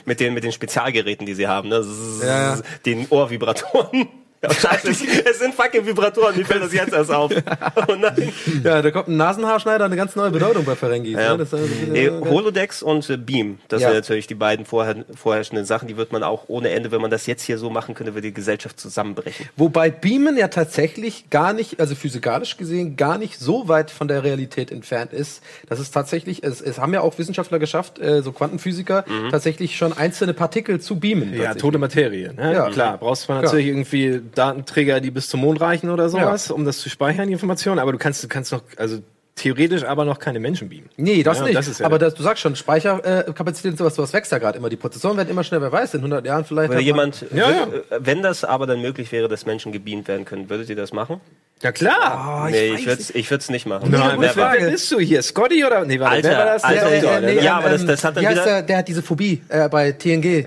Mit 0.05 0.19
den, 0.19 0.33
mit 0.33 0.43
den 0.43 0.51
Spezialgeräten, 0.51 1.25
die 1.25 1.33
sie 1.33 1.47
haben, 1.47 1.69
ne? 1.69 1.83
Ja, 2.21 2.55
ja. 2.55 2.61
Den 2.85 3.07
Ohrvibratoren. 3.09 4.07
Es, 4.83 5.39
sind 5.39 5.53
fucking 5.53 5.85
Vibratoren, 5.85 6.35
mir 6.35 6.45
fällt 6.45 6.63
das 6.63 6.73
jetzt 6.73 6.93
erst 6.93 7.11
auf. 7.11 7.31
Oh 7.87 7.95
nein. 7.95 8.31
Ja, 8.63 8.81
da 8.81 8.91
kommt 8.91 9.07
ein 9.07 9.17
Nasenhaarschneider 9.17 9.85
eine 9.85 9.95
ganz 9.95 10.15
neue 10.15 10.31
Bedeutung 10.31 10.65
bei 10.65 10.75
Ferengis. 10.75 11.13
Ja. 11.13 11.33
Ne? 11.33 11.37
Das, 11.39 11.53
äh, 11.53 11.57
Nee, 11.89 12.09
Holodecks 12.09 12.81
und 12.83 13.07
äh, 13.09 13.17
Beam, 13.17 13.59
das 13.67 13.81
Ja. 13.81 13.89
sind 13.89 13.97
natürlich 13.97 14.27
die 14.27 14.35
beiden 14.35 14.65
vorher, 14.65 15.05
vorherrschenden 15.15 15.65
Sachen, 15.65 15.87
die 15.87 15.97
wird 15.97 16.11
man 16.11 16.23
auch 16.23 16.45
ohne 16.47 16.69
Ende, 16.69 16.91
wenn 16.91 17.01
man 17.01 17.11
das 17.11 17.25
jetzt 17.27 17.43
hier 17.43 17.57
so 17.57 17.69
machen 17.69 17.95
könnte, 17.95 18.13
würde 18.13 18.27
die 18.27 18.33
Gesellschaft 18.33 18.79
zusammenbrechen. 18.79 19.47
Wobei 19.57 19.89
Beamen 19.89 20.37
ja 20.37 20.47
tatsächlich 20.47 21.29
gar 21.29 21.53
nicht, 21.53 21.79
also 21.79 21.95
physikalisch 21.95 22.57
gesehen, 22.57 22.95
gar 22.95 23.17
nicht 23.17 23.39
so 23.39 23.67
weit 23.67 23.91
von 23.91 24.07
der 24.07 24.23
Realität 24.23 24.71
entfernt 24.71 25.13
ist. 25.13 25.41
Das 25.69 25.79
ist 25.79 25.91
tatsächlich, 25.91 26.43
es, 26.43 26.61
es 26.61 26.79
haben 26.79 26.93
ja 26.93 27.01
auch 27.01 27.17
Wissenschaftler 27.17 27.59
geschafft, 27.59 27.99
äh, 27.99 28.21
so 28.21 28.31
Quantenphysiker, 28.31 29.05
tatsächlich 29.29 29.77
schon 29.77 29.93
einzelne 29.93 30.33
Partikel 30.33 30.79
zu 30.81 30.99
beamen. 30.99 31.33
Ja, 31.33 31.53
tote 31.53 31.77
Materie. 31.77 32.33
Ne? 32.33 32.53
Ja. 32.53 32.69
Klar, 32.69 32.97
brauchst 32.97 33.23
zwar 33.23 33.41
natürlich 33.41 33.67
irgendwie 33.67 34.21
Datenträger, 34.35 34.99
die 35.01 35.11
bis 35.11 35.29
zum 35.29 35.41
Mond 35.41 35.61
reichen 35.61 35.89
oder 35.89 36.09
sowas, 36.09 36.51
um 36.51 36.65
das 36.65 36.79
zu 36.79 36.89
speichern, 36.89 37.27
die 37.27 37.33
Informationen, 37.33 37.79
aber 37.79 37.91
du 37.91 37.97
kannst, 37.97 38.23
du 38.23 38.27
kannst 38.27 38.51
noch, 38.51 38.61
also 38.77 38.99
theoretisch 39.35 39.83
aber 39.83 40.05
noch 40.05 40.19
keine 40.19 40.39
Menschen 40.39 40.69
beamen. 40.69 40.89
Nee, 40.97 41.23
das 41.23 41.39
Ja, 41.39 41.45
nicht. 41.45 41.55
das 41.57 41.67
ist 41.67 41.79
ja 41.79 41.85
aber 41.85 41.97
das, 41.97 42.13
du 42.13 42.21
sagst 42.23 42.41
schon, 42.43 42.55
Speicherkapazität 42.55 43.71
und 43.71 43.77
sowas, 43.77 43.95
sowas 43.95 44.13
wächst 44.13 44.31
ja 44.31 44.37
gerade 44.37 44.57
immer. 44.57 44.69
Die 44.69 44.75
Prozessoren 44.75 45.17
werden 45.17 45.29
immer 45.29 45.43
schneller. 45.43 45.63
Wer 45.63 45.71
weiß, 45.71 45.93
in 45.95 45.99
100 46.01 46.25
Jahren 46.25 46.45
vielleicht. 46.45 46.71
Wenn 46.71 46.79
jemand, 46.81 47.25
Ja, 47.33 47.49
ja. 47.49 47.63
äh, 47.63 47.81
wenn 47.99 48.21
das 48.21 48.43
aber 48.43 48.67
dann 48.67 48.81
möglich 48.81 49.11
wäre, 49.11 49.27
dass 49.27 49.45
Menschen 49.45 49.71
gebeamt 49.71 50.07
werden 50.07 50.25
können, 50.25 50.49
würdet 50.49 50.69
ihr 50.69 50.75
das 50.75 50.91
machen? 50.93 51.21
Ja 51.61 51.71
klar. 51.71 52.43
Oh, 52.43 52.47
ich 52.47 52.53
nee, 52.53 52.73
ich 52.73 52.85
würde 52.87 53.01
es 53.01 53.09
ich 53.11 53.29
würd's 53.29 53.49
nicht 53.49 53.65
machen. 53.67 53.91
Nein, 53.91 54.17
wer, 54.19 54.29
Never. 54.35 54.53
wer 54.57 54.69
bist 54.71 54.91
du 54.91 54.99
hier? 54.99 55.21
Scotty 55.21 55.63
oder? 55.63 55.85
Nee, 55.85 55.99
warte, 55.99 56.15
Alter, 56.15 56.29
wer 56.29 56.37
war 56.39 56.45
das? 56.45 56.63
Alter, 56.63 56.89
Der 56.89 56.97
äh, 56.97 57.01
Doktor, 57.01 57.19
nee, 57.21 57.33
der- 57.35 57.43
ja, 57.43 57.57
aber 57.57 57.69
das- 57.69 57.85
das 57.85 58.03
hat 58.03 58.15
dann 58.17 58.23
wie 58.23 58.27
heißt 58.27 58.37
wieder- 58.37 58.45
der, 58.45 58.61
der 58.63 58.77
hat 58.77 58.87
diese 58.87 59.01
Phobie 59.03 59.41
äh, 59.49 59.69
bei 59.69 59.91
TNG. 59.91 60.25
Äh, 60.25 60.45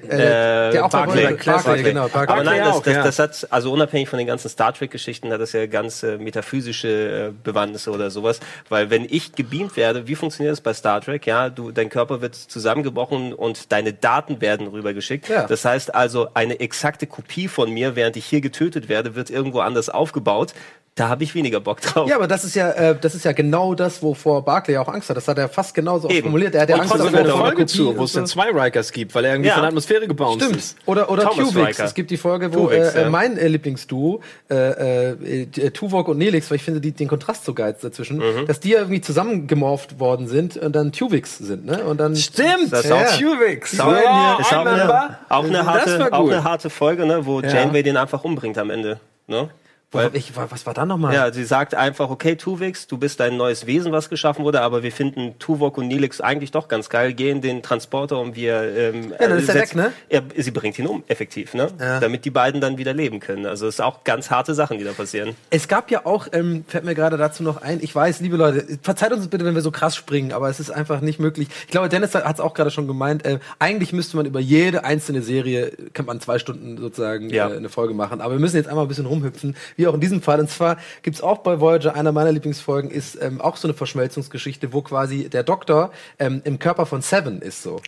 der 0.72 0.84
auch 0.84 0.90
bei 0.90 1.04
Barclay. 1.06 1.22
Barclay, 1.22 1.52
Barclay, 1.52 1.82
genau. 1.84 2.08
Barclay. 2.08 2.32
Aber 2.34 2.42
nein, 2.42 2.60
Barclay 2.62 2.72
das, 2.72 2.82
das, 2.82 3.18
ja. 3.20 3.26
das 3.28 3.42
hat, 3.44 3.52
also 3.52 3.72
unabhängig 3.72 4.08
von 4.08 4.18
den 4.18 4.26
ganzen 4.26 4.48
Star 4.48 4.72
Trek-Geschichten, 4.74 5.30
hat 5.32 5.40
das 5.40 5.52
ja 5.52 5.66
ganz 5.66 6.02
äh, 6.02 6.18
metaphysische 6.18 7.28
äh, 7.28 7.32
Bewandtnisse 7.44 7.90
oder 7.92 8.10
sowas. 8.10 8.40
Weil 8.68 8.90
wenn 8.90 9.06
ich 9.08 9.32
gebeamt 9.34 9.76
werde, 9.76 10.08
wie 10.08 10.16
funktioniert 10.16 10.52
das 10.52 10.60
bei 10.60 10.74
Star 10.74 11.00
Trek? 11.00 11.26
Ja, 11.26 11.48
du, 11.48 11.70
dein 11.70 11.90
Körper 11.90 12.22
wird 12.22 12.34
zusammengebrochen 12.34 13.32
und 13.32 13.70
deine 13.72 13.92
Daten 13.92 14.40
werden 14.40 14.66
rübergeschickt. 14.66 15.28
Ja. 15.28 15.46
Das 15.46 15.64
heißt 15.64 15.94
also, 15.94 16.28
eine 16.34 16.58
exakte 16.60 17.06
Kopie 17.06 17.46
von 17.48 17.70
mir, 17.72 17.94
während 17.94 18.16
ich 18.16 18.26
hier 18.26 18.40
getötet 18.40 18.88
werde, 18.88 19.14
wird 19.14 19.30
irgendwo 19.30 19.60
anders 19.60 19.90
aufgebaut. 19.90 20.54
Da 20.97 21.09
habe 21.09 21.24
ich 21.24 21.34
weniger 21.34 21.59
Bock 21.59 21.80
drauf. 21.80 22.09
Ja, 22.09 22.14
aber 22.14 22.28
das 22.28 22.45
ist 22.45 22.55
ja, 22.55 22.70
äh, 22.70 22.97
das 22.97 23.16
ist 23.16 23.24
ja 23.24 23.32
genau 23.32 23.74
das, 23.74 24.01
wovor 24.01 24.45
Barclay 24.45 24.76
auch 24.76 24.86
Angst 24.86 25.11
hat. 25.11 25.16
Das 25.16 25.26
hat 25.26 25.36
er 25.38 25.49
fast 25.49 25.74
genauso 25.74 26.07
auch 26.07 26.12
Eben. 26.12 26.22
formuliert. 26.26 26.55
Er 26.55 26.62
hat 26.62 26.68
ja 26.68 26.76
Angst 26.76 26.90
trotzdem 26.92 27.11
vor 27.11 27.18
eine 27.20 27.30
Folge 27.32 27.66
zu, 27.66 27.97
wo 27.99 28.05
es 28.05 28.12
dann 28.12 28.28
zwei 28.28 28.51
Rikers 28.51 28.92
gibt, 28.92 29.12
weil 29.12 29.24
er 29.24 29.32
irgendwie 29.32 29.49
Ja. 29.49 29.55
von 29.55 29.62
der 29.62 29.68
Atmosphäre 29.70 30.07
gebounced 30.07 30.42
Stimmt. 30.45 30.57
ist. 30.57 30.76
Oder, 30.86 31.11
oder 31.11 31.24
Thomas. 31.24 31.57
Riker. 31.57 31.84
Es 31.84 31.95
gibt 31.95 32.12
die 32.12 32.16
Folge, 32.16 32.55
wo 32.55 32.68
Tuvix, 32.68 32.95
äh, 32.95 33.03
ja. 33.03 33.11
mein 33.11 33.36
äh, 33.38 33.49
Lieblingsduo, 33.49 34.20
äh, 34.49 35.11
äh, 35.11 35.42
äh, 35.42 35.70
Tuvok 35.70 36.07
und 36.07 36.18
Nelix, 36.18 36.49
weil 36.51 36.57
ich 36.57 36.62
finde 36.62 36.80
die, 36.80 36.92
den 36.92 37.09
Kontrast 37.09 37.45
so 37.45 37.55
geil 37.55 37.74
dazwischen, 37.82 38.18
Mhm. 38.18 38.47
dass 38.47 38.61
die 38.61 38.68
ja 38.70 38.78
irgendwie 38.78 39.01
zusammengemorpht 39.01 39.99
worden 39.99 40.28
sind 40.28 40.57
und 40.59 40.76
dann 40.76 40.92
Tuvix 40.92 41.38
sind, 41.38 41.66
ne? 41.66 41.82
Und 41.82 41.99
dann 41.99 42.14
Stimmt, 42.14 42.70
Das 42.72 42.84
ist 42.84 42.90
Ja. 42.90 42.97
auch- 42.99 43.18
Tuvix. 43.18 43.72
Ja, 43.72 44.36
ist 44.38 44.53
auch, 44.53 44.64
eine, 44.64 45.18
auch, 45.28 45.42
eine 45.45 45.53
Das 45.59 45.66
harte, 45.66 46.12
auch 46.12 46.26
eine 46.30 46.45
harte 46.45 46.70
Folge, 46.70 47.05
ne, 47.05 47.26
wo 47.26 47.40
Ja. 47.40 47.49
Janeway 47.49 47.82
den 47.82 47.97
einfach 47.97 48.22
umbringt 48.22 48.59
am 48.59 48.70
Ende. 48.70 49.01
Ne? 49.26 49.49
Hab 49.95 50.14
ich, 50.14 50.32
was 50.36 50.66
war 50.66 50.74
da 50.74 50.84
nochmal? 50.84 51.14
Ja, 51.14 51.32
sie 51.32 51.45
sagt 51.45 51.74
einfach, 51.74 52.11
okay, 52.11 52.36
Tuvix, 52.36 52.86
du 52.86 52.99
bist 52.99 53.20
ein 53.20 53.36
neues 53.36 53.66
Wesen, 53.66 53.92
was 53.92 54.11
geschaffen 54.11 54.45
wurde, 54.45 54.61
aber 54.61 54.82
wir 54.82 54.92
finden 54.92 55.38
Tuvok 55.38 55.78
und 55.78 55.88
Nilix 55.88 56.20
eigentlich 56.20 56.51
doch 56.51 56.68
ganz 56.68 56.88
geil, 56.88 57.14
gehen 57.14 57.40
den 57.40 57.62
Transporter 57.62 58.18
und 58.20 58.36
wir... 58.36 58.61
Ähm, 58.76 59.12
Ja, 59.20 59.28
dann 59.28 59.38
ist 59.38 59.49
er 59.49 59.55
weg, 59.55 59.74
ne? 59.74 59.92
Er, 60.09 60.22
sie 60.36 60.51
bringt 60.51 60.78
ihn 60.78 60.86
um, 60.86 61.05
effektiv, 61.09 61.55
ne? 61.55 61.68
Ja. 61.78 62.01
Damit 62.01 62.24
die 62.24 62.30
beiden 62.30 62.61
dann 62.61 62.78
wieder 62.78 62.92
leben 62.92 63.20
können. 63.20 63.47
Also 63.47 63.66
es 63.66 63.74
ist 63.76 63.80
auch 63.80 64.05
ganz 64.05 64.30
harte 64.30 64.55
Sachen, 64.55 64.78
die 64.78 64.84
da 64.84 64.92
passieren. 64.92 65.34
Es 65.51 65.68
gab 65.68 65.90
ja 65.90 66.05
auch, 66.07 66.26
ähm, 66.32 66.64
fällt 66.66 66.84
mir 66.84 66.95
gerade 66.95 67.16
dazu 67.16 67.42
noch 67.42 67.62
ein, 67.62 67.78
ich 67.82 67.95
weiß, 67.95 68.20
liebe 68.20 68.36
Leute, 68.36 68.64
verzeiht 68.82 69.12
uns 69.12 69.28
bitte, 69.28 69.45
wenn 69.45 69.55
wir 69.55 69.62
so 69.62 69.70
krass 69.70 69.95
springen, 69.97 70.32
aber 70.32 70.49
es 70.49 70.61
ist 70.61 70.70
einfach 70.70 71.01
nicht 71.01 71.18
möglich. 71.20 71.49
Ich 71.66 71.70
glaube, 71.70 71.88
Dennis 71.88 72.14
hat 72.14 72.34
es 72.34 72.40
auch 72.40 72.55
gerade 72.55 72.70
schon 72.70 72.86
gemeint, 72.86 73.24
äh, 73.24 73.38
eigentlich 73.59 73.92
müsste 73.92 74.16
man 74.16 74.26
über 74.26 74.40
jede 74.40 74.84
einzelne 74.84 75.22
Serie, 75.22 75.72
kann 75.92 76.07
man 76.07 76.20
zwei 76.20 76.38
Stunden 76.38 76.78
sozusagen 76.78 77.30
Ja. 77.30 77.49
äh, 77.51 77.57
eine 77.57 77.68
Folge 77.68 77.95
machen, 77.95 78.20
aber 78.20 78.34
wir 78.34 78.40
müssen 78.40 78.57
jetzt 78.57 78.68
einmal 78.68 78.84
ein 78.84 78.88
bisschen 78.88 79.07
rumhüpfen, 79.07 79.57
wie 79.85 79.89
auch 79.89 79.95
in 79.95 80.01
diesem 80.01 80.22
Fall. 80.22 80.41
Und 80.41 80.51
zwar 80.51 80.78
gibt's 81.03 81.20
auch 81.20 81.39
bei 81.39 81.61
Voyager, 81.61 81.95
einer 81.95 82.11
meiner 82.11 82.32
Lieblingsfolgen 82.32 82.91
ist 82.91 83.20
ähm, 83.20 83.41
auch 83.41 83.57
so 83.57 83.68
eine 83.68 83.74
Verschmelzungsgeschichte, 83.74 84.72
wo 84.72 84.80
quasi 84.80 85.28
der 85.28 85.43
Doktor 85.43 85.91
ähm, 86.18 86.41
im 86.45 86.59
Körper 86.59 86.87
von 86.87 87.03
Seven 87.03 87.43
ist 87.43 87.62
so. 87.62 87.80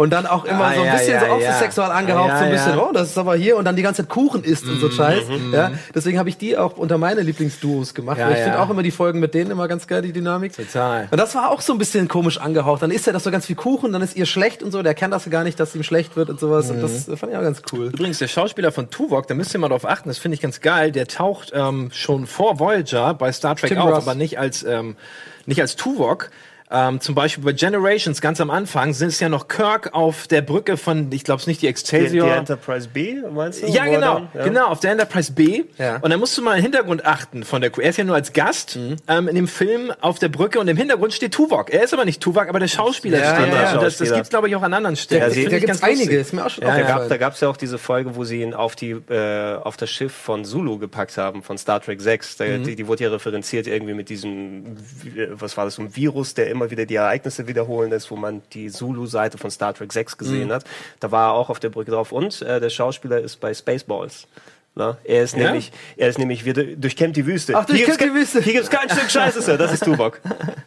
Und 0.00 0.08
dann 0.10 0.24
auch 0.26 0.46
immer 0.46 0.64
Ah, 0.64 0.72
so 0.74 0.80
ein 0.80 0.86
ja, 0.86 0.92
bisschen 0.94 1.12
ja, 1.12 1.20
so 1.20 1.26
auch 1.26 1.40
ja. 1.86 1.88
angehaucht, 1.90 2.38
so 2.38 2.44
ein 2.44 2.50
bisschen, 2.50 2.78
oh, 2.78 2.90
das 2.90 3.10
ist 3.10 3.18
aber 3.18 3.34
hier 3.36 3.58
und 3.58 3.66
dann 3.66 3.76
die 3.76 3.82
ganze 3.82 4.00
Zeit 4.02 4.08
Kuchen 4.08 4.42
isst 4.44 4.64
und 4.66 4.80
so 4.80 4.90
Scheiß. 4.90 5.24
Ja, 5.52 5.72
deswegen 5.94 6.18
habe 6.18 6.30
ich 6.30 6.38
die 6.38 6.56
auch 6.56 6.78
unter 6.78 6.96
meine 6.96 7.20
Lieblingsduos 7.20 7.92
gemacht. 7.92 8.16
Ja, 8.16 8.30
ich 8.30 8.38
finde 8.38 8.60
auch 8.60 8.70
immer 8.70 8.82
die 8.82 8.92
Folgen 8.92 9.20
mit 9.20 9.34
denen 9.34 9.50
immer 9.50 9.68
ganz 9.68 9.86
geil, 9.86 10.00
die 10.00 10.12
Dynamik. 10.14 10.56
Total. 10.56 11.06
Und 11.10 11.18
das 11.20 11.34
war 11.34 11.50
auch 11.50 11.60
so 11.60 11.74
ein 11.74 11.78
bisschen 11.78 12.08
komisch 12.08 12.38
angehaucht. 12.38 12.80
Dann 12.82 12.90
isst 12.90 13.08
er 13.08 13.12
das 13.12 13.24
so 13.24 13.30
ganz 13.30 13.44
viel 13.44 13.56
Kuchen, 13.56 13.92
dann 13.92 14.00
ist 14.00 14.16
ihr 14.16 14.24
schlecht 14.24 14.62
und 14.62 14.72
so. 14.72 14.82
Der 14.82 14.94
kennt 14.94 15.12
das 15.12 15.28
gar 15.28 15.44
nicht, 15.44 15.60
dass 15.60 15.74
ihm 15.74 15.82
schlecht 15.82 16.16
wird 16.16 16.30
und 16.30 16.40
sowas. 16.40 16.70
Und 16.70 16.80
das 16.80 17.04
fand 17.04 17.32
ich 17.32 17.36
auch 17.38 17.42
ganz 17.42 17.60
cool. 17.72 17.88
Übrigens, 17.88 18.18
der 18.20 18.28
Schauspieler 18.28 18.72
von 18.72 18.88
Tuvok, 18.88 19.26
da 19.26 19.34
müsst 19.34 19.52
ihr 19.54 19.60
mal 19.60 19.68
drauf 19.68 19.84
achten, 19.84 20.08
das 20.08 20.16
finde 20.16 20.36
ich 20.36 20.40
ganz 20.40 20.62
geil, 20.62 20.92
der 20.92 21.08
taucht 21.08 21.52
ähm, 21.54 21.90
schon 21.92 22.26
vor 22.26 22.58
Voyager 22.58 23.12
bei 23.12 23.30
Star 23.32 23.54
Trek 23.54 23.68
Tim 23.68 23.78
auf, 23.78 23.90
Ross. 23.90 24.04
aber 24.06 24.14
nicht 24.14 24.38
als, 24.38 24.62
ähm, 24.62 24.96
nicht 25.44 25.60
als 25.60 25.76
Tuvok. 25.76 26.30
Ähm, 26.72 27.00
zum 27.00 27.14
Beispiel 27.16 27.42
bei 27.42 27.52
Generations 27.52 28.20
ganz 28.20 28.40
am 28.40 28.48
Anfang 28.50 28.92
sind 28.92 29.08
es 29.08 29.18
ja 29.18 29.28
noch 29.28 29.48
Kirk 29.48 29.92
auf 29.92 30.28
der 30.28 30.40
Brücke 30.40 30.76
von, 30.76 31.10
ich 31.10 31.24
glaube 31.24 31.40
es 31.40 31.46
nicht 31.48 31.62
die 31.62 31.66
Die, 31.66 31.70
Excelsior. 31.70 32.28
die 32.28 32.32
Enterprise 32.32 32.88
B, 32.88 33.16
meinst 33.32 33.62
du? 33.62 33.66
Ja, 33.66 33.82
Wo 33.82 33.88
er 33.88 33.94
genau, 33.94 34.14
dann- 34.14 34.28
ja. 34.34 34.44
genau, 34.44 34.66
auf 34.68 34.78
der 34.80 34.92
Enterprise 34.92 35.32
B. 35.32 35.64
Ja. 35.78 35.96
Und 35.96 36.10
dann 36.10 36.20
musst 36.20 36.38
du 36.38 36.42
mal 36.42 36.56
im 36.56 36.62
Hintergrund 36.62 37.04
achten 37.04 37.42
von 37.42 37.60
der 37.60 37.70
Crew. 37.70 37.80
Er 37.82 37.90
ist 37.90 37.96
ja 37.96 38.04
nur 38.04 38.14
als 38.14 38.32
Gast 38.32 38.76
Mhm. 38.76 38.96
ähm, 39.08 39.26
in 39.28 39.34
dem 39.34 39.48
Film 39.48 39.92
auf 40.00 40.18
der 40.20 40.28
Brücke 40.28 40.60
und 40.60 40.68
im 40.68 40.76
Hintergrund 40.76 41.12
steht 41.12 41.32
Tuvok. 41.34 41.70
Er 41.70 41.82
ist 41.82 41.92
aber 41.92 42.04
nicht 42.04 42.20
Tuvok, 42.22 42.48
aber 42.48 42.60
der 42.60 42.68
Schauspieler 42.68 43.18
Ja, 43.18 43.34
steht 43.34 43.46
ja, 43.48 43.52
da. 43.54 43.62
ja. 43.62 43.72
Und 43.74 43.82
Das, 43.82 43.98
das 43.98 44.12
gibt's 44.12 44.28
glaube 44.30 44.48
ich 44.48 44.54
auch 44.54 44.62
an 44.62 44.72
anderen 44.72 44.94
Stellen. 44.96 45.22
Das 45.22 45.34
find 45.34 45.52
da 45.52 45.58
gibt's 45.58 45.82
einige, 45.82 46.16
ist 46.18 46.32
mir 46.32 46.46
auch 46.46 46.50
schon 46.50 46.62
Ja, 46.62 46.68
Da, 46.70 46.74
aufgefallen. 46.76 46.98
gab, 47.00 47.08
da 47.08 47.16
gab's 47.16 47.40
ja 47.40 47.48
auch 47.48 47.56
diese 47.56 47.78
Folge, 47.78 48.14
wo 48.14 48.22
sie 48.24 48.42
ihn 48.42 48.54
auf 48.54 48.76
die 48.76 48.90
äh, 48.92 49.56
auf 49.56 49.76
das 49.76 49.90
Schiff 49.90 50.12
von 50.12 50.44
Zulu 50.44 50.78
gepackt 50.78 51.16
haben 51.16 51.42
von 51.42 51.58
Star 51.58 51.80
Trek 51.80 52.00
6. 52.00 52.36
Da, 52.36 52.44
Mhm. 52.44 52.62
die, 52.62 52.76
die 52.76 52.86
wurde 52.86 53.02
ja 53.04 53.10
referenziert 53.10 53.66
irgendwie 53.66 53.94
mit 53.94 54.08
diesem 54.08 54.76
äh, 55.16 55.26
was 55.32 55.56
war 55.56 55.64
das 55.64 55.74
so 55.74 55.82
ein 55.82 55.96
Virus, 55.96 56.34
der 56.34 56.48
immer 56.48 56.59
wieder 56.68 56.84
die 56.84 56.96
Ereignisse 56.96 57.46
wiederholen 57.48 57.88
lässt, 57.88 58.10
wo 58.10 58.16
man 58.16 58.42
die 58.52 58.68
Zulu-Seite 58.70 59.38
von 59.38 59.50
Star 59.50 59.72
Trek 59.72 59.92
6 59.94 60.18
gesehen 60.18 60.48
Mhm. 60.48 60.52
hat. 60.52 60.64
Da 61.00 61.10
war 61.10 61.30
er 61.30 61.34
auch 61.34 61.48
auf 61.48 61.60
der 61.60 61.70
Brücke 61.70 61.92
drauf 61.92 62.12
und 62.12 62.42
äh, 62.42 62.60
der 62.60 62.68
Schauspieler 62.68 63.20
ist 63.20 63.36
bei 63.40 63.54
Spaceballs. 63.54 64.26
Na, 64.74 64.98
er 65.04 65.22
ist 65.24 65.36
Ja? 65.36 65.44
nämlich, 65.46 65.72
er 65.96 66.08
ist 66.10 66.18
nämlich 66.18 66.44
wieder 66.44 66.62
durchkämmt 66.62 67.16
die 67.16 67.26
Wüste. 67.26 67.54
Ach, 67.56 67.64
durchkämmt 67.64 68.00
die 68.00 68.12
Wüste. 68.14 68.40
Hier 68.42 68.52
gibt's 68.52 68.70
kein 68.70 68.88
Stück 68.90 69.10
Scheiße, 69.10 69.40
Sir. 69.42 69.56
Das 69.58 69.72
ist 69.72 69.84
Tuvok. 69.84 70.20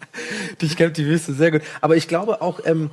Kennt 0.77 0.97
die 0.97 1.05
Wüste 1.05 1.33
sehr 1.33 1.51
gut. 1.51 1.61
Aber 1.81 1.95
ich 1.95 2.07
glaube 2.07 2.41
auch, 2.41 2.59
ähm, 2.65 2.89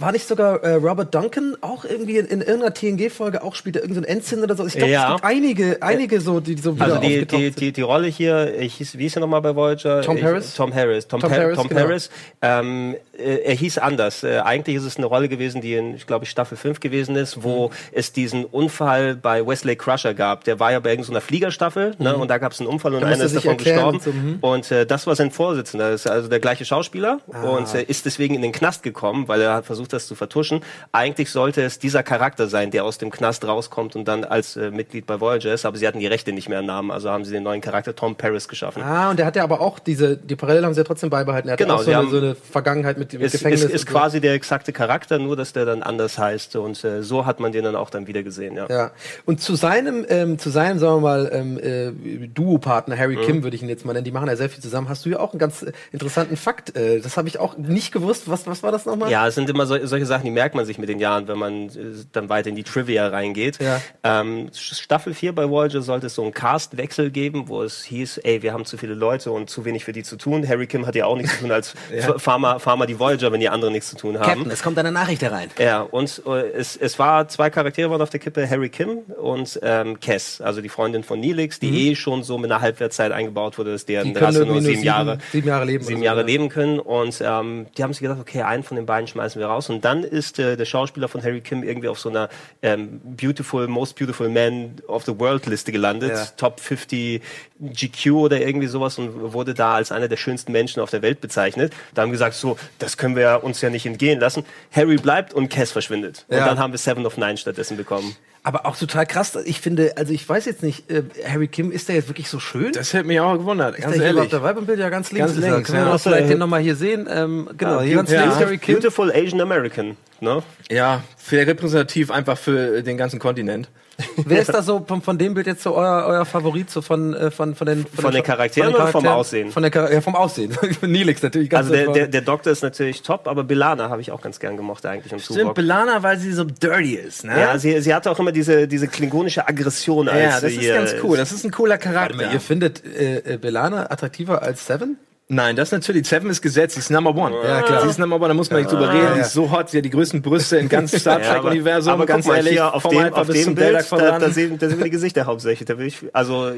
war 0.00 0.12
nicht 0.12 0.26
sogar 0.26 0.62
äh, 0.64 0.74
Robert 0.74 1.14
Duncan 1.14 1.56
auch 1.60 1.84
irgendwie 1.84 2.18
in, 2.18 2.26
in 2.26 2.40
irgendeiner 2.40 2.72
TNG-Folge 2.74 3.42
auch 3.42 3.54
spielt 3.54 3.76
er 3.76 3.82
irgendein 3.82 4.04
so 4.04 4.08
Ensign 4.10 4.42
oder 4.42 4.56
so? 4.56 4.66
Ich 4.66 4.72
glaube, 4.74 4.90
Ja. 4.92 5.08
es 5.08 5.22
gibt 5.22 5.24
einige, 5.24 5.78
einige 5.82 6.20
so, 6.20 6.40
die 6.40 6.56
so 6.56 6.74
wieder 6.76 6.84
Also 6.86 6.98
die, 6.98 7.26
die, 7.26 7.36
sind. 7.44 7.60
die, 7.60 7.72
die 7.72 7.82
Rolle 7.82 8.08
hier, 8.08 8.58
ich 8.58 8.74
hieß, 8.76 8.98
wie 8.98 9.02
hieß 9.04 9.16
er 9.16 9.20
nochmal 9.20 9.42
bei 9.42 9.54
Voyager? 9.54 10.02
Tom 10.02 10.16
ich, 10.16 10.24
Harris? 10.24 10.54
Tom 10.54 10.74
Harris. 10.74 11.06
Tom, 11.06 11.20
Tom 11.20 11.30
Harris. 11.30 11.56
Tom 11.56 11.68
genau. 11.68 11.80
Harris. 11.82 12.10
Ähm, 12.42 12.96
äh, 13.18 13.36
er 13.44 13.54
hieß 13.54 13.78
anders. 13.78 14.24
Äh, 14.24 14.38
eigentlich 14.40 14.76
ist 14.76 14.84
es 14.84 14.96
eine 14.96 15.06
Rolle 15.06 15.28
gewesen, 15.28 15.60
die 15.60 15.74
in, 15.74 15.94
ich 15.94 16.06
glaube, 16.06 16.26
Staffel 16.26 16.56
5 16.56 16.80
gewesen 16.80 17.16
ist, 17.16 17.42
wo 17.44 17.68
Mhm. 17.68 17.72
es 17.92 18.12
diesen 18.12 18.44
Unfall 18.44 19.14
bei 19.16 19.46
Wesley 19.46 19.76
Crusher 19.76 20.14
gab. 20.14 20.44
Der 20.44 20.58
war 20.60 20.72
ja 20.72 20.80
bei 20.80 20.90
irgendeiner 20.90 21.20
Fliegerstaffel, 21.20 21.94
ne? 21.98 22.16
und 22.16 22.28
da 22.28 22.38
gab 22.38 22.52
es 22.52 22.60
einen 22.60 22.68
Unfall 22.68 22.94
und 22.94 23.02
Da 23.02 23.08
einer 23.08 23.22
ist 23.24 23.36
davon 23.36 23.56
gestorben. 23.56 23.96
und 23.96 24.02
so, 24.02 24.12
mhm. 24.12 24.38
Und 24.40 24.70
äh, 24.70 24.86
das 24.86 25.06
war 25.06 25.14
sein 25.16 25.30
Vorsitzender, 25.30 25.90
das 25.90 26.06
ist 26.06 26.10
also 26.10 26.28
der 26.28 26.40
gleiche 26.40 26.64
Schauspieler 26.64 27.20
Ah. 27.32 27.42
und 27.48 27.74
äh, 27.74 27.82
ist 27.82 28.06
deswegen 28.06 28.34
in 28.34 28.42
den 28.42 28.52
Knast 28.52 28.82
gekommen, 28.82 29.28
weil 29.28 29.40
er 29.42 29.54
hat 29.54 29.66
versucht, 29.66 29.89
das 29.92 30.06
zu 30.06 30.14
vertuschen. 30.14 30.60
Eigentlich 30.92 31.30
sollte 31.30 31.62
es 31.62 31.78
dieser 31.78 32.02
Charakter 32.02 32.48
sein, 32.48 32.70
der 32.70 32.84
aus 32.84 32.98
dem 32.98 33.10
Knast 33.10 33.44
rauskommt 33.46 33.96
und 33.96 34.06
dann 34.08 34.24
als 34.24 34.56
äh, 34.56 34.70
Mitglied 34.70 35.06
bei 35.06 35.20
Voyager 35.20 35.52
ist, 35.52 35.64
aber 35.66 35.76
sie 35.76 35.86
hatten 35.86 36.00
die 36.00 36.06
Rechte 36.06 36.32
nicht 36.32 36.48
mehr 36.48 36.60
im 36.60 36.66
Namen, 36.66 36.90
also 36.90 37.10
haben 37.10 37.24
sie 37.24 37.32
den 37.32 37.42
neuen 37.42 37.60
Charakter 37.60 37.94
Tom 37.94 38.16
Paris 38.16 38.48
geschaffen. 38.48 38.82
Ah, 38.82 39.10
und 39.10 39.18
der 39.18 39.26
hat 39.26 39.36
ja 39.36 39.42
aber 39.44 39.60
auch 39.60 39.78
diese, 39.78 40.16
die 40.16 40.36
Parallelen 40.36 40.64
haben 40.66 40.74
sie 40.74 40.80
ja 40.80 40.84
trotzdem 40.84 41.10
beibehalten. 41.10 41.48
Er 41.48 41.52
hat 41.52 41.58
Genau, 41.58 41.74
auch 41.74 41.82
so 41.82 41.90
eine, 41.90 41.96
haben- 41.98 42.10
so 42.10 42.16
eine 42.18 42.34
Vergangenheit 42.34 42.98
mit, 42.98 43.12
mit 43.12 43.22
Ist, 43.22 43.32
Gefängnis. 43.32 43.64
ist, 43.64 43.70
ist 43.72 43.86
so. 43.88 43.92
quasi 43.92 44.20
der 44.20 44.34
exakte 44.34 44.72
Charakter, 44.72 45.18
nur 45.18 45.36
dass 45.36 45.52
der 45.52 45.64
dann 45.66 45.82
anders 45.82 46.18
heißt 46.18 46.56
und 46.56 46.82
äh, 46.84 47.02
so 47.02 47.26
hat 47.26 47.40
man 47.40 47.52
den 47.52 47.64
dann 47.64 47.76
auch 47.76 47.90
dann 47.90 48.06
wieder 48.06 48.22
gesehen, 48.22 48.56
ja. 48.56 48.66
Ja. 48.68 48.90
Und 49.26 49.40
zu 49.40 49.54
seinem, 49.56 50.06
ähm, 50.08 50.38
zu 50.38 50.50
seinem, 50.50 50.78
sagen 50.78 50.96
wir 50.96 51.00
mal, 51.00 51.30
ähm, 51.32 51.58
äh, 51.58 52.28
Duo-Partner 52.28 52.96
Harry 52.96 53.16
Mhm. 53.16 53.22
Kim 53.22 53.42
würde 53.42 53.56
ich 53.56 53.62
ihn 53.62 53.68
jetzt 53.68 53.84
mal 53.84 53.92
nennen. 53.92 54.04
Die 54.04 54.12
machen 54.12 54.28
ja 54.28 54.36
sehr 54.36 54.48
viel 54.48 54.62
zusammen. 54.62 54.88
Hast 54.88 55.04
du 55.04 55.10
ja 55.10 55.18
auch 55.20 55.32
einen 55.32 55.38
ganz 55.40 55.62
äh, 55.62 55.72
interessanten 55.92 56.36
Fakt. 56.36 56.76
Äh, 56.76 57.00
das 57.00 57.16
habe 57.16 57.28
ich 57.28 57.38
auch 57.38 57.56
nicht 57.56 57.92
gewusst. 57.92 58.30
Was, 58.30 58.46
was 58.46 58.62
war 58.62 58.70
das 58.72 58.86
nochmal? 58.86 59.10
Ja, 59.10 59.26
es 59.26 59.34
sind 59.34 59.50
immer 59.50 59.66
so, 59.66 59.74
solche 59.86 60.06
Sachen, 60.06 60.24
die 60.24 60.30
merkt 60.30 60.54
man 60.54 60.64
sich 60.64 60.78
mit 60.78 60.88
den 60.88 60.98
Jahren, 60.98 61.26
wenn 61.28 61.38
man 61.38 61.68
äh, 61.68 61.70
dann 62.12 62.28
weiter 62.28 62.50
in 62.50 62.56
die 62.56 62.62
Trivia 62.62 63.08
reingeht. 63.08 63.58
Ja. 63.62 63.80
Ähm, 64.04 64.50
Staffel 64.54 65.14
4 65.14 65.34
bei 65.34 65.48
Voyager 65.48 65.82
sollte 65.82 66.06
es 66.06 66.14
so 66.14 66.22
einen 66.22 66.34
Castwechsel 66.34 67.10
geben, 67.10 67.48
wo 67.48 67.62
es 67.62 67.82
hieß, 67.84 68.18
ey, 68.18 68.42
wir 68.42 68.52
haben 68.52 68.64
zu 68.64 68.76
viele 68.76 68.94
Leute 68.94 69.30
und 69.32 69.48
zu 69.48 69.64
wenig 69.64 69.84
für 69.84 69.92
die 69.92 70.02
zu 70.02 70.16
tun. 70.16 70.46
Harry 70.46 70.66
Kim 70.66 70.86
hat 70.86 70.94
ja 70.94 71.06
auch 71.06 71.16
nichts 71.16 71.34
zu 71.34 71.40
tun 71.40 71.52
als 71.52 71.74
Farmer, 72.18 72.60
Farmer 72.60 72.86
die 72.86 72.98
Voyager, 72.98 73.32
wenn 73.32 73.40
die 73.40 73.48
anderen 73.48 73.72
nichts 73.72 73.90
zu 73.90 73.96
tun 73.96 74.18
haben. 74.18 74.26
Captain, 74.26 74.50
es 74.50 74.62
kommt 74.62 74.78
eine 74.78 74.92
Nachricht 74.92 75.22
herein. 75.22 75.50
Ja, 75.58 75.80
und 75.80 76.22
äh, 76.26 76.50
es, 76.50 76.76
es 76.76 76.98
war 76.98 77.28
zwei 77.28 77.50
Charaktere 77.50 77.90
waren 77.90 78.02
auf 78.02 78.10
der 78.10 78.20
Kippe, 78.20 78.48
Harry 78.48 78.68
Kim 78.68 78.98
und 79.20 79.58
ähm, 79.62 79.98
Cass, 80.00 80.40
also 80.40 80.60
die 80.60 80.68
Freundin 80.68 81.04
von 81.04 81.20
Neelix, 81.20 81.58
die 81.58 81.90
eh 81.90 81.94
schon 81.94 82.22
so 82.22 82.38
mit 82.38 82.50
einer 82.50 82.60
Halbwertszeit 82.60 83.12
eingebaut 83.12 83.58
wurde, 83.58 83.72
dass 83.72 83.86
deren 83.86 84.10
Mhm. 84.10 84.16
Rasse 84.16 84.44
nur 84.44 84.60
nur 84.60 84.62
sieben 84.62 84.82
Jahre, 84.82 85.18
sieben 85.32 85.48
Jahre 85.48 85.64
leben 85.64 85.84
sieben 85.84 86.00
so, 86.00 86.04
Jahre 86.04 86.20
ja. 86.20 86.26
leben 86.26 86.48
können. 86.48 86.78
Und 86.78 87.22
ähm, 87.24 87.66
die 87.76 87.82
haben 87.82 87.92
sich 87.92 88.02
gedacht, 88.02 88.18
okay, 88.20 88.42
einen 88.42 88.62
von 88.62 88.76
den 88.76 88.86
beiden 88.86 89.06
schmeißen 89.06 89.40
wir 89.40 89.48
raus. 89.48 89.69
Und 89.70 89.84
dann 89.84 90.04
ist 90.04 90.38
äh, 90.38 90.56
der 90.56 90.64
Schauspieler 90.64 91.08
von 91.08 91.22
Harry 91.22 91.40
Kim 91.40 91.62
irgendwie 91.62 91.88
auf 91.88 91.98
so 91.98 92.08
einer 92.08 92.28
ähm, 92.62 93.00
Beautiful, 93.04 93.66
Most 93.68 93.96
Beautiful 93.96 94.28
Man 94.28 94.76
of 94.88 95.04
the 95.04 95.18
World 95.18 95.46
Liste 95.46 95.72
gelandet, 95.72 96.10
Ja. 96.12 96.26
Top 96.36 96.60
50 96.60 97.22
GQ 97.60 98.06
oder 98.12 98.40
irgendwie 98.40 98.66
sowas 98.66 98.98
und 98.98 99.32
wurde 99.32 99.54
da 99.54 99.74
als 99.74 99.92
einer 99.92 100.08
der 100.08 100.16
schönsten 100.16 100.52
Menschen 100.52 100.80
auf 100.80 100.90
der 100.90 101.02
Welt 101.02 101.20
bezeichnet. 101.20 101.72
Da 101.94 102.02
haben 102.02 102.08
wir 102.10 102.12
gesagt, 102.14 102.34
so, 102.34 102.58
das 102.78 102.96
können 102.96 103.16
wir 103.16 103.40
uns 103.42 103.60
ja 103.60 103.70
nicht 103.70 103.86
entgehen 103.86 104.20
lassen. 104.20 104.44
Harry 104.72 104.96
bleibt 104.96 105.32
und 105.34 105.48
Cass 105.48 105.70
verschwindet. 105.72 106.24
Und 106.28 106.36
Ja. 106.38 106.44
dann 106.46 106.58
haben 106.58 106.72
wir 106.72 106.78
Seven 106.78 107.06
of 107.06 107.16
Nine 107.16 107.36
stattdessen 107.36 107.76
bekommen. 107.76 108.16
Aber 108.42 108.64
auch 108.64 108.76
total 108.76 109.04
krass. 109.04 109.36
Ich 109.44 109.60
finde, 109.60 109.92
also 109.96 110.14
ich 110.14 110.26
weiß 110.26 110.46
jetzt 110.46 110.62
nicht, 110.62 110.90
äh, 110.90 111.02
Harry 111.28 111.46
Kim, 111.46 111.70
ist 111.70 111.88
der 111.88 111.96
jetzt 111.96 112.08
wirklich 112.08 112.30
so 112.30 112.40
schön? 112.40 112.72
Das 112.72 112.94
hätte 112.94 113.06
mich 113.06 113.20
auch 113.20 113.34
gewundert, 113.36 113.74
ist 113.74 113.82
ganz 113.82 113.92
der 113.92 113.96
hier 113.96 114.06
ehrlich. 114.06 114.12
überhaupt 114.12 114.32
dabei 114.32 114.52
beim 114.54 114.64
Bild? 114.66 114.78
Ja, 114.78 114.88
ganz 114.88 115.12
links. 115.12 115.26
Ganz 115.26 115.38
ist 115.38 115.44
er. 115.44 115.54
links, 115.56 115.70
Können 115.70 115.84
wir 115.84 115.90
ja. 115.90 115.98
vielleicht 115.98 116.30
den 116.30 116.38
nochmal 116.38 116.60
hier 116.60 116.74
sehen? 116.74 117.06
Ähm, 117.10 117.50
genau, 117.58 117.80
hier 117.82 117.96
ganz 117.96 118.10
ja. 118.10 118.22
links 118.22 118.36
Harry 118.36 118.56
Kim. 118.56 118.76
Beautiful 118.76 119.12
Asian 119.12 119.40
American. 119.42 119.96
Ne? 120.20 120.42
Ja, 120.70 121.02
sehr 121.16 121.46
repräsentativ 121.46 122.10
einfach 122.10 122.38
für 122.38 122.82
den 122.82 122.96
ganzen 122.96 123.18
Kontinent. 123.18 123.68
Wer 124.16 124.40
ist 124.40 124.48
da 124.52 124.62
so 124.62 124.82
von, 124.86 125.02
von 125.02 125.18
dem 125.18 125.34
Bild 125.34 125.46
jetzt 125.46 125.62
so 125.62 125.74
euer, 125.74 126.06
euer 126.06 126.24
Favorit 126.24 126.70
so 126.70 126.80
von, 126.80 127.12
äh, 127.14 127.30
von, 127.30 127.54
von 127.54 127.66
den 127.66 127.84
Von 127.86 128.12
den 128.12 128.22
Charakteren 128.22 128.74
oder 128.74 128.86
vom 128.88 129.06
Aussehen? 129.06 129.50
Von 129.50 129.62
der, 129.62 129.70
Char- 129.70 129.92
ja, 129.92 130.00
vom 130.00 130.14
Aussehen. 130.16 130.56
Neelix 130.80 131.22
natürlich 131.22 131.50
ganz 131.50 131.66
Also 131.70 131.74
der, 131.74 131.92
der, 131.92 132.08
der 132.08 132.20
Doktor 132.22 132.50
ist 132.50 132.62
natürlich 132.62 133.02
top, 133.02 133.28
aber 133.28 133.44
Belana 133.44 133.90
habe 133.90 134.00
ich 134.00 134.10
auch 134.10 134.22
ganz 134.22 134.40
gern 134.40 134.56
gemocht 134.56 134.86
eigentlich 134.86 135.12
im 135.12 135.18
Stimmt, 135.18 135.40
Tuvok. 135.40 135.54
Belana, 135.54 136.02
weil 136.02 136.18
sie 136.18 136.32
so 136.32 136.44
dirty 136.44 136.94
ist, 136.94 137.24
ne? 137.24 137.38
Ja, 137.38 137.58
sie, 137.58 137.80
sie 137.80 137.94
hatte 137.94 138.10
auch 138.10 138.18
immer 138.18 138.32
diese, 138.32 138.66
diese 138.68 138.88
klingonische 138.88 139.46
Aggression 139.46 140.08
als 140.08 140.22
ja 140.22 140.40
das 140.40 140.52
ist 140.52 140.68
ganz 140.68 140.94
cool. 141.02 141.16
Das 141.18 141.32
ist 141.32 141.44
ein 141.44 141.50
cooler 141.50 141.76
Charakter. 141.76 142.16
Mal, 142.16 142.32
ihr 142.32 142.40
findet 142.40 142.82
äh, 142.84 143.34
äh, 143.34 143.36
Belana 143.36 143.90
attraktiver 143.90 144.42
als 144.42 144.66
Seven? 144.66 144.96
Nein, 145.32 145.54
das 145.54 145.70
natürlich. 145.70 146.08
Seven 146.08 146.28
ist 146.28 146.42
gesetzt. 146.42 146.74
Sie 146.74 146.80
ist 146.80 146.90
Number 146.90 147.14
One. 147.14 147.36
Ja, 147.44 147.62
klar. 147.62 147.82
Sie 147.82 147.88
ist 147.88 148.00
Number 148.00 148.16
One, 148.16 148.28
da 148.28 148.34
muss 148.34 148.50
man 148.50 148.62
nicht 148.62 148.72
drüber 148.72 148.92
reden. 148.92 149.14
Die 149.14 149.20
ist 149.20 149.32
so 149.32 149.48
hot. 149.48 149.70
Sie 149.70 149.78
hat 149.78 149.84
die 149.84 149.90
größten 149.90 150.22
Brüste 150.22 150.56
im 150.56 150.68
ganzen 150.68 150.98
Star 151.00 151.22
Trek-Universum. 151.22 151.92
aber 151.92 152.04
ganz 152.04 152.26
ehrlich, 152.26 152.54
hier 152.54 152.74
auf 152.74 152.82
dem, 152.82 153.12
auf 153.14 153.28
dem 153.28 153.54
Bild, 153.54 153.86
da, 153.92 154.18
da, 154.18 154.30
sehen, 154.30 154.58
da 154.58 154.68
sind 154.68 154.78
wir 154.78 154.84
die 154.86 154.90
Gesichter 154.90 155.26
hauptsächlich. 155.26 155.66
Da 155.68 155.78
will 155.78 155.86
ich, 155.86 156.04
also 156.12 156.50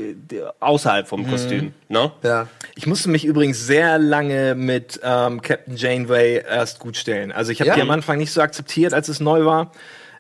außerhalb 0.58 1.06
vom 1.06 1.28
Kostüm. 1.28 1.74
Ne? 1.90 2.12
Ja. 2.22 2.48
Ich 2.74 2.86
musste 2.86 3.10
mich 3.10 3.26
übrigens 3.26 3.66
sehr 3.66 3.98
lange 3.98 4.54
mit 4.54 4.98
ähm, 5.04 5.42
Captain 5.42 5.76
Janeway 5.76 6.42
erst 6.42 6.78
gut 6.78 6.96
stellen. 6.96 7.30
Also 7.30 7.52
ich 7.52 7.60
habe 7.60 7.72
die 7.72 7.82
am 7.82 7.90
Anfang 7.90 8.16
nicht 8.16 8.32
so 8.32 8.40
akzeptiert, 8.40 8.94
als 8.94 9.10
es 9.10 9.20
neu 9.20 9.44
war. 9.44 9.70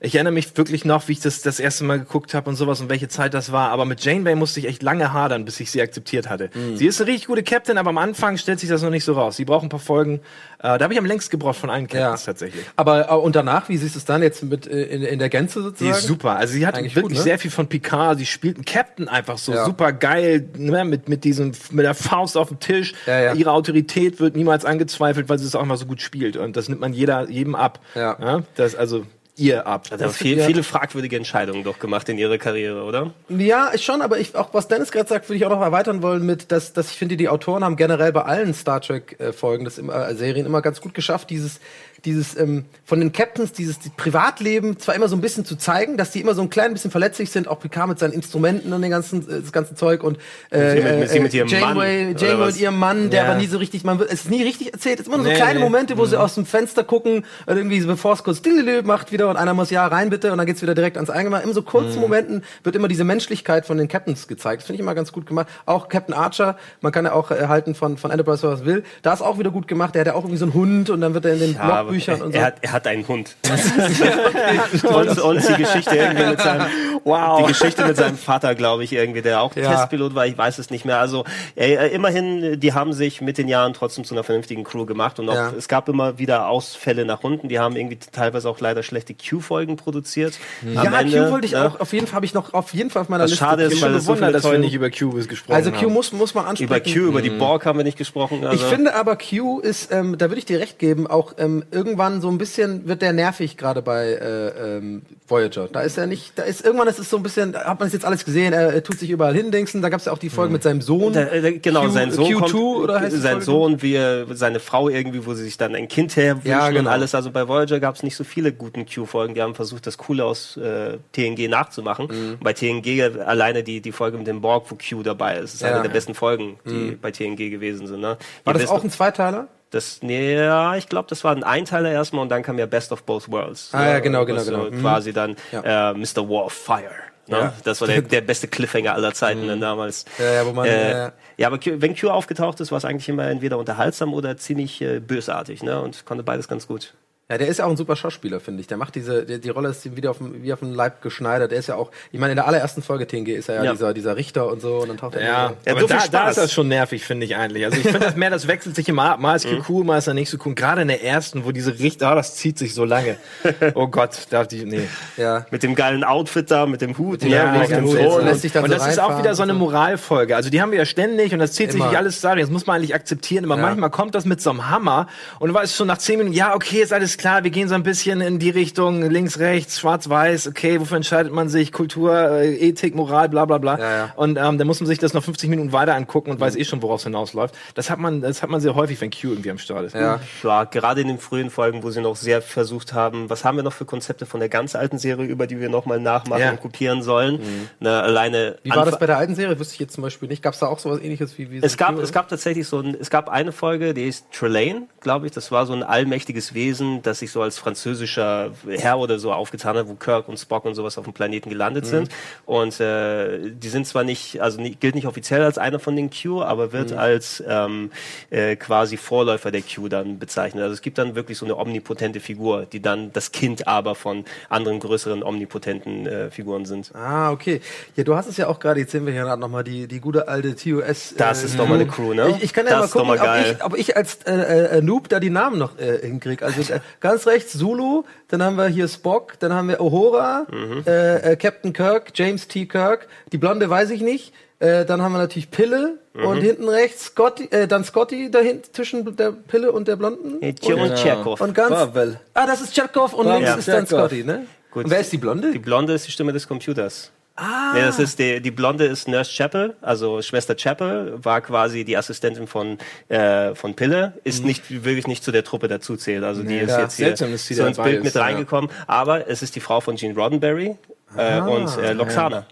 Ich 0.04 0.16
erinnere 0.16 0.32
mich 0.32 0.56
wirklich 0.56 0.84
noch, 0.84 1.06
wie 1.06 1.12
ich 1.12 1.20
das 1.20 1.42
das 1.42 1.60
erste 1.60 1.84
Mal 1.84 2.00
geguckt 2.00 2.34
habe 2.34 2.50
und 2.50 2.56
sowas 2.56 2.80
und 2.80 2.88
welche 2.88 3.06
Zeit 3.06 3.34
das 3.34 3.52
war. 3.52 3.70
Aber 3.70 3.84
mit 3.84 4.04
Janeway 4.04 4.34
musste 4.34 4.58
ich 4.58 4.66
echt 4.66 4.82
lange 4.82 5.12
hadern, 5.12 5.44
bis 5.44 5.60
ich 5.60 5.70
sie 5.70 5.80
akzeptiert 5.80 6.28
hatte. 6.28 6.50
Mhm. 6.54 6.76
Sie 6.76 6.86
ist 6.86 7.00
eine 7.00 7.08
richtig 7.10 7.28
gute 7.28 7.44
Captain, 7.44 7.78
aber 7.78 7.90
am 7.90 7.98
Anfang 7.98 8.36
stellt 8.36 8.58
sich 8.58 8.68
das 8.68 8.82
noch 8.82 8.90
nicht 8.90 9.04
so 9.04 9.12
raus. 9.12 9.36
Sie 9.36 9.44
braucht 9.44 9.62
ein 9.62 9.68
paar 9.68 9.78
Folgen. 9.78 10.14
Äh, 10.58 10.76
da 10.76 10.80
habe 10.80 10.92
ich 10.92 10.98
am 10.98 11.06
längst 11.06 11.30
gebraucht 11.30 11.56
von 11.60 11.70
allen 11.70 11.86
Captains 11.86 12.24
tatsächlich. 12.24 12.64
Aber 12.74 13.10
äh, 13.10 13.14
und 13.14 13.36
danach, 13.36 13.68
wie 13.68 13.76
siehst 13.76 13.94
du 13.94 14.00
es 14.00 14.04
dann 14.04 14.22
jetzt 14.22 14.42
mit 14.42 14.66
äh, 14.66 14.82
in, 14.86 15.02
in 15.02 15.18
der 15.20 15.28
Gänze 15.28 15.62
sozusagen? 15.62 15.96
ist 15.96 16.06
super. 16.08 16.34
Also 16.36 16.54
sie 16.54 16.66
hat 16.66 16.74
Eigentlich 16.74 16.96
wirklich 16.96 17.18
gut, 17.18 17.18
ne? 17.18 17.22
sehr 17.22 17.38
viel 17.38 17.52
von 17.52 17.68
Picard. 17.68 18.18
Sie 18.18 18.26
spielt 18.26 18.56
einen 18.56 18.64
Captain 18.64 19.08
einfach 19.08 19.38
so 19.38 19.52
Ja. 19.52 19.64
super 19.64 19.92
geil, 19.92 20.48
ne, 20.56 20.84
mit, 20.84 21.08
mit 21.08 21.22
diesem, 21.22 21.52
mit 21.70 21.84
der 21.84 21.94
Faust 21.94 22.36
auf 22.36 22.48
dem 22.48 22.58
Tisch. 22.58 22.94
Ja, 23.06 23.20
ja. 23.20 23.34
Ihre 23.34 23.52
Autorität 23.52 24.18
wird 24.18 24.34
niemals 24.34 24.64
angezweifelt, 24.64 25.28
weil 25.28 25.38
sie 25.38 25.46
es 25.46 25.54
auch 25.54 25.62
immer 25.62 25.76
so 25.76 25.86
gut 25.86 26.00
spielt. 26.02 26.36
Und 26.36 26.56
das 26.56 26.68
nimmt 26.68 26.80
man 26.80 26.92
jeder, 26.92 27.30
jedem 27.30 27.54
ab. 27.54 27.78
Ja. 27.94 28.42
Das, 28.56 28.74
also 28.74 29.06
ihr 29.36 29.66
ab. 29.66 29.88
Also 29.90 30.10
viel, 30.10 30.38
ja. 30.38 30.46
viele 30.46 30.62
fragwürdige 30.62 31.16
Entscheidungen 31.16 31.64
doch 31.64 31.78
gemacht 31.78 32.08
in 32.08 32.18
ihrer 32.18 32.36
Karriere, 32.36 32.84
oder? 32.84 33.12
Ja, 33.28 33.76
schon, 33.78 34.02
aber 34.02 34.18
ich, 34.18 34.34
auch 34.36 34.52
was 34.52 34.68
Dennis 34.68 34.92
gerade 34.92 35.08
sagt, 35.08 35.28
würde 35.28 35.38
ich 35.38 35.46
auch 35.46 35.50
noch 35.50 35.62
erweitern 35.62 36.02
wollen 36.02 36.24
mit, 36.24 36.52
dass, 36.52 36.72
dass 36.72 36.90
ich 36.90 36.98
finde, 36.98 37.16
die 37.16 37.28
Autoren 37.28 37.64
haben 37.64 37.76
generell 37.76 38.12
bei 38.12 38.22
allen 38.22 38.52
Star 38.52 38.80
Trek 38.80 39.18
äh, 39.18 39.32
Folgen, 39.32 39.64
das 39.64 39.78
immer, 39.78 40.08
äh, 40.08 40.14
Serien 40.14 40.44
immer 40.44 40.60
ganz 40.60 40.80
gut 40.80 40.92
geschafft, 40.92 41.30
dieses, 41.30 41.60
dieses 42.04 42.36
ähm, 42.36 42.64
von 42.84 43.00
den 43.00 43.12
Captains, 43.12 43.52
dieses 43.52 43.78
die 43.78 43.90
Privatleben 43.90 44.78
zwar 44.78 44.94
immer 44.94 45.08
so 45.08 45.16
ein 45.16 45.20
bisschen 45.20 45.44
zu 45.44 45.56
zeigen, 45.56 45.96
dass 45.96 46.10
die 46.10 46.20
immer 46.20 46.34
so 46.34 46.42
ein 46.42 46.50
klein 46.50 46.72
bisschen 46.72 46.90
verletzlich 46.90 47.30
sind, 47.30 47.48
auch 47.48 47.60
Picard 47.60 47.88
mit 47.88 47.98
seinen 47.98 48.12
Instrumenten 48.12 48.72
und 48.72 48.82
den 48.82 48.90
ganzen, 48.90 49.22
äh, 49.28 49.40
das 49.40 49.52
ganze 49.52 49.74
Zeug 49.74 50.02
und 50.02 50.18
äh, 50.50 50.76
Sie 50.76 50.82
mit- 50.82 50.98
mit- 51.00 51.10
sie 51.10 51.20
mit 51.20 51.34
ihrem 51.34 51.48
Janeway, 51.48 52.04
Mann, 52.06 52.16
Janeway 52.16 52.46
mit 52.46 52.60
ihrem 52.60 52.78
Mann, 52.78 53.10
der 53.10 53.22
Ja. 53.24 53.30
aber 53.30 53.38
nie 53.40 53.46
so 53.46 53.58
richtig, 53.58 53.84
man 53.84 53.98
wird, 53.98 54.10
es 54.12 54.22
ist 54.24 54.30
nie 54.30 54.42
richtig 54.42 54.72
erzählt, 54.72 54.96
es 54.96 55.02
ist 55.02 55.06
immer 55.08 55.16
nur 55.18 55.26
so 55.26 55.30
Nee, 55.32 55.36
kleine 55.36 55.58
nee. 55.60 55.64
Momente, 55.64 55.96
wo 55.98 56.04
sie 56.06 56.18
aus 56.18 56.34
dem 56.34 56.44
Fenster 56.46 56.84
gucken 56.84 57.24
und 57.46 57.56
irgendwie 57.56 57.80
so, 57.80 57.86
bevor 57.86 58.12
es 58.14 58.22
kurz 58.24 58.42
macht 58.84 59.12
wieder 59.12 59.28
und 59.30 59.36
einer 59.36 59.54
muss 59.54 59.70
ja 59.70 59.86
rein 59.86 60.10
bitte 60.10 60.32
und 60.32 60.38
dann 60.38 60.46
geht's 60.46 60.62
wieder 60.62 60.74
direkt 60.74 60.96
ans 60.96 61.10
Eingemacht. 61.10 61.44
In 61.44 61.52
so 61.54 61.62
kurzen 61.62 62.00
Momenten 62.00 62.42
wird 62.64 62.76
immer 62.76 62.88
diese 62.88 63.04
Menschlichkeit 63.04 63.64
von 63.66 63.78
den 63.78 63.88
Captains 63.88 64.26
gezeigt. 64.28 64.62
Das 64.62 64.66
finde 64.66 64.76
ich 64.76 64.80
immer 64.80 64.94
ganz 64.94 65.12
gut 65.12 65.26
gemacht. 65.26 65.46
Auch 65.66 65.88
Captain 65.88 66.14
Archer, 66.14 66.56
man 66.80 66.92
kann 66.92 67.04
ja 67.04 67.12
auch 67.12 67.30
erhalten 67.30 67.74
von, 67.74 67.96
von 67.96 68.10
Enterprise, 68.10 68.46
was 68.46 68.64
will. 68.64 68.82
Da 69.02 69.12
ist 69.12 69.22
auch 69.22 69.38
wieder 69.38 69.50
gut 69.50 69.68
gemacht. 69.68 69.94
Der 69.94 70.00
hat 70.00 70.06
ja 70.08 70.14
auch 70.14 70.24
irgendwie 70.24 70.36
so 70.38 70.44
einen 70.46 70.54
Hund 70.54 70.90
und 70.90 71.00
dann 71.00 71.14
wird 71.14 71.24
er 71.24 71.34
in 71.34 71.38
den 71.40 71.56
aber 71.58 71.91
Logbüchern 71.92 72.20
er, 72.20 72.24
und 72.26 72.32
so. 72.32 72.38
er, 72.38 72.44
hat, 72.46 72.54
er 72.62 72.72
hat 72.72 72.86
einen 72.86 73.06
Hund. 73.08 73.36
und, 74.84 75.18
und 75.18 75.48
die 75.48 75.62
Geschichte 75.62 75.96
irgendwie 75.96 76.24
mit 76.24 76.40
seinem, 76.40 76.66
die 77.04 77.46
Geschichte 77.46 77.84
mit 77.84 77.96
seinem 77.96 78.16
Vater, 78.16 78.54
glaube 78.54 78.84
ich, 78.84 78.92
irgendwie, 78.92 79.22
der 79.22 79.40
auch 79.40 79.54
Ja. 79.56 79.70
Testpilot 79.70 80.14
war, 80.14 80.26
ich 80.26 80.36
weiß 80.36 80.58
es 80.58 80.70
nicht 80.70 80.84
mehr. 80.84 80.98
Also 80.98 81.24
äh, 81.56 81.88
immerhin, 81.92 82.58
die 82.60 82.72
haben 82.72 82.92
sich 82.92 83.20
mit 83.20 83.38
den 83.38 83.48
Jahren 83.48 83.74
trotzdem 83.74 84.04
zu 84.04 84.14
einer 84.14 84.24
vernünftigen 84.24 84.64
Crew 84.64 84.86
gemacht 84.86 85.18
und 85.18 85.28
auch, 85.28 85.34
Ja. 85.34 85.52
es 85.56 85.68
gab 85.68 85.88
immer 85.88 86.18
wieder 86.18 86.48
Ausfälle 86.48 87.04
nach 87.04 87.22
unten. 87.22 87.48
Die 87.48 87.58
haben 87.58 87.76
irgendwie 87.76 87.98
teilweise 87.98 88.48
auch 88.48 88.60
leider 88.60 88.82
schlechte 88.82 89.14
Q-Folgen 89.14 89.76
produziert. 89.76 90.38
Am 90.62 90.84
ja, 90.84 91.00
Ende, 91.00 91.24
Q 91.24 91.30
wollte 91.30 91.46
ich 91.46 91.52
ne? 91.52 91.66
auch, 91.66 91.80
auf 91.80 91.92
jeden 91.92 92.06
Fall 92.06 92.16
habe 92.16 92.26
ich 92.26 92.34
noch 92.34 92.54
auf 92.54 92.74
jeden 92.74 92.90
Fall 92.90 93.02
auf 93.02 93.08
meiner 93.08 93.24
Was 93.24 93.30
Liste. 93.30 93.44
schade 93.44 93.62
ist, 93.64 93.80
Q. 93.80 93.86
weil 93.86 93.94
es 93.94 94.04
so 94.04 94.14
viele 94.14 94.32
dass 94.32 94.44
wir 94.44 94.58
nicht 94.58 94.74
über 94.74 94.90
Cubis 94.90 95.28
gesprochen 95.28 95.56
also 95.56 95.70
Q 95.70 95.82
haben. 95.82 95.92
muss, 95.92 96.12
muss 96.12 96.34
man 96.34 96.46
ansprechen. 96.46 96.72
Über 96.72 96.80
Q, 96.80 97.08
über 97.08 97.22
die 97.22 97.30
Borg 97.30 97.66
haben 97.66 97.78
wir 97.78 97.84
nicht 97.84 97.98
gesprochen. 97.98 98.44
Also. 98.44 98.62
Ich 98.64 98.70
finde 98.70 98.94
aber 98.94 99.16
Q 99.16 99.60
ist, 99.60 99.92
ähm, 99.92 100.16
da 100.18 100.28
würde 100.28 100.38
ich 100.38 100.44
dir 100.44 100.60
recht 100.60 100.78
geben, 100.78 101.06
auch 101.06 101.34
ähm, 101.38 101.64
irgendwann 101.86 102.20
so 102.20 102.28
ein 102.30 102.38
bisschen 102.38 102.86
wird 102.86 103.02
der 103.02 103.12
nervig 103.12 103.56
gerade 103.56 103.82
bei 103.82 104.12
äh, 104.12 104.76
ähm, 104.78 105.02
Voyager. 105.26 105.66
Da 105.72 105.80
ist 105.80 105.98
er 105.98 106.06
nicht, 106.06 106.38
da 106.38 106.44
ist 106.44 106.64
irgendwann 106.64 106.86
ist 106.86 106.98
es 107.00 107.10
so 107.10 107.16
ein 107.16 107.22
bisschen, 107.24 107.56
hat 107.56 107.80
man 107.80 107.86
es 107.88 107.92
jetzt 107.92 108.04
alles 108.04 108.24
gesehen, 108.24 108.52
er, 108.52 108.72
er 108.72 108.82
tut 108.84 108.98
sich 109.00 109.10
überall 109.10 109.34
hindingsen. 109.34 109.82
Da 109.82 109.88
gab 109.88 109.98
es 109.98 110.06
ja 110.06 110.12
auch 110.12 110.18
die 110.18 110.30
Folge 110.30 110.52
mit 110.52 110.62
seinem 110.62 110.80
Sohn. 110.80 111.12
Da, 111.12 111.22
äh, 111.22 111.58
genau, 111.58 111.82
Q- 111.86 111.88
sein 111.90 112.12
Sohn 112.12 112.26
Q2 112.32 112.38
kommt, 112.40 112.54
oder 112.54 113.00
heißt 113.00 113.20
sein? 113.20 113.40
Sohn, 113.40 113.82
wie 113.82 113.94
er, 113.94 114.26
seine 114.34 114.60
Frau 114.60 114.88
irgendwie, 114.88 115.26
wo 115.26 115.34
sie 115.34 115.42
sich 115.44 115.56
dann 115.58 115.74
ein 115.74 115.88
Kind 115.88 116.14
herwünschen 116.16 116.50
Ja, 116.50 116.68
genau. 116.68 116.80
und 116.80 116.86
alles. 116.86 117.14
Also 117.14 117.30
bei 117.32 117.48
Voyager 117.48 117.80
gab 117.80 117.96
es 117.96 118.02
nicht 118.04 118.14
so 118.16 118.22
viele 118.24 118.52
guten 118.52 118.86
Q-Folgen. 118.86 119.34
Die 119.34 119.42
haben 119.42 119.54
versucht, 119.54 119.86
das 119.86 119.98
Coole 119.98 120.24
aus 120.24 120.56
äh, 120.56 120.98
TNG 121.12 121.48
nachzumachen. 121.48 122.06
Mhm. 122.06 122.38
Bei 122.40 122.52
TNG 122.52 123.02
alleine 123.26 123.62
die, 123.62 123.80
die 123.80 123.92
Folge 123.92 124.18
mit 124.18 124.26
dem 124.26 124.40
Borg, 124.40 124.66
wo 124.70 124.76
Q 124.76 125.02
dabei 125.02 125.38
ist, 125.38 125.54
ist 125.54 125.62
Ja. 125.62 125.72
eine 125.72 125.82
der 125.82 125.88
besten 125.90 126.14
Folgen, 126.14 126.58
die 126.64 126.92
bei 127.00 127.10
TNG 127.10 127.50
gewesen 127.50 127.86
sind. 127.86 128.00
Ne? 128.00 128.16
War 128.44 128.52
Ihr 128.52 128.52
das 128.54 128.62
wisst 128.62 128.72
auch 128.72 128.84
ein 128.84 128.90
Zweiteiler? 128.90 129.48
Das, 129.72 130.00
ja, 130.02 130.76
ich 130.76 130.86
glaube, 130.88 131.08
das 131.08 131.24
war 131.24 131.34
ein 131.34 131.44
Einteiler 131.44 131.90
erstmal 131.90 132.22
und 132.22 132.28
dann 132.28 132.42
kam 132.42 132.58
ja 132.58 132.66
Best 132.66 132.92
of 132.92 133.04
Both 133.04 133.30
Worlds. 133.32 133.70
Ah, 133.72 133.88
ja, 133.88 133.98
genau, 134.00 134.26
genau, 134.26 134.38
was 134.38 134.46
so 134.46 134.52
genau. 134.52 134.70
Mhm. 134.70 134.80
Quasi 134.82 135.12
dann 135.14 135.34
Ja. 135.50 135.90
äh, 135.90 135.94
Mr. 135.94 136.28
War 136.28 136.44
of 136.44 136.52
Fire. 136.52 136.90
Ne? 137.26 137.38
Ja. 137.38 137.52
Das 137.64 137.80
war 137.80 137.88
der, 137.88 138.02
der 138.02 138.20
beste 138.20 138.48
Cliffhanger 138.48 138.92
aller 138.94 139.14
Zeiten 139.14 139.48
dann 139.48 139.60
damals. 139.60 140.04
Mhm. 140.18 140.24
Ja, 140.24 140.32
ja, 140.32 140.46
wo 140.46 140.52
man, 140.52 140.66
äh, 140.66 140.90
ja. 140.90 141.12
ja, 141.38 141.46
aber 141.46 141.58
wenn 141.64 141.96
Q 141.96 142.10
aufgetaucht 142.10 142.60
ist, 142.60 142.70
war 142.70 142.78
es 142.78 142.84
eigentlich 142.84 143.08
immer 143.08 143.26
entweder 143.28 143.56
unterhaltsam 143.56 144.12
oder 144.12 144.36
ziemlich 144.36 144.82
äh, 144.82 145.00
bösartig, 145.00 145.62
ne? 145.62 145.80
Und 145.80 146.04
konnte 146.04 146.22
beides 146.22 146.48
ganz 146.48 146.66
gut. 146.66 146.92
Ja, 147.32 147.38
der 147.38 147.48
ist 147.48 147.58
ja 147.58 147.64
auch 147.64 147.70
ein 147.70 147.76
super 147.78 147.96
Schauspieler, 147.96 148.40
finde 148.40 148.60
ich. 148.60 148.66
Der 148.66 148.76
macht 148.76 148.94
diese, 148.94 149.24
die, 149.24 149.40
die 149.40 149.48
Rolle 149.48 149.70
ist 149.70 149.84
ihm 149.86 149.96
wieder 149.96 150.10
auf 150.10 150.18
dem, 150.18 150.42
wie 150.42 150.52
auf 150.52 150.58
den 150.60 150.74
Leib 150.74 151.00
geschneidert. 151.00 151.50
Der 151.50 151.58
ist 151.58 151.66
ja 151.68 151.76
auch, 151.76 151.90
ich 152.12 152.20
meine, 152.20 152.32
in 152.32 152.36
der 152.36 152.46
allerersten 152.46 152.82
Folge 152.82 153.06
TNG 153.06 153.28
ist 153.28 153.48
er 153.48 153.56
ja, 153.56 153.64
Ja. 153.64 153.72
Dieser, 153.72 153.94
dieser 153.94 154.16
Richter 154.16 154.46
und 154.48 154.60
so 154.60 154.76
und 154.80 154.88
dann 154.88 154.98
taucht 154.98 155.14
er 155.14 155.22
Ja, 155.24 155.26
wieder- 155.50 155.56
Ja, 155.64 155.72
aber 155.72 155.80
so 155.80 155.88
viel 155.88 155.96
da, 155.96 156.02
da 156.02 156.06
Spaß. 156.18 156.30
ist 156.36 156.42
das 156.44 156.52
schon 156.52 156.68
nervig, 156.68 157.04
finde 157.04 157.24
ich 157.26 157.36
eigentlich. 157.36 157.64
Also 157.64 157.78
ich 157.78 157.84
finde 157.84 158.00
das 158.00 158.16
mehr, 158.16 158.28
das 158.30 158.46
wechselt 158.48 158.76
sich 158.76 158.88
immer 158.88 159.12
ab. 159.12 159.20
Mal 159.20 159.34
ist 159.36 159.46
cool, 159.68 159.82
mal 159.84 159.96
ist 159.98 160.06
er 160.06 160.14
nicht 160.14 160.28
so 160.30 160.36
cool. 160.44 160.54
Gerade 160.54 160.82
in 160.82 160.88
der 160.88 161.02
ersten, 161.02 161.44
wo 161.46 161.52
diese 161.52 161.78
Richter, 161.78 162.10
ah, 162.10 162.14
das 162.14 162.36
zieht 162.36 162.58
sich 162.58 162.74
so 162.74 162.84
lange. 162.84 163.16
Oh 163.74 163.86
Gott, 163.88 164.26
darf 164.30 164.48
die, 164.48 164.64
nee. 164.64 164.86
ja. 165.16 165.46
Mit 165.50 165.62
dem 165.62 165.74
geilen 165.74 166.04
Outfit 166.04 166.50
da, 166.50 166.66
mit 166.66 166.82
dem 166.82 166.98
Hut. 166.98 167.22
Ja, 167.22 167.52
ne? 167.52 167.66
ganz 167.66 167.86
Hut, 167.88 167.92
seltsam. 167.92 168.20
und 168.20 168.26
lässt 168.26 168.42
sich 168.42 168.52
dann 168.52 168.64
und 168.64 168.70
so 168.70 168.76
das 168.76 168.86
ist 168.88 168.98
auch 168.98 169.18
wieder 169.18 169.34
so 169.34 169.42
eine. 169.42 169.54
Moralfolge. 169.54 170.36
Also 170.36 170.50
die 170.50 170.60
haben 170.60 170.72
wir 170.72 170.78
ja 170.78 170.84
ständig 170.84 171.32
und 171.32 171.38
das 171.38 171.52
zieht 171.52 171.70
sich 171.72 171.80
Immer. 171.80 171.88
nicht 171.90 171.96
alles 171.98 172.20
da. 172.20 172.34
Das 172.34 172.50
muss 172.50 172.66
man 172.66 172.76
eigentlich 172.76 172.94
akzeptieren. 172.94 173.44
Aber 173.44 173.56
manchmal 173.56 173.90
kommt 173.90 174.14
das 174.14 174.24
mit 174.24 174.40
so 174.42 174.50
einem 174.50 174.68
Hammer 174.68 175.06
und 175.38 175.48
du 175.48 175.54
weißt 175.54 175.74
schon 175.76 175.86
nach 175.86 175.98
zehn 175.98 176.18
Minuten, 176.18 176.34
ja, 176.36 176.54
okay, 176.54 176.82
ist 176.82 176.92
alles 176.92 177.16
klar, 177.22 177.44
wir 177.44 177.50
gehen 177.52 177.68
so 177.68 177.74
ein 177.76 177.84
bisschen 177.84 178.20
in 178.20 178.38
die 178.40 178.50
Richtung 178.50 179.00
links, 179.08 179.38
rechts, 179.38 179.78
schwarz, 179.78 180.08
weiß, 180.08 180.48
okay, 180.48 180.80
wofür 180.80 180.96
entscheidet 180.96 181.32
man 181.32 181.48
sich? 181.48 181.70
Kultur, 181.70 182.12
äh, 182.14 182.54
Ethik, 182.56 182.96
Moral, 182.96 183.28
bla 183.28 183.44
bla 183.44 183.58
bla. 183.58 183.78
Ja, 183.78 183.96
ja. 183.96 184.12
Und 184.16 184.36
ähm, 184.36 184.58
dann 184.58 184.66
muss 184.66 184.80
man 184.80 184.88
sich 184.88 184.98
das 184.98 185.14
noch 185.14 185.22
50 185.22 185.48
Minuten 185.48 185.72
weiter 185.72 185.94
angucken 185.94 186.32
und 186.32 186.40
weiß 186.40 186.56
eh 186.56 186.64
schon, 186.64 186.82
worauf 186.82 186.98
es 187.00 187.04
hinausläuft. 187.04 187.54
Das 187.74 187.90
hat 187.90 188.00
man, 188.00 188.20
das 188.22 188.42
hat 188.42 188.50
man 188.50 188.60
sehr 188.60 188.74
häufig, 188.74 189.00
wenn 189.00 189.10
Q 189.12 189.28
irgendwie 189.28 189.52
am 189.52 189.58
Start 189.58 189.86
ist. 189.86 189.94
Ja. 189.94 190.18
Ja, 190.42 190.64
gerade 190.64 191.00
in 191.00 191.06
den 191.06 191.18
frühen 191.18 191.50
Folgen, 191.50 191.84
wo 191.84 191.90
sie 191.90 192.00
noch 192.00 192.16
sehr 192.16 192.42
versucht 192.42 192.92
haben, 192.92 193.30
was 193.30 193.44
haben 193.44 193.56
wir 193.56 193.62
noch 193.62 193.72
für 193.72 193.84
Konzepte 193.84 194.26
von 194.26 194.40
der 194.40 194.48
ganz 194.48 194.74
alten 194.74 194.98
Serie, 194.98 195.26
über 195.26 195.46
die 195.46 195.60
wir 195.60 195.68
nochmal 195.68 196.00
nachmachen 196.00 196.40
Ja. 196.40 196.50
und 196.50 196.60
kopieren 196.60 197.02
sollen. 197.02 197.38
Ne, 197.78 198.02
alleine 198.02 198.56
Wie 198.64 198.70
war 198.70 198.84
das 198.84 198.98
bei 198.98 199.06
der 199.06 199.18
alten 199.18 199.36
Serie? 199.36 199.58
Wüsste 199.60 199.74
ich 199.74 199.80
jetzt 199.80 199.94
zum 199.94 200.02
Beispiel 200.02 200.28
nicht. 200.28 200.42
Gab 200.42 200.54
es 200.54 200.58
da 200.60 200.66
auch 200.66 200.80
sowas 200.80 200.98
ähnliches 201.00 201.38
wie, 201.38 201.50
wie 201.52 201.60
so 201.60 201.66
es 201.66 201.76
gab, 201.76 201.94
Q, 201.94 202.00
es 202.00 202.12
gab 202.12 202.28
tatsächlich 202.28 202.66
so 202.66 202.80
ein, 202.80 202.96
es 202.98 203.10
gab 203.10 203.28
eine 203.28 203.52
Folge, 203.52 203.94
die 203.94 204.08
ist 204.08 204.26
Trelane, 204.32 204.88
glaube 205.00 205.26
ich. 205.26 205.32
Das 205.32 205.52
war 205.52 205.66
so 205.66 205.72
ein 205.72 205.84
allmächtiges 205.84 206.54
Wesen, 206.54 207.01
das 207.06 207.18
sich 207.18 207.30
so 207.30 207.42
als 207.42 207.58
französischer 207.58 208.50
Herr 208.68 208.98
oder 208.98 209.18
so 209.18 209.32
aufgetan 209.32 209.76
hat, 209.76 209.88
wo 209.88 209.94
Kirk 209.94 210.28
und 210.28 210.38
Spock 210.38 210.64
und 210.64 210.74
sowas 210.74 210.98
auf 210.98 211.04
dem 211.04 211.12
Planeten 211.12 211.50
gelandet 211.50 211.86
sind. 211.86 212.08
Und 212.46 212.80
äh, 212.80 213.50
die 213.50 213.68
sind 213.68 213.86
zwar 213.86 214.04
nicht, 214.04 214.40
also 214.40 214.60
nicht, 214.60 214.80
gilt 214.80 214.94
nicht 214.94 215.06
offiziell 215.06 215.42
als 215.42 215.58
einer 215.58 215.78
von 215.78 215.96
den 215.96 216.10
Q, 216.10 216.42
aber 216.42 216.72
wird 216.72 216.92
als 216.92 217.42
ähm, 217.46 217.90
äh, 218.30 218.56
quasi 218.56 218.96
Vorläufer 218.96 219.50
der 219.50 219.62
Q 219.62 219.88
dann 219.88 220.18
bezeichnet. 220.18 220.62
Also 220.62 220.74
es 220.74 220.82
gibt 220.82 220.98
dann 220.98 221.14
wirklich 221.14 221.38
so 221.38 221.44
eine 221.44 221.56
omnipotente 221.56 222.20
Figur, 222.20 222.66
die 222.66 222.80
dann 222.80 223.12
das 223.12 223.32
Kind 223.32 223.66
aber 223.66 223.94
von 223.94 224.24
anderen 224.48 224.80
größeren 224.80 225.22
omnipotenten 225.22 226.06
äh, 226.06 226.30
Figuren 226.30 226.64
sind. 226.64 226.92
Ah, 226.94 227.30
okay. 227.30 227.60
Ja, 227.96 228.04
du 228.04 228.14
hast 228.14 228.26
es 228.26 228.36
ja 228.36 228.48
auch 228.48 228.60
gerade, 228.60 228.80
jetzt 228.80 228.92
sehen 228.92 229.06
wir 229.06 229.12
hier 229.12 229.22
gerade 229.22 229.40
nochmal 229.40 229.64
die, 229.64 229.86
die 229.86 230.00
gute 230.00 230.28
alte 230.28 230.54
TOS. 230.54 231.14
Das 231.16 231.42
ist 231.42 231.58
doch 231.58 231.68
mal 231.68 231.74
eine 231.74 231.86
Crew, 231.86 232.14
ne? 232.14 232.34
Ich, 232.36 232.44
ich 232.44 232.52
kann 232.52 232.66
ja 232.66 232.80
Das 232.80 232.94
mal 232.94 233.00
gucken, 233.00 233.20
ob, 233.20 233.36
ich, 233.46 233.64
ob 233.64 233.78
ich 233.78 233.96
als 233.96 234.18
äh, 234.24 234.78
äh, 234.78 234.82
Noob 234.82 235.08
da 235.08 235.20
die 235.20 235.30
Namen 235.30 235.58
noch 235.58 235.78
äh, 235.78 235.98
hinkriege. 235.98 236.44
Also 236.44 236.72
äh, 236.72 236.80
ganz 237.00 237.26
rechts 237.26 237.58
Zulu, 237.58 238.04
dann 238.28 238.42
haben 238.42 238.56
wir 238.56 238.66
hier 238.68 238.88
Spock, 238.88 239.34
dann 239.38 239.52
haben 239.52 239.68
wir 239.68 239.80
Uhura, 239.80 240.46
Mhm. 240.50 240.84
äh, 240.86 241.32
äh, 241.32 241.36
Captain 241.36 241.72
Kirk, 241.72 242.10
James 242.14 242.48
T. 242.48 242.66
Kirk, 242.66 243.08
die 243.32 243.38
Blonde 243.38 243.68
weiß 243.68 243.90
ich 243.90 244.00
nicht. 244.02 244.32
Äh, 244.58 244.84
dann 244.84 245.02
haben 245.02 245.10
wir 245.12 245.18
natürlich 245.18 245.50
Pille 245.50 245.98
Mhm. 246.14 246.24
und 246.24 246.40
hinten 246.40 246.68
rechts 246.68 247.06
Scotty, 247.06 247.48
äh, 247.50 247.66
dann 247.66 247.82
Scotty 247.84 248.30
dahinter 248.30 248.72
zwischen 248.72 249.16
der 249.16 249.32
Pille 249.32 249.72
und 249.72 249.88
der 249.88 249.96
Blonden. 249.96 250.40
Äh, 250.40 250.52
Tjomon 250.52 250.94
Tcherkov. 250.94 251.40
Und 251.40 251.52
ganz. 251.54 251.70
Pavel. 251.70 252.20
Ah, 252.34 252.46
das 252.46 252.60
ist 252.60 252.72
Tcherkov 252.74 253.12
und 253.12 253.26
links 253.26 253.48
Ja. 253.48 253.54
ist 253.56 253.66
dann. 253.68 253.86
Scotty, 253.88 254.22
ne? 254.22 254.46
Gut. 254.70 254.84
Und 254.84 254.90
wer 254.92 255.00
ist 255.00 255.12
die 255.12 255.18
Blonde? 255.18 255.50
Die 255.50 255.58
Blonde 255.58 255.92
ist 255.94 256.06
die 256.06 256.12
Stimme 256.12 256.32
des 256.32 256.46
Computers. 256.46 257.10
Ah. 257.34 257.72
Nee, 257.74 257.80
das 257.80 257.98
ist 257.98 258.18
die, 258.18 258.40
die 258.40 258.50
Blonde 258.50 258.84
ist 258.84 259.08
Nurse 259.08 259.30
Chapel, 259.34 259.74
also 259.80 260.20
Schwester 260.20 260.54
Chapel, 260.54 261.18
war 261.24 261.40
quasi 261.40 261.84
die 261.84 261.96
Assistentin 261.96 262.46
von, 262.46 262.78
äh, 263.08 263.54
von 263.54 263.74
Pille, 263.74 264.14
ist 264.24 264.44
nicht, 264.44 264.84
wirklich 264.84 265.06
nicht 265.06 265.24
zu 265.24 265.32
der 265.32 265.42
Truppe 265.42 265.68
dazuzählt. 265.68 266.24
Also 266.24 266.42
die 266.42 266.58
ist 266.58 266.70
Ja, 266.70 266.80
jetzt 266.80 266.96
hier 266.96 267.06
seltsam, 267.06 267.34
so 267.36 267.66
ins 267.66 267.76
Bild 267.78 267.98
mit 268.00 268.08
ist, 268.08 268.14
ja. 268.16 268.22
reingekommen. 268.22 268.70
Aber 268.86 269.28
es 269.28 269.42
ist 269.42 269.56
die 269.56 269.60
Frau 269.60 269.80
von 269.80 269.96
Gene 269.96 270.14
Roddenberry 270.14 270.76
äh, 271.16 271.40
und 271.40 271.76
äh, 271.78 271.94
Loxana. 271.94 272.46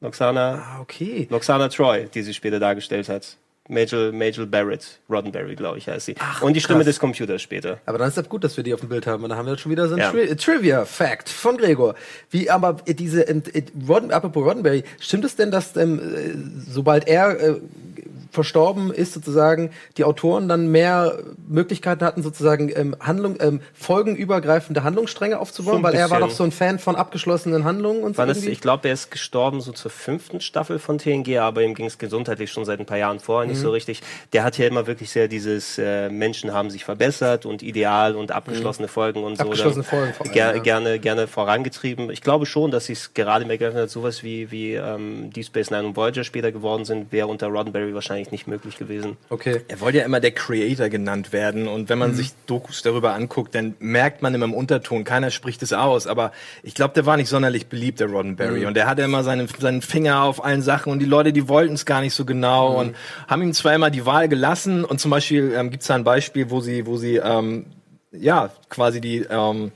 Loxana, 0.00 0.54
Ah, 0.76 0.80
okay. 0.80 1.26
Loxana 1.30 1.68
Troy, 1.68 2.08
die 2.12 2.22
sie 2.22 2.34
später 2.34 2.58
dargestellt 2.58 3.08
hat. 3.08 3.36
Major, 3.72 4.12
Major 4.12 4.46
Barrett, 4.46 5.00
Roddenberry, 5.10 5.56
glaube 5.56 5.78
ich, 5.78 5.88
heißt 5.88 6.06
sie. 6.06 6.14
und 6.42 6.54
die 6.54 6.60
Stimme 6.60 6.80
krass. 6.80 6.86
des 6.86 7.00
Computers 7.00 7.42
später. 7.42 7.78
Aber 7.86 7.98
dann 7.98 8.08
ist 8.08 8.16
das 8.16 8.28
gut, 8.28 8.44
dass 8.44 8.56
wir 8.56 8.64
die 8.64 8.74
auf 8.74 8.80
dem 8.80 8.88
Bild 8.88 9.06
haben. 9.06 9.24
Und 9.24 9.30
dann 9.30 9.38
haben 9.38 9.46
wir 9.46 9.56
schon 9.58 9.72
wieder 9.72 9.88
so 9.88 9.94
ein 9.94 10.00
Ja. 10.00 10.10
Tri 10.10 10.36
Trivia-Fact 10.36 11.28
von 11.28 11.56
Gregor. 11.56 11.94
Wie 12.30 12.50
aber 12.50 12.76
diese, 12.86 13.26
äh, 13.26 13.40
äh, 13.52 13.62
Rodden, 13.88 14.12
apropos 14.12 14.44
Roddenberry, 14.44 14.84
stimmt 15.00 15.24
es 15.24 15.36
denn, 15.36 15.50
dass 15.50 15.76
ähm, 15.76 15.98
äh, 15.98 16.70
sobald 16.70 17.08
er 17.08 17.40
äh, 17.40 17.54
verstorben 18.32 18.92
ist, 18.92 19.12
sozusagen, 19.12 19.70
die 19.96 20.04
Autoren 20.04 20.48
dann 20.48 20.68
mehr 20.68 21.18
Möglichkeiten 21.46 22.04
hatten, 22.04 22.22
sozusagen 22.22 22.70
ähm, 22.74 22.96
Handlung, 22.98 23.36
ähm, 23.40 23.60
folgenübergreifende 23.74 24.82
Handlungsstränge 24.82 25.38
aufzubauen? 25.38 25.76
So 25.78 25.82
weil 25.82 25.94
er 25.94 26.10
war 26.10 26.20
doch 26.20 26.30
so 26.30 26.42
ein 26.44 26.52
Fan 26.52 26.78
von 26.78 26.96
abgeschlossenen 26.96 27.64
Handlungen 27.64 28.02
und 28.02 28.16
so. 28.16 28.22
Ist, 28.22 28.46
ich 28.46 28.60
glaube, 28.60 28.88
er 28.88 28.94
ist 28.94 29.10
gestorben 29.10 29.60
so 29.60 29.72
zur 29.72 29.90
fünften 29.90 30.40
Staffel 30.40 30.78
von 30.78 30.98
TNG, 30.98 31.38
aber 31.38 31.62
ihm 31.62 31.74
ging 31.74 31.86
es 31.86 31.98
gesundheitlich 31.98 32.50
schon 32.50 32.64
seit 32.64 32.80
ein 32.80 32.86
paar 32.86 32.98
Jahren 32.98 33.20
vorher 33.20 33.48
nicht 33.48 33.60
so 33.60 33.68
Mhm. 33.68 33.74
richtig. 33.74 34.02
Der 34.32 34.44
hat 34.44 34.58
ja 34.58 34.66
immer 34.66 34.86
wirklich 34.86 35.10
sehr 35.10 35.28
dieses 35.28 35.78
äh, 35.78 36.08
Menschen 36.08 36.52
haben 36.52 36.70
sich 36.70 36.84
verbessert 36.84 37.46
und 37.46 37.62
ideal 37.62 38.16
und 38.16 38.32
abgeschlossene 38.32 38.88
Folgen 38.88 39.22
und 39.22 39.36
so. 39.36 39.44
Mhm. 39.44 39.50
Abgeschlossene 39.50 39.84
dann 39.84 39.90
Folgen 39.90 40.14
vor 40.14 40.26
allem, 40.26 40.34
ger 40.34 40.56
ja. 40.56 40.62
gerne, 40.62 40.98
gerne 40.98 41.26
vorangetrieben. 41.26 42.10
Ich 42.10 42.22
glaube 42.22 42.46
schon, 42.46 42.70
dass 42.70 42.86
sie 42.86 42.94
es 42.94 43.14
gerade 43.14 43.44
mehr 43.44 43.58
geöffnet 43.58 43.84
hat, 43.84 43.90
sowas 43.90 44.22
wie, 44.22 44.50
wie 44.50 44.74
ähm, 44.74 45.30
Deep 45.30 45.46
Space 45.46 45.70
Nine 45.70 45.84
und 45.88 45.96
Voyager 45.96 46.24
später 46.24 46.52
geworden 46.52 46.84
sind, 46.84 47.12
wäre 47.12 47.26
unter 47.26 47.48
Roddenberry 47.48 47.94
wahrscheinlich 47.94 48.21
nicht 48.30 48.46
möglich 48.46 48.78
gewesen. 48.78 49.16
Okay. 49.30 49.62
Er 49.68 49.80
wollte 49.80 49.98
ja 49.98 50.04
immer 50.04 50.20
der 50.20 50.30
Creator 50.30 50.88
genannt 50.88 51.32
werden. 51.32 51.66
Und 51.66 51.88
wenn 51.88 51.98
man 51.98 52.14
sich 52.14 52.32
Dokus 52.46 52.82
darüber 52.82 53.14
anguckt, 53.14 53.54
dann 53.54 53.74
merkt 53.80 54.22
man 54.22 54.34
immer 54.34 54.44
im 54.44 54.54
Unterton, 54.54 55.04
keiner 55.04 55.30
spricht 55.30 55.62
es 55.62 55.72
aus, 55.72 56.06
aber 56.06 56.32
ich 56.62 56.74
glaube, 56.74 56.94
der 56.94 57.06
war 57.06 57.16
nicht 57.16 57.28
sonderlich 57.28 57.66
beliebt, 57.66 58.00
der 58.00 58.08
Roddenberry. 58.08 58.66
Und 58.66 58.74
der 58.74 58.86
hatte 58.86 59.02
immer 59.02 59.24
seinen, 59.24 59.48
seinen 59.48 59.82
Finger 59.82 60.22
auf 60.22 60.44
allen 60.44 60.62
Sachen. 60.62 60.92
Und 60.92 61.00
die 61.00 61.06
Leute, 61.06 61.32
die 61.32 61.48
wollten 61.48 61.74
es 61.74 61.86
gar 61.86 62.00
nicht 62.00 62.14
so 62.14 62.24
genau. 62.24 62.78
Und 62.78 62.94
haben 63.26 63.42
ihm 63.42 63.52
zwar 63.52 63.74
immer 63.74 63.90
die 63.90 64.06
Wahl 64.06 64.28
gelassen. 64.28 64.84
Und 64.84 65.00
zum 65.00 65.10
Beispiel 65.10 65.52
ähm, 65.56 65.70
gibt 65.70 65.82
es 65.82 65.88
da 65.88 65.94
ein 65.94 66.04
Beispiel, 66.04 66.50
wo 66.50 66.60
sie, 66.60 66.86
wo 66.86 66.96
sie 66.96 67.16
ähm, 67.16 67.66
ja 68.12 68.50
quasi 68.68 69.00
die 69.00 69.26
ähm, 69.28 69.72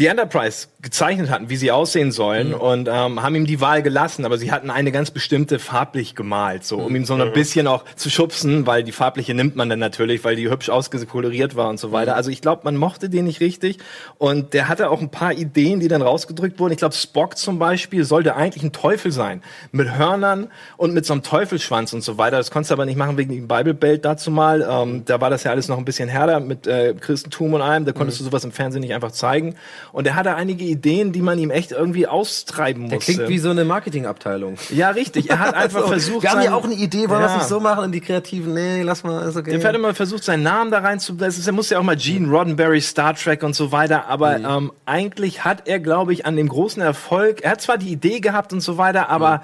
die 0.00 0.06
Enterprise 0.06 0.68
gezeichnet 0.82 1.30
hatten, 1.30 1.50
wie 1.50 1.56
sie 1.56 1.70
aussehen 1.72 2.10
sollen 2.10 2.54
und 2.54 2.88
ähm, 2.88 3.22
haben 3.22 3.34
ihm 3.34 3.46
die 3.46 3.60
Wahl 3.60 3.82
gelassen, 3.82 4.24
aber 4.24 4.38
sie 4.38 4.50
hatten 4.50 4.70
eine 4.70 4.92
ganz 4.92 5.10
bestimmte 5.10 5.58
farblich 5.58 6.14
gemalt, 6.14 6.64
so 6.64 6.78
um 6.78 6.94
ihn 6.96 7.04
so 7.04 7.14
ein 7.14 7.32
bisschen 7.32 7.66
auch 7.66 7.84
zu 7.96 8.08
schubsen, 8.08 8.66
weil 8.66 8.82
die 8.82 8.92
farbliche 8.92 9.34
nimmt 9.34 9.56
man 9.56 9.68
dann 9.68 9.78
natürlich, 9.78 10.24
weil 10.24 10.36
die 10.36 10.48
hübsch 10.48 10.70
ausgekoloriert 10.70 11.54
war 11.54 11.68
und 11.68 11.78
so 11.78 11.92
weiter. 11.92 12.16
Also 12.16 12.30
ich 12.30 12.40
glaube, 12.40 12.62
man 12.64 12.76
mochte 12.76 13.10
den 13.10 13.26
nicht 13.26 13.40
richtig 13.40 13.78
und 14.16 14.54
der 14.54 14.68
hatte 14.68 14.90
auch 14.90 15.00
ein 15.00 15.10
paar 15.10 15.32
Ideen, 15.32 15.80
die 15.80 15.88
dann 15.88 16.00
rausgedrückt 16.00 16.58
wurden. 16.58 16.72
Ich 16.72 16.78
glaube, 16.78 16.94
Spock 16.94 17.36
zum 17.36 17.58
Beispiel 17.58 18.04
sollte 18.04 18.34
eigentlich 18.36 18.62
ein 18.62 18.72
Teufel 18.72 19.12
sein 19.12 19.42
mit 19.72 19.96
Hörnern 19.96 20.48
und 20.78 20.94
mit 20.94 21.04
so 21.04 21.12
einem 21.12 21.22
Teufelsschwanz 21.22 21.92
und 21.92 22.02
so 22.02 22.16
weiter. 22.16 22.38
Das 22.38 22.50
konntest 22.50 22.70
du 22.70 22.74
aber 22.74 22.86
nicht 22.86 22.96
machen 22.96 23.18
wegen 23.18 23.34
dem 23.34 23.48
Bible 23.48 23.74
Belt 23.74 24.06
dazu 24.06 24.30
mal. 24.30 24.66
Ähm, 24.68 25.02
da 25.04 25.20
war 25.20 25.28
das 25.28 25.44
ja 25.44 25.50
alles 25.50 25.68
noch 25.68 25.76
ein 25.76 25.84
bisschen 25.84 26.08
härter 26.08 26.40
mit 26.40 26.66
äh, 26.66 26.94
Christentum 26.98 27.52
und 27.52 27.60
allem. 27.60 27.84
Da 27.84 27.92
konntest 27.92 28.20
du 28.20 28.24
sowas 28.24 28.44
im 28.44 28.52
Fernsehen 28.52 28.80
nicht 28.80 28.94
einfach 28.94 29.12
zeigen. 29.12 29.56
Und 29.92 30.06
er 30.06 30.16
hatte 30.16 30.34
einige 30.34 30.69
Ideen, 30.70 31.12
die 31.12 31.20
man 31.22 31.38
ihm 31.38 31.50
echt 31.50 31.72
irgendwie 31.72 32.06
austreiben 32.06 32.88
Der 32.88 32.96
musste. 32.98 33.12
klingt 33.14 33.28
wie 33.28 33.38
so 33.38 33.50
eine 33.50 33.64
Marketingabteilung. 33.64 34.56
ja, 34.70 34.90
richtig. 34.90 35.28
Er 35.30 35.38
hat 35.38 35.54
einfach 35.54 35.80
So, 35.84 35.86
versucht. 35.88 36.22
Wir 36.22 36.30
haben 36.30 36.42
ja 36.42 36.54
auch 36.54 36.64
eine 36.64 36.74
Idee, 36.74 37.08
wollen 37.08 37.20
wir 37.20 37.26
es 37.26 37.32
Ja. 37.32 37.38
nicht 37.38 37.48
so 37.48 37.60
machen? 37.60 37.84
Und 37.84 37.92
die 37.92 38.00
Kreativen, 38.00 38.54
nee, 38.54 38.82
lass 38.82 39.02
mal, 39.04 39.28
ist 39.28 39.36
okay. 39.36 39.58
Der 39.58 39.68
hat 39.68 39.74
immer 39.74 39.94
versucht, 39.94 40.24
seinen 40.24 40.42
Namen 40.42 40.70
da 40.70 40.78
reinzublasen. 40.78 41.44
Er 41.46 41.52
musste 41.52 41.74
ja 41.74 41.80
auch 41.80 41.84
mal 41.84 41.96
Gene 41.96 42.28
Roddenberry, 42.28 42.80
Star 42.80 43.14
Trek 43.14 43.42
und 43.42 43.54
so 43.54 43.72
weiter. 43.72 44.08
Aber 44.08 44.38
Mhm. 44.38 44.44
ähm, 44.46 44.72
eigentlich 44.86 45.44
hat 45.44 45.66
er, 45.68 45.80
glaube 45.80 46.12
ich, 46.12 46.26
an 46.26 46.36
dem 46.36 46.48
großen 46.48 46.82
Erfolg, 46.82 47.42
er 47.42 47.52
hat 47.52 47.60
zwar 47.60 47.78
die 47.78 47.90
Idee 47.90 48.20
gehabt 48.20 48.52
und 48.52 48.60
so 48.60 48.78
weiter, 48.78 49.08
aber 49.08 49.38
Mhm. 49.38 49.42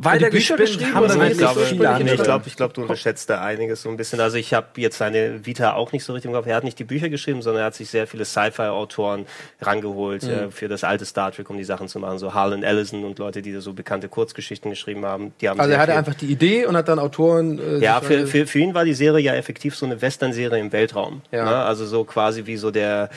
Bücher 0.00 0.30
gespinnt 0.30 0.60
geschrieben 0.60 0.94
haben 0.94 1.04
oder 1.04 1.12
sie 1.14 1.18
nicht 1.18 1.30
ist 1.40 1.54
so 1.54 1.60
viele. 1.60 1.98
Nee, 2.04 2.12
ich 2.14 2.22
glaube, 2.22 2.44
ich 2.46 2.56
glaub, 2.56 2.72
du 2.74 2.82
unterschätzt 2.82 3.28
da 3.30 3.42
einiges 3.42 3.82
so 3.82 3.88
ein 3.88 3.96
bisschen. 3.96 4.20
Also 4.20 4.36
ich 4.36 4.54
habe 4.54 4.66
jetzt 4.76 4.98
seine 4.98 5.44
Vita 5.44 5.74
auch 5.74 5.92
nicht 5.92 6.04
so 6.04 6.12
richtig 6.12 6.30
im 6.30 6.34
Kopf. 6.34 6.46
Er 6.46 6.56
hat 6.56 6.64
nicht 6.64 6.78
die 6.78 6.84
Bücher 6.84 7.08
geschrieben, 7.08 7.42
sondern 7.42 7.62
er 7.62 7.66
hat 7.66 7.74
sich 7.74 7.90
sehr 7.90 8.06
viele 8.06 8.24
Sci-Fi-Autoren 8.24 9.26
rangeholt 9.60 10.22
Mhm. 10.22 10.28
äh, 10.30 10.50
für 10.50 10.68
das 10.68 10.84
alte 10.84 11.04
Star 11.04 11.32
Trek, 11.32 11.50
um 11.50 11.56
die 11.56 11.64
Sachen 11.64 11.88
zu 11.88 11.98
machen. 11.98 12.18
So 12.18 12.34
Harlan 12.34 12.62
Ellison 12.62 13.04
und 13.04 13.18
Leute, 13.18 13.42
die 13.42 13.52
da 13.52 13.60
so 13.60 13.72
bekannte 13.72 14.08
Kurzgeschichten 14.08 14.70
geschrieben 14.70 15.04
haben. 15.04 15.32
Die 15.40 15.48
haben 15.48 15.58
Also 15.60 15.72
er 15.72 15.78
hatte 15.78 15.92
viel- 15.92 15.98
einfach 15.98 16.14
die 16.14 16.26
Idee 16.26 16.66
und 16.66 16.76
hat 16.76 16.88
dann 16.88 16.98
Autoren. 16.98 17.58
Äh, 17.58 17.78
ja, 17.78 18.00
für, 18.00 18.26
für, 18.26 18.46
für 18.46 18.58
ihn 18.58 18.74
war 18.74 18.84
die 18.84 18.94
Serie 18.94 19.22
ja 19.24 19.34
effektiv 19.34 19.74
so 19.76 19.86
eine 19.86 20.00
Western-Serie 20.00 20.60
im 20.60 20.72
Weltraum. 20.72 21.22
Ja. 21.32 21.44
Ne? 21.44 21.56
Also 21.56 21.86
so 21.86 22.04
quasi 22.04 22.46
wie 22.46 22.56
so 22.56 22.70
der 22.70 23.10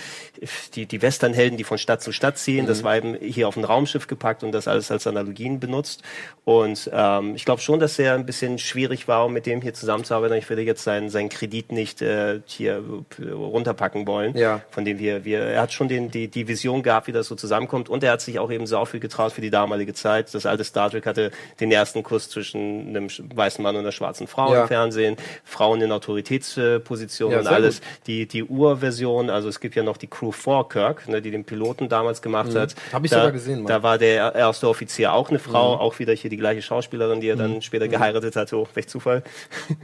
die, 0.75 0.87
die 0.87 1.01
Western-Helden, 1.01 1.57
die 1.57 1.63
von 1.63 1.77
Stadt 1.77 2.01
zu 2.01 2.11
Stadt 2.11 2.37
ziehen. 2.37 2.63
Mhm. 2.63 2.67
Das 2.67 2.83
war 2.83 2.95
eben 2.97 3.15
hier 3.21 3.47
auf 3.47 3.55
ein 3.57 3.63
Raumschiff 3.63 4.07
gepackt 4.07 4.43
und 4.43 4.51
das 4.51 4.67
alles 4.67 4.89
als 4.91 5.05
Analogien 5.05 5.59
benutzt. 5.59 6.01
Und 6.45 6.70
Und 6.71 6.89
ähm, 6.93 7.35
ich 7.35 7.43
glaube 7.45 7.61
schon, 7.61 7.79
dass 7.79 7.99
er 7.99 8.13
ein 8.15 8.25
bisschen 8.25 8.57
schwierig 8.57 9.07
war, 9.07 9.25
um 9.25 9.33
mit 9.33 9.45
dem 9.45 9.61
hier 9.61 9.73
zusammenzuarbeiten. 9.73 10.37
Ich 10.37 10.49
würde 10.49 10.61
jetzt 10.61 10.83
seinen, 10.83 11.09
seinen 11.09 11.29
Kredit 11.29 11.71
nicht 11.71 12.01
äh, 12.01 12.39
hier 12.45 12.81
runterpacken 13.29 14.07
wollen. 14.07 14.35
Ja. 14.37 14.61
Von 14.71 14.85
dem 14.85 14.99
wir, 14.99 15.25
wir, 15.25 15.39
er 15.41 15.61
hat 15.61 15.73
schon 15.73 15.87
den, 15.87 16.11
die, 16.11 16.27
die 16.29 16.47
Vision 16.47 16.83
gehabt, 16.83 17.07
wie 17.07 17.11
das 17.11 17.27
so 17.27 17.35
zusammenkommt. 17.35 17.89
Und 17.89 18.03
er 18.03 18.13
hat 18.13 18.21
sich 18.21 18.39
auch 18.39 18.51
eben 18.51 18.65
so 18.67 18.83
viel 18.85 18.99
getraut 18.99 19.31
für 19.33 19.41
die 19.41 19.49
damalige 19.49 19.93
Zeit. 19.93 20.33
Das 20.33 20.45
alte 20.45 20.63
Star 20.63 20.89
Trek 20.89 21.05
hatte 21.05 21.31
den 21.59 21.71
ersten 21.71 22.03
Kuss 22.03 22.29
zwischen 22.29 22.89
einem 22.95 23.07
weißen 23.35 23.61
Mann 23.61 23.75
und 23.75 23.81
einer 23.81 23.91
schwarzen 23.91 24.27
Frau 24.27 24.53
Ja. 24.53 24.61
im 24.63 24.67
Fernsehen, 24.67 25.17
Frauen 25.43 25.81
in 25.81 25.91
Autoritätspositionen 25.91 27.33
Ja, 27.33 27.39
und 27.41 27.47
alles. 27.47 27.81
gut. 27.81 27.87
Die, 28.07 28.27
die 28.27 28.43
Urversion, 28.43 29.29
also 29.29 29.49
es 29.49 29.59
gibt 29.59 29.75
ja 29.75 29.83
noch 29.83 29.97
die 29.97 30.07
Crew 30.07 30.31
4 30.31 30.65
Kirk, 30.69 31.07
ne, 31.09 31.21
die 31.21 31.31
den 31.31 31.43
Piloten 31.43 31.89
damals 31.89 32.21
gemacht 32.21 32.55
hat. 32.55 32.75
Mhm. 32.75 32.93
Hab 32.93 33.03
ich 33.05 33.11
da, 33.11 33.17
sogar 33.17 33.31
gesehen, 33.31 33.59
Mann. 33.59 33.67
Da 33.67 33.83
war 33.83 33.97
der 33.97 34.33
erste 34.35 34.67
Offizier 34.69 35.13
auch 35.13 35.29
eine 35.29 35.39
Frau, 35.39 35.75
Mhm. 35.75 35.81
auch 35.81 35.99
wieder 35.99 36.13
hier 36.13 36.29
die 36.29 36.37
gleiche 36.37 36.60
Schauspielerin, 36.61 37.21
die 37.21 37.27
er 37.29 37.35
dann 37.35 37.61
später 37.61 37.87
geheiratet 37.87 38.35
hat. 38.35 38.51
Oh, 38.53 38.67
welch 38.73 38.87
Zufall. 38.87 39.23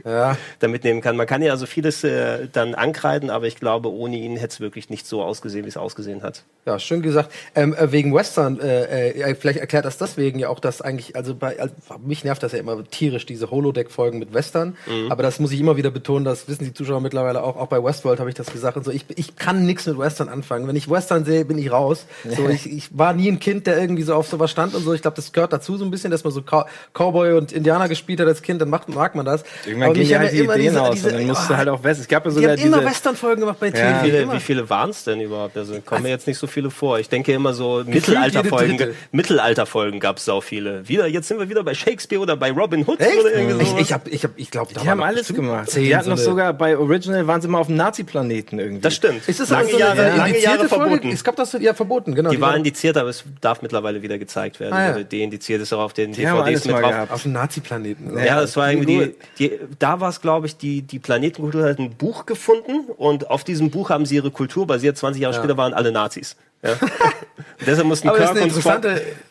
Ja. 0.04 0.36
da 0.58 0.68
mitnehmen 0.68 1.00
kann. 1.00 1.16
Man 1.16 1.26
kann 1.26 1.42
ja 1.42 1.52
also 1.52 1.66
vieles 1.66 2.04
äh, 2.04 2.48
dann 2.52 2.74
ankreiden, 2.74 3.30
aber 3.30 3.46
ich 3.46 3.56
glaube, 3.56 3.92
ohne 3.92 4.16
ihn 4.16 4.36
hätte 4.36 4.54
es 4.54 4.60
wirklich 4.60 4.90
nicht 4.90 5.06
so 5.06 5.22
ausgesehen, 5.22 5.64
wie 5.64 5.68
es 5.68 5.76
ausgesehen 5.76 6.22
hat. 6.22 6.44
Ja, 6.66 6.78
schön 6.78 7.02
gesagt. 7.02 7.32
Ähm, 7.54 7.74
äh, 7.74 7.92
wegen 7.92 8.14
Western, 8.14 8.60
äh, 8.60 9.10
äh, 9.10 9.34
vielleicht 9.34 9.58
erklärt 9.58 9.84
das 9.84 9.98
deswegen 9.98 10.38
ja 10.38 10.48
auch, 10.48 10.60
dass 10.60 10.82
eigentlich, 10.82 11.16
also 11.16 11.34
bei, 11.34 11.58
also 11.58 11.74
mich 12.04 12.24
nervt 12.24 12.42
das 12.42 12.52
ja 12.52 12.58
immer 12.58 12.84
tierisch, 12.84 13.26
diese 13.26 13.50
Holodeck-Folgen 13.50 14.18
mit 14.18 14.34
Western. 14.34 14.76
Mhm. 14.86 15.10
Aber 15.10 15.22
das 15.22 15.40
muss 15.40 15.52
ich 15.52 15.60
immer 15.60 15.76
wieder 15.76 15.90
betonen, 15.90 16.24
das 16.24 16.48
wissen 16.48 16.64
die 16.64 16.74
Zuschauer 16.74 17.00
mittlerweile 17.00 17.42
auch. 17.42 17.56
Auch 17.56 17.68
bei 17.68 17.82
Westworld 17.82 18.20
habe 18.20 18.28
ich 18.28 18.36
das 18.36 18.52
gesagt 18.52 18.76
und 18.76 18.84
so. 18.84 18.90
Ich, 18.90 19.04
ich 19.16 19.36
kann 19.36 19.64
nichts 19.64 19.86
mit 19.86 19.98
Western 19.98 20.28
anfangen. 20.28 20.68
Wenn 20.68 20.76
ich 20.76 20.90
Western 20.90 21.24
sehe, 21.24 21.44
bin 21.44 21.58
ich 21.58 21.70
raus. 21.70 22.06
So, 22.24 22.48
ich, 22.50 22.70
ich 22.70 22.96
war 22.96 23.12
nie 23.14 23.28
ein 23.28 23.40
Kind, 23.40 23.66
der 23.66 23.80
irgendwie 23.80 24.02
so 24.02 24.14
auf 24.14 24.28
sowas 24.28 24.50
stand 24.50 24.74
und 24.74 24.82
so. 24.82 24.92
Ich 24.92 25.02
glaube, 25.02 25.16
das 25.16 25.32
gehört 25.32 25.52
dazu 25.52 25.76
so 25.76 25.84
ein 25.84 25.90
bisschen, 25.90 26.10
dass 26.10 26.24
man 26.24 26.32
so 26.32 26.42
Cow 26.42 26.67
Cowboy 26.94 27.32
und 27.34 27.52
Indianer 27.52 27.88
gespielt 27.88 28.20
hat 28.20 28.26
als 28.28 28.42
Kind, 28.42 28.60
dann 28.60 28.70
macht, 28.70 28.88
mag 28.88 29.14
man 29.14 29.24
das. 29.26 29.44
Irgendwann 29.66 29.92
gehen 29.94 30.08
ja 30.08 30.18
halt 30.18 30.32
die 30.32 30.38
immer 30.38 30.54
Ideen 30.54 30.70
diese- 30.72 30.82
aus 30.82 30.94
diese- 30.94 31.08
und 31.08 31.14
dann 31.18 31.26
musst 31.26 31.50
du 31.50 31.56
halt 31.56 31.68
auch 31.68 31.82
West. 31.84 32.00
Es 32.00 32.08
gab 32.08 32.24
ja 32.24 32.30
Die 32.30 32.34
sogar 32.36 32.50
haben 32.56 32.62
immer. 32.62 32.84
Western-Folgen 32.84 33.40
gemacht 33.40 33.60
bei 33.60 33.70
TV. 33.70 33.82
Ja. 33.84 34.02
Wie 34.04 34.10
viele, 34.10 34.32
wie 34.32 34.40
viele 34.40 34.70
waren 34.70 34.90
es 34.90 35.04
denn 35.04 35.20
überhaupt? 35.20 35.56
Also 35.56 35.80
kommen 35.80 36.02
mir 36.04 36.10
jetzt 36.10 36.26
nicht 36.26 36.38
so 36.38 36.46
viele 36.46 36.70
vor. 36.70 36.98
Ich 36.98 37.08
denke 37.08 37.32
immer 37.32 37.52
so 37.54 37.82
Mittelalterfolgen. 37.86 38.94
Mittelalterfolgen 39.12 40.00
gab 40.00 40.16
es 40.18 40.24
sau 40.24 40.40
viele. 40.40 40.88
Wieder, 40.88 41.06
jetzt 41.06 41.28
sind 41.28 41.38
wir 41.38 41.48
wieder 41.48 41.62
bei 41.62 41.74
Shakespeare 41.74 42.20
oder 42.22 42.36
bei 42.36 42.50
Robin 42.50 42.84
Hood 42.86 43.00
Echt? 43.00 43.20
oder 43.20 43.32
irgendwie 43.34 43.62
Ich, 43.64 43.76
ich 43.78 43.92
hab, 43.92 44.08
ich 44.08 44.24
hab, 44.24 44.30
ich 44.36 44.50
glaube, 44.50 44.72
Die 44.74 44.88
haben 44.88 45.02
alles 45.02 45.28
gemacht. 45.32 45.74
die 45.74 45.94
hatten 45.96 46.10
noch 46.10 46.16
sogar 46.18 46.52
bei 46.52 46.76
Original 46.78 47.26
waren 47.26 47.40
sie 47.40 47.48
mal 47.48 47.58
auf 47.58 47.66
dem 47.66 47.76
Nazi-Planeten 47.76 48.58
irgendwie. 48.58 48.80
das 48.82 48.94
stimmt. 48.94 49.28
Ist 49.28 49.40
das 49.40 49.50
lange 49.50 49.70
so 49.70 49.78
Jahre, 49.78 50.16
lange 50.16 50.38
Jahre 50.40 50.68
Folge? 50.68 50.84
verboten. 50.88 51.08
Es 51.12 51.22
gab 51.24 51.36
das 51.36 51.52
ja 51.60 51.74
verboten, 51.74 52.14
genau. 52.14 52.30
Die 52.30 52.40
war 52.40 52.48
war 52.48 52.56
indiziert, 52.56 52.96
aber 52.96 53.10
es 53.10 53.24
darf 53.42 53.60
mittlerweile 53.60 54.00
wieder 54.00 54.16
gezeigt 54.18 54.58
werden. 54.58 54.72
Ah, 54.72 54.86
ja. 54.88 54.94
Oder 54.94 55.04
deindiziert 55.04 55.60
ist 55.60 55.72
auch 55.74 55.80
auf 55.82 55.92
den 55.92 56.12
Die 56.12 56.26
haben 56.26 56.38
alles 56.48 56.64
mal 56.66 56.82
drauf. 56.82 56.90
gehabt. 56.90 57.12
auf 57.12 57.22
dem 57.22 57.32
Nazi-Planeten. 57.32 58.10
oder? 58.10 58.24
Ja, 58.24 58.40
das 58.40 58.56
war 58.56 58.70
irgendwie 58.70 59.14
die, 59.38 59.48
die 59.50 59.60
da 59.78 60.00
war 60.00 60.08
es, 60.08 60.20
glaube 60.20 60.46
ich, 60.46 60.56
die, 60.56 60.82
die 60.82 60.98
Planetenkultur 60.98 61.68
hat 61.68 61.78
ein 61.78 61.90
Buch 61.90 62.26
gefunden 62.26 62.90
und 62.96 63.30
auf 63.30 63.44
diesem 63.44 63.70
Buch 63.70 63.90
haben 63.90 64.06
sie 64.06 64.16
ihre 64.16 64.30
Kultur 64.30 64.66
basiert. 64.66 64.96
20 64.96 65.22
Jahre 65.22 65.34
später 65.34 65.56
waren 65.56 65.74
alle 65.74 65.92
Nazis. 65.92 66.36
Ja. 66.62 66.74
Deshalb 67.66 67.86
mussten 67.86 68.08
Kirk 68.08 68.40
und, 68.40 68.52
Spock, 68.52 68.82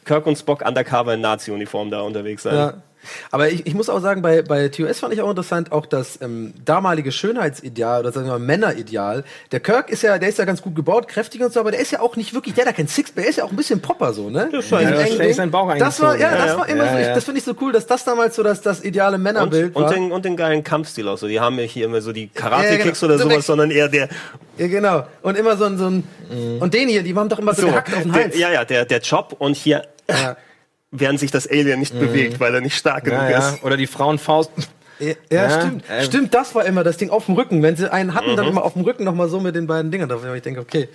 Kirk 0.06 0.28
und 0.28 0.38
Spock 0.38 0.66
undercover 0.66 1.14
in 1.14 1.22
Nazi-Uniform 1.22 1.92
da 1.92 2.02
unterwegs 2.02 2.44
sein. 2.44 2.56
Ja. 2.56 2.74
Aber 3.32 3.50
ich, 3.50 3.66
ich 3.66 3.74
muss 3.74 3.90
auch 3.90 4.00
sagen, 4.00 4.22
bei, 4.22 4.42
bei 4.42 4.68
TOS 4.70 5.00
fand 5.00 5.14
ich 5.14 5.22
auch 5.22 5.30
interessant, 5.30 5.72
auch 5.72 5.86
das 5.86 6.20
ähm, 6.22 6.54
damalige 6.66 7.12
Schönheitsideal 7.12 8.02
oder 8.02 8.12
sagen 8.12 8.28
wir 8.28 8.34
mal 8.34 8.40
Männerideal. 8.40 9.24
Der 9.52 9.60
Kirk 9.60 9.90
ist 9.90 10.04
ja, 10.04 10.18
der 10.18 10.30
ist 10.30 10.38
ja 10.40 10.46
ganz 10.46 10.62
gut 10.62 10.76
gebaut, 10.76 11.08
kräftig 11.08 11.42
und 11.42 11.54
so, 11.54 11.60
aber 11.60 11.72
der 11.72 11.80
ist 11.80 11.92
ja 11.92 12.00
auch 12.02 12.16
nicht 12.16 12.34
wirklich, 12.34 12.56
der 12.56 12.66
hat 12.66 12.72
ja 12.72 12.76
kein 12.76 12.88
Sixpack, 12.88 13.24
der 13.24 13.30
ist 13.30 13.36
ja 13.38 13.44
auch 13.44 13.52
ein 13.52 13.56
bisschen 13.56 13.82
Popper 13.82 14.14
so, 14.14 14.30
ne? 14.30 14.50
Das 14.52 14.72
war 14.72 14.82
ja, 14.82 14.92
Bauch 15.48 15.74
Das 15.78 16.00
war, 16.02 16.18
ja, 16.18 16.30
eingezogen. 16.30 16.46
das 16.46 16.52
Ja, 16.52 16.58
war 16.60 16.70
immer 16.70 16.86
ja, 16.86 16.92
so, 16.94 16.98
ich, 17.00 17.08
das 17.16 17.24
finde 17.24 17.40
ich 17.40 17.46
so 17.46 17.54
cool, 17.62 17.72
dass 17.72 17.86
das 17.88 18.04
damals 18.04 18.36
so 18.36 18.44
das, 18.44 18.62
das 18.62 18.84
ideale 18.84 19.16
Und, 19.18 19.24
Männerbild 19.24 19.76
und, 19.76 19.84
war. 19.84 19.94
den, 19.94 20.12
und 20.12 20.26
den 20.26 20.36
geilen 20.38 20.64
Kampfstil 20.64 21.08
auch 21.08 21.18
so. 21.18 21.28
Die 21.28 21.40
haben 21.40 21.58
ja 21.60 21.66
hier 21.66 21.86
immer 21.86 22.02
so 22.02 22.12
die 22.12 22.28
Karate-Kicks 22.28 23.00
genau. 23.00 23.14
oder 23.14 23.24
So 23.24 23.30
sowas, 23.30 23.46
sondern 23.46 23.72
eher 23.72 23.88
der, 23.88 24.10
ja, 24.58 24.68
genau. 24.68 25.06
Und 25.22 25.38
immer 25.38 25.56
so 25.58 25.66
ein, 25.66 25.78
so 25.78 25.86
ein, 25.88 26.04
und 26.60 26.74
den 26.74 26.90
hier, 26.90 27.04
die 27.04 27.14
haben 27.16 27.30
doch 27.30 27.40
immer 27.40 27.54
so, 27.54 27.62
so, 27.64 27.68
gehackt 27.68 27.94
auf 27.96 28.02
den 28.04 28.12
der, 28.14 28.24
Hals. 28.24 28.38
ja, 28.38 28.52
ja, 28.52 28.66
der, 28.66 28.86
der 28.86 29.00
Job 29.00 29.36
und 29.38 29.56
hier, 29.56 29.84
Ja. 30.10 30.36
Während 30.92 31.20
sich 31.20 31.32
das 31.32 31.48
Alien 31.50 31.80
nicht 31.80 31.98
bewegt, 31.98 32.40
weil 32.40 32.54
er 32.56 32.62
nicht 32.62 32.76
stark 32.78 33.04
genug 33.06 33.22
ja, 33.22 33.30
ja. 33.30 33.50
ist. 33.50 33.64
Oder 33.64 33.78
die 33.78 33.88
Frauenfaust. 33.88 34.52
Ja, 35.00 35.08
ja, 35.08 35.14
Ja, 35.30 35.62
stimmt. 35.62 35.84
ähm. 35.92 36.04
stimmt, 36.06 36.34
das 36.34 36.56
war 36.56 36.66
immer 36.66 36.84
das 36.84 36.98
Ding 36.98 37.10
auf 37.10 37.26
dem 37.28 37.36
Rücken. 37.36 37.62
Wenn 37.62 37.76
sie 37.76 37.92
einen 37.92 38.14
hatten, 38.14 38.32
Mhm. 38.32 38.36
dann 38.38 38.48
immer 38.48 38.64
auf 38.64 38.74
dem 38.74 38.82
Rücken 38.84 39.04
noch 39.04 39.14
mal 39.14 39.30
so 39.30 39.40
mit 39.40 39.56
den 39.56 39.68
beiden 39.68 39.92
Dingern 39.92 40.10
drauf. 40.10 40.22
Ich 40.36 40.42
denke, 40.42 40.60
okay. 40.60 40.90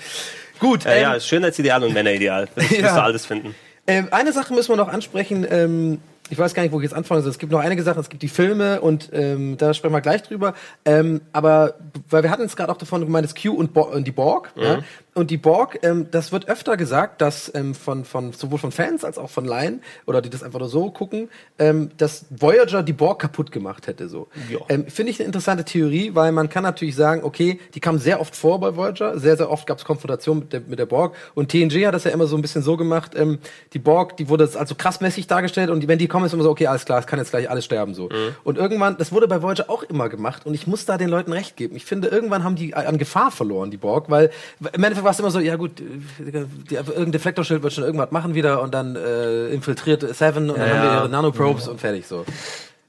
Gut. 0.59 0.85
Ja, 0.85 0.93
ähm, 0.93 1.03
ja, 1.03 1.21
Schönheitsideal 1.21 1.85
und 1.85 1.93
Männerideal. 1.93 2.49
Das 2.55 2.71
Ja. 2.71 2.83
wirst 2.83 2.97
du 2.97 3.03
alles 3.03 3.27
finden. 3.27 3.55
Ähm, 3.87 4.09
eine 4.11 4.33
Sache 4.33 4.55
müssen 4.55 4.71
wir 4.71 4.77
noch 4.77 4.89
ansprechen. 4.89 5.47
Ähm, 5.49 5.99
ich 6.31 6.39
weiß 6.39 6.55
gar 6.55 6.63
nicht, 6.63 6.73
wo 6.73 6.79
ich 6.79 6.85
jetzt 6.85 6.95
anfangen 6.95 7.21
soll. 7.23 7.31
Es 7.31 7.39
gibt 7.39 7.53
noch 7.53 7.59
einige 7.61 7.83
Sachen. 7.83 8.01
Es 8.01 8.09
gibt 8.09 8.23
die 8.23 8.29
Filme 8.29 8.81
und 8.81 9.11
ähm, 9.13 9.57
da 9.59 9.75
sprechen 9.75 9.93
wir 9.93 10.01
gleich 10.01 10.23
drüber. 10.23 10.55
Ähm, 10.85 11.21
aber 11.33 11.75
weil 12.09 12.23
wir 12.23 12.31
hatten 12.31 12.43
es 12.45 12.57
gerade 12.57 12.73
auch 12.73 12.77
davon 12.79 13.01
gemeint, 13.03 13.25
das 13.25 13.35
Q 13.35 13.53
und, 13.53 13.75
Bo 13.75 13.83
und 13.83 14.05
die 14.07 14.13
Borg. 14.13 14.51
Ja? 14.57 14.79
Und 15.15 15.31
die 15.31 15.37
Borg, 15.37 15.79
ähm, 15.83 16.07
das 16.11 16.33
wird 16.33 16.49
öfter 16.49 16.79
gesagt, 16.79 17.21
dass 17.21 17.53
ähm, 17.55 17.75
von, 17.75 18.05
von 18.07 18.33
sowohl 18.33 18.59
von 18.59 18.73
Fans 18.73 19.05
als 19.05 19.19
auch 19.19 19.29
von 19.29 19.45
Laien 19.45 19.83
oder 20.07 20.23
die 20.23 20.31
das 20.31 20.43
einfach 20.43 20.59
nur 20.59 20.71
so 20.71 20.91
gucken, 20.91 21.29
ähm, 21.59 21.91
dass 21.99 22.25
Voyager 22.31 22.83
die 22.83 22.95
Borg 22.95 23.21
kaputt 23.21 23.53
gemacht 23.53 23.87
hätte. 23.87 24.09
So 24.09 24.29
Ja. 24.51 24.61
ähm, 24.71 24.87
finde 24.87 25.11
ich 25.11 25.21
eine 25.21 25.27
interessante 25.27 25.65
Theorie, 25.65 26.15
weil 26.15 26.33
man 26.33 26.49
kann 26.49 26.63
natürlich 26.63 26.97
sagen, 26.97 27.25
okay, 27.25 27.61
die 27.75 27.81
kam 27.81 27.99
sehr 27.99 28.21
oft 28.21 28.35
vor 28.35 28.59
bei 28.59 28.75
Voyager, 28.75 29.19
sehr 29.19 29.37
sehr 29.37 29.51
oft 29.51 29.67
gab 29.67 29.79
es 29.79 29.85
Konfrontation 29.85 30.39
mit 30.39 30.53
der, 30.55 30.61
mit 30.61 30.79
der 30.79 30.87
Borg 30.87 31.15
und 31.35 31.51
TNG 31.51 31.87
hat 31.87 31.95
das 31.95 32.05
ja 32.05 32.11
immer 32.11 32.27
so 32.27 32.37
ein 32.37 32.43
bisschen 32.43 32.63
so 32.63 32.79
gemacht, 32.79 33.13
ähm, 33.15 33.39
die 33.75 33.79
Borg, 33.79 34.17
die 34.17 34.31
wurde 34.31 34.49
also 34.55 34.75
krassmäßig 34.75 35.27
dargestellt 35.27 35.69
und 35.69 35.87
wenn 35.89 35.99
die 35.99 36.09
kommen, 36.09 36.25
ist 36.25 36.33
immer 36.33 36.43
so, 36.43 36.51
okay, 36.51 36.69
alles 36.69 36.87
klar, 36.87 36.99
es 37.01 37.07
kann 37.07 37.19
jetzt 37.19 37.31
gleich 37.33 37.51
alles 37.51 37.67
sterben 37.67 37.93
so. 37.93 38.09
Und 38.45 38.57
irgendwann, 38.57 38.97
das 38.97 39.13
wurde 39.13 39.29
bei 39.29 39.43
Voyager 39.43 39.69
auch 39.69 39.83
immer 39.83 40.09
gemacht 40.09 40.47
und 40.47 40.55
ich 40.55 40.67
muss 40.67 40.87
da 40.87 40.97
den 40.97 41.09
Leuten 41.11 41.33
recht 41.33 41.57
geben. 41.57 41.77
Ich 41.77 41.85
finde, 41.85 42.09
irgendwann 42.09 42.45
haben 42.45 42.57
die 42.57 42.75
an 42.75 42.97
Gefahr 42.97 43.31
verloren, 43.31 43.71
die 43.71 43.77
Borg, 43.77 44.09
weil 44.09 44.31
im 44.73 44.83
Endeffekt 44.83 45.02
war 45.05 45.11
es 45.11 45.19
immer 45.19 45.31
so, 45.31 45.41
ja 45.41 45.57
gut, 45.57 45.81
äh, 45.81 46.45
die, 46.71 46.75
irgendein 46.75 47.13
Deflektorschild 47.13 47.63
wird 47.63 47.73
schon 47.73 47.85
irgendwas 47.85 48.11
machen 48.11 48.35
wieder 48.35 48.63
und 48.63 48.73
dann 48.75 48.97
äh, 48.97 49.49
infiltriert 49.49 50.03
Seven 50.15 50.51
und 50.51 50.59
dann 50.59 50.71
haben 50.71 50.83
wir 50.83 51.01
ihre 51.01 51.09
Nanoprobes 51.09 51.69
und 51.69 51.81
fertig 51.81 52.07
so. 52.07 52.25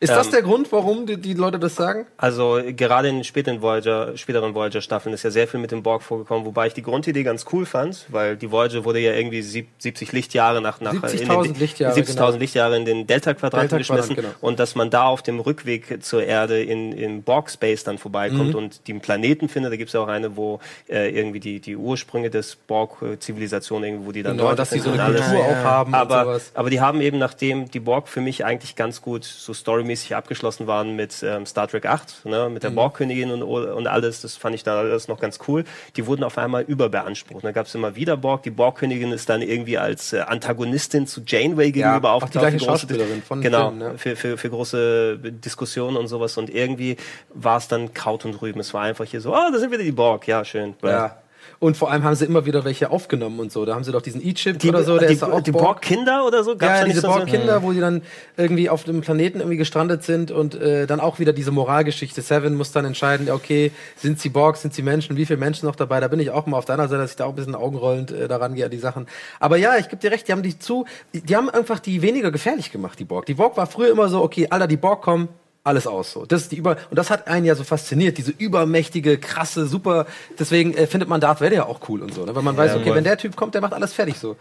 Ist 0.04 0.12
das 0.16 0.30
der 0.30 0.42
Grund, 0.42 0.72
warum 0.72 1.06
die, 1.06 1.18
die 1.18 1.34
Leute 1.34 1.60
das 1.60 1.76
sagen? 1.76 2.06
Also 2.18 2.60
gerade 2.76 3.08
in 3.10 3.16
den 3.16 3.24
späteren 3.24 3.62
Voyager, 3.62 4.16
späteren 4.18 4.54
Voyager-Staffeln 4.54 5.14
ist 5.14 5.24
ja 5.24 5.32
sehr 5.32 5.48
viel 5.48 5.60
mit 5.60 5.72
dem 5.72 5.82
Borg 5.84 6.02
vorgekommen, 6.04 6.46
wobei 6.46 6.68
ich 6.68 6.74
die 6.74 6.84
Grundidee 6.84 7.24
ganz 7.24 7.46
cool 7.52 7.66
fand, 7.66 8.06
weil 8.10 8.36
die 8.38 8.52
Voyager 8.52 8.86
wurde 8.86 9.00
ja 9.00 9.14
irgendwie 9.14 9.42
sieb- 9.42 9.68
70 9.80 10.12
Lichtjahre 10.12 10.62
nach, 10.62 10.82
nach 10.82 10.94
70.000 10.94 11.58
Lichtjahre, 11.60 12.00
70.000 12.00 12.06
genau. 12.16 12.30
Lichtjahre 12.38 12.78
in 12.78 12.86
den 12.86 13.08
Delta-Quadranten 13.08 13.70
Delta-Quadrant, 13.78 13.80
geschmissen 14.10 14.16
genau. 14.16 14.30
und 14.42 14.60
dass 14.60 14.76
man 14.76 14.90
da 14.90 15.06
auf 15.06 15.22
dem 15.22 15.40
Rückweg 15.40 16.04
zur 16.04 16.24
Erde 16.24 16.62
in, 16.62 16.92
in 16.92 17.24
Borg-Space 17.24 17.84
dann 17.84 17.98
vorbeikommt 17.98 18.50
Mhm. 18.50 18.56
und 18.56 18.88
den 18.88 19.00
Planeten 19.02 19.50
findet. 19.50 19.72
Da 19.72 19.76
gibt 19.78 19.90
es 19.90 19.94
ja 19.94 20.02
auch 20.02 20.08
eine, 20.08 20.36
wo 20.38 20.60
äh, 20.90 21.10
irgendwie 21.10 21.40
die, 21.40 21.60
die 21.60 21.76
Ursprünge 21.76 22.30
des 22.30 22.56
Borg-Zivilisation 22.56 23.84
irgendwo, 23.84 24.12
die 24.12 24.24
dann 24.24 24.38
Genau, 24.38 24.50
dort 24.50 24.60
dass 24.60 24.70
sie 24.72 24.80
so 24.80 24.92
eine 24.92 25.04
Kultur 25.04 25.26
alles. 25.26 25.42
auch 25.46 25.64
haben 25.64 25.94
und 25.94 26.00
aber, 26.00 26.24
sowas. 26.24 26.52
aber 26.54 26.70
die 26.70 26.82
haben 26.82 27.02
eben, 27.02 27.18
nachdem 27.18 27.70
die 27.70 27.80
Borg 27.80 28.08
für 28.08 28.22
mich 28.22 28.46
eigentlich 28.46 28.76
ganz 28.76 29.02
gut 29.02 29.24
so 29.24 29.54
storymäßig 29.96 30.16
abgeschlossen 30.16 30.68
waren 30.68 30.96
mit 30.96 31.24
ähm, 31.24 31.46
Star 31.46 31.68
Trek 31.68 31.86
8, 31.86 32.26
ne, 32.26 32.50
mit 32.50 32.64
der 32.64 32.72
Mhm. 32.72 32.76
Borgkönigin 32.76 33.32
und, 33.32 33.44
und 33.44 33.88
alles, 33.88 34.22
das 34.22 34.36
fand 34.38 34.56
ich 34.56 34.64
da 34.64 34.80
alles 34.80 35.08
noch 35.08 35.20
ganz 35.20 35.40
cool. 35.48 35.64
Die 35.96 36.06
wurden 36.08 36.24
auf 36.24 36.38
einmal 36.38 36.64
überbeansprucht. 36.64 37.44
Da 37.44 37.52
gab 37.52 37.66
es 37.68 37.76
immer 37.76 37.96
wieder 37.96 38.18
Borg. 38.18 38.44
Die 38.44 38.50
Borgkönigin 38.50 39.12
ist 39.12 39.30
dann 39.30 39.42
irgendwie 39.42 39.78
als 39.78 40.14
äh, 40.14 40.20
Antagonistin 40.22 41.08
zu 41.08 41.22
Janeway 41.26 41.72
gegenüber 41.72 42.12
auch 42.14 42.20
die 42.20 42.26
aufgetaucht. 42.26 42.42
gleiche 42.50 42.58
große- 42.58 42.66
Schauspielerin 42.66 43.22
von 43.24 43.42
Genau, 43.42 43.70
Filmen, 43.70 43.82
ja. 43.82 43.98
für, 43.98 44.16
für, 44.16 44.38
für 44.38 44.50
große 44.50 45.18
Diskussionen 45.20 45.98
und 45.98 46.08
sowas. 46.08 46.38
Und 46.38 46.50
irgendwie 46.50 46.98
war 47.34 47.58
es 47.58 47.68
dann 47.68 47.94
Kraut 47.94 48.26
und 48.26 48.42
Rüben. 48.42 48.60
Es 48.60 48.74
war 48.74 48.82
einfach 48.84 49.06
hier 49.06 49.22
so, 49.22 49.34
oh, 49.34 49.50
da 49.52 49.58
sind 49.60 49.72
wieder 49.72 49.84
die 49.84 49.92
Borg. 49.92 50.28
Ja, 50.28 50.44
schön. 50.46 50.74
Ja. 50.84 51.18
Und 51.60 51.78
vor 51.78 51.92
allem 51.92 52.04
haben 52.04 52.16
sie 52.16 52.26
immer 52.26 52.46
wieder 52.46 52.66
welche 52.66 52.92
aufgenommen 52.92 53.40
und 53.40 53.52
so. 53.52 53.66
Da 53.66 53.74
haben 53.76 53.84
sie 53.84 53.92
doch 53.92 54.02
diesen 54.02 54.26
E-Chip 54.26 54.64
oder 54.66 54.84
so, 54.84 54.98
der 54.98 55.08
die, 55.10 55.14
ist 55.16 55.24
auch 55.24 55.42
die 55.42 55.52
Borg. 55.52 55.64
Borg-Kinder 55.64 56.26
oder 56.26 56.44
so? 56.44 56.56
Gab's 56.58 56.80
Ja, 56.80 56.86
diese 56.86 57.02
so- 57.02 57.08
Borg-Kinder, 57.08 57.64
wo 57.64 57.72
die 57.72 57.80
dann 57.80 58.02
irgendwie 58.38 58.70
auf 58.70 58.84
dem 58.84 59.02
Planeten 59.02 59.40
irgendwie 59.40 59.58
gestrandet 59.58 60.04
sind 60.04 60.32
und 60.32 60.56
äh, 60.56 60.88
dann 60.88 61.00
auch 61.00 61.20
wieder 61.20 61.34
diese 61.34 61.52
Moralgeschichte. 61.52 62.22
Seven 62.22 62.56
muss 62.56 62.72
dann 62.72 62.86
entscheiden, 62.86 63.30
okay, 63.30 63.72
sind 63.96 64.20
sie 64.20 64.30
Borg, 64.30 64.58
sind 64.58 64.74
sie 64.74 64.82
Menschen, 64.82 65.16
wie 65.18 65.26
viele 65.26 65.38
Menschen 65.40 65.66
noch 65.68 65.76
dabei? 65.76 66.00
Da 66.00 66.08
bin 66.08 66.20
ich 66.20 66.32
auch 66.32 66.46
mal 66.46 66.58
auf 66.58 66.66
deiner 66.66 66.88
Seite, 66.88 67.02
dass 67.02 67.12
ich 67.12 67.18
da 67.18 67.26
auch 67.26 67.30
ein 67.30 67.36
bisschen 67.36 67.56
augenrollend 67.56 68.12
äh, 68.12 68.28
daran 68.28 68.56
gehe 68.56 68.66
an 68.66 68.72
die 68.72 68.78
Sachen. 68.78 69.08
Aber 69.40 69.58
ja, 69.58 69.78
ich 69.78 69.90
gebe 69.90 70.02
dir 70.02 70.12
recht, 70.12 70.28
die 70.28 70.32
haben 70.32 70.44
die 70.44 70.60
zu, 70.60 70.86
die 71.14 71.36
haben 71.36 71.50
einfach 71.50 71.80
die 71.80 72.02
weniger 72.02 72.32
gefährlich 72.32 72.72
gemacht, 72.72 73.00
die 73.00 73.06
Borg. 73.06 73.26
Die 73.26 73.36
Borg 73.36 73.56
war 73.58 73.68
früher 73.68 73.92
immer 73.92 74.10
so, 74.10 74.22
okay, 74.22 74.48
Alter, 74.50 74.68
die 74.68 74.78
Borg 74.78 75.02
kommen, 75.02 75.30
alles 75.64 75.88
aus 75.88 76.12
so. 76.12 76.26
Das 76.26 76.42
ist 76.42 76.52
die 76.52 76.58
über 76.58 76.78
und 76.90 76.98
das 76.98 77.10
hat 77.10 77.28
einen 77.28 77.46
ja 77.46 77.56
so 77.56 77.64
fasziniert, 77.64 78.18
diese 78.18 78.32
übermächtige, 78.32 79.18
krasse, 79.18 79.66
super. 79.66 80.06
Deswegen 80.38 80.74
äh, 80.74 80.88
findet 80.88 81.10
man 81.10 81.22
Darth 81.22 81.42
Vader 81.42 81.56
ja 81.56 81.66
auch 81.66 81.88
cool 81.90 82.02
und 82.02 82.14
so, 82.14 82.26
ne? 82.26 82.36
weil 82.36 82.44
man 82.44 82.58
weiß, 82.58 82.76
okay, 82.76 82.94
wenn 82.94 83.04
der 83.04 83.18
Typ 83.18 83.36
kommt, 83.36 83.54
der 83.54 83.62
macht 83.62 83.74
alles 83.74 83.94
fertig 83.94 84.18
so. 84.18 84.36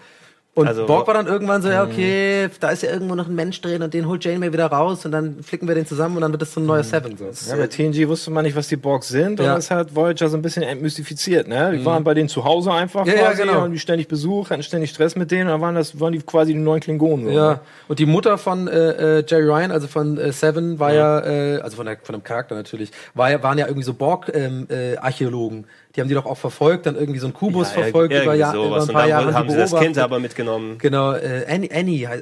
Und 0.55 0.69
Also, 0.69 0.85
Borg 0.85 1.07
war 1.07 1.15
dann 1.15 1.27
irgendwann 1.29 1.63
so, 1.63 1.71
ja, 1.71 1.83
Mhm. 1.83 1.91
okay, 1.91 2.49
da 2.61 2.69
ist 2.69 2.83
ja 2.83 2.91
irgendwo 2.91 3.15
noch 3.15 3.27
ein 3.27 3.35
Mensch 3.35 3.59
drin 3.63 3.81
und 3.83 3.95
den 3.95 4.07
holt 4.07 4.23
Janeway 4.23 4.53
wieder 4.53 4.67
raus 4.67 5.03
und 5.07 5.13
dann 5.13 5.43
flicken 5.43 5.67
wir 5.67 5.75
den 5.75 5.87
zusammen 5.87 6.17
und 6.17 6.21
dann 6.21 6.31
wird 6.31 6.43
das 6.43 6.53
so 6.53 6.61
ein 6.61 6.67
neuer 6.67 6.85
Seven. 6.85 7.17
So. 7.17 7.25
Mhm. 7.25 7.31
Ja, 7.49 7.57
bei 7.57 7.67
TNG 7.69 8.07
wusste 8.07 8.31
man 8.31 8.45
nicht, 8.45 8.55
was 8.55 8.69
die 8.69 8.77
Borgs 8.77 9.09
sind 9.09 9.41
und 9.41 9.47
Ja. 9.47 9.55
das 9.55 9.71
hat 9.71 9.95
Voyager 9.97 10.29
so 10.29 10.37
ein 10.37 10.43
bisschen 10.43 10.63
entmystifiziert. 10.63 11.49
Ne? 11.49 11.73
Die 11.79 11.83
waren 11.87 12.05
bei 12.05 12.13
denen 12.13 12.29
zu 12.29 12.45
Hause 12.45 12.71
einfach 12.71 13.07
Ja, 13.07 13.15
ja, 13.15 13.21
quasi, 13.31 13.43
genau. 13.45 13.63
haben 13.63 13.73
die 13.73 13.79
ständig 13.79 14.09
Besuch, 14.09 14.51
hatten 14.51 14.63
ständig 14.63 14.91
Stress 14.91 15.17
mit 15.17 15.31
denen 15.31 15.45
und 15.47 15.53
dann 15.53 15.61
waren 15.63 15.75
das 15.75 15.99
waren 15.99 16.13
die 16.13 16.19
quasi 16.19 16.53
die 16.53 16.59
neuen 16.59 16.81
Klingonen. 16.83 17.25
So, 17.25 17.31
ne? 17.31 17.37
Ja, 17.37 17.61
und 17.89 17.99
die 17.99 18.05
Mutter 18.07 18.37
von 18.37 18.69
äh, 18.69 19.21
äh, 19.21 19.25
Jerry 19.27 19.45
Ryan, 19.49 19.71
also 19.71 19.87
von 19.89 20.19
äh, 20.19 20.33
Seven, 20.33 20.79
war 20.79 20.93
ja, 20.93 21.21
äh, 21.21 21.61
also 21.63 21.79
von, 21.79 21.87
der, 21.87 21.97
von 22.03 22.13
dem 22.15 22.25
Charakter 22.25 22.55
natürlich, 22.55 22.91
war 23.15 23.31
ja, 23.31 23.43
waren 23.43 23.57
ja 23.57 23.65
irgendwie 23.69 23.85
so 23.87 23.95
Borg-Archäologen. 23.95 24.67
Äh, 24.69 24.99
Archäologen. 24.99 25.65
Die 25.95 26.01
haben 26.01 26.09
die 26.09 26.14
doch 26.14 26.26
auch 26.26 26.38
verfolgt, 26.38 26.86
dann 26.86 26.97
irgendwie 26.97 27.18
so 27.18 27.26
ein 27.26 27.34
Kubus 27.34 27.68
Ja, 27.74 27.82
verfolgt 27.82 28.14
über, 28.14 28.34
Jahr, 28.34 28.55
über 28.55 28.80
ein 28.82 28.88
paar 28.88 29.07
Jahre. 29.09 29.34
haben 29.34 29.47
die 29.49 29.53
sie 29.55 29.59
das 29.61 29.74
Kind 29.74 29.99
aber 29.99 30.18
mitgenommen. 30.18 30.78
Genau, 30.78 31.12
äh, 31.12 31.45
Annie, 31.49 31.70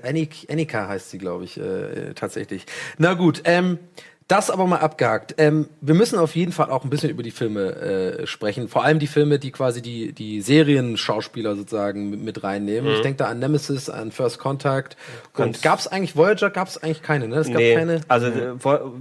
Annie, 0.03 0.29
Annika 0.49 0.89
heißt 0.89 1.11
sie, 1.11 1.19
glaube 1.19 1.45
ich, 1.45 1.59
äh, 1.59 2.15
tatsächlich. 2.15 2.67
Na 2.99 3.15
gut, 3.15 3.43
ähm, 3.45 3.79
das 4.29 4.49
aber 4.49 4.65
mal 4.69 4.77
abgehakt. 4.79 5.35
Ähm, 5.39 5.69
wir 5.81 5.95
müssen 5.95 6.17
auf 6.17 6.37
jeden 6.37 6.53
Fall 6.53 6.71
auch 6.71 6.85
ein 6.85 6.91
bisschen 6.91 7.11
über 7.11 7.25
die 7.25 7.33
Filme 7.33 7.75
äh, 8.21 8.27
sprechen. 8.29 8.69
Vor 8.69 8.85
allem 8.85 9.01
die 9.01 9.09
Filme, 9.09 9.41
die 9.41 9.51
quasi 9.51 9.83
die, 9.83 10.13
die 10.13 10.41
Serienschauspieler 10.41 11.57
sozusagen 11.57 12.11
mit, 12.11 12.21
mit 12.23 12.45
reinnehmen. 12.45 12.93
Ich 12.95 13.01
denke 13.01 13.17
da 13.19 13.27
an 13.27 13.41
Nemesis, 13.41 13.89
an 13.91 14.13
First 14.13 14.39
Contact. 14.39 14.97
Und 15.37 15.45
Und- 15.47 15.63
gab 15.63 15.79
es 15.81 15.89
eigentlich 15.89 16.15
Voyager? 16.17 16.51
Gab 16.51 16.69
es 16.69 16.81
eigentlich 16.81 17.03
keine, 17.03 17.27
ne? 17.27 17.37
Es 17.39 17.49
gab 17.49 17.57
Nee, 17.57 17.75
keine. 17.75 18.01
also 18.09 18.27
äh, 18.29 18.53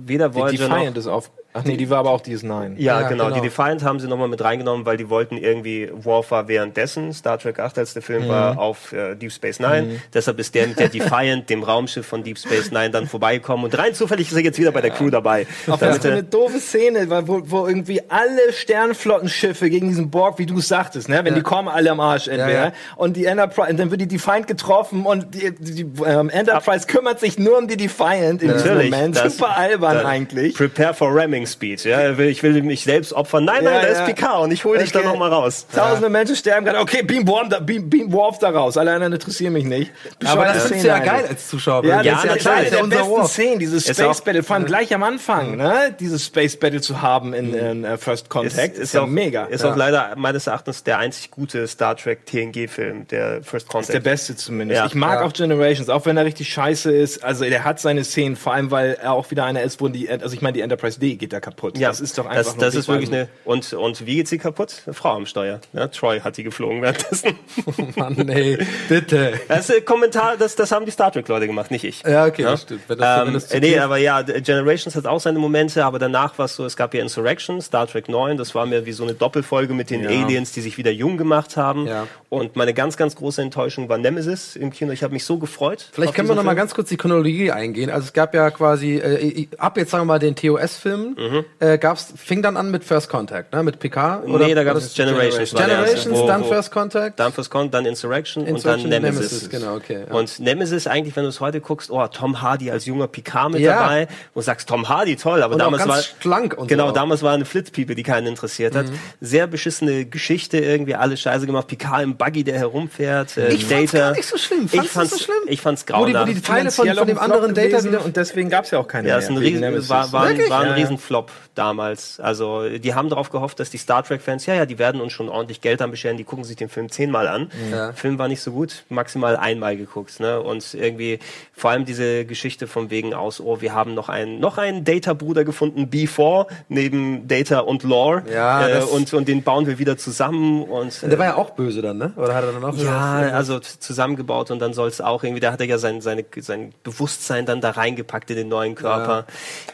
weder 0.05 0.29
Die 0.29 0.35
Voyager 0.35 0.67
noch 0.67 0.75
Defiant 0.77 0.97
ist 0.97 1.07
auf. 1.07 1.29
Ach 1.51 1.63
nee, 1.63 1.77
die 1.77 1.89
war 1.89 1.97
aber 1.99 2.11
auch 2.11 2.21
DS9. 2.21 2.75
Ja, 2.77 3.01
Ja, 3.01 3.07
genau. 3.09 3.25
genau. 3.25 3.35
Die 3.35 3.41
Defiant 3.41 3.83
haben 3.83 3.99
sie 3.99 4.07
nochmal 4.07 4.27
mit 4.27 4.41
reingenommen, 4.43 4.85
weil 4.85 4.97
die 4.97 5.09
wollten 5.09 5.35
irgendwie, 5.35 5.89
Worf 5.91 6.29
war 6.31 6.47
währenddessen, 6.47 7.11
Star 7.11 7.39
Trek 7.39 7.59
8, 7.59 7.79
als 7.79 7.93
der 7.93 8.03
Film 8.03 8.27
war, 8.27 8.59
auf 8.59 8.93
äh, 8.93 9.15
Deep 9.15 9.31
Space 9.31 9.59
Nine. 9.59 9.99
Deshalb 10.13 10.39
ist 10.39 10.53
der 10.53 10.67
mit 10.67 10.79
der 10.79 10.89
Defiant, 10.89 11.49
dem 11.49 11.63
Raumschiff 11.63 12.05
von 12.05 12.23
Deep 12.23 12.37
Space 12.37 12.71
Nine, 12.71 12.91
dann 12.91 13.07
vorbeigekommen. 13.07 13.65
Und 13.65 13.77
rein 13.77 13.93
zufällig 13.95 14.29
ist 14.29 14.35
er 14.37 14.43
jetzt 14.43 14.59
wieder 14.59 14.71
bei 14.71 14.81
der 14.81 14.91
Crew 14.91 15.09
dabei. 15.09 15.47
Das 15.65 15.79
Damit 15.79 15.97
ist 15.97 16.05
eine 16.05 16.23
doofe 16.23 16.59
Szene, 16.59 17.09
weil- 17.09 17.27
wo, 17.27 17.41
wo 17.45 17.67
irgendwie 17.67 18.01
alle 18.09 18.53
Sternflottenschiffe 18.93 19.69
gegen 19.69 19.87
diesen 19.89 20.09
Borg, 20.09 20.39
wie 20.39 20.45
du 20.45 20.59
es 20.59 20.67
sagtest, 20.67 21.09
ne? 21.09 21.21
wenn 21.23 21.35
die 21.35 21.41
kommen 21.41 21.67
alle 21.67 21.91
am 21.91 21.99
Arsch 21.99 22.27
entweder. 22.27 22.49
Ja, 22.51 22.65
ja. 22.65 22.73
Und 22.95 23.15
die 23.17 23.25
Enterprise, 23.25 23.69
und 23.71 23.79
dann 23.79 23.91
wird 23.91 24.01
die 24.01 24.07
Defiant 24.07 24.47
getroffen 24.47 25.05
und 25.05 25.33
die, 25.33 25.51
die 25.55 25.85
ähm, 26.05 26.29
Enterprise 26.29 26.87
kümmert 26.87 27.19
sich 27.19 27.37
nur 27.39 27.57
um 27.57 27.67
die 27.67 27.77
Defiant 27.77 28.41
in 28.41 28.51
diesem 28.53 28.67
Natürlich, 28.67 28.91
Moment. 28.91 29.15
das- 29.17 29.37
Super 29.37 29.57
albern 29.57 29.95
das- 29.95 30.05
eigentlich. 30.05 30.55
Prepare 30.55 30.93
for 30.93 31.09
Ramming 31.13 31.38
Speech. 31.47 31.85
Ja, 31.85 31.99
er 31.99 32.19
ich 32.19 32.43
will 32.43 32.61
mich 32.63 32.83
selbst 32.83 33.13
opfern. 33.13 33.45
Nein, 33.45 33.63
Ja, 33.63 33.71
nein, 33.71 33.81
da 33.81 33.87
ja. 33.87 33.93
ist 33.93 34.05
Picard 34.05 34.43
und 34.43 34.51
ich 34.51 34.65
hole 34.65 34.79
dich 34.79 34.91
da 34.91 34.99
Okay. 34.99 35.07
nochmal 35.07 35.29
raus. 35.31 35.65
Tausende 35.73 36.09
Menschen 36.09 36.35
sterben 36.35 36.65
gerade. 36.65 36.79
Okay, 36.79 37.03
beam 37.03 37.27
Worf 37.27 37.49
da, 37.49 37.59
beam, 37.59 37.89
beam 37.89 38.11
Worf 38.11 38.39
da 38.39 38.49
raus. 38.49 38.77
Alle 38.77 38.91
anderen 38.93 39.13
interessieren 39.13 39.53
mich 39.53 39.65
nicht. 39.65 39.91
aber 40.25 40.45
das 40.45 40.63
Bescheuerte 40.63 40.81
du 40.81 40.87
ja 40.87 40.99
geil 40.99 41.25
als 41.29 41.47
Zuschauer. 41.47 41.85
Ja, 41.85 42.03
das 42.03 42.05
ist 42.05 42.05
ja 42.05 42.15
natürlich. 42.15 42.47
eine 42.47 42.65
ist 42.65 42.71
ja 42.71 42.75
der 42.75 42.83
unser 42.83 42.97
besten. 42.97 43.27
Szenen, 43.27 43.59
dieses 43.59 43.87
Ist 43.89 43.97
Space 43.99 44.19
auch- 44.19 44.23
Battle, 44.23 44.43
vor 44.43 44.55
allem 44.55 44.65
gleich 44.65 44.93
am 44.93 45.03
Anfang, 45.03 45.57
ne? 45.57 45.95
Dieses 45.99 46.25
Space 46.25 46.57
Battle 46.57 46.81
zu 46.81 47.01
haben 47.01 47.33
in, 47.33 47.53
in 47.53 47.83
äh, 47.83 47.97
First 47.97 48.29
Contact, 48.29 48.77
ist, 48.77 48.93
ja 48.93 49.01
auch, 49.01 49.07
mega. 49.07 49.45
Ist 49.45 49.63
ja. 49.63 49.71
auch 49.71 49.75
leider 49.75 50.13
meines 50.17 50.47
Erachtens 50.47 50.83
der 50.83 50.97
einzig 50.99 51.31
gute 51.31 51.67
Star 51.67 51.95
Trek 51.95 52.25
TNG-Film, 52.25 53.07
der 53.07 53.43
First 53.43 53.67
Ist 53.67 53.73
der 53.73 53.81
Contact. 53.81 54.03
beste 54.03 54.35
zumindest. 54.35 54.79
Ja. 54.79 54.85
ich 54.85 54.95
mag 54.95 55.19
Ja. 55.19 55.25
auch 55.25 55.33
Generations, 55.33 55.89
auch 55.89 56.05
wenn 56.05 56.17
er 56.17 56.25
richtig 56.25 56.49
scheiße 56.51 56.91
ist. 56.91 57.23
Also 57.23 57.45
der 57.45 57.63
hat 57.63 57.79
seine 57.79 58.03
Szenen, 58.03 58.35
vor 58.35 58.53
allem 58.53 58.71
weil 58.71 58.97
er 59.01 59.13
auch 59.13 59.29
wieder 59.31 59.45
einer 59.45 59.61
ist, 59.61 59.81
wo 59.81 59.87
die, 59.87 60.09
also 60.09 60.33
ich 60.33 60.41
meine, 60.41 60.53
die 60.53 60.61
Enterprise 60.61 60.99
D 60.99 61.15
geht 61.15 61.28
da 61.29 61.39
kaputt. 61.39 61.77
Ja, 61.77 61.87
das 61.89 62.01
ist 62.01 62.17
doch 62.17 62.25
einfach 62.25 62.53
das, 62.53 62.57
das 62.57 62.75
ist 62.75 62.87
wirklich 62.87 63.09
eine 63.09 63.27
und 63.45 63.71
und 63.73 64.05
wie 64.05 64.15
geht's 64.15 64.29
sie 64.29 64.37
kaputt? 64.37 64.83
Eine 64.85 64.93
Frau 64.93 65.15
am 65.15 65.25
Steuer. 65.25 65.59
Ja, 65.73 65.87
Troy 65.87 66.19
hat 66.19 66.37
die 66.37 66.43
geflogen 66.43 66.81
währenddessen. 66.81 67.37
Mann, 67.95 68.13
nee, 68.13 68.57
bitte. 68.87 69.33
Das 69.47 69.69
ist 69.69 69.75
ein 69.75 69.85
Kommentar, 69.85 70.37
das 70.37 70.55
das 70.55 70.71
haben 70.71 70.85
die 70.85 70.91
Star 70.91 71.11
Trek 71.11 71.27
Leute 71.27 71.47
gemacht, 71.47 71.71
nicht 71.71 71.83
ich. 71.83 72.03
Ja, 72.03 72.25
okay, 72.25 72.43
das 72.43 72.63
stimmt. 72.63 72.81
Wenn 72.87 72.97
das- 72.97 73.19
wenn 73.21 73.27
ähm, 73.27 73.33
das 73.33 73.51
äh, 73.51 73.59
nee, 73.59 73.79
aber 73.79 73.97
ja, 73.97 74.21
Generations 74.21 74.95
hat 74.95 75.05
auch 75.05 75.19
seine 75.19 75.39
Momente, 75.39 75.85
aber 75.85 75.99
danach 75.99 76.37
war 76.37 76.45
es 76.45 76.55
so, 76.55 76.65
es 76.65 76.75
gab 76.75 76.93
ja 76.93 77.01
Insurrection, 77.01 77.61
Star 77.61 77.87
Trek 77.87 78.09
9, 78.09 78.37
das 78.37 78.55
war 78.55 78.65
mir 78.65 78.85
wie 78.85 78.91
so 78.91 79.03
eine 79.03 79.13
Doppelfolge 79.13 79.73
mit 79.73 79.89
den 79.89 80.05
Aliens, 80.05 80.51
die 80.51 80.61
sich 80.61 80.77
wieder 80.77 80.91
jung 80.91 81.17
gemacht 81.17 81.57
haben. 81.57 81.87
Ja. 81.87 82.07
Und 82.29 82.55
meine 82.55 82.73
ganz, 82.73 82.95
ganz 82.97 83.15
große 83.15 83.41
Enttäuschung 83.41 83.89
war 83.89 83.97
Nemesis 83.97 84.55
im 84.55 84.71
Kino. 84.71 84.91
Ich 84.91 85.03
habe 85.03 85.13
mich 85.13 85.25
so 85.25 85.37
gefreut. 85.37 85.89
Vielleicht 85.91 86.13
können 86.13 86.27
wir 86.27 86.35
noch 86.35 86.43
mal 86.43 86.51
Film. 86.51 86.57
ganz 86.57 86.73
kurz 86.75 86.89
die 86.89 86.97
Chronologie 86.97 87.51
eingehen. 87.51 87.89
Also 87.89 88.05
es 88.05 88.13
gab 88.13 88.33
ja 88.33 88.49
quasi 88.51 88.97
äh, 88.97 89.47
ab 89.57 89.77
jetzt 89.77 89.91
sagen 89.91 90.03
wir 90.03 90.05
mal 90.13 90.19
den 90.19 90.35
TOS-Film 90.35 91.15
Mhm. 91.19 91.45
äh, 91.59 91.77
gab's 91.77 92.13
fing 92.15 92.41
dann 92.41 92.55
an 92.55 92.71
mit 92.71 92.83
First 92.83 93.09
Contact, 93.09 93.51
ne, 93.53 93.61
mit 93.61 93.79
Picard. 93.79 94.25
Nee, 94.27 94.53
da 94.55 94.63
gab 94.63 94.77
es 94.77 94.93
Generations. 94.93 95.53
war 95.53 95.61
erste, 95.61 95.75
Generations, 95.75 96.17
wo- 96.19 96.27
dann 96.27 96.41
wo- 96.43 96.47
First 96.47 96.71
Contact. 96.71 97.19
Dann 97.19 97.33
First 97.33 97.49
Con, 97.51 97.69
dann 97.71 97.85
Insurrection, 97.85 98.45
Insurrection, 98.47 98.85
und 98.85 98.91
dann 98.91 99.01
Nemesis. 99.01 99.31
Nemesis, 99.31 99.49
genau, 99.49 99.75
okay, 99.75 100.05
ja. 100.09 100.15
Und 100.15 100.39
Nemesis 100.39 100.87
eigentlich, 100.87 101.15
wenn 101.15 101.23
du 101.23 101.29
es 101.29 101.39
heute 101.41 101.59
guckst, 101.61 101.91
oh, 101.91 102.07
Tom 102.07 102.41
Hardy 102.41 102.71
als 102.71 102.85
junger 102.85 103.07
Picard 103.07 103.51
mit 103.51 103.61
Ja. 103.61 103.81
dabei, 103.81 104.07
wo 104.33 104.39
du 104.39 104.45
sagst, 104.45 104.69
Tom 104.69 104.87
Hardy, 104.87 105.17
toll, 105.17 105.43
aber 105.43 105.55
Und 105.55 105.61
auch 105.61 105.65
damals 105.65 105.83
ganz 105.85 105.93
war 105.95 106.21
schlank 106.21 106.57
und 106.57 106.67
genau, 106.67 106.85
so. 106.85 106.89
Mhm. 106.91 106.95
damals 106.95 107.21
war 107.23 107.33
eine 107.33 107.45
Flitzpiepe, 107.45 107.95
die 107.95 108.03
keinen 108.03 108.27
interessiert 108.27 108.75
hat. 108.75 108.85
Sehr 109.19 109.47
beschissene 109.47 110.05
Geschichte, 110.05 110.57
irgendwie 110.59 110.95
alles 110.95 111.19
scheiße 111.19 111.45
gemacht. 111.45 111.67
Picard 111.67 112.03
im 112.03 112.15
Buggy, 112.15 112.43
der 112.45 112.57
herumfährt, 112.59 113.35
äh, 113.37 113.49
Ich 113.49 113.65
fand's 113.65 113.91
Data. 113.91 114.09
gar 114.09 114.15
nicht 114.15 114.25
so 114.27 114.37
schlimm. 114.37 114.69
Fandst 114.69 114.85
ich 114.85 114.91
fand's, 114.91 115.11
so 115.11 115.17
schlimm? 115.23 115.35
Ich 115.47 115.59
fand's 115.61 115.81
Wo 115.87 116.05
die, 116.05 116.13
wo 116.13 116.13
grauenhaft. 116.13 116.29
die 116.29 116.41
Teile 116.41 116.71
von, 116.71 116.87
von 116.95 117.07
dem 117.07 117.19
anderen 117.19 117.53
Data 117.53 117.83
wieder. 117.83 118.05
und 118.05 118.15
deswegen 118.15 118.49
gab 118.49 118.65
es 118.65 118.71
ja 118.71 118.79
auch 118.79 118.87
keine 118.87 119.07
Ja, 119.09 119.15
mehr. 119.15 119.23
ist 119.23 119.29
ein 119.29 119.37
Riesen, 119.37 119.59
Nemesis. 119.61 119.89
war, 119.89 120.11
war, 120.13 120.23
ein, 120.25 120.37
war 120.49 120.59
ein 120.61 120.65
Ja, 120.67 120.69
ja. 120.69 120.73
Riesenflop 121.09 121.31
damals. 121.55 122.19
Also 122.19 122.69
die 122.69 122.93
haben 122.93 123.09
darauf 123.09 123.29
gehofft, 123.29 123.59
dass 123.59 123.69
die 123.69 123.77
Star 123.77 124.03
Trek-Fans, 124.03 124.45
ja, 124.45 124.55
ja, 124.55 124.65
die 124.65 124.79
werden 124.79 125.01
uns 125.01 125.13
schon 125.13 125.29
ordentlich 125.29 125.61
Geld 125.61 125.81
an 125.81 125.91
bescheren, 125.91 126.17
die 126.17 126.23
gucken 126.23 126.43
sich 126.43 126.55
den 126.55 126.69
Film 126.69 126.89
zehnmal 126.89 127.27
an. 127.27 127.51
Ja. 127.71 127.93
Film 127.93 128.17
war 128.19 128.27
nicht 128.27 128.41
so 128.41 128.51
gut, 128.51 128.85
maximal 128.89 129.35
einmal 129.35 129.75
geguckt. 129.77 130.19
Ne? 130.19 130.39
Und 130.39 130.73
irgendwie 130.73 131.19
vor 131.53 131.71
allem 131.71 131.85
diese 131.85 132.25
Geschichte 132.25 132.67
von 132.67 132.89
wegen 132.89 133.13
aus, 133.13 133.41
oh, 133.41 133.61
wir 133.61 133.73
haben 133.73 133.93
noch 133.93 134.09
einen, 134.09 134.39
noch 134.39 134.57
einen 134.57 134.83
Data-Bruder 134.83 135.43
gefunden, 135.43 135.89
B4, 135.91 136.47
neben 136.69 137.27
Data 137.27 137.59
und 137.59 137.83
Lore. 137.83 138.23
Ja, 138.31 138.67
äh, 138.67 138.83
und, 138.83 139.13
und 139.13 139.27
den 139.27 139.43
bauen 139.43 139.67
wir 139.67 139.79
wieder 139.79 139.97
zusammen. 139.97 140.63
Und, 140.63 141.01
Der 141.01 141.17
war 141.17 141.25
ja 141.25 141.35
auch 141.35 141.51
böse 141.51 141.81
dann, 141.81 141.97
ne? 141.97 142.13
Oder 142.15 142.35
hat 142.35 142.43
er 142.43 142.53
dann 142.53 142.63
auch 142.63 142.75
ja, 142.75 143.19
gesagt, 143.19 143.33
also 143.33 143.59
zusammengebaut 143.59 144.51
und 144.51 144.59
dann 144.59 144.73
soll 144.73 144.87
es 144.87 145.01
auch 145.01 145.23
irgendwie, 145.23 145.39
da 145.39 145.51
hat 145.51 145.59
er 145.59 145.67
ja 145.67 145.77
sein, 145.77 146.01
seine, 146.01 146.25
sein 146.37 146.73
Bewusstsein 146.83 147.45
dann 147.45 147.61
da 147.61 147.71
reingepackt 147.71 148.29
in 148.29 148.37
den 148.37 148.47
neuen 148.47 148.75
Körper. 148.75 149.25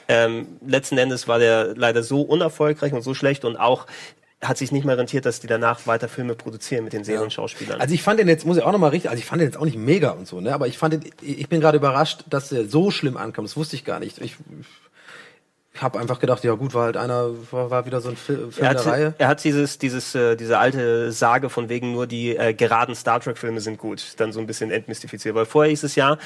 Ähm, 0.08 0.48
letzten 0.66 0.98
Endes 0.98 1.25
war 1.28 1.40
der 1.40 1.76
leider 1.76 2.04
so 2.04 2.22
unerfolgreich 2.22 2.94
und 2.94 3.02
so 3.02 3.14
schlecht 3.14 3.46
und 3.46 3.58
auch 3.58 3.86
hat 4.42 4.58
sich 4.58 4.72
nicht 4.72 4.86
mehr 4.86 4.98
rentiert, 4.98 5.26
dass 5.26 5.40
die 5.40 5.48
danach 5.48 5.88
weiter 5.88 6.08
Filme 6.08 6.36
produzieren 6.36 6.84
mit 6.84 6.94
den 6.94 7.04
Serienschauspielern. 7.04 7.80
Also 7.82 7.94
ich 7.94 8.04
fand 8.04 8.20
den 8.20 8.28
jetzt, 8.28 8.46
muss 8.46 8.58
ich 8.58 8.64
auch 8.64 8.72
noch 8.72 8.80
mal 8.80 8.90
richtig, 8.90 9.10
also 9.10 9.20
ich 9.20 9.26
fand 9.26 9.42
den 9.42 9.48
jetzt 9.48 9.58
auch 9.58 9.66
nicht 9.66 9.78
mega 9.78 10.12
und 10.12 10.28
so, 10.28 10.42
ne? 10.42 10.54
Aber 10.54 10.68
ich 10.68 10.78
fand 10.78 10.94
den, 10.94 11.12
ich 11.22 11.50
bin 11.50 11.62
gerade 11.62 11.78
überrascht, 11.78 12.26
dass 12.30 12.50
der 12.50 12.68
so 12.68 12.92
schlimm 12.92 13.18
ankam. 13.18 13.46
Das 13.46 13.58
wusste 13.58 13.76
ich 13.76 13.86
gar 13.86 14.00
nicht. 14.00 14.20
Ich, 14.20 14.36
ich 15.74 15.82
habe 15.82 16.00
einfach 16.00 16.20
gedacht, 16.20 16.44
ja 16.44 16.54
gut, 16.54 16.74
war 16.74 16.86
halt 16.86 16.98
einer, 16.98 17.32
war, 17.52 17.70
war 17.70 17.86
wieder 17.86 18.02
so 18.02 18.10
ein 18.10 18.18
Film, 18.18 18.50
er 18.58 18.60
der 18.60 18.70
hat, 18.70 18.86
Reihe. 18.86 19.14
er 19.18 19.28
hat 19.28 19.44
dieses, 19.44 19.78
dieses, 19.78 20.16
äh, 20.16 20.36
diese 20.36 20.58
alte 20.58 21.12
Sage 21.12 21.50
von 21.50 21.70
wegen 21.70 21.92
nur 21.94 22.08
die 22.08 22.36
äh, 22.36 22.54
geraden 22.54 22.96
Star 22.96 23.20
Trek-Filme 23.20 23.62
sind 23.62 23.78
gut, 23.78 24.04
dann 24.18 24.32
so 24.32 24.40
ein 24.40 24.48
bisschen 24.48 24.72
entmystifiziert. 24.72 25.36
Weil 25.36 25.46
vorher 25.46 25.70
hieß 25.70 25.84
es 25.84 25.96
ja, 25.96 26.18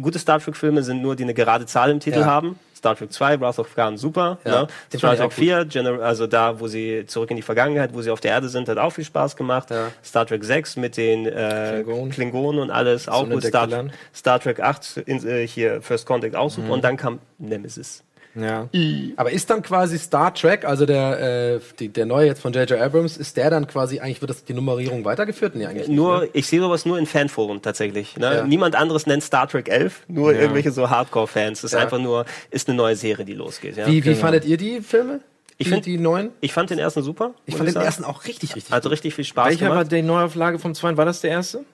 gute 0.00 0.18
Star 0.18 0.40
Trek-Filme 0.40 0.82
sind 0.82 1.02
nur, 1.02 1.16
die 1.16 1.24
eine 1.24 1.34
gerade 1.34 1.66
Zahl 1.66 1.90
im 1.90 2.00
Titel 2.00 2.20
Ja. 2.20 2.24
haben. 2.26 2.58
Star 2.76 2.96
Trek 2.96 3.12
2, 3.12 3.38
Wrath 3.40 3.60
of 3.60 3.72
Khan, 3.76 3.96
super. 3.96 4.38
Ja, 4.44 4.62
ne? 4.62 4.66
Star 4.92 5.14
Trek 5.14 5.26
auch 5.26 5.32
4, 5.32 5.66
Gener 5.66 6.00
also 6.00 6.26
da, 6.26 6.58
wo 6.58 6.66
sie 6.66 7.04
zurück 7.06 7.30
in 7.30 7.36
die 7.36 7.42
Vergangenheit, 7.42 7.94
wo 7.94 8.02
sie 8.02 8.10
auf 8.10 8.18
der 8.18 8.32
Erde 8.32 8.48
sind, 8.48 8.68
hat 8.68 8.76
auch 8.78 8.90
viel 8.90 9.04
Spaß 9.04 9.36
gemacht. 9.36 9.70
Ja. 9.70 9.90
Star 10.04 10.26
Trek 10.26 10.42
6 10.42 10.76
mit 10.78 10.96
den 10.96 11.26
äh, 11.26 11.82
Klingonen. 11.84 12.10
Klingonen. 12.10 12.60
und 12.60 12.70
alles, 12.72 13.08
auch 13.08 13.22
gut. 13.22 13.34
entdeckte 13.44 13.68
Star. 13.68 13.84
Star 14.12 14.40
Trek 14.40 14.58
8, 14.58 14.96
in, 15.06 15.24
äh, 15.24 15.46
hier 15.46 15.80
First 15.80 16.06
Contact 16.06 16.34
auch 16.34 16.46
Mhm. 16.46 16.62
super. 16.62 16.72
Und 16.72 16.82
dann 16.82 16.96
kam 16.96 17.20
Nemesis. 17.38 18.02
Ja. 18.34 18.68
Aber 19.16 19.30
ist 19.30 19.50
dann 19.50 19.62
quasi 19.62 19.98
Star 19.98 20.32
Trek, 20.34 20.64
also 20.64 20.86
der, 20.86 21.56
äh, 21.56 21.60
die, 21.78 21.88
der 21.88 22.06
neue 22.06 22.26
jetzt 22.26 22.40
von 22.40 22.52
J.J. 22.52 22.80
Abrams, 22.80 23.16
ist 23.18 23.36
der 23.36 23.50
dann 23.50 23.66
quasi, 23.66 24.00
eigentlich 24.00 24.20
wird 24.22 24.30
das 24.30 24.44
die 24.44 24.54
Nummerierung 24.54 25.04
weitergeführt? 25.04 25.54
Nee, 25.54 25.66
eigentlich 25.66 25.88
nicht, 25.88 25.96
Nur, 25.96 26.20
ne? 26.22 26.28
ich 26.32 26.46
sehe 26.46 26.60
sowas 26.60 26.86
nur 26.86 26.98
in 26.98 27.06
Fanforen 27.06 27.60
tatsächlich. 27.60 28.16
Ne? 28.16 28.34
Ja. 28.36 28.44
Niemand 28.44 28.74
anderes 28.74 29.06
nennt 29.06 29.22
Star 29.22 29.46
Trek 29.48 29.68
11, 29.68 30.04
nur 30.08 30.32
Ja. 30.32 30.40
irgendwelche 30.40 30.70
so 30.72 30.88
Hardcore-Fans. 30.88 31.60
Das 31.60 31.72
ist 31.72 31.76
Ja. 31.76 31.84
einfach 31.84 31.98
nur, 31.98 32.24
ist 32.50 32.68
eine 32.68 32.76
neue 32.76 32.96
Serie, 32.96 33.24
die 33.24 33.34
losgeht. 33.34 33.76
Ja? 33.76 33.86
Wie, 33.86 34.04
wie 34.04 34.14
fandet 34.14 34.44
ihr 34.46 34.56
die 34.56 34.80
Filme? 34.80 35.20
Ich 35.58 35.66
die, 35.66 35.72
find- 35.74 35.86
die 35.86 35.98
neuen? 35.98 36.30
Ich 36.40 36.52
fand 36.54 36.70
den 36.70 36.78
ersten 36.78 37.02
super. 37.02 37.34
Ich 37.44 37.54
fand 37.54 37.68
den 37.68 37.74
sagen. 37.74 37.84
ersten 37.86 38.04
auch 38.04 38.24
richtig, 38.24 38.56
richtig 38.56 38.72
Also 38.72 38.88
richtig 38.88 39.14
viel 39.14 39.24
Spaß 39.24 39.48
Welcher 39.50 39.66
war 39.68 39.84
gemacht. 39.84 39.92
die 39.92 40.02
Neuauflage 40.02 40.58
vom 40.58 40.74
zweiten? 40.74 40.96
War 40.96 41.04
das 41.04 41.20
der 41.20 41.30
erste? 41.32 41.64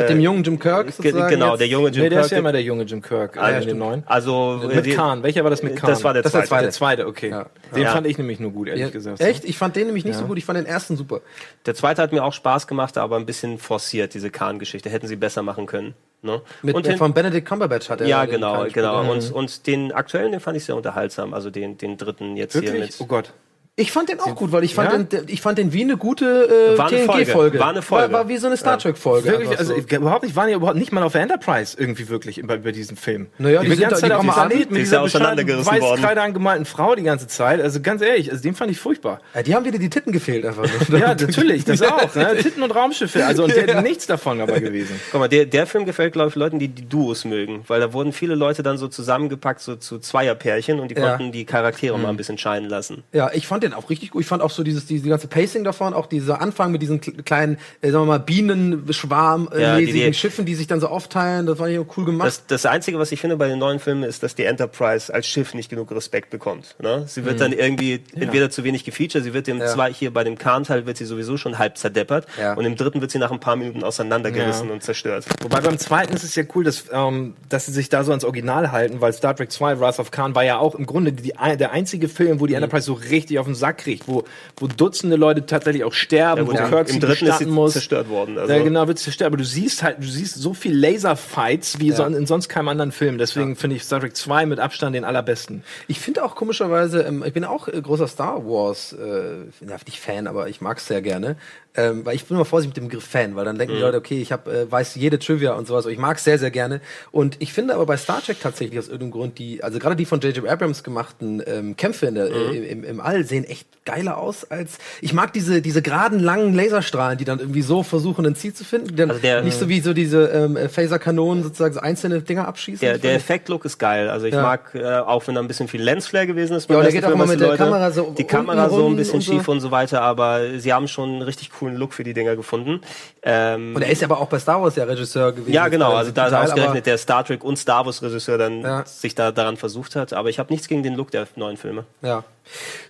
Mit 0.00 0.08
dem 0.10 0.20
jungen 0.20 0.42
Jim 0.44 0.58
Kirk 0.58 0.86
Ge- 0.86 0.92
sozusagen 0.96 1.30
genau, 1.30 1.50
jetzt? 1.50 1.60
der 1.60 1.66
junge 1.68 1.88
Jim 1.90 2.02
nee, 2.02 2.08
der 2.08 2.18
Kirk. 2.18 2.24
ist 2.26 2.30
ja 2.32 2.38
immer 2.38 2.52
der 2.52 2.62
junge 2.62 2.84
Jim 2.84 3.00
Kirk 3.02 3.36
Ah, 3.36 3.50
ja, 3.50 3.58
äh, 3.58 3.62
stimmt. 3.62 3.78
neuen. 3.80 4.02
Also 4.06 4.60
Mit 4.66 4.76
äh, 4.76 4.82
die- 4.82 4.90
Khan. 4.94 5.22
Welcher 5.22 5.42
war 5.44 5.50
das 5.50 5.62
mit 5.62 5.76
Khan? 5.76 5.90
Das 5.90 6.02
war 6.04 6.12
der 6.14 6.22
Das 6.22 6.32
war 6.34 6.40
der 6.40 6.48
zweite. 6.48 6.62
Der 6.64 6.72
zweite, 6.72 7.06
okay. 7.06 7.30
Ja. 7.30 7.46
Den 7.74 7.82
Ja. 7.84 7.90
fand 7.92 8.06
ich 8.06 8.18
nämlich 8.18 8.40
nur 8.40 8.50
gut, 8.50 8.68
ehrlich 8.68 8.82
Ja, 8.84 8.90
gesagt. 8.90 9.20
Echt? 9.20 9.44
Ich 9.44 9.56
fand 9.58 9.76
den 9.76 9.86
nämlich 9.86 10.04
nicht 10.04 10.16
so 10.18 10.24
gut. 10.24 10.38
Ich 10.38 10.44
fand 10.44 10.58
den 10.58 10.66
ersten 10.66 10.96
super. 10.96 11.20
Der 11.66 11.74
zweite 11.74 12.02
hat 12.02 12.12
mir 12.12 12.24
auch 12.24 12.32
Spaß 12.32 12.66
gemacht, 12.66 12.98
aber 12.98 13.16
ein 13.16 13.26
bisschen 13.26 13.58
forciert, 13.58 14.14
diese 14.14 14.30
Khan-Geschichte. 14.30 14.90
Hätten 14.90 15.06
sie 15.06 15.16
besser 15.16 15.42
machen 15.42 15.66
können. 15.66 15.94
Ne? 16.24 16.40
Mit, 16.62 16.76
und 16.76 16.86
äh, 16.86 16.90
den, 16.90 16.98
von 16.98 17.12
Benedict 17.14 17.48
Cumberbatch 17.48 17.90
hat 17.90 18.00
er 18.00 18.06
ja, 18.06 18.24
genau, 18.26 18.64
genau. 18.72 19.02
Ja. 19.02 19.10
Und, 19.10 19.32
und 19.32 19.66
den 19.66 19.90
aktuellen, 19.90 20.30
den 20.30 20.40
fand 20.40 20.56
ich 20.56 20.64
sehr 20.64 20.76
unterhaltsam. 20.76 21.34
Also 21.34 21.50
den, 21.50 21.76
den 21.78 21.96
dritten 21.96 22.36
jetzt 22.36 22.54
Wirklich? 22.54 22.72
hier 22.72 22.80
mit. 22.80 22.96
Oh 23.00 23.06
Gott. 23.06 23.32
Ich 23.74 23.90
fand 23.90 24.10
den 24.10 24.20
auch 24.20 24.34
gut, 24.34 24.52
weil 24.52 24.64
ich 24.64 24.74
fand, 24.74 24.92
Ja? 24.92 25.20
den, 25.20 25.28
ich 25.28 25.40
fand 25.40 25.56
den 25.56 25.72
wie 25.72 25.80
eine 25.80 25.96
gute 25.96 26.74
äh, 26.74 26.76
War 26.78 26.88
eine 26.88 26.98
TNG-Folge. 27.06 27.32
Folge. 27.32 27.58
War 27.58 27.70
eine 27.70 27.80
Folge. 27.80 28.12
War, 28.12 28.20
war 28.24 28.28
wie 28.28 28.36
so 28.36 28.46
eine 28.46 28.58
Star 28.58 28.78
Trek-Folge. 28.78 29.30
Wirklich, 29.30 29.48
einfach 29.48 29.60
also 29.60 29.72
so. 29.72 29.78
ich, 29.80 29.90
überhaupt 29.90 30.24
nicht, 30.24 30.36
waren 30.36 30.50
ja 30.50 30.56
überhaupt 30.56 30.76
nicht 30.76 30.92
mal 30.92 31.02
auf 31.02 31.12
der 31.12 31.22
Enterprise 31.22 31.74
irgendwie 31.80 32.10
wirklich 32.10 32.36
über, 32.36 32.56
über 32.56 32.70
diesen 32.70 32.98
Film. 32.98 33.28
Naja, 33.38 33.62
die 33.62 33.70
wird 33.70 33.78
sind 33.96 34.10
da- 34.10 34.20
die 34.20 34.28
auf 34.28 34.34
Planet 34.34 34.52
die 34.52 34.58
mit 34.58 34.68
ist 34.72 34.78
dieser 34.78 34.96
ja 34.96 35.02
auseinandergerissen 35.04 35.72
worden. 35.80 35.90
Weißkreide 36.02 36.20
angemalten 36.20 36.66
Frau 36.66 36.94
die 36.94 37.02
ganze 37.02 37.28
Zeit. 37.28 37.62
Also 37.62 37.80
ganz 37.80 38.02
ehrlich, 38.02 38.30
also 38.30 38.42
dem 38.42 38.54
fand 38.54 38.70
ich 38.70 38.78
furchtbar. 38.78 39.22
ja, 39.34 39.42
die 39.42 39.54
haben 39.54 39.64
wieder 39.64 39.78
die 39.78 39.88
Titten 39.88 40.12
gefehlt 40.12 40.44
einfach. 40.44 40.64
Ja, 40.92 41.14
natürlich, 41.14 41.64
das 41.64 41.80
auch. 41.80 42.14
Ne? 42.14 42.36
Titten 42.42 42.62
und 42.62 42.72
Raumschiffe, 42.72 43.24
also 43.24 43.44
und 43.44 43.56
der, 43.56 43.80
nichts 43.80 44.06
davon 44.06 44.38
dabei 44.38 44.60
gewesen. 44.60 45.00
Guck 45.12 45.20
mal, 45.20 45.28
der, 45.28 45.46
der 45.46 45.66
Film 45.66 45.86
gefällt, 45.86 46.12
glaube 46.12 46.28
ich, 46.28 46.34
Leuten, 46.34 46.58
die 46.58 46.68
die 46.68 46.86
Duos 46.86 47.24
mögen. 47.24 47.64
Weil 47.68 47.80
da 47.80 47.94
wurden 47.94 48.12
viele 48.12 48.34
Leute 48.34 48.62
dann 48.62 48.76
so 48.76 48.86
zusammengepackt, 48.88 49.60
so 49.62 49.76
zu 49.76 49.98
Zweierpärchen 49.98 50.78
und 50.78 50.90
die 50.90 50.94
Ja. 50.96 51.08
konnten 51.16 51.32
die 51.32 51.46
Charaktere 51.46 51.98
mal 51.98 52.10
ein 52.10 52.18
bisschen 52.18 52.36
scheinen 52.36 52.68
lassen. 52.68 53.02
Ja, 53.14 53.30
ich 53.32 53.46
fand 53.46 53.61
den 53.62 53.72
auch 53.74 53.88
richtig 53.90 54.10
gut. 54.10 54.22
Ich 54.22 54.28
fand 54.28 54.42
auch 54.42 54.50
so 54.50 54.62
dieses, 54.62 54.86
die, 54.86 55.00
die 55.00 55.08
ganze 55.08 55.26
Pacing 55.28 55.64
davon, 55.64 55.94
auch 55.94 56.06
dieser 56.06 56.40
Anfang 56.40 56.72
mit 56.72 56.82
diesen 56.82 57.00
kle- 57.00 57.22
kleinen, 57.22 57.56
äh, 57.80 57.90
sagen 57.90 58.02
wir 58.04 58.06
mal, 58.06 58.18
Bienenschwarm, 58.18 59.48
äh, 59.52 59.60
Ja, 59.62 59.76
die- 59.78 59.86
mäßigen 59.86 60.06
die- 60.12 60.14
Schiffen, 60.18 60.44
die 60.44 60.54
sich 60.54 60.66
dann 60.66 60.80
so 60.80 60.88
aufteilen. 60.88 61.46
Das 61.46 61.58
fand 61.58 61.70
ich 61.72 61.78
auch 61.78 61.86
cool 61.96 62.04
gemacht. 62.04 62.26
Das, 62.28 62.46
das 62.46 62.66
Einzige, 62.66 62.98
was 62.98 63.12
ich 63.12 63.20
finde 63.20 63.36
bei 63.36 63.48
den 63.48 63.58
neuen 63.58 63.78
Filmen, 63.78 64.02
ist, 64.02 64.22
dass 64.22 64.34
die 64.34 64.44
Enterprise 64.44 65.12
als 65.12 65.26
Schiff 65.26 65.54
nicht 65.54 65.68
genug 65.70 65.90
Respekt 65.92 66.30
bekommt. 66.30 66.76
Ne? 66.80 67.04
Sie 67.06 67.24
wird 67.24 67.40
dann 67.40 67.52
irgendwie 67.52 68.00
entweder 68.14 68.50
zu 68.50 68.64
wenig 68.64 68.84
gefeatured, 68.84 69.24
sie 69.24 69.34
wird 69.34 69.48
im 69.48 69.58
Ja. 69.58 69.66
zwei 69.66 69.92
hier 69.92 70.12
bei 70.12 70.24
dem 70.24 70.38
Khan-Teil 70.38 70.86
wird 70.86 70.96
sie 70.96 71.04
sowieso 71.04 71.36
schon 71.36 71.58
halb 71.58 71.76
zerdeppert 71.78 72.26
Ja. 72.40 72.54
und 72.54 72.64
im 72.64 72.76
dritten 72.76 73.00
wird 73.00 73.10
sie 73.10 73.18
nach 73.18 73.30
ein 73.30 73.40
paar 73.40 73.56
Minuten 73.56 73.82
auseinandergerissen 73.84 74.70
und 74.70 74.82
zerstört. 74.82 75.24
Wobei 75.42 75.60
beim 75.60 75.78
zweiten 75.78 76.14
ist 76.14 76.24
es 76.24 76.34
ja 76.34 76.44
cool, 76.54 76.64
dass, 76.64 76.84
ähm, 76.92 77.34
dass 77.48 77.66
sie 77.66 77.72
sich 77.72 77.88
da 77.88 78.04
so 78.04 78.10
ans 78.12 78.24
Original 78.24 78.72
halten, 78.72 79.00
weil 79.00 79.12
Star 79.12 79.34
Trek 79.36 79.50
2 79.50 79.80
Wrath 79.80 79.98
of 79.98 80.10
Khan 80.10 80.34
war 80.34 80.44
ja 80.44 80.58
auch 80.58 80.74
im 80.74 80.86
Grunde 80.86 81.12
die, 81.12 81.32
der 81.58 81.72
einzige 81.72 82.08
Film, 82.08 82.40
wo 82.40 82.46
die 82.46 82.54
Enterprise 82.54 82.86
so 82.86 82.94
richtig 82.94 83.38
auf 83.38 83.46
den 83.46 83.51
Sack 83.54 83.78
kriegt, 83.78 84.08
wo, 84.08 84.24
wo 84.56 84.66
Dutzende 84.66 85.16
Leute 85.16 85.46
tatsächlich 85.46 85.84
auch 85.84 85.92
sterben, 85.92 86.42
Ja, 86.42 86.46
wo 86.46 86.50
gut, 86.50 86.68
Kirk 86.68 86.88
Im 86.88 86.94
sie 86.94 86.98
dritten 87.00 87.12
ist 87.12 87.20
gestatten 87.20 87.44
sie 87.44 87.50
muss. 87.50 87.72
zerstört 87.72 88.08
worden. 88.08 88.38
Also. 88.38 88.52
Ja, 88.52 88.62
genau, 88.62 88.86
wird 88.88 88.98
zerstört. 88.98 89.26
Aber 89.28 89.36
du 89.36 89.44
siehst 89.44 89.82
halt, 89.82 89.98
du 90.00 90.06
siehst 90.06 90.34
so 90.36 90.54
viel 90.54 90.76
Laserfights 90.76 91.78
wie 91.80 91.90
so 91.92 92.04
in 92.04 92.26
sonst 92.26 92.48
keinem 92.48 92.68
anderen 92.68 92.92
Film. 92.92 93.18
Deswegen 93.18 93.56
finde 93.56 93.76
ich 93.76 93.82
Star 93.84 94.00
Trek 94.00 94.16
2 94.16 94.46
mit 94.46 94.58
Abstand 94.58 94.94
den 94.94 95.04
allerbesten. 95.04 95.64
Ich 95.88 96.00
finde 96.00 96.24
auch 96.24 96.34
komischerweise, 96.34 97.02
ähm, 97.02 97.22
ich 97.26 97.32
bin 97.32 97.44
auch 97.44 97.68
äh, 97.68 97.80
großer 97.80 98.08
Star 98.08 98.44
Wars, 98.46 98.92
äh, 98.92 99.66
ja, 99.66 99.76
nicht 99.86 100.00
Fan, 100.00 100.26
aber 100.26 100.48
ich 100.48 100.60
mag 100.60 100.78
es 100.78 100.86
sehr 100.86 101.02
gerne. 101.02 101.36
Ähm, 101.74 102.04
weil 102.04 102.14
ich 102.14 102.26
bin 102.26 102.36
immer 102.36 102.44
vorsichtig 102.44 102.74
mit 102.76 102.84
dem 102.84 102.88
Begriff 102.90 103.08
Fan, 103.08 103.34
weil 103.34 103.46
dann 103.46 103.56
denken 103.56 103.74
die 103.76 103.80
Leute, 103.80 103.96
okay, 103.96 104.20
ich 104.20 104.30
hab, 104.30 104.46
äh, 104.46 104.70
weiß 104.70 104.94
jede 104.96 105.18
Trivia 105.18 105.52
und 105.54 105.66
sowas. 105.66 105.86
aber 105.86 105.92
Ich 105.92 105.98
mag 105.98 106.18
es 106.18 106.24
sehr, 106.24 106.38
sehr 106.38 106.50
gerne. 106.50 106.82
Und 107.12 107.36
ich 107.38 107.54
finde 107.54 107.74
aber 107.74 107.86
bei 107.86 107.96
Star 107.96 108.20
Trek 108.22 108.40
tatsächlich 108.40 108.78
aus 108.78 108.88
irgendeinem 108.88 109.12
Grund 109.12 109.38
die, 109.38 109.62
also 109.64 109.78
gerade 109.78 109.96
die 109.96 110.04
von 110.04 110.20
J.J. 110.20 110.46
Abrams 110.46 110.84
gemachten 110.84 111.42
ähm, 111.46 111.74
Kämpfe 111.76 112.06
in 112.06 112.14
der, 112.16 112.26
äh, 112.30 112.56
im, 112.70 112.84
im 112.84 113.00
All 113.00 113.24
sehen 113.24 113.44
echt 113.44 113.66
geiler 113.86 114.18
aus 114.18 114.44
als. 114.50 114.78
Ich 115.00 115.12
mag 115.14 115.32
diese, 115.32 115.62
diese 115.62 115.80
geraden, 115.82 116.18
langen 116.20 116.54
Laserstrahlen, 116.54 117.16
die 117.16 117.24
dann 117.24 117.38
irgendwie 117.40 117.62
so 117.62 117.82
versuchen, 117.82 118.26
ein 118.26 118.36
Ziel 118.36 118.52
zu 118.52 118.64
finden. 118.64 118.88
Die 118.88 118.94
dann 118.96 119.08
Also 119.10 119.22
der- 119.22 119.42
nicht 119.42 119.58
so 119.58 119.68
wie 119.70 119.80
so 119.80 119.94
diese 119.94 120.26
ähm, 120.26 120.56
Phaser-Kanonen 120.68 121.42
sozusagen 121.42 121.72
so 121.74 121.80
einzelne 121.80 122.20
Dinger 122.20 122.46
abschießen. 122.46 122.80
Der, 122.86 122.98
der 122.98 123.14
Effektlook 123.14 123.64
ist 123.64 123.78
geil. 123.78 124.10
Also 124.10 124.26
ich 124.26 124.34
Ja. 124.34 124.42
mag, 124.42 124.74
äh, 124.74 124.84
auch 124.98 125.26
wenn 125.26 125.34
da 125.36 125.40
ein 125.40 125.48
bisschen 125.48 125.68
viel 125.68 125.82
Lensflare 125.82 126.26
gewesen 126.26 126.54
ist. 126.54 126.68
Ja, 126.68 126.80
der 126.82 126.92
geht 126.92 127.04
auch 127.04 127.16
mal 127.16 127.26
mit 127.26 127.40
die 127.40 127.44
der 127.44 127.56
Kamera 127.56 127.90
so 127.90 128.14
Die 128.16 128.24
Kamera 128.24 128.68
so 128.68 128.86
ein 128.88 128.96
bisschen 128.96 129.14
und 129.16 129.20
so. 129.22 129.32
schief 129.32 129.48
und 129.48 129.60
so 129.60 129.70
weiter, 129.70 130.02
aber 130.02 130.58
sie 130.58 130.72
haben 130.72 130.86
schon 130.86 131.22
richtig 131.22 131.50
coolen 131.62 131.76
Look 131.76 131.94
für 131.94 132.02
die 132.02 132.12
Dinger 132.14 132.34
gefunden. 132.34 132.80
Ähm, 133.22 133.76
Und 133.76 133.82
er 133.82 133.90
ist 133.90 134.02
aber 134.02 134.18
auch 134.20 134.28
bei 134.28 134.38
Star 134.40 134.60
Wars 134.60 134.74
ja 134.76 134.84
Regisseur 134.84 135.30
gewesen. 135.32 135.52
ja, 135.52 135.68
genau. 135.68 135.92
Also 135.92 136.10
diesem 136.10 136.14
da 136.14 136.26
ist 136.26 136.50
ausgerechnet 136.50 136.86
der 136.86 136.98
Star 136.98 137.24
Trek 137.24 137.44
und 137.44 137.56
Star 137.56 137.86
Wars 137.86 138.02
Regisseur 138.02 138.36
dann 138.38 138.62
Ja. 138.62 138.84
sich 138.84 139.14
da 139.14 139.30
daran 139.30 139.56
versucht 139.56 139.94
hat. 139.94 140.12
Aber 140.12 140.28
ich 140.28 140.38
habe 140.40 140.52
nichts 140.52 140.66
gegen 140.66 140.82
den 140.82 140.94
Look 140.94 141.10
der 141.12 141.26
neuen 141.36 141.56
Filme. 141.56 141.84
Ja. 142.02 142.24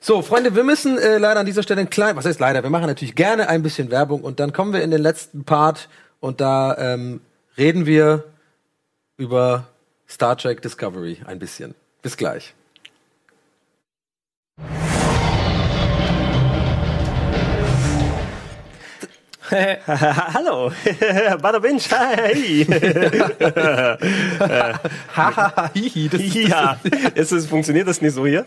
So, 0.00 0.22
Freunde, 0.22 0.56
wir 0.56 0.64
müssen 0.64 0.98
äh, 0.98 1.18
leider 1.18 1.40
an 1.40 1.46
dieser 1.46 1.62
Stelle 1.62 1.80
ein 1.82 1.90
klein, 1.90 2.16
was 2.16 2.24
heißt 2.24 2.40
leider, 2.40 2.62
wir 2.62 2.70
machen 2.70 2.86
natürlich 2.86 3.14
gerne 3.14 3.48
ein 3.48 3.62
bisschen 3.62 3.90
Werbung 3.90 4.22
und 4.22 4.40
dann 4.40 4.52
kommen 4.54 4.72
wir 4.72 4.82
in 4.82 4.90
den 4.90 5.02
letzten 5.02 5.44
Part 5.44 5.88
und 6.20 6.40
da 6.40 6.76
ähm, 6.78 7.20
reden 7.58 7.84
wir 7.84 8.24
über 9.18 9.64
Star 10.08 10.36
Trek 10.36 10.62
Discovery 10.62 11.18
ein 11.26 11.38
bisschen. 11.38 11.74
Bis 12.00 12.16
gleich. 12.16 12.54
Hallo, 19.86 20.72
Bada 21.42 21.58
Binge, 21.58 21.80
das 26.10 26.20
ist 26.20 26.34
ja, 26.34 26.80
ist 27.14 27.32
es, 27.32 27.46
funktioniert 27.46 27.86
das 27.86 28.00
nicht 28.00 28.14
so 28.14 28.26
hier? 28.26 28.46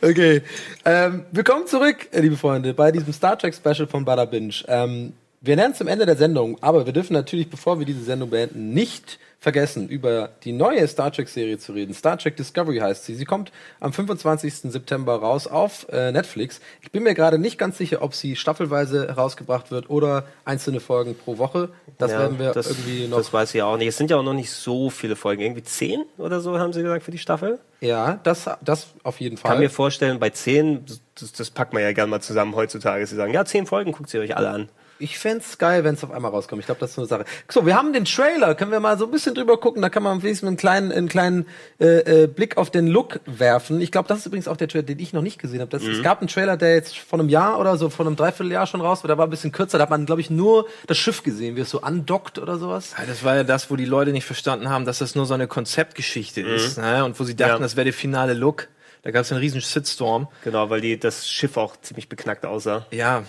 Okay. 0.00 0.42
Ähm, 0.84 1.24
willkommen 1.32 1.66
zurück, 1.66 2.08
liebe 2.12 2.36
Freunde, 2.36 2.72
bei 2.72 2.92
diesem 2.92 3.12
Star 3.12 3.36
Trek 3.36 3.52
Special 3.54 3.88
von 3.88 4.04
Bada 4.04 4.26
Binge. 4.26 4.54
Ähm, 4.68 5.12
wir 5.44 5.56
nähern 5.56 5.74
zum 5.74 5.88
Ende 5.88 6.06
der 6.06 6.16
Sendung, 6.16 6.56
aber 6.62 6.86
wir 6.86 6.92
dürfen 6.92 7.12
natürlich, 7.12 7.50
bevor 7.50 7.78
wir 7.78 7.86
diese 7.86 8.02
Sendung 8.02 8.30
beenden, 8.30 8.72
nicht 8.72 9.18
vergessen, 9.40 9.90
über 9.90 10.30
die 10.44 10.52
neue 10.52 10.88
Star 10.88 11.12
Trek 11.12 11.28
Serie 11.28 11.58
zu 11.58 11.72
reden. 11.72 11.92
Star 11.92 12.16
Trek 12.16 12.34
Discovery 12.34 12.78
heißt 12.78 13.04
sie. 13.04 13.14
Sie 13.14 13.26
kommt 13.26 13.52
am 13.78 13.92
25. 13.92 14.72
September 14.72 15.16
raus 15.16 15.46
auf 15.46 15.86
äh, 15.92 16.12
Netflix. 16.12 16.62
Ich 16.80 16.90
bin 16.92 17.02
mir 17.02 17.12
gerade 17.12 17.38
nicht 17.38 17.58
ganz 17.58 17.76
sicher, 17.76 18.00
ob 18.00 18.14
sie 18.14 18.36
staffelweise 18.36 19.06
herausgebracht 19.08 19.70
wird 19.70 19.90
oder 19.90 20.24
einzelne 20.46 20.80
Folgen 20.80 21.14
pro 21.14 21.36
Woche. 21.36 21.68
Das 21.98 22.12
Ja, 22.12 22.20
werden 22.20 22.38
wir 22.38 22.52
das, 22.52 22.68
irgendwie 22.68 23.06
noch. 23.06 23.18
Das 23.18 23.34
weiß 23.34 23.54
ich 23.54 23.60
auch 23.62 23.76
nicht. 23.76 23.88
Es 23.88 23.98
sind 23.98 24.10
ja 24.10 24.16
auch 24.16 24.22
noch 24.22 24.32
nicht 24.32 24.50
so 24.50 24.88
viele 24.88 25.14
Folgen. 25.14 25.42
Irgendwie 25.42 25.62
zehn 25.62 26.04
oder 26.16 26.40
so, 26.40 26.58
haben 26.58 26.72
sie 26.72 26.80
gesagt, 26.80 27.04
für 27.04 27.10
die 27.10 27.18
Staffel. 27.18 27.58
ja, 27.82 28.18
das, 28.22 28.48
das 28.62 28.86
auf 29.02 29.20
jeden 29.20 29.34
Ich 29.34 29.42
kann 29.42 29.52
Fall. 29.52 29.60
mir 29.60 29.68
vorstellen, 29.68 30.18
bei 30.20 30.30
zehn, 30.30 30.86
das, 31.20 31.32
das 31.32 31.50
packt 31.50 31.74
man 31.74 31.82
ja 31.82 31.92
gerne 31.92 32.08
mal 32.10 32.22
zusammen 32.22 32.54
heutzutage. 32.56 33.06
Sie 33.06 33.14
sagen, 33.14 33.34
ja, 33.34 33.44
zehn 33.44 33.66
Folgen, 33.66 33.92
guckt 33.92 34.08
sie 34.08 34.18
euch 34.20 34.34
alle 34.38 34.48
an. 34.48 34.68
Ich 34.98 35.18
fänd's 35.18 35.58
geil, 35.58 35.82
wenn 35.84 35.94
es 35.94 36.04
auf 36.04 36.10
einmal 36.12 36.30
rauskommt. 36.30 36.60
Ich 36.60 36.66
glaube, 36.66 36.80
das 36.80 36.90
ist 36.90 36.96
so 36.96 37.02
eine 37.02 37.08
Sache. 37.08 37.24
So, 37.50 37.66
wir 37.66 37.74
haben 37.76 37.92
den 37.92 38.04
Trailer. 38.04 38.54
Können 38.54 38.70
wir 38.70 38.78
mal 38.80 38.96
so 38.96 39.06
ein 39.06 39.10
bisschen 39.10 39.34
drüber 39.34 39.58
gucken? 39.58 39.82
Da 39.82 39.88
kann 39.88 40.02
man 40.02 40.22
wenigstens 40.22 40.46
einen 40.46 40.56
kleinen, 40.56 40.92
einen 40.92 41.08
kleinen 41.08 41.46
äh, 41.80 42.22
äh, 42.22 42.26
Blick 42.28 42.56
auf 42.56 42.70
den 42.70 42.86
Look 42.86 43.20
werfen. 43.26 43.80
Ich 43.80 43.90
glaube, 43.90 44.08
das 44.08 44.18
ist 44.20 44.26
übrigens 44.26 44.46
auch 44.48 44.56
der 44.56 44.68
Trailer, 44.68 44.84
den 44.84 44.98
ich 45.00 45.12
noch 45.12 45.22
nicht 45.22 45.40
gesehen 45.40 45.60
habe. 45.60 45.76
Es 45.76 46.02
gab 46.02 46.20
einen 46.20 46.28
Trailer, 46.28 46.56
der 46.56 46.74
jetzt 46.74 46.96
vor 46.96 47.18
einem 47.18 47.28
Jahr 47.28 47.58
oder 47.58 47.76
so, 47.76 47.90
vor 47.90 48.06
einem 48.06 48.16
Dreivierteljahr 48.16 48.66
schon 48.66 48.80
raus 48.80 49.02
war. 49.02 49.08
Der 49.08 49.18
war 49.18 49.26
ein 49.26 49.30
bisschen 49.30 49.52
kürzer. 49.52 49.78
Da 49.78 49.82
hat 49.82 49.90
man, 49.90 50.06
glaube 50.06 50.20
ich, 50.20 50.30
nur 50.30 50.66
das 50.86 50.96
Schiff 50.96 51.22
gesehen, 51.22 51.56
wie 51.56 51.60
es 51.62 51.70
so 51.70 51.80
andockt 51.82 52.38
oder 52.38 52.56
sowas. 52.58 52.94
Ja, 52.96 53.04
das 53.06 53.24
war 53.24 53.34
ja 53.36 53.44
das, 53.44 53.70
wo 53.70 53.76
die 53.76 53.84
Leute 53.86 54.12
nicht 54.12 54.24
verstanden 54.26 54.70
haben, 54.70 54.84
dass 54.84 54.98
das 54.98 55.14
nur 55.14 55.26
so 55.26 55.34
eine 55.34 55.48
Konzeptgeschichte 55.48 56.40
ist. 56.40 56.78
Ne? 56.78 57.04
Und 57.04 57.18
wo 57.18 57.24
sie 57.24 57.34
dachten, 57.34 57.54
Ja. 57.54 57.58
das 57.58 57.76
wäre 57.76 57.84
der 57.84 57.92
finale 57.94 58.34
Look. 58.34 58.68
Da 59.02 59.10
gab 59.10 59.22
es 59.22 59.32
einen 59.32 59.40
riesen 59.40 59.60
Shitstorm. 59.60 60.28
Genau, 60.44 60.70
weil 60.70 60.80
die, 60.80 60.98
das 60.98 61.28
Schiff 61.28 61.56
auch 61.58 61.76
ziemlich 61.82 62.08
beknackt 62.08 62.46
aussah. 62.46 62.86
Ja, 62.90 63.24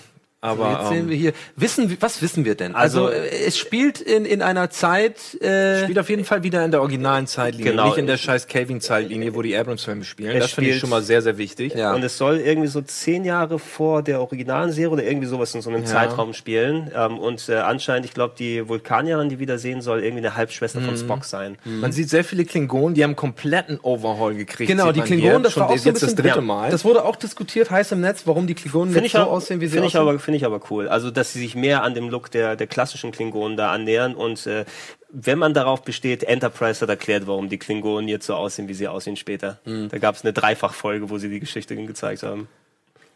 aber 0.45 0.71
Jetzt 0.79 0.89
sehen 0.89 0.99
ähm, 1.03 1.09
wir 1.09 1.17
hier. 1.17 1.33
Wissen, 1.55 1.97
was 1.99 2.21
wissen 2.21 2.45
wir 2.45 2.55
denn? 2.55 2.75
Also, 2.75 3.05
Also- 3.07 3.17
äh, 3.17 3.29
es 3.45 3.57
spielt 3.57 3.99
in, 4.01 4.25
in 4.25 4.41
einer 4.41 4.69
Zeit. 4.69 5.39
Äh, 5.41 5.83
spielt 5.83 5.99
auf 5.99 6.09
jeden 6.09 6.25
Fall 6.25 6.43
wieder 6.43 6.63
in 6.63 6.71
der 6.71 6.81
originalen 6.81 7.27
Zeitlinie, 7.27 7.71
Genau. 7.71 7.87
nicht 7.87 7.97
in 7.97 8.07
der 8.07 8.17
scheiß 8.17 8.47
Kelvin-Zeitlinie, 8.47 9.35
wo 9.35 9.41
die 9.41 9.55
Abrams-Filme 9.55 10.03
spielen. 10.03 10.31
Es 10.35 10.43
das 10.43 10.51
finde 10.51 10.69
ich 10.69 10.75
spielt- 10.75 10.81
schon 10.81 10.89
mal 10.89 11.01
sehr, 11.01 11.21
sehr 11.21 11.37
wichtig. 11.37 11.73
Ja. 11.75 11.93
Und 11.93 12.03
es 12.03 12.17
soll 12.17 12.37
irgendwie 12.37 12.67
so 12.67 12.81
zehn 12.81 13.25
Jahre 13.25 13.59
vor 13.59 14.01
der 14.03 14.21
originalen 14.21 14.71
Serie 14.71 14.89
oder 14.91 15.03
irgendwie 15.03 15.27
sowas 15.27 15.53
in 15.55 15.61
so 15.61 15.69
einem 15.69 15.81
Ja. 15.81 15.87
Zeitraum 15.87 16.33
spielen. 16.33 16.91
Ähm, 16.95 17.17
und 17.19 17.47
äh, 17.49 17.55
anscheinend, 17.55 18.05
ich 18.05 18.13
glaube, 18.13 18.35
die 18.37 18.67
Vulkanierin, 18.67 19.29
die 19.29 19.39
wir 19.39 19.57
sehen, 19.57 19.81
soll 19.81 20.03
irgendwie 20.03 20.25
eine 20.25 20.35
Halbschwester 20.35 20.79
Mhm. 20.79 20.85
von 20.85 20.97
Spock 20.97 21.25
sein. 21.25 21.57
Man 21.63 21.91
sieht 21.91 22.09
sehr 22.09 22.23
viele 22.23 22.45
Klingonen, 22.45 22.93
die 22.95 23.03
haben 23.03 23.11
einen 23.11 23.15
kompletten 23.15 23.79
Overhaul 23.81 24.35
gekriegt. 24.35 24.69
Genau, 24.69 24.91
die 24.91 25.01
Klingonen, 25.01 25.43
das 25.43 25.53
schon 25.53 25.61
war 25.61 25.69
auch 25.69 25.77
so 25.77 25.81
ein 25.89 25.93
jetzt 25.93 26.03
das 26.03 26.09
bisschen 26.11 26.23
dritte 26.23 26.39
ja, 26.39 26.41
Mal. 26.41 26.69
Das 26.69 26.83
wurde 26.83 27.05
auch 27.05 27.15
diskutiert, 27.15 27.71
heiß 27.71 27.91
im 27.93 28.01
Netz, 28.01 28.23
warum 28.25 28.47
die 28.47 28.53
Klingonen 28.55 28.93
jetzt 28.93 29.05
ich, 29.05 29.11
so 29.13 29.19
auch- 29.19 29.31
aussehen, 29.31 29.61
wie 29.61 29.67
sie 29.67 29.73
finde 29.73 29.87
ich 29.87 29.97
aussehen. 29.97 30.03
Aber 30.43 30.59
finde 30.59 30.67
ich 30.67 30.69
aber 30.69 30.71
cool. 30.71 30.88
Also, 30.88 31.11
dass 31.11 31.33
sie 31.33 31.39
sich 31.39 31.55
mehr 31.55 31.83
an 31.83 31.93
dem 31.93 32.09
Look 32.09 32.31
der, 32.31 32.55
der 32.55 32.67
klassischen 32.67 33.11
Klingonen 33.11 33.57
da 33.57 33.71
annähern 33.71 34.15
und 34.15 34.45
äh, 34.47 34.65
wenn 35.09 35.39
man 35.39 35.53
darauf 35.53 35.83
besteht, 35.83 36.23
Enterprise 36.23 36.81
hat 36.81 36.89
erklärt, 36.89 37.25
warum 37.25 37.47
die 37.47 37.57
Klingonen 37.57 38.09
jetzt 38.09 38.25
so 38.25 38.36
aussehen, 38.36 38.67
wie 38.67 38.73
sie 38.73 38.88
aussehen 38.88 39.15
später. 39.15 39.59
Mhm. 39.63 39.88
Da 39.89 39.97
gab 39.97 40.15
es 40.15 40.23
eine 40.23 40.33
Dreifachfolge, 40.33 41.09
wo 41.09 41.17
sie 41.17 41.29
die 41.29 41.39
Geschichte 41.39 41.75
gezeigt 41.75 42.23
haben. 42.23 42.49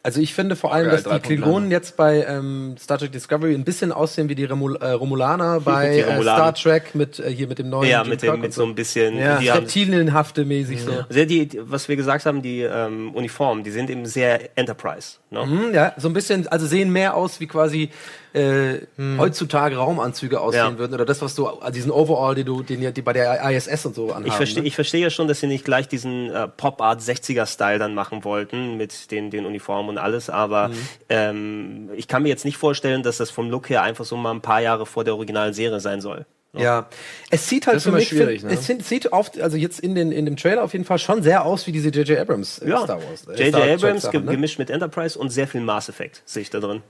Also 0.01 0.21
ich 0.21 0.33
finde 0.33 0.55
vor 0.55 0.73
allem, 0.73 0.89
dass 0.89 1.03
die 1.03 1.19
Klingonen 1.19 1.71
jetzt 1.71 1.97
bei 1.97 2.23
ähm, 2.23 2.75
Star 2.79 2.97
Trek 2.97 3.11
Discovery 3.11 3.53
ein 3.53 3.65
bisschen 3.65 3.91
aussehen 3.91 4.29
wie 4.29 4.35
die 4.35 4.45
Remul 4.45 4.77
äh, 4.77 4.91
Romulaner 4.91 5.59
bei 5.59 5.95
Die 5.95 5.99
äh. 5.99 6.21
Star 6.21 6.53
Trek 6.55 6.95
mit 6.95 7.19
äh, 7.19 7.29
hier 7.29 7.47
mit 7.47 7.59
dem 7.59 7.69
neuen 7.69 7.89
Ja, 7.89 8.01
Jim 8.03 8.11
mit, 8.11 8.21
dem, 8.21 8.35
mit 8.35 8.45
und 8.45 8.53
so 8.53 8.63
ein 8.63 8.75
bisschen. 8.75 9.17
Ja. 9.17 9.39
Reptilienhafte 9.39 10.45
mäßig 10.45 10.83
so. 10.83 10.91
sehr 11.09 11.25
die, 11.25 11.49
was 11.63 11.89
wir 11.89 11.97
gesagt 11.97 12.25
haben, 12.25 12.41
die 12.41 12.61
ähm, 12.61 13.13
Uniformen, 13.13 13.65
die 13.65 13.71
sind 13.71 13.89
eben 13.89 14.05
sehr 14.05 14.57
Enterprise. 14.57 15.17
Ne? 15.31 15.43
Hm, 15.43 15.73
ja, 15.73 15.93
so 15.97 16.07
ein 16.07 16.13
bisschen, 16.13 16.47
also 16.47 16.65
sehen 16.65 16.91
mehr 16.93 17.15
aus 17.15 17.41
wie 17.41 17.47
quasi 17.47 17.89
äh, 18.33 18.81
heutzutage 19.17 19.75
Raumanzüge 19.77 20.39
aussehen 20.39 20.73
Ja. 20.73 20.77
würden 20.77 20.93
oder 20.93 21.05
das, 21.05 21.21
was 21.21 21.35
du, 21.35 21.47
also 21.47 21.73
diesen 21.73 21.91
Overall, 21.91 22.35
den 22.35 22.45
du, 22.45 22.61
den 22.61 22.81
ja 22.81 22.91
die 22.91 23.01
bei 23.01 23.13
der 23.13 23.41
ISS 23.49 23.85
und 23.87 23.95
so 23.95 24.09
anhaben. 24.09 24.27
Ich 24.27 24.33
verstehe 24.33 24.61
ne? 24.61 24.67
ich 24.67 24.75
verstehe 24.75 25.01
ja 25.01 25.09
schon, 25.09 25.27
dass 25.27 25.39
sie 25.39 25.47
nicht 25.47 25.65
gleich 25.65 25.87
diesen 25.87 26.29
äh, 26.29 26.47
Pop-Art 26.47 27.01
60er-Style 27.01 27.79
dann 27.79 27.95
machen 27.95 28.23
wollten 28.23 28.77
mit 28.77 29.11
den, 29.11 29.31
den 29.31 29.45
Uniformen 29.45 29.88
und 29.89 29.97
alles, 29.97 30.29
aber 30.29 30.69
Mhm. 30.69 30.73
ähm, 31.09 31.89
ich 31.95 32.07
kann 32.07 32.23
mir 32.23 32.29
jetzt 32.29 32.45
nicht 32.45 32.57
vorstellen, 32.57 33.03
dass 33.03 33.17
das 33.17 33.29
vom 33.31 33.49
Look 33.49 33.69
her 33.69 33.81
einfach 33.83 34.05
so 34.05 34.15
mal 34.15 34.31
ein 34.31 34.41
paar 34.41 34.61
Jahre 34.61 34.85
vor 34.85 35.03
der 35.03 35.15
originalen 35.15 35.53
Serie 35.53 35.79
sein 35.79 35.99
soll. 36.01 36.25
Ja, 36.57 36.87
es 37.29 37.47
sieht 37.47 37.67
halt 37.67 37.75
Das 37.75 37.83
für 37.83 37.91
mich, 37.91 38.07
schwierig, 38.07 38.39
find, 38.39 38.51
ne? 38.51 38.57
es 38.57 38.65
sieht, 38.65 38.83
sieht 38.83 39.11
oft, 39.13 39.39
also 39.39 39.55
jetzt 39.55 39.79
in 39.81 39.93
den 39.93 40.11
in 40.11 40.25
dem 40.25 40.35
Trailer 40.35 40.63
auf 40.63 40.73
jeden 40.73 40.83
Fall 40.85 40.97
schon 40.97 41.21
sehr 41.21 41.45
aus 41.45 41.67
wie 41.67 41.71
diese 41.71 41.89
J.J. 41.89 42.17
Abrams 42.17 42.57
äh, 42.57 42.69
Ja, 42.69 42.83
Star 42.85 42.97
Wars. 42.97 43.27
äh, 43.27 43.49
J.J. 43.49 43.55
Abrams 43.75 44.01
Sachen, 44.01 44.25
ne? 44.25 44.31
gemischt 44.31 44.57
mit 44.57 44.71
Enterprise 44.71 45.19
und 45.19 45.29
sehr 45.29 45.47
viel 45.47 45.61
Mass 45.61 45.89
Effect 45.89 46.23
sehe 46.25 46.41
ich 46.41 46.49
da 46.49 46.59
drin. 46.59 46.81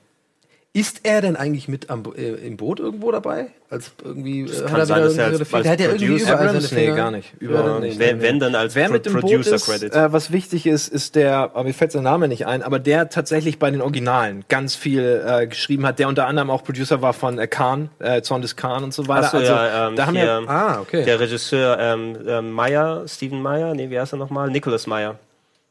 Ist 0.71 0.99
er 1.01 1.21
denn 1.21 1.35
eigentlich 1.35 1.67
mit 1.67 1.89
am, 1.89 2.03
äh, 2.15 2.29
im 2.45 2.55
Boot 2.55 2.79
irgendwo 2.79 3.11
dabei? 3.11 3.47
Als 3.71 3.91
irgendwie 4.03 4.41
äh, 4.41 4.65
kann 4.67 4.85
sein, 4.85 5.01
dass 5.01 5.17
er 5.17 5.25
als- 5.25 5.51
als 5.51 5.63
der 5.63 5.71
hat 5.71 5.79
ja 5.79 5.87
irgendwie 5.87 6.05
überall 6.05 6.25
seine 6.37 6.39
Abrams? 6.49 6.71
Nee, 6.71 6.77
Finger. 6.85 6.95
gar 6.95 7.09
nicht. 7.11 7.33
Ja, 7.41 7.79
nicht. 7.79 7.97
Wenn, 7.97 8.21
wenn 8.21 8.39
dann 8.39 8.53
als 8.53 8.75
Wer 8.75 8.85
Pro 8.85 8.93
mit 8.93 9.03
Boot 9.05 9.19
Producer 9.19 9.55
ist, 9.55 9.65
Credit. 9.65 9.93
äh, 9.95 10.13
was 10.13 10.31
wichtig 10.31 10.67
ist, 10.67 10.87
ist 10.87 11.15
der, 11.15 11.37
aber 11.37 11.63
mir 11.63 11.73
fällt 11.73 11.91
sein 11.91 12.03
Name 12.03 12.27
nicht 12.27 12.45
ein, 12.45 12.61
aber 12.61 12.77
der 12.77 13.09
tatsächlich 13.09 13.57
bei 13.57 13.71
den 13.71 13.81
Originalen 13.81 14.45
ganz 14.47 14.75
viel 14.75 15.23
äh, 15.27 15.47
geschrieben 15.47 15.87
hat, 15.87 15.97
der 15.97 16.07
unter 16.07 16.27
anderem 16.27 16.51
auch 16.51 16.63
Producer 16.63 17.01
war 17.01 17.13
von 17.13 17.39
äh, 17.39 17.47
Khan, 17.47 17.89
äh, 17.97 18.21
Zorn 18.21 18.43
des 18.43 18.55
Khan 18.55 18.83
und 18.83 18.93
so 18.93 19.07
weiter. 19.07 19.25
Ach 19.25 19.31
so, 19.31 19.37
also, 19.37 19.51
ja, 19.51 19.87
ähm, 19.87 19.95
da 19.95 20.05
haben 20.05 20.15
hier, 20.15 20.41
wir, 20.41 20.49
Ah, 20.49 20.79
okay. 20.81 21.03
Der 21.03 21.19
Regisseur 21.19 21.79
ähm, 21.79 22.15
ähm, 22.27 22.51
Meyer, 22.51 23.05
Steven 23.07 23.41
Meyer, 23.41 23.73
nee, 23.73 23.89
wie 23.89 23.99
heißt 23.99 24.13
er 24.13 24.17
nochmal? 24.17 24.51
Nicholas 24.51 24.85
Meyer. 24.85 25.17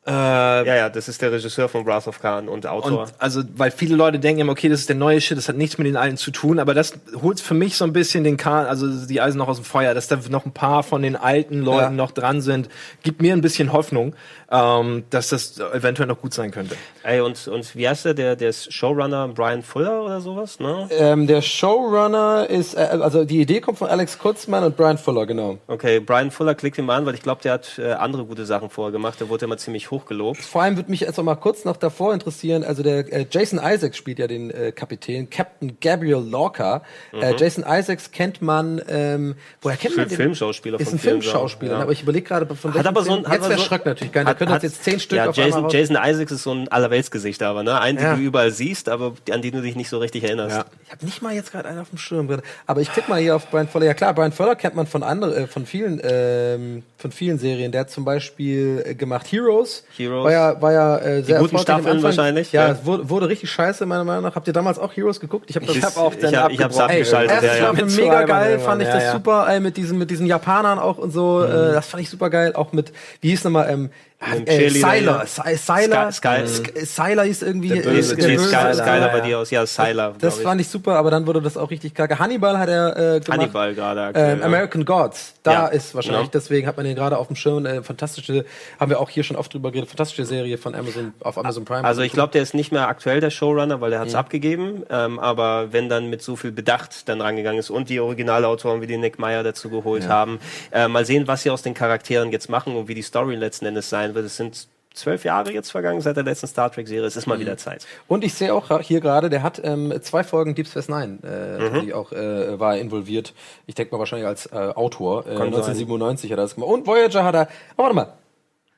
Äh, 0.08 0.66
Ja, 0.66 0.74
ja, 0.76 0.88
das 0.88 1.08
ist 1.08 1.20
der 1.22 1.30
Regisseur 1.32 1.68
von 1.68 1.84
Wrath 1.86 2.08
of 2.08 2.20
Khan 2.20 2.48
und 2.48 2.66
Autor. 2.66 3.02
Und 3.02 3.14
also, 3.18 3.42
weil 3.56 3.70
viele 3.70 3.94
Leute 3.94 4.18
denken 4.18 4.40
immer, 4.40 4.52
okay, 4.52 4.68
das 4.68 4.80
ist 4.80 4.88
der 4.88 4.96
neue 4.96 5.20
Shit, 5.20 5.36
das 5.36 5.48
hat 5.48 5.56
nichts 5.56 5.76
mit 5.78 5.86
den 5.86 5.96
alten 5.96 6.16
zu 6.16 6.30
tun, 6.30 6.58
aber 6.58 6.74
das 6.74 6.94
holt 7.22 7.40
für 7.40 7.54
mich 7.54 7.76
so 7.76 7.84
ein 7.84 7.92
bisschen 7.92 8.24
den 8.24 8.36
Kahn, 8.36 8.66
also 8.66 9.06
die 9.06 9.20
Eisen 9.20 9.38
noch 9.38 9.48
aus 9.48 9.56
dem 9.58 9.64
Feuer, 9.64 9.94
dass 9.94 10.08
da 10.08 10.18
noch 10.30 10.46
ein 10.46 10.52
paar 10.52 10.82
von 10.82 11.02
den 11.02 11.14
alten 11.16 11.60
Leuten 11.60 11.78
Ja. 11.82 11.90
noch 11.90 12.10
dran 12.12 12.40
sind, 12.40 12.68
gibt 13.02 13.20
mir 13.22 13.32
ein 13.34 13.40
bisschen 13.42 13.72
Hoffnung, 13.72 14.14
ähm, 14.50 15.04
dass 15.10 15.28
das 15.28 15.58
eventuell 15.58 16.08
noch 16.08 16.20
gut 16.20 16.32
sein 16.32 16.50
könnte. 16.50 16.74
Ey, 17.02 17.20
und, 17.20 17.48
und 17.48 17.76
wie 17.76 17.88
heißt 17.88 18.06
der? 18.06 18.14
Der, 18.14 18.36
der 18.36 18.52
Showrunner 18.52 19.28
Brian 19.28 19.62
Fuller 19.62 20.02
oder 20.04 20.20
sowas, 20.20 20.58
ne? 20.58 20.88
Ähm, 20.90 21.26
der 21.26 21.42
Showrunner 21.42 22.46
ist, 22.48 22.74
äh, 22.74 22.78
also 22.78 23.24
die 23.24 23.40
Idee 23.40 23.60
kommt 23.60 23.78
von 23.78 23.88
Alex 23.88 24.18
Kurzmann 24.18 24.64
und 24.64 24.76
Brian 24.76 24.96
Fuller, 24.96 25.26
genau. 25.26 25.58
Okay, 25.66 26.00
Brian 26.00 26.30
Fuller 26.30 26.54
klickt 26.54 26.78
ihn 26.78 26.86
mal 26.86 26.96
an, 26.96 27.06
weil 27.06 27.14
ich 27.14 27.22
glaube, 27.22 27.42
der 27.42 27.52
hat 27.52 27.78
äh, 27.78 27.92
andere 27.92 28.24
gute 28.24 28.46
Sachen 28.46 28.70
vorher 28.70 28.92
gemacht. 28.92 29.20
Der 29.20 29.28
wurde 29.28 29.44
immer 29.44 29.58
ziemlich 29.58 29.90
hoch 29.90 30.06
gelobt. 30.06 30.40
Vor 30.40 30.62
allem 30.62 30.76
würde 30.76 30.90
mich 30.90 31.00
jetzt 31.00 31.18
noch 31.18 31.24
mal 31.24 31.34
kurz 31.36 31.64
noch 31.64 31.76
davor 31.76 32.14
interessieren, 32.14 32.64
also 32.64 32.82
der 32.82 33.12
äh, 33.12 33.26
Jason 33.30 33.60
Isaacs 33.62 33.96
spielt 33.96 34.18
ja 34.18 34.26
den 34.26 34.50
äh, 34.50 34.72
Kapitän, 34.72 35.28
Captain 35.28 35.76
Gabriel 35.80 36.22
Lorca. 36.26 36.82
Äh, 37.12 37.34
Jason 37.36 37.64
Isaacs 37.68 38.12
kennt 38.12 38.40
man, 38.40 38.80
ähm, 38.88 39.34
woher 39.60 39.76
kennt 39.76 39.96
man 39.96 40.06
Film- 40.06 40.08
den? 40.08 40.16
Filmschauspieler 40.16 40.80
Ist 40.80 40.88
von 40.88 40.96
ein 40.96 41.00
Filmschauspieler, 41.00 41.72
ja. 41.72 41.82
aber 41.82 41.92
ich 41.92 42.02
überlege 42.02 42.26
gerade 42.26 42.46
von 42.54 42.72
Hat 42.74 42.86
aber 42.86 43.02
so 43.02 43.12
ein, 43.12 43.16
Film. 43.18 43.26
hat 43.28 43.34
jetzt 43.40 43.48
wäre 43.48 43.58
so, 43.58 43.64
Schröck 43.64 43.84
natürlich 43.84 44.12
da 44.12 44.37
können 44.38 44.52
uns 44.52 44.62
jetzt 44.62 44.84
zehn 44.84 45.00
Stück 45.00 45.18
ja, 45.18 45.28
auf 45.28 45.36
Jason, 45.36 45.64
einmal 45.64 45.72
Jason 45.74 45.96
Isaacs 45.96 46.32
ist 46.32 46.42
so 46.42 46.52
ein 46.52 46.68
Allerweltsgesicht, 46.68 47.42
aber 47.42 47.62
ne? 47.62 47.80
Einen, 47.80 47.98
Ja. 47.98 48.14
den 48.14 48.20
du 48.20 48.26
überall 48.26 48.50
siehst, 48.50 48.88
aber 48.88 49.14
an 49.30 49.42
den 49.42 49.52
du 49.52 49.62
dich 49.62 49.76
nicht 49.76 49.88
so 49.88 49.98
richtig 49.98 50.24
erinnerst. 50.24 50.56
Ja. 50.56 50.64
Ich 50.86 50.92
habe 50.92 51.04
nicht 51.04 51.22
mal 51.22 51.34
jetzt 51.34 51.52
gerade 51.52 51.68
einen 51.68 51.80
auf 51.80 51.90
dem 51.90 51.98
Schirm. 51.98 52.28
gerade. 52.28 52.42
Aber 52.66 52.80
ich 52.80 52.92
klick 52.92 53.08
mal 53.08 53.20
hier 53.20 53.36
auf 53.36 53.50
Brian 53.50 53.68
Fuller. 53.68 53.86
Ja 53.86 53.94
klar, 53.94 54.14
Brian 54.14 54.32
Fuller 54.32 54.56
kennt 54.56 54.74
man 54.74 54.86
von 54.86 55.02
andere, 55.02 55.36
äh, 55.36 55.46
von 55.46 55.66
vielen, 55.66 56.00
ähm, 56.02 56.82
von 56.96 57.12
vielen 57.12 57.38
Serien. 57.38 57.72
Der 57.72 57.82
hat 57.82 57.90
zum 57.90 58.04
Beispiel 58.04 58.82
äh, 58.86 58.94
gemacht 58.94 59.30
Heroes. 59.30 59.84
Heroes. 59.96 60.24
War 60.24 60.32
ja, 60.32 60.62
war 60.62 60.72
ja 60.72 60.98
äh, 60.98 61.22
sehr 61.22 61.38
guten 61.40 61.56
erfolgreich 61.56 61.76
am 61.76 61.82
Staffeln 61.82 62.02
wahrscheinlich, 62.02 62.52
Ja, 62.52 62.68
ja. 62.68 62.72
es 62.74 62.84
wurde, 62.84 63.08
wurde 63.10 63.28
richtig 63.28 63.50
scheiße 63.50 63.84
meiner 63.86 64.04
Meinung 64.04 64.24
nach. 64.24 64.34
Habt 64.34 64.46
ihr 64.46 64.52
damals 64.52 64.78
auch 64.78 64.94
Heroes 64.96 65.20
geguckt? 65.20 65.46
Ich 65.48 65.56
habe 65.56 65.66
das. 65.66 65.76
Ich 65.76 65.82
hab 65.82 65.96
auch 65.96 66.14
dann 66.14 66.30
ich 66.32 66.36
hab, 66.38 66.50
ich 66.50 66.62
hab's 66.62 66.78
abgebrochen. 66.78 66.90
Ey, 66.90 67.00
abgeschaltet. 67.02 67.30
erste 67.30 67.62
ja, 67.62 67.72
ja. 67.72 67.84
Mega 67.84 68.22
geil, 68.24 68.58
fand 68.58 68.82
ich 68.82 68.88
ja, 68.88 68.94
das 68.94 69.04
ja. 69.04 69.12
super, 69.12 69.46
ey, 69.48 69.60
mit 69.60 69.76
diesen, 69.76 69.98
mit 69.98 70.10
diesen 70.10 70.26
Japanern 70.26 70.78
auch 70.78 70.98
und 70.98 71.10
so, 71.10 71.42
äh, 71.42 71.72
das 71.72 71.86
fand 71.86 72.02
ich 72.02 72.10
super 72.10 72.30
geil, 72.30 72.52
auch 72.54 72.72
mit, 72.72 72.92
wie 73.20 73.30
hieß 73.30 73.44
nochmal, 73.44 73.70
ähm, 73.70 73.90
äh, 74.20 74.68
hier. 74.68 74.70
Sy- 74.70 75.56
Sylar, 75.56 76.12
Sky- 76.12 76.44
Sk- 76.46 76.84
Sylar 76.86 77.24
hieß 77.24 77.42
irgendwie, 77.42 77.68
Der 77.68 77.82
böse 77.82 78.14
äh, 78.14 78.16
der 78.16 78.28
Böse, 78.28 78.44
Sky- 78.48 78.52
ja, 78.54 78.74
Skyler 78.74 78.98
ja. 79.06 79.08
bei 79.08 79.20
dir 79.20 79.38
aus. 79.38 79.50
Ja, 79.50 79.64
Sylar. 79.64 80.14
Das 80.20 80.40
fand 80.40 80.60
ich 80.60 80.68
super, 80.68 80.96
aber 80.96 81.10
dann 81.12 81.26
wurde 81.26 81.40
das 81.40 81.56
auch 81.56 81.70
richtig 81.70 81.94
kacke. 81.94 82.18
Hannibal 82.18 82.58
hat 82.58 82.68
er 82.68 82.96
äh, 83.16 83.20
gemacht. 83.20 83.38
Hannibal 83.40 83.74
gerade 83.74 84.12
Ähm, 84.18 84.40
ja. 84.40 84.44
American 84.44 84.84
Gods. 84.84 85.34
Da 85.44 85.52
Ja, 85.52 85.66
ist 85.68 85.94
wahrscheinlich, 85.94 86.22
genau. 86.22 86.30
deswegen 86.34 86.66
hat 86.66 86.76
man 86.76 86.84
den 86.84 86.96
gerade 86.96 87.16
auf 87.16 87.28
dem 87.28 87.36
Schirm. 87.36 87.64
Äh, 87.64 87.82
fantastische, 87.82 88.44
haben 88.80 88.90
wir 88.90 88.98
auch 89.00 89.08
hier 89.08 89.22
schon 89.22 89.36
oft 89.36 89.54
drüber 89.54 89.70
geredet, 89.70 89.88
fantastische 89.90 90.24
Serie 90.24 90.58
von 90.58 90.74
Amazon 90.74 91.12
auf 91.20 91.38
Amazon 91.38 91.64
Prime. 91.64 91.84
Also 91.84 92.02
ich 92.02 92.12
glaube, 92.12 92.32
der 92.32 92.42
ist 92.42 92.54
nicht 92.54 92.72
mehr 92.72 92.88
aktuell 92.88 93.20
der 93.20 93.30
Showrunner, 93.30 93.80
weil 93.80 93.92
er 93.92 94.00
hat 94.00 94.08
es 94.08 94.14
abgegeben. 94.16 94.82
Ähm, 94.90 95.18
aber 95.20 95.72
wenn 95.72 95.88
dann 95.88 96.10
mit 96.10 96.22
so 96.22 96.34
viel 96.36 96.50
Bedacht 96.50 97.08
dann 97.08 97.20
rangegangen 97.20 97.60
ist 97.60 97.70
und 97.70 97.88
die 97.88 98.00
Originalautoren 98.00 98.80
wie 98.82 98.86
die 98.88 98.98
Nick 98.98 99.18
Meyer 99.18 99.42
dazu 99.44 99.70
geholt 99.70 100.08
haben, 100.08 100.40
äh, 100.72 100.88
mal 100.88 101.04
sehen, 101.04 101.28
was 101.28 101.42
sie 101.44 101.50
aus 101.50 101.62
den 101.62 101.74
Charakteren 101.74 102.32
jetzt 102.32 102.48
machen 102.50 102.74
und 102.76 102.88
wie 102.88 102.94
die 102.94 103.02
Story 103.02 103.36
letzten 103.36 103.66
Endes 103.66 103.88
sein 103.88 104.07
wird. 104.14 104.26
Es 104.26 104.36
sind 104.36 104.68
zwölf 104.94 105.24
Jahre 105.24 105.52
jetzt 105.52 105.70
vergangen 105.70 106.00
seit 106.00 106.16
der 106.16 106.24
letzten 106.24 106.48
Star 106.48 106.72
Trek 106.72 106.88
Serie. 106.88 107.06
Es 107.06 107.14
ist 107.16 107.26
mal 107.26 107.38
wieder 107.38 107.56
Zeit. 107.56 107.86
Und 108.08 108.24
ich 108.24 108.34
sehe 108.34 108.52
auch 108.52 108.80
hier 108.80 109.00
gerade, 109.00 109.30
der 109.30 109.42
hat 109.44 109.60
ähm, 109.62 109.92
zwei 110.02 110.24
Folgen 110.24 110.54
Deep 110.56 110.66
Space 110.66 110.88
Nine, 110.88 111.18
äh, 111.22 111.70
Mhm. 111.70 111.80
die 111.86 111.94
auch 111.94 112.10
äh, 112.10 112.58
war 112.58 112.74
er 112.74 112.80
involviert. 112.80 113.32
Ich 113.66 113.76
denke 113.76 113.94
mal 113.94 114.00
wahrscheinlich 114.00 114.26
als 114.26 114.46
äh, 114.46 114.56
Autor. 114.56 115.20
Äh, 115.26 115.36
Kann 115.36 115.46
1997 115.48 116.32
hat 116.32 116.38
er 116.38 116.42
das 116.42 116.54
gemacht. 116.56 116.70
Und 116.70 116.86
Voyager 116.86 117.22
hat 117.22 117.34
er. 117.36 117.48
Oh, 117.76 117.82
warte 117.84 117.94
mal. 117.94 118.12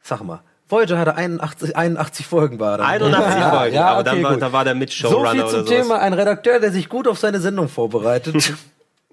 Sag 0.02 0.23
mal. 0.23 0.40
Voyager 0.69 0.98
hatte 0.98 1.16
81, 1.16 1.74
81 1.77 2.27
Folgen 2.27 2.61
war 2.61 2.73
er 2.73 2.78
dann. 2.78 2.86
81 2.86 3.35
Ja, 3.40 3.51
Folgen, 3.51 3.74
ja, 3.74 3.86
aber 3.89 4.01
okay, 4.01 4.11
dann 4.11 4.23
war, 4.23 4.32
gut. 4.35 4.43
da 4.43 4.52
war 4.52 4.65
der 4.65 4.74
So 4.74 4.78
Mitshowrunner 4.78 5.31
viel 5.32 5.43
oder 5.43 5.51
zum. 5.51 5.66
Thema, 5.66 5.98
ein 6.01 6.12
Redakteur, 6.12 6.61
der 6.61 6.70
sich 6.70 6.89
gut 6.89 7.09
auf 7.09 7.19
seine 7.19 7.40
Sendung 7.40 7.69
vorbereitet. 7.69 8.52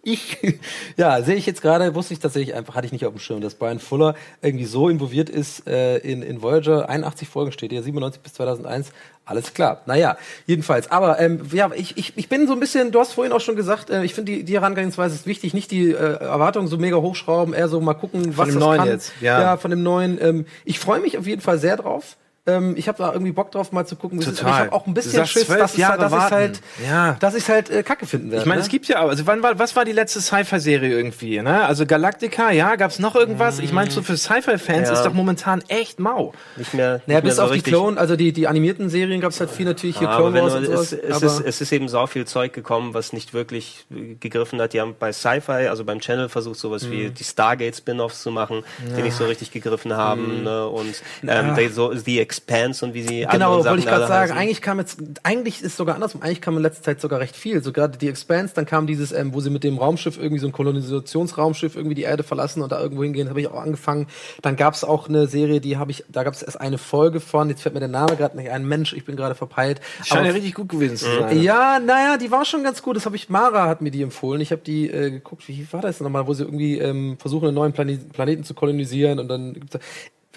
Ich, 0.08 0.38
ja, 0.98 1.22
sehe 1.22 1.36
ich 1.36 1.46
jetzt 1.46 1.62
gerade, 1.62 1.94
wusste 1.94 2.14
ich 2.14 2.22
tatsächlich 2.22 2.56
einfach, 2.56 2.76
hatte 2.76 2.86
ich 2.86 2.94
nicht 2.94 3.06
auf 3.06 3.14
dem 3.14 3.20
Schirm, 3.20 3.42
dass 3.42 3.56
Brian 3.56 3.80
Fuller 3.80 4.16
irgendwie 4.42 4.64
so 4.64 4.88
involviert 4.88 5.30
ist 5.30 5.68
äh, 5.68 5.98
in, 5.98 6.22
in 6.22 6.42
Voyager. 6.42 6.88
81 6.88 7.28
Folgen 7.28 7.52
steht 7.52 7.72
hier, 7.72 7.84
97 7.84 8.22
bis 8.22 8.34
2001. 8.36 8.94
Alles 9.26 9.54
klar. 9.54 9.82
Naja, 9.86 10.18
jedenfalls. 10.46 10.90
Aber 10.90 11.20
ähm, 11.20 11.42
ja, 11.52 11.70
ich, 11.76 11.98
ich, 11.98 12.14
ich 12.16 12.30
bin 12.30 12.48
so 12.48 12.54
ein 12.54 12.62
bisschen, 12.62 12.94
du 12.94 13.02
hast 13.02 13.12
vorhin 13.12 13.34
auch 13.34 13.42
schon 13.42 13.58
gesagt, 13.58 13.90
äh, 13.90 14.06
ich 14.06 14.14
finde 14.14 14.32
die, 14.32 14.44
die 14.46 14.54
Herangehensweise 14.54 15.14
ist 15.14 15.28
wichtig, 15.28 15.54
nicht 15.54 15.72
die 15.72 15.92
äh, 15.92 15.96
Erwartungen 15.96 16.70
so 16.70 16.78
mega 16.78 16.96
hochschrauben, 16.96 17.54
eher 17.54 17.68
so 17.68 17.82
mal 17.82 17.94
gucken, 17.94 18.38
was 18.38 18.48
dem 18.48 18.56
das 18.56 18.64
Neuen 18.64 18.80
kann. 18.80 18.88
jetzt, 18.88 19.12
ja. 19.20 19.42
ja, 19.42 19.58
von 19.58 19.72
dem 19.72 19.84
neuen. 19.84 20.18
Ähm, 20.22 20.46
ich 20.64 20.80
freue 20.80 21.02
mich 21.02 21.18
auf 21.18 21.28
jeden 21.28 21.42
Fall 21.42 21.60
sehr 21.60 21.76
drauf. 21.76 22.16
Ähm, 22.48 22.76
ich 22.78 22.88
habe 22.88 22.98
da 22.98 23.12
irgendwie 23.12 23.32
Bock 23.34 23.52
drauf, 23.52 23.72
mal 23.72 23.86
zu 23.86 23.96
gucken. 23.96 24.20
es 24.20 24.28
ist. 24.28 24.40
Aber 24.40 24.50
Total. 24.50 24.54
Ich 24.54 24.72
habe 24.72 24.74
auch 24.74 24.88
ein 24.88 24.94
bisschen 24.94 25.26
Schiss, 25.28 25.48
dass 25.48 25.74
ich 25.74 25.80
Jahre 25.80 26.00
halt, 26.02 26.12
dass 26.12 26.26
ich 26.26 26.32
halt, 26.32 26.62
Ja. 26.88 27.18
dass 27.20 27.36
ich 27.36 27.50
halt 27.50 27.70
äh, 27.70 27.84
Kacke 27.84 28.06
finden 28.08 28.32
werde. 28.32 28.42
Ich 28.44 28.48
meine, 28.48 28.60
ne? 28.60 28.64
es 28.66 28.70
gibt 28.70 28.88
ja, 28.88 29.06
also 29.06 29.26
wann 29.28 29.44
war, 29.44 29.60
was 29.60 29.76
war 29.76 29.84
die 29.86 29.92
letzte 29.92 30.22
Sci-Fi-Serie 30.22 30.90
irgendwie, 30.90 31.42
ne? 31.42 31.66
Also 31.66 31.86
Galactica, 31.86 32.52
ja, 32.52 32.76
gab's 32.76 33.00
noch 33.00 33.16
irgendwas? 33.16 33.60
Ich 33.60 33.74
meine, 33.74 33.92
so 33.92 34.02
für 34.02 34.16
Sci-Fi-Fans 34.18 34.88
Ja. 34.88 34.94
ist 34.94 35.04
doch 35.04 35.14
momentan 35.14 35.62
echt 35.68 36.00
mau. 36.00 36.34
Nicht 36.56 36.74
mehr, 36.74 36.94
nicht 36.96 37.08
Naja, 37.08 37.20
mehr 37.20 37.22
bis 37.22 37.36
so 37.36 37.42
auf 37.44 37.50
die 37.50 37.56
richtig. 37.56 37.74
Clone, 37.74 38.00
also 38.00 38.16
die, 38.16 38.32
die 38.32 38.48
animierten 38.48 38.90
Serien 38.90 39.20
gab 39.22 39.32
es 39.32 39.40
halt 39.40 39.50
viel 39.52 39.66
natürlich 39.66 39.98
hier 40.00 40.08
Ja, 40.08 40.16
Clone 40.16 40.42
Wars 40.42 40.54
du, 40.54 40.58
und 40.60 40.64
es, 40.66 40.70
sowas. 40.70 40.94
es, 40.94 41.16
aber 41.16 41.26
ist, 41.26 41.40
es 41.46 41.62
ist 41.62 41.72
eben 41.74 41.90
so 41.90 42.08
viel 42.08 42.26
Zeug 42.26 42.54
gekommen, 42.54 42.94
was 42.94 43.12
nicht 43.14 43.34
wirklich 43.34 43.86
gegriffen 44.20 44.62
hat. 44.62 44.74
Die 44.74 44.80
haben 44.82 44.96
bei 44.98 45.12
Sci-Fi, 45.12 45.68
also 45.68 45.84
beim 45.84 46.00
Channel 46.00 46.30
versucht, 46.30 46.58
sowas 46.60 46.84
Mhm. 46.84 46.92
wie 46.92 47.10
die 47.10 47.24
Stargate-Spin-Offs 47.24 48.22
zu 48.22 48.32
machen, 48.32 48.64
die 48.96 49.02
nicht 49.02 49.16
so 49.18 49.26
richtig 49.26 49.52
gegriffen 49.52 49.92
Mhm. 49.92 49.98
haben. 49.98 50.44
Ne? 50.44 50.68
Und 50.68 51.02
ähm, 51.28 51.56
die, 51.56 51.68
so, 51.68 51.94
The 51.94 52.20
Expanse 52.38 52.86
und 52.86 52.94
wie 52.94 53.02
sie 53.04 53.28
Genau, 53.32 53.64
wollte 53.66 53.80
ich 53.80 53.86
gerade 53.86 54.08
sagen. 54.08 54.32
heißen. 54.32 54.38
Eigentlich 54.38 54.62
kam 54.62 54.80
jetzt, 54.80 55.00
eigentlich 55.24 55.62
ist 55.62 55.76
sogar 55.78 55.96
andersrum. 55.96 56.22
Eigentlich 56.22 56.42
kam 56.42 56.56
in 56.58 56.64
letzter 56.64 56.84
Zeit 56.84 57.02
sogar 57.02 57.20
recht 57.20 57.36
viel. 57.36 57.64
So 57.64 57.72
gerade 57.72 57.98
die 57.98 58.08
Expanse, 58.08 58.54
dann 58.56 58.66
kam 58.66 58.88
dieses, 58.88 59.12
ähm, 59.12 59.34
wo 59.34 59.40
sie 59.42 59.50
mit 59.50 59.64
dem 59.64 59.78
Raumschiff 59.78 60.18
irgendwie 60.18 60.40
so 60.40 60.48
ein 60.48 60.52
Kolonisationsraumschiff 60.54 61.76
irgendwie 61.76 61.96
die 61.96 62.04
Erde 62.04 62.24
verlassen 62.24 62.62
und 62.62 62.72
da 62.72 62.80
irgendwo 62.80 63.04
hingehen. 63.04 63.30
Habe 63.30 63.42
ich 63.42 63.48
auch 63.48 63.62
angefangen. 63.62 64.08
Dann 64.42 64.56
gab 64.56 64.74
es 64.74 64.84
auch 64.84 65.10
eine 65.10 65.28
Serie, 65.28 65.62
die 65.62 65.78
habe 65.78 65.92
ich, 65.92 66.04
da 66.10 66.24
gab 66.24 66.34
es 66.34 66.44
erst 66.44 66.60
eine 66.62 66.78
Folge 66.78 67.20
von. 67.20 67.50
Jetzt 67.50 67.62
fällt 67.62 67.74
mir 67.74 67.80
der 67.80 67.90
Name 67.90 68.16
gerade 68.16 68.38
nicht 68.38 68.50
ein. 68.52 68.68
Mensch, 68.68 68.94
ich 68.94 69.06
bin 69.06 69.16
gerade 69.16 69.36
verpeilt. 69.36 69.82
Scheint 70.04 70.20
Aber- 70.22 70.28
ja 70.28 70.34
richtig 70.34 70.54
gut 70.54 70.70
gewesen 70.70 70.98
zu 70.98 71.06
sein. 71.06 71.42
Ja, 71.42 71.80
naja, 71.80 72.18
die 72.18 72.32
war 72.32 72.46
schon 72.46 72.64
ganz 72.64 72.82
gut. 72.82 72.96
Das 72.96 73.06
habe 73.06 73.16
ich, 73.16 73.30
Mara 73.30 73.68
hat 73.68 73.82
mir 73.82 73.92
die 73.92 74.02
empfohlen. 74.02 74.42
Ich 74.42 74.52
habe 74.52 74.62
die 74.62 74.90
äh, 74.90 75.12
geguckt, 75.12 75.48
wie 75.48 75.68
war 75.72 75.82
das 75.82 76.00
nochmal, 76.00 76.28
wo 76.28 76.34
sie 76.34 76.44
irgendwie 76.44 76.78
ähm, 76.80 77.18
versuchen, 77.20 77.48
einen 77.48 77.56
neuen 77.56 77.74
Plane 77.74 77.98
Planeten 78.14 78.44
zu 78.44 78.54
kolonisieren 78.54 79.20
und 79.20 79.28
dann 79.28 79.54
gibt's 79.54 79.72
da, 79.72 79.80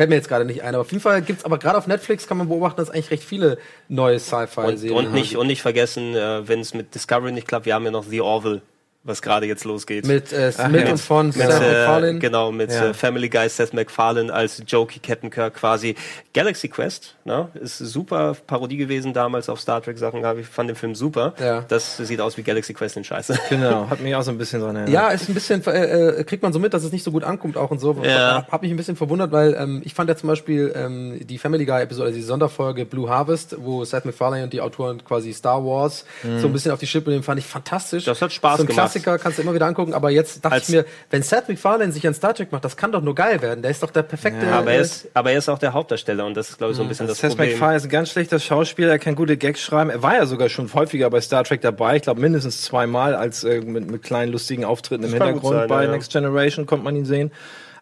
fällt 0.00 0.08
mir 0.08 0.16
jetzt 0.16 0.28
gerade 0.30 0.46
nicht 0.46 0.62
ein. 0.62 0.74
Aber 0.74 0.80
auf 0.80 0.90
jeden 0.92 1.02
Fall 1.02 1.20
gibt's 1.20 1.44
aber 1.44 1.58
gerade 1.58 1.76
auf 1.76 1.86
Netflix 1.86 2.26
kann 2.26 2.38
man 2.38 2.48
beobachten, 2.48 2.78
dass 2.78 2.88
eigentlich 2.88 3.10
recht 3.10 3.22
viele 3.22 3.58
neue 3.88 4.14
und, 4.14 4.20
Sci-Fi-Serien 4.20 4.96
und, 4.96 5.12
nicht, 5.12 5.36
und 5.36 5.46
nicht 5.46 5.60
vergessen, 5.60 6.16
äh, 6.16 6.48
wenn 6.48 6.60
es 6.60 6.72
mit 6.72 6.94
Discovery 6.94 7.32
nicht 7.32 7.46
klappt, 7.46 7.66
wir 7.66 7.74
haben 7.74 7.84
ja 7.84 7.90
noch 7.90 8.04
The 8.04 8.22
Orville, 8.22 8.62
was 9.02 9.22
gerade 9.22 9.46
jetzt 9.46 9.64
losgeht. 9.64 10.06
mit 10.06 10.30
äh, 10.32 10.52
Smith 10.52 10.82
ja. 10.84 10.90
und 10.92 10.98
von 11.00 11.26
mit, 11.28 11.36
Seth 11.36 11.50
äh, 11.62 11.72
MacFarlane. 11.72 12.18
genau, 12.18 12.52
mit 12.52 12.70
Ja. 12.70 12.88
äh, 12.88 12.94
Family 12.94 13.30
Guy 13.30 13.48
Seth 13.48 13.72
MacFarlane 13.72 14.32
als 14.32 14.62
Jokey 14.66 14.98
Captain 14.98 15.30
Kirk 15.30 15.54
quasi. 15.54 15.94
Galaxy 16.34 16.68
Quest, 16.68 17.16
ne, 17.24 17.48
ist 17.54 17.78
super 17.78 18.36
Parodie 18.46 18.76
gewesen 18.76 19.14
damals 19.14 19.48
auf 19.48 19.58
Star 19.58 19.80
Trek 19.82 19.96
Sachen, 19.96 20.22
ich 20.38 20.46
fand 20.46 20.68
den 20.68 20.76
Film 20.76 20.94
super. 20.94 21.32
Ja. 21.40 21.64
Das 21.66 21.96
sieht 21.96 22.20
aus 22.20 22.36
wie 22.36 22.42
Galaxy 22.42 22.74
Quest 22.74 22.98
in 22.98 23.04
Scheiße. 23.04 23.38
Genau, 23.48 23.86
hat 23.90 24.00
mich 24.00 24.14
auch 24.14 24.22
so 24.22 24.30
ein 24.32 24.38
bisschen 24.38 24.60
dran 24.60 24.76
erinnert. 24.76 24.92
Ja, 24.92 25.08
ist 25.08 25.28
ein 25.30 25.34
bisschen, 25.34 25.64
äh, 25.66 26.18
äh, 26.20 26.24
kriegt 26.24 26.42
man 26.42 26.52
so 26.52 26.58
mit, 26.58 26.74
dass 26.74 26.84
es 26.84 26.92
nicht 26.92 27.02
so 27.02 27.10
gut 27.10 27.24
ankommt 27.24 27.56
auch 27.56 27.70
und 27.70 27.78
so. 27.78 27.96
Ja. 28.02 28.46
Hab 28.50 28.60
mich 28.60 28.70
ein 28.70 28.76
bisschen 28.76 28.96
verwundert, 28.96 29.32
weil 29.32 29.54
ähm, 29.58 29.80
ich 29.82 29.94
fand 29.94 30.10
ja 30.10 30.16
zum 30.16 30.28
Beispiel 30.28 30.72
ähm, 30.76 31.18
die 31.26 31.38
Family 31.38 31.64
Guy 31.64 31.80
Episode, 31.82 32.08
also 32.08 32.16
die 32.18 32.22
Sonderfolge 32.24 32.84
Blue 32.84 33.08
Harvest, 33.08 33.56
wo 33.58 33.82
Seth 33.84 34.04
MacFarlane 34.04 34.44
und 34.44 34.52
die 34.52 34.60
Autoren 34.60 35.02
quasi 35.04 35.32
Star 35.32 35.64
Wars 35.64 36.04
so 36.22 36.46
ein 36.46 36.52
bisschen 36.52 36.72
auf 36.72 36.78
die 36.80 36.86
Schippe 36.86 37.08
nehmen, 37.10 37.22
fand 37.22 37.38
ich 37.38 37.46
fantastisch. 37.46 38.04
Das 38.04 38.20
hat 38.20 38.32
Spaß 38.32 38.60
so 38.60 38.66
gemacht, 38.66 38.89
Klassiker, 38.92 39.18
kannst 39.18 39.38
du 39.38 39.42
immer 39.42 39.54
wieder 39.54 39.66
angucken. 39.66 39.94
Aber 39.94 40.10
jetzt 40.10 40.44
dachte 40.44 40.54
Als- 40.54 40.68
ich 40.68 40.74
mir, 40.74 40.84
wenn 41.10 41.22
Seth 41.22 41.48
MacFarlane 41.48 41.92
sich 41.92 42.06
an 42.06 42.14
Star 42.14 42.34
Trek 42.34 42.52
macht, 42.52 42.64
das 42.64 42.76
kann 42.76 42.92
doch 42.92 43.02
nur 43.02 43.14
geil 43.14 43.40
werden. 43.42 43.62
Der 43.62 43.70
ist 43.70 43.82
doch 43.82 43.90
der 43.90 44.02
perfekte. 44.02 44.46
Aber 44.52 44.70
äh, 44.70 44.76
er 44.76 44.80
ist, 44.80 45.08
aber 45.14 45.32
er 45.32 45.38
ist 45.38 45.48
auch 45.48 45.58
der 45.58 45.72
Hauptdarsteller 45.72 46.26
und 46.26 46.36
das 46.36 46.50
ist, 46.50 46.58
glaube 46.58 46.72
ich, 46.72 46.76
so 46.76 46.82
ein 46.82 46.88
bisschen 46.88 47.06
das 47.06 47.18
Seth 47.18 47.30
Problem. 47.30 47.50
MacFarlane 47.50 47.76
ist 47.76 47.84
ein 47.84 47.90
ganz 47.90 48.10
schlechter 48.10 48.38
Schauspieler, 48.38 48.90
er 48.90 48.98
kann 48.98 49.14
gute 49.14 49.36
Gags 49.36 49.60
schreiben. 49.60 49.90
Er 49.90 50.02
war 50.02 50.14
ja 50.14 50.26
sogar 50.26 50.48
schon 50.48 50.72
häufiger 50.72 51.10
bei 51.10 51.20
Star 51.20 51.44
Trek 51.44 51.60
dabei. 51.60 51.96
Ich 51.96 52.02
glaube 52.02 52.20
mindestens 52.20 52.62
zweimal 52.62 53.14
als 53.14 53.44
äh, 53.44 53.60
mit, 53.60 53.90
mit 53.90 54.02
kleinen 54.02 54.32
lustigen 54.32 54.64
Auftritten 54.64 55.04
im 55.04 55.10
Das 55.10 55.18
gut 55.18 55.26
Hintergrund 55.26 55.58
sein, 55.58 55.68
bei 55.68 55.82
ja, 55.82 55.88
ja. 55.88 55.92
Next 55.92 56.12
Generation 56.12 56.66
konnte 56.66 56.84
man 56.84 56.96
ihn 56.96 57.04
sehen. 57.04 57.30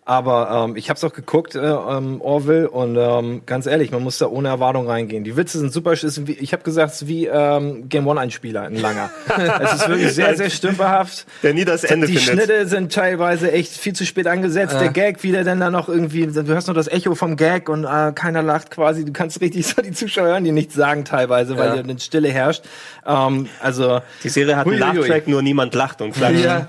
Aber 0.09 0.65
ähm, 0.71 0.77
ich 0.77 0.89
habe 0.89 0.97
es 0.97 1.05
auch 1.05 1.13
geguckt, 1.13 1.55
äh, 1.55 1.59
ähm, 1.59 2.23
Orville, 2.23 2.71
und 2.71 2.97
ähm, 2.97 3.43
ganz 3.45 3.67
ehrlich, 3.67 3.91
man 3.91 4.03
muss 4.03 4.17
da 4.17 4.27
ohne 4.27 4.49
Erwartung 4.49 4.89
reingehen. 4.89 5.23
Die 5.23 5.37
Witze 5.37 5.59
sind 5.59 5.71
super. 5.71 5.93
ist 5.93 6.27
wie, 6.27 6.33
ich 6.33 6.55
habe 6.55 6.63
gesagt, 6.63 6.95
es 6.95 7.03
ist 7.03 7.09
wie 7.09 7.27
ähm, 7.27 7.91
Game 7.91 8.07
One 8.07 8.19
Einspieler, 8.19 8.63
ein 8.63 8.77
langer. 8.77 9.11
es 9.61 9.75
ist 9.75 9.89
wirklich 9.89 10.13
sehr, 10.15 10.35
sehr 10.35 10.49
stümperhaft. 10.49 11.27
Der 11.43 11.53
nie 11.53 11.67
das 11.67 11.85
Ende 11.85 12.07
Die 12.07 12.17
findet. 12.17 12.47
Schnitte 12.47 12.67
sind 12.69 12.91
teilweise 12.91 13.53
echt 13.53 13.73
viel 13.73 13.93
zu 13.93 14.07
spät 14.07 14.27
angesetzt. 14.27 14.81
Der 14.81 14.89
Gag, 14.89 15.23
wie 15.23 15.31
der 15.33 15.45
denn 15.45 15.61
da 15.61 15.69
noch 15.71 15.91
irgendwie, 15.91 16.27
du 16.27 16.43
hörst 16.47 16.69
nur 16.69 16.75
das 16.75 16.89
Echo 16.89 17.15
vom 17.15 17.37
Gag 17.37 17.69
und 17.69 17.85
äh, 17.85 18.13
keiner 18.15 18.43
lacht 18.43 18.71
quasi. 18.71 19.05
Du 19.05 19.13
kannst 19.13 19.43
richtig 19.43 19.67
so 19.67 19.83
die 19.83 19.93
Zuschauer 19.93 20.29
hören, 20.29 20.45
die 20.45 20.53
nichts 20.53 20.73
sagen 20.73 21.05
teilweise, 21.05 21.59
weil 21.59 21.69
Ja. 21.69 21.75
ja. 21.75 21.83
eine 21.83 21.99
Stille 22.01 22.31
herrscht. 22.31 22.65
Ähm, 23.07 23.47
also 23.61 24.01
Die 24.25 24.31
Serie 24.31 24.57
hat 24.57 24.67
einen. 24.67 24.79
Laugh-Track, 24.79 25.29
nur 25.29 25.43
niemand 25.43 25.75
lacht 25.75 26.01
und 26.01 26.15
klatscht. 26.15 26.45
Ja. 26.47 26.67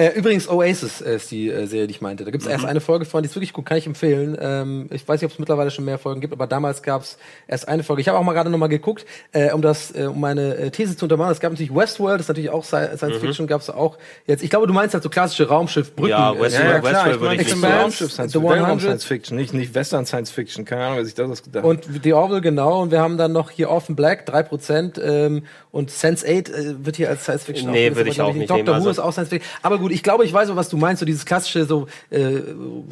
Äh, 0.00 0.12
übrigens, 0.18 0.48
Oasis 0.48 1.02
ist 1.02 1.30
die 1.30 1.50
äh, 1.50 1.66
Serie, 1.66 1.86
die 1.86 1.90
ich 1.92 2.00
meinte. 2.00 2.24
Da 2.24 2.30
gibt 2.30 2.42
es 2.42 2.48
erst 2.48 2.64
eine 2.64 2.80
Folge 2.80 3.04
von, 3.04 3.22
die 3.22 3.28
ist 3.28 3.34
wirklich 3.36 3.52
gut, 3.52 3.66
kann 3.66 3.76
ich 3.76 3.86
empfehlen. 3.86 4.34
Ähm, 4.40 4.86
ich 4.92 5.06
weiß 5.06 5.20
nicht, 5.20 5.26
ob 5.26 5.32
es 5.32 5.38
mittlerweile 5.38 5.70
schon 5.70 5.84
mehr 5.84 5.98
Folgen 5.98 6.22
gibt, 6.22 6.32
aber 6.32 6.46
damals 6.46 6.82
gab 6.82 7.02
es 7.02 7.18
erst 7.46 7.68
eine 7.68 7.82
Folge. 7.82 8.00
Ich 8.00 8.08
habe 8.08 8.16
auch 8.16 8.22
mal 8.22 8.32
gerade 8.32 8.48
noch 8.48 8.56
mal 8.56 8.68
geguckt, 8.68 9.04
äh, 9.32 9.52
um 9.52 9.60
das, 9.60 9.94
äh, 9.94 10.04
um 10.06 10.18
meine 10.18 10.54
äh, 10.56 10.70
These 10.70 10.96
zu 10.96 11.04
untermauern. 11.04 11.32
Es 11.32 11.40
gab 11.40 11.52
natürlich 11.52 11.74
Westworld, 11.74 12.14
das 12.18 12.24
ist 12.24 12.28
natürlich 12.28 12.48
auch 12.48 12.64
Sci- 12.64 12.96
Science 12.96 13.18
Fiction, 13.18 13.46
gab 13.46 13.60
es 13.60 13.68
auch 13.68 13.98
jetzt. 14.26 14.42
Ich 14.42 14.48
glaube, 14.48 14.66
du 14.66 14.72
meinst 14.72 14.94
halt 14.94 15.02
so 15.02 15.10
klassische 15.10 15.48
Raumschiffbrücken. 15.48 16.08
Ja, 16.10 16.30
Westworld- 16.32 16.52
ja, 16.52 16.60
ja, 16.70 16.78
klar, 16.80 16.82
Westworld 16.92 17.14
ich 17.16 17.20
würde 17.20 17.34
ich 17.34 17.38
nicht 17.40 17.50
Expanse, 17.50 17.66
sagen. 17.68 17.82
Raumschiff 17.82 18.12
Science 18.12 18.32
The 18.32 18.38
Fiction, 18.38 18.58
100. 18.64 18.80
Science 18.80 19.04
Fiction, 19.04 19.36
nicht, 19.36 19.52
nicht 19.52 19.74
Western 19.74 20.06
Science 20.06 20.30
Fiction. 20.30 20.64
Keine 20.64 20.82
Ahnung, 20.84 20.96
wer 20.96 21.04
sich 21.04 21.14
das 21.14 21.30
ausgedacht 21.30 21.62
hat. 21.64 21.68
Und 21.70 22.04
die 22.04 22.12
Orville, 22.14 22.40
genau. 22.40 22.80
Und 22.80 22.90
wir 22.90 23.00
haben 23.02 23.18
dann 23.18 23.32
noch 23.32 23.50
hier 23.50 23.68
Orphan 23.68 23.96
Black, 23.96 24.26
3%. 24.26 24.98
Ähm, 25.02 25.42
und 25.72 25.90
Sense8 25.90 26.50
äh, 26.52 26.84
wird 26.86 26.96
hier 26.96 27.08
als 27.10 27.24
Science 27.24 27.44
Fiction 27.44 27.70
Nee, 27.70 27.94
würde 27.94 28.10
ich 28.10 28.20
auch 28.20 28.32
nicht 28.34 28.50
Doctor 28.50 28.56
nehmen, 28.56 28.68
Who 28.68 28.88
also- 28.88 28.90
ist 28.90 28.98
auch 28.98 29.12
Science 29.12 29.28
Fiction. 29.28 29.48
Aber 29.62 29.78
gut, 29.78 29.89
ich 29.90 30.02
glaube, 30.02 30.24
ich 30.24 30.32
weiß, 30.32 30.54
was 30.54 30.68
du 30.68 30.76
meinst. 30.76 31.00
So 31.00 31.06
dieses 31.06 31.24
klassische, 31.24 31.64
so. 31.64 31.86
Äh, 32.10 32.40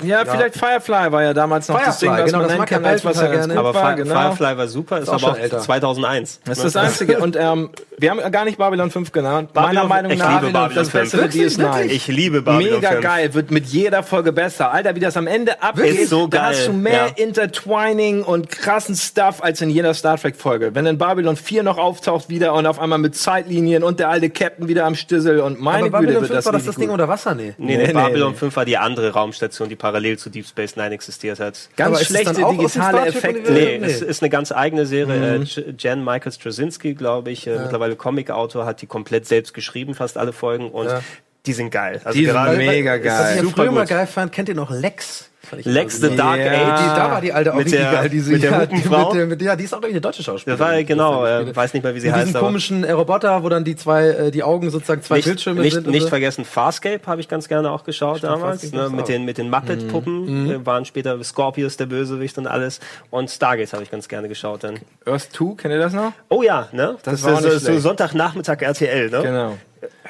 ja, 0.04 0.24
vielleicht 0.24 0.56
Firefly 0.56 1.12
war 1.12 1.22
ja 1.22 1.34
damals 1.34 1.68
noch 1.68 1.82
das 1.82 1.98
Firefly, 1.98 2.08
Ding, 2.08 2.24
was 2.24 2.24
genau, 2.26 2.38
man 2.38 2.48
das 2.48 2.58
mag 2.58 2.70
ja 2.70 2.76
kann, 2.78 2.86
als 2.86 3.04
was 3.04 3.16
ja 3.16 3.22
ganz 3.26 3.46
gerne. 3.46 3.54
gut 3.54 3.58
Aber 3.58 3.74
war. 3.74 3.94
Genau. 3.94 4.14
Firefly 4.14 4.58
war 4.58 4.68
super, 4.68 4.98
ist, 4.98 5.08
auch 5.08 5.14
aber 5.14 5.20
schon 5.20 5.30
auch 5.30 5.38
älter. 5.38 5.58
2001. 5.58 6.40
Das 6.44 6.58
ist 6.58 6.64
das 6.64 6.76
Einzige. 6.76 7.18
Und 7.18 7.36
ähm, 7.36 7.70
wir 7.98 8.10
haben 8.10 8.32
gar 8.32 8.44
nicht 8.44 8.58
Babylon 8.58 8.90
5 8.90 9.12
genannt. 9.12 9.50
Meiner 9.54 9.84
Meinung 9.84 10.12
ich 10.12 10.18
nach 10.18 10.40
liebe 10.40 10.52
Babylon 10.52 10.74
das 10.74 10.90
5. 10.90 10.92
Beste 10.92 11.16
für 11.16 11.22
Wirklich? 11.24 11.58
DS9. 11.58 11.84
Ich 11.86 12.06
liebe 12.06 12.42
Babylon 12.42 12.74
Mega 12.74 12.90
5. 12.90 13.02
geil, 13.02 13.34
wird 13.34 13.50
mit 13.50 13.66
jeder 13.66 14.02
Folge 14.02 14.32
besser. 14.32 14.70
Alter, 14.72 14.94
wie 14.94 15.00
das 15.00 15.16
am 15.16 15.26
Ende 15.26 15.62
abgeht, 15.62 15.98
Ist 15.98 16.10
so 16.10 16.26
da 16.26 16.46
hast 16.46 16.68
du 16.68 16.72
mehr 16.72 17.12
ja. 17.16 17.24
Intertwining 17.24 18.22
und 18.22 18.50
krassen 18.50 18.94
Stuff 18.94 19.42
als 19.42 19.60
in 19.60 19.70
jeder 19.70 19.94
Star 19.94 20.16
Trek 20.16 20.36
Folge. 20.36 20.74
Wenn 20.74 20.86
in 20.86 20.98
Babylon 20.98 21.36
4 21.36 21.62
noch 21.62 21.78
auftaucht 21.78 22.28
wieder 22.28 22.54
und 22.54 22.66
auf 22.66 22.78
einmal 22.78 22.98
mit 22.98 23.16
Zeitlinien 23.16 23.82
und 23.82 24.00
der 24.00 24.08
alte 24.08 24.30
Captain 24.30 24.68
wieder 24.68 24.84
am 24.84 24.94
Stüssel 24.94 25.40
und 25.40 25.60
meine 25.60 25.86
aber 25.86 26.00
Güte 26.00 26.12
5 26.14 26.28
wird 26.28 26.38
das 26.38 26.44
war 26.46 26.52
das 26.52 26.64
das 26.64 26.76
Ding 26.76 26.87
gut. 26.88 26.94
unter 27.00 27.08
Wasser? 27.08 27.34
Nee. 27.34 27.54
Nee, 27.58 27.76
Nee, 27.76 27.76
nee, 27.78 27.86
nee, 27.88 27.92
Babylon 27.92 28.32
nee. 28.32 28.38
5 28.38 28.56
war 28.56 28.64
die 28.64 28.76
andere 28.78 29.12
Raumstation, 29.12 29.68
die 29.68 29.76
parallel 29.76 30.18
zu 30.18 30.30
Deep 30.30 30.46
Space 30.46 30.76
Nine 30.76 30.90
existiert 30.90 31.40
hat. 31.40 31.68
Ganz 31.76 31.96
Aber 31.96 32.04
schlechte 32.04 32.34
digitale 32.34 33.06
Effekte. 33.06 33.52
Nee, 33.52 33.78
Nee. 33.78 33.86
es 33.86 34.02
ist 34.02 34.22
eine 34.22 34.30
ganz 34.30 34.52
eigene 34.52 34.86
Serie. 34.86 35.36
Äh, 35.36 35.42
J- 35.42 35.74
Jan 35.82 36.04
Michael 36.04 36.32
Straczynski, 36.32 36.94
glaube 36.94 37.30
ich, 37.30 37.46
äh, 37.46 37.58
mittlerweile 37.58 37.96
Comic-Autor, 37.96 38.66
hat 38.66 38.82
die 38.82 38.86
komplett 38.86 39.26
selbst 39.26 39.54
geschrieben, 39.54 39.94
fast 39.94 40.16
alle 40.18 40.32
Folgen. 40.32 40.70
Und 40.70 40.86
Ja. 40.86 41.00
die 41.46 41.52
sind 41.52 41.70
geil. 41.70 42.00
Also 42.04 42.18
Die 42.18 42.24
sind 42.26 42.34
gerade 42.34 42.56
mega 42.56 42.92
Was 42.92 42.98
ich 42.98 43.04
geil. 43.04 43.36
ja 43.36 43.42
Super 43.42 43.62
früher 43.62 43.72
mal 43.72 43.80
gut. 43.80 43.88
geil 43.90 44.06
fand, 44.06 44.32
kennt 44.32 44.48
ihr 44.48 44.54
noch 44.54 44.70
Lex? 44.70 45.27
Lex 45.64 46.00
the. 46.00 46.14
Dark 46.16 46.38
Ja. 46.40 46.46
Age. 46.52 46.80
Die, 46.82 46.86
da 46.96 47.10
war 47.10 47.20
die 47.20 47.32
alte 47.32 47.52
auch 47.52 47.56
Mit 47.56 47.66
richtig 47.66 47.80
der- 47.80 47.92
geil. 47.92 48.08
Diese, 48.10 48.32
mit 48.32 48.42
der 48.42 48.50
ja, 48.50 48.60
Hupenfrau? 48.62 49.06
Mit 49.06 49.14
der, 49.16 49.26
mit, 49.26 49.42
ja, 49.42 49.56
die 49.56 49.64
ist 49.64 49.72
auch 49.72 49.78
irgendwie 49.78 49.92
eine 49.92 50.00
deutsche 50.00 50.22
Schauspielerin. 50.22 50.58
Das 50.58 50.68
war 50.74 50.82
genau, 50.84 51.24
äh, 51.24 51.54
weiß 51.56 51.72
nicht 51.74 51.82
mehr, 51.84 51.94
wie 51.94 52.00
sie 52.00 52.08
Mit 52.08 52.16
heißt. 52.16 52.26
diesen 52.26 52.36
aber 52.36 52.46
komischen 52.46 52.84
äh, 52.84 52.92
Roboter, 52.92 53.42
wo 53.42 53.48
dann 53.48 53.64
die 53.64 53.76
zwei, 53.76 54.08
äh, 54.08 54.30
die 54.30 54.42
Augen 54.42 54.68
sozusagen 54.70 55.00
zwei 55.02 55.16
nicht, 55.16 55.24
Bildschirme 55.26 55.62
nicht, 55.62 55.74
sind. 55.74 55.86
nicht 55.86 56.02
so. 56.02 56.08
vergessen, 56.08 56.44
Farscape 56.44 57.00
habe 57.06 57.20
ich 57.20 57.28
ganz 57.28 57.48
gerne 57.48 57.70
auch 57.70 57.84
geschaut 57.84 58.22
damals. 58.24 58.60
Farscape 58.62 58.76
Ne, 58.76 58.90
mit, 58.90 59.00
auch. 59.04 59.06
den, 59.06 59.24
mit 59.24 59.38
den 59.38 59.48
Muppet-Puppen 59.48 60.50
äh, 60.50 60.66
waren 60.66 60.84
später 60.84 61.22
Scorpius 61.24 61.76
der 61.76 61.86
Bösewicht 61.86 62.36
und 62.36 62.46
alles. 62.46 62.80
Und 63.10 63.30
Stargate 63.30 63.72
habe 63.72 63.82
ich 63.84 63.90
ganz 63.90 64.08
gerne 64.08 64.28
geschaut 64.28 64.64
dann. 64.64 64.78
Earth 65.06 65.28
2, 65.32 65.54
kennt 65.56 65.72
ihr 65.72 65.78
das 65.80 65.92
noch? 65.94 66.12
Oh 66.28 66.42
ja, 66.42 66.68
ne? 66.72 66.96
Das 67.04 67.22
Das, 67.22 67.32
ist 67.40 67.44
nicht 67.44 67.60
so, 67.60 67.72
so. 67.74 67.78
Sonntagnachmittag 67.78 68.60
RTL, 68.60 69.08
ne? 69.10 69.22
Genau. 69.22 69.58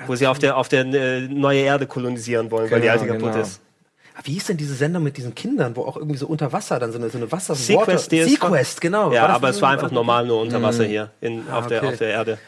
Wo 0.07 0.15
sie 0.17 0.27
auf 0.27 0.39
der, 0.39 0.57
auf 0.57 0.69
der 0.69 0.87
äh, 0.87 1.21
neue 1.29 1.61
Erde 1.61 1.87
kolonisieren 1.87 2.51
wollen, 2.51 2.71
weil 2.71 2.81
die 2.81 2.87
Genau, 2.89 3.01
alte 3.01 3.07
kaputt 3.13 3.33
genau. 3.33 3.43
ist. 3.43 3.61
Ah, 4.19 4.23
Wie 4.25 4.33
hieß 4.33 4.47
denn 4.47 4.57
diese 4.57 4.75
Sendung 4.75 5.05
mit 5.05 5.17
diesen 5.17 5.33
Kindern, 5.35 5.77
wo 5.77 5.83
auch 5.83 5.97
irgendwie 5.97 6.17
so 6.19 6.27
unter 6.27 6.53
Wasser 6.53 6.81
dann 6.81 6.91
so 6.91 6.99
eine, 6.99 7.09
so 7.09 7.19
eine 7.19 7.31
Wasser 7.31 7.55
Sequest 7.55 8.11
Water-. 8.11 8.29
Sequest, 8.29 8.81
genau. 8.81 9.13
Ja, 9.13 9.29
aber 9.29 9.51
es 9.51 9.63
war 9.63 9.71
einfach 9.71 9.93
normal 9.93 10.27
nur 10.27 10.41
unter 10.41 10.61
Wasser 10.61 10.85
hier 10.85 11.11
in, 11.21 11.49
auf, 11.49 11.69
der, 11.69 11.83
okay. 11.83 11.93
auf 11.93 11.99
der 11.99 12.09
Erde. 12.09 12.39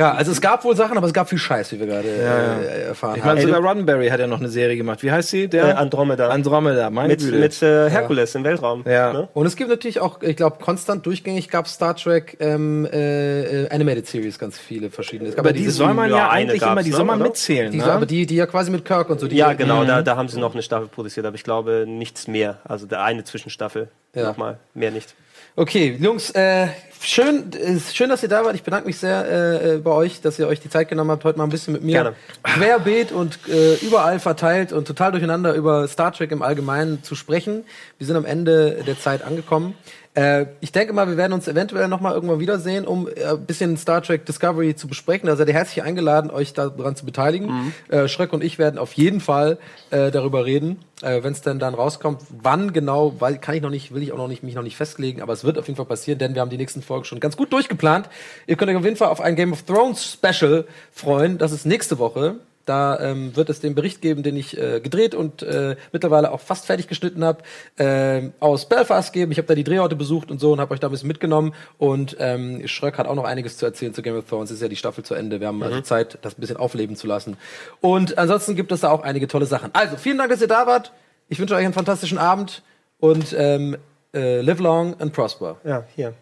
Ja, 0.00 0.12
also 0.14 0.32
es 0.32 0.40
gab 0.40 0.64
wohl 0.64 0.74
Sachen, 0.74 0.96
aber 0.96 1.06
es 1.06 1.12
gab 1.12 1.28
viel 1.28 1.38
Scheiß, 1.38 1.72
wie 1.72 1.78
wir 1.80 1.86
gerade 1.86 2.08
äh, 2.08 2.82
erfahren 2.88 3.16
Ich 3.18 3.24
meine, 3.24 3.40
haben. 3.40 3.46
sogar 3.46 3.60
Roddenberry 3.60 4.08
hat 4.08 4.18
ja 4.18 4.26
noch 4.26 4.38
eine 4.40 4.48
Serie 4.48 4.76
gemacht. 4.76 5.02
Wie 5.02 5.12
heißt 5.12 5.28
sie? 5.28 5.42
Äh, 5.44 5.48
Der 5.48 5.78
Andromeda. 5.78 6.28
Andromeda, 6.28 6.88
meine 6.90 7.08
mit 7.08 7.20
Güte. 7.20 7.36
mit 7.38 7.62
äh, 7.62 7.90
Herkules 7.90 8.34
im 8.34 8.42
Weltraum. 8.44 8.82
Ja. 8.86 9.12
Ne? 9.12 9.28
Und 9.34 9.46
es 9.46 9.56
gibt 9.56 9.68
natürlich 9.68 10.00
auch, 10.00 10.22
ich 10.22 10.36
glaube, 10.36 10.56
konstant 10.60 11.04
durchgängig 11.04 11.48
gab 11.50 11.68
Star 11.68 11.94
Trek 11.94 12.36
ähm, 12.40 12.86
äh, 12.90 13.64
äh, 13.64 13.68
Animated 13.70 14.06
Series 14.06 14.38
ganz 14.38 14.58
viele 14.58 14.90
verschiedene. 14.90 15.28
Es 15.28 15.36
gab 15.36 15.44
aber 15.46 15.54
ja 15.54 15.62
die 15.62 15.68
soll 15.70 15.92
man 15.92 16.08
ja, 16.10 16.16
ja, 16.16 16.30
eine 16.30 16.50
eigentlich 16.52 16.62
immer, 16.62 16.82
die 16.82 16.90
ne, 16.90 16.96
soll 16.96 17.04
man 17.04 17.20
oder? 17.20 17.28
mitzählen. 17.28 17.70
die, 17.70 17.78
ne? 17.78 17.84
aber 17.92 18.06
die, 18.06 18.24
die 18.26 18.36
ja 18.36 18.46
quasi 18.46 18.70
mit 18.70 18.84
Kirk 18.84 19.10
und 19.10 19.20
so. 19.20 19.28
Die 19.28 19.36
Ja, 19.36 19.52
genau, 19.52 19.82
Mhm. 19.82 19.88
da, 19.88 20.02
da 20.02 20.16
haben 20.16 20.28
sie 20.28 20.40
noch 20.40 20.54
eine 20.54 20.62
Staffel 20.62 20.88
produziert, 20.88 21.26
aber 21.26 21.34
ich 21.36 21.44
glaube 21.44 21.84
nichts 21.86 22.26
mehr. 22.26 22.56
Also 22.64 22.86
der 22.86 23.02
eine 23.04 23.24
Zwischenstaffel. 23.24 23.88
Ja. 24.14 24.24
Nochmal, 24.28 24.58
mehr 24.74 24.90
nicht. 24.90 25.14
Okay, 25.56 25.96
Jungs, 26.00 26.30
äh, 26.30 26.68
schön, 27.00 27.52
äh, 27.52 27.78
schön, 27.80 28.08
dass 28.08 28.22
ihr 28.22 28.28
da 28.28 28.44
wart. 28.44 28.54
Ich 28.54 28.62
bedanke 28.62 28.86
mich 28.86 28.98
sehr 28.98 29.26
äh, 29.26 29.74
äh, 29.74 29.78
bei 29.78 29.90
euch, 29.90 30.20
dass 30.20 30.38
ihr 30.38 30.46
euch 30.46 30.60
die 30.60 30.70
Zeit 30.70 30.88
genommen 30.88 31.10
habt, 31.10 31.24
heute 31.24 31.38
mal 31.38 31.44
ein 31.44 31.50
bisschen 31.50 31.72
mit 31.72 31.82
mir 31.82 31.94
Gerne. 32.02 32.14
querbeet 32.44 33.10
und 33.10 33.38
äh, 33.48 33.74
überall 33.76 34.20
verteilt 34.20 34.72
und 34.72 34.86
total 34.86 35.10
durcheinander 35.10 35.54
über 35.54 35.88
Star 35.88 36.12
Trek 36.12 36.30
im 36.30 36.42
Allgemeinen 36.42 37.02
zu 37.02 37.16
sprechen. 37.16 37.64
Wir 37.98 38.06
sind 38.06 38.16
am 38.16 38.24
Ende 38.24 38.84
der 38.86 38.98
Zeit 38.98 39.22
angekommen. 39.22 39.74
Äh, 40.14 40.46
ich 40.60 40.72
denke 40.72 40.92
mal, 40.92 41.08
wir 41.08 41.16
werden 41.16 41.32
uns 41.32 41.46
eventuell 41.46 41.86
noch 41.86 42.00
mal 42.00 42.12
irgendwann 42.12 42.40
wiedersehen, 42.40 42.84
um 42.84 43.06
äh, 43.06 43.26
ein 43.26 43.46
bisschen 43.46 43.76
Star 43.76 44.02
Trek 44.02 44.26
Discovery 44.26 44.74
zu 44.74 44.88
besprechen. 44.88 45.28
Da 45.28 45.36
seid 45.36 45.46
ihr 45.46 45.54
herzlich 45.54 45.84
eingeladen, 45.84 46.30
euch 46.32 46.52
daran 46.52 46.96
zu 46.96 47.06
beteiligen. 47.06 47.46
Mhm. 47.46 47.72
Äh, 47.88 48.08
Schröck 48.08 48.32
und 48.32 48.42
ich 48.42 48.58
werden 48.58 48.78
auf 48.78 48.92
jeden 48.94 49.20
Fall 49.20 49.58
äh, 49.90 50.10
darüber 50.10 50.44
reden, 50.44 50.80
äh, 51.02 51.22
wenn 51.22 51.32
es 51.32 51.42
denn 51.42 51.60
dann 51.60 51.74
rauskommt. 51.74 52.22
Wann 52.42 52.72
genau, 52.72 53.14
weil 53.20 53.38
kann 53.38 53.54
ich 53.54 53.62
noch 53.62 53.70
nicht, 53.70 53.94
will 53.94 54.02
ich 54.02 54.12
auch 54.12 54.18
noch 54.18 54.28
nicht 54.28 54.42
mich 54.42 54.56
noch 54.56 54.64
nicht 54.64 54.76
festlegen, 54.76 55.22
aber 55.22 55.32
es 55.32 55.44
wird 55.44 55.58
auf 55.58 55.68
jeden 55.68 55.76
Fall 55.76 55.86
passieren, 55.86 56.18
denn 56.18 56.34
wir 56.34 56.40
haben 56.42 56.50
die 56.50 56.58
nächsten 56.58 56.82
Folgen 56.82 57.04
schon 57.04 57.20
ganz 57.20 57.36
gut 57.36 57.52
durchgeplant. 57.52 58.08
Ihr 58.48 58.56
könnt 58.56 58.70
euch 58.70 58.76
auf 58.76 58.84
jeden 58.84 58.96
Fall 58.96 59.08
auf 59.08 59.20
ein 59.20 59.36
Game 59.36 59.52
of 59.52 59.62
Thrones 59.62 60.18
Special 60.18 60.64
freuen. 60.90 61.38
Das 61.38 61.52
ist 61.52 61.66
nächste 61.66 61.98
Woche. 61.98 62.40
Da 62.70 63.00
ähm, 63.00 63.34
wird 63.34 63.50
es 63.50 63.58
den 63.58 63.74
Bericht 63.74 64.00
geben, 64.00 64.22
den 64.22 64.36
ich 64.36 64.56
äh, 64.56 64.78
gedreht 64.78 65.16
und 65.16 65.42
äh, 65.42 65.74
mittlerweile 65.90 66.30
auch 66.30 66.38
fast 66.38 66.66
fertig 66.66 66.86
geschnitten 66.86 67.24
habe, 67.24 67.42
ähm, 67.78 68.32
aus 68.38 68.68
Belfast 68.68 69.12
geben. 69.12 69.32
Ich 69.32 69.38
habe 69.38 69.48
da 69.48 69.56
die 69.56 69.64
Drehorte 69.64 69.96
besucht 69.96 70.30
und 70.30 70.38
so 70.38 70.52
und 70.52 70.60
habe 70.60 70.72
euch 70.72 70.78
da 70.78 70.86
ein 70.86 70.92
bisschen 70.92 71.08
mitgenommen. 71.08 71.52
Und 71.78 72.16
ähm, 72.20 72.62
Schröck 72.68 72.96
hat 72.96 73.08
auch 73.08 73.16
noch 73.16 73.24
einiges 73.24 73.56
zu 73.56 73.66
erzählen 73.66 73.92
zu 73.92 74.02
Game 74.02 74.16
of 74.16 74.26
Thrones. 74.26 74.50
Es 74.50 74.58
ist 74.58 74.62
ja 74.62 74.68
die 74.68 74.76
Staffel 74.76 75.02
zu 75.02 75.14
Ende. 75.14 75.40
Wir 75.40 75.48
haben 75.48 75.60
also 75.64 75.80
Zeit, 75.80 76.18
das 76.22 76.38
ein 76.38 76.40
bisschen 76.40 76.58
aufleben 76.58 76.94
zu 76.94 77.08
lassen. 77.08 77.36
Und 77.80 78.18
ansonsten 78.18 78.54
gibt 78.54 78.70
es 78.70 78.82
da 78.82 78.90
auch 78.92 79.02
einige 79.02 79.26
tolle 79.26 79.46
Sachen. 79.46 79.70
Also, 79.72 79.96
vielen 79.96 80.18
Dank, 80.18 80.30
dass 80.30 80.40
ihr 80.40 80.46
da 80.46 80.68
wart. 80.68 80.92
Ich 81.28 81.40
wünsche 81.40 81.56
euch 81.56 81.64
einen 81.64 81.74
fantastischen 81.74 82.18
Abend 82.18 82.62
und 83.00 83.34
ähm, 83.36 83.78
äh, 84.14 84.42
live 84.42 84.60
long 84.60 84.94
and 85.00 85.12
prosper. 85.12 85.56
Ja, 85.64 85.82
hier. 85.96 86.14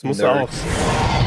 Das 0.00 0.16
Nerd. 0.16 0.38
du 0.38 0.44
auch. 0.44 1.17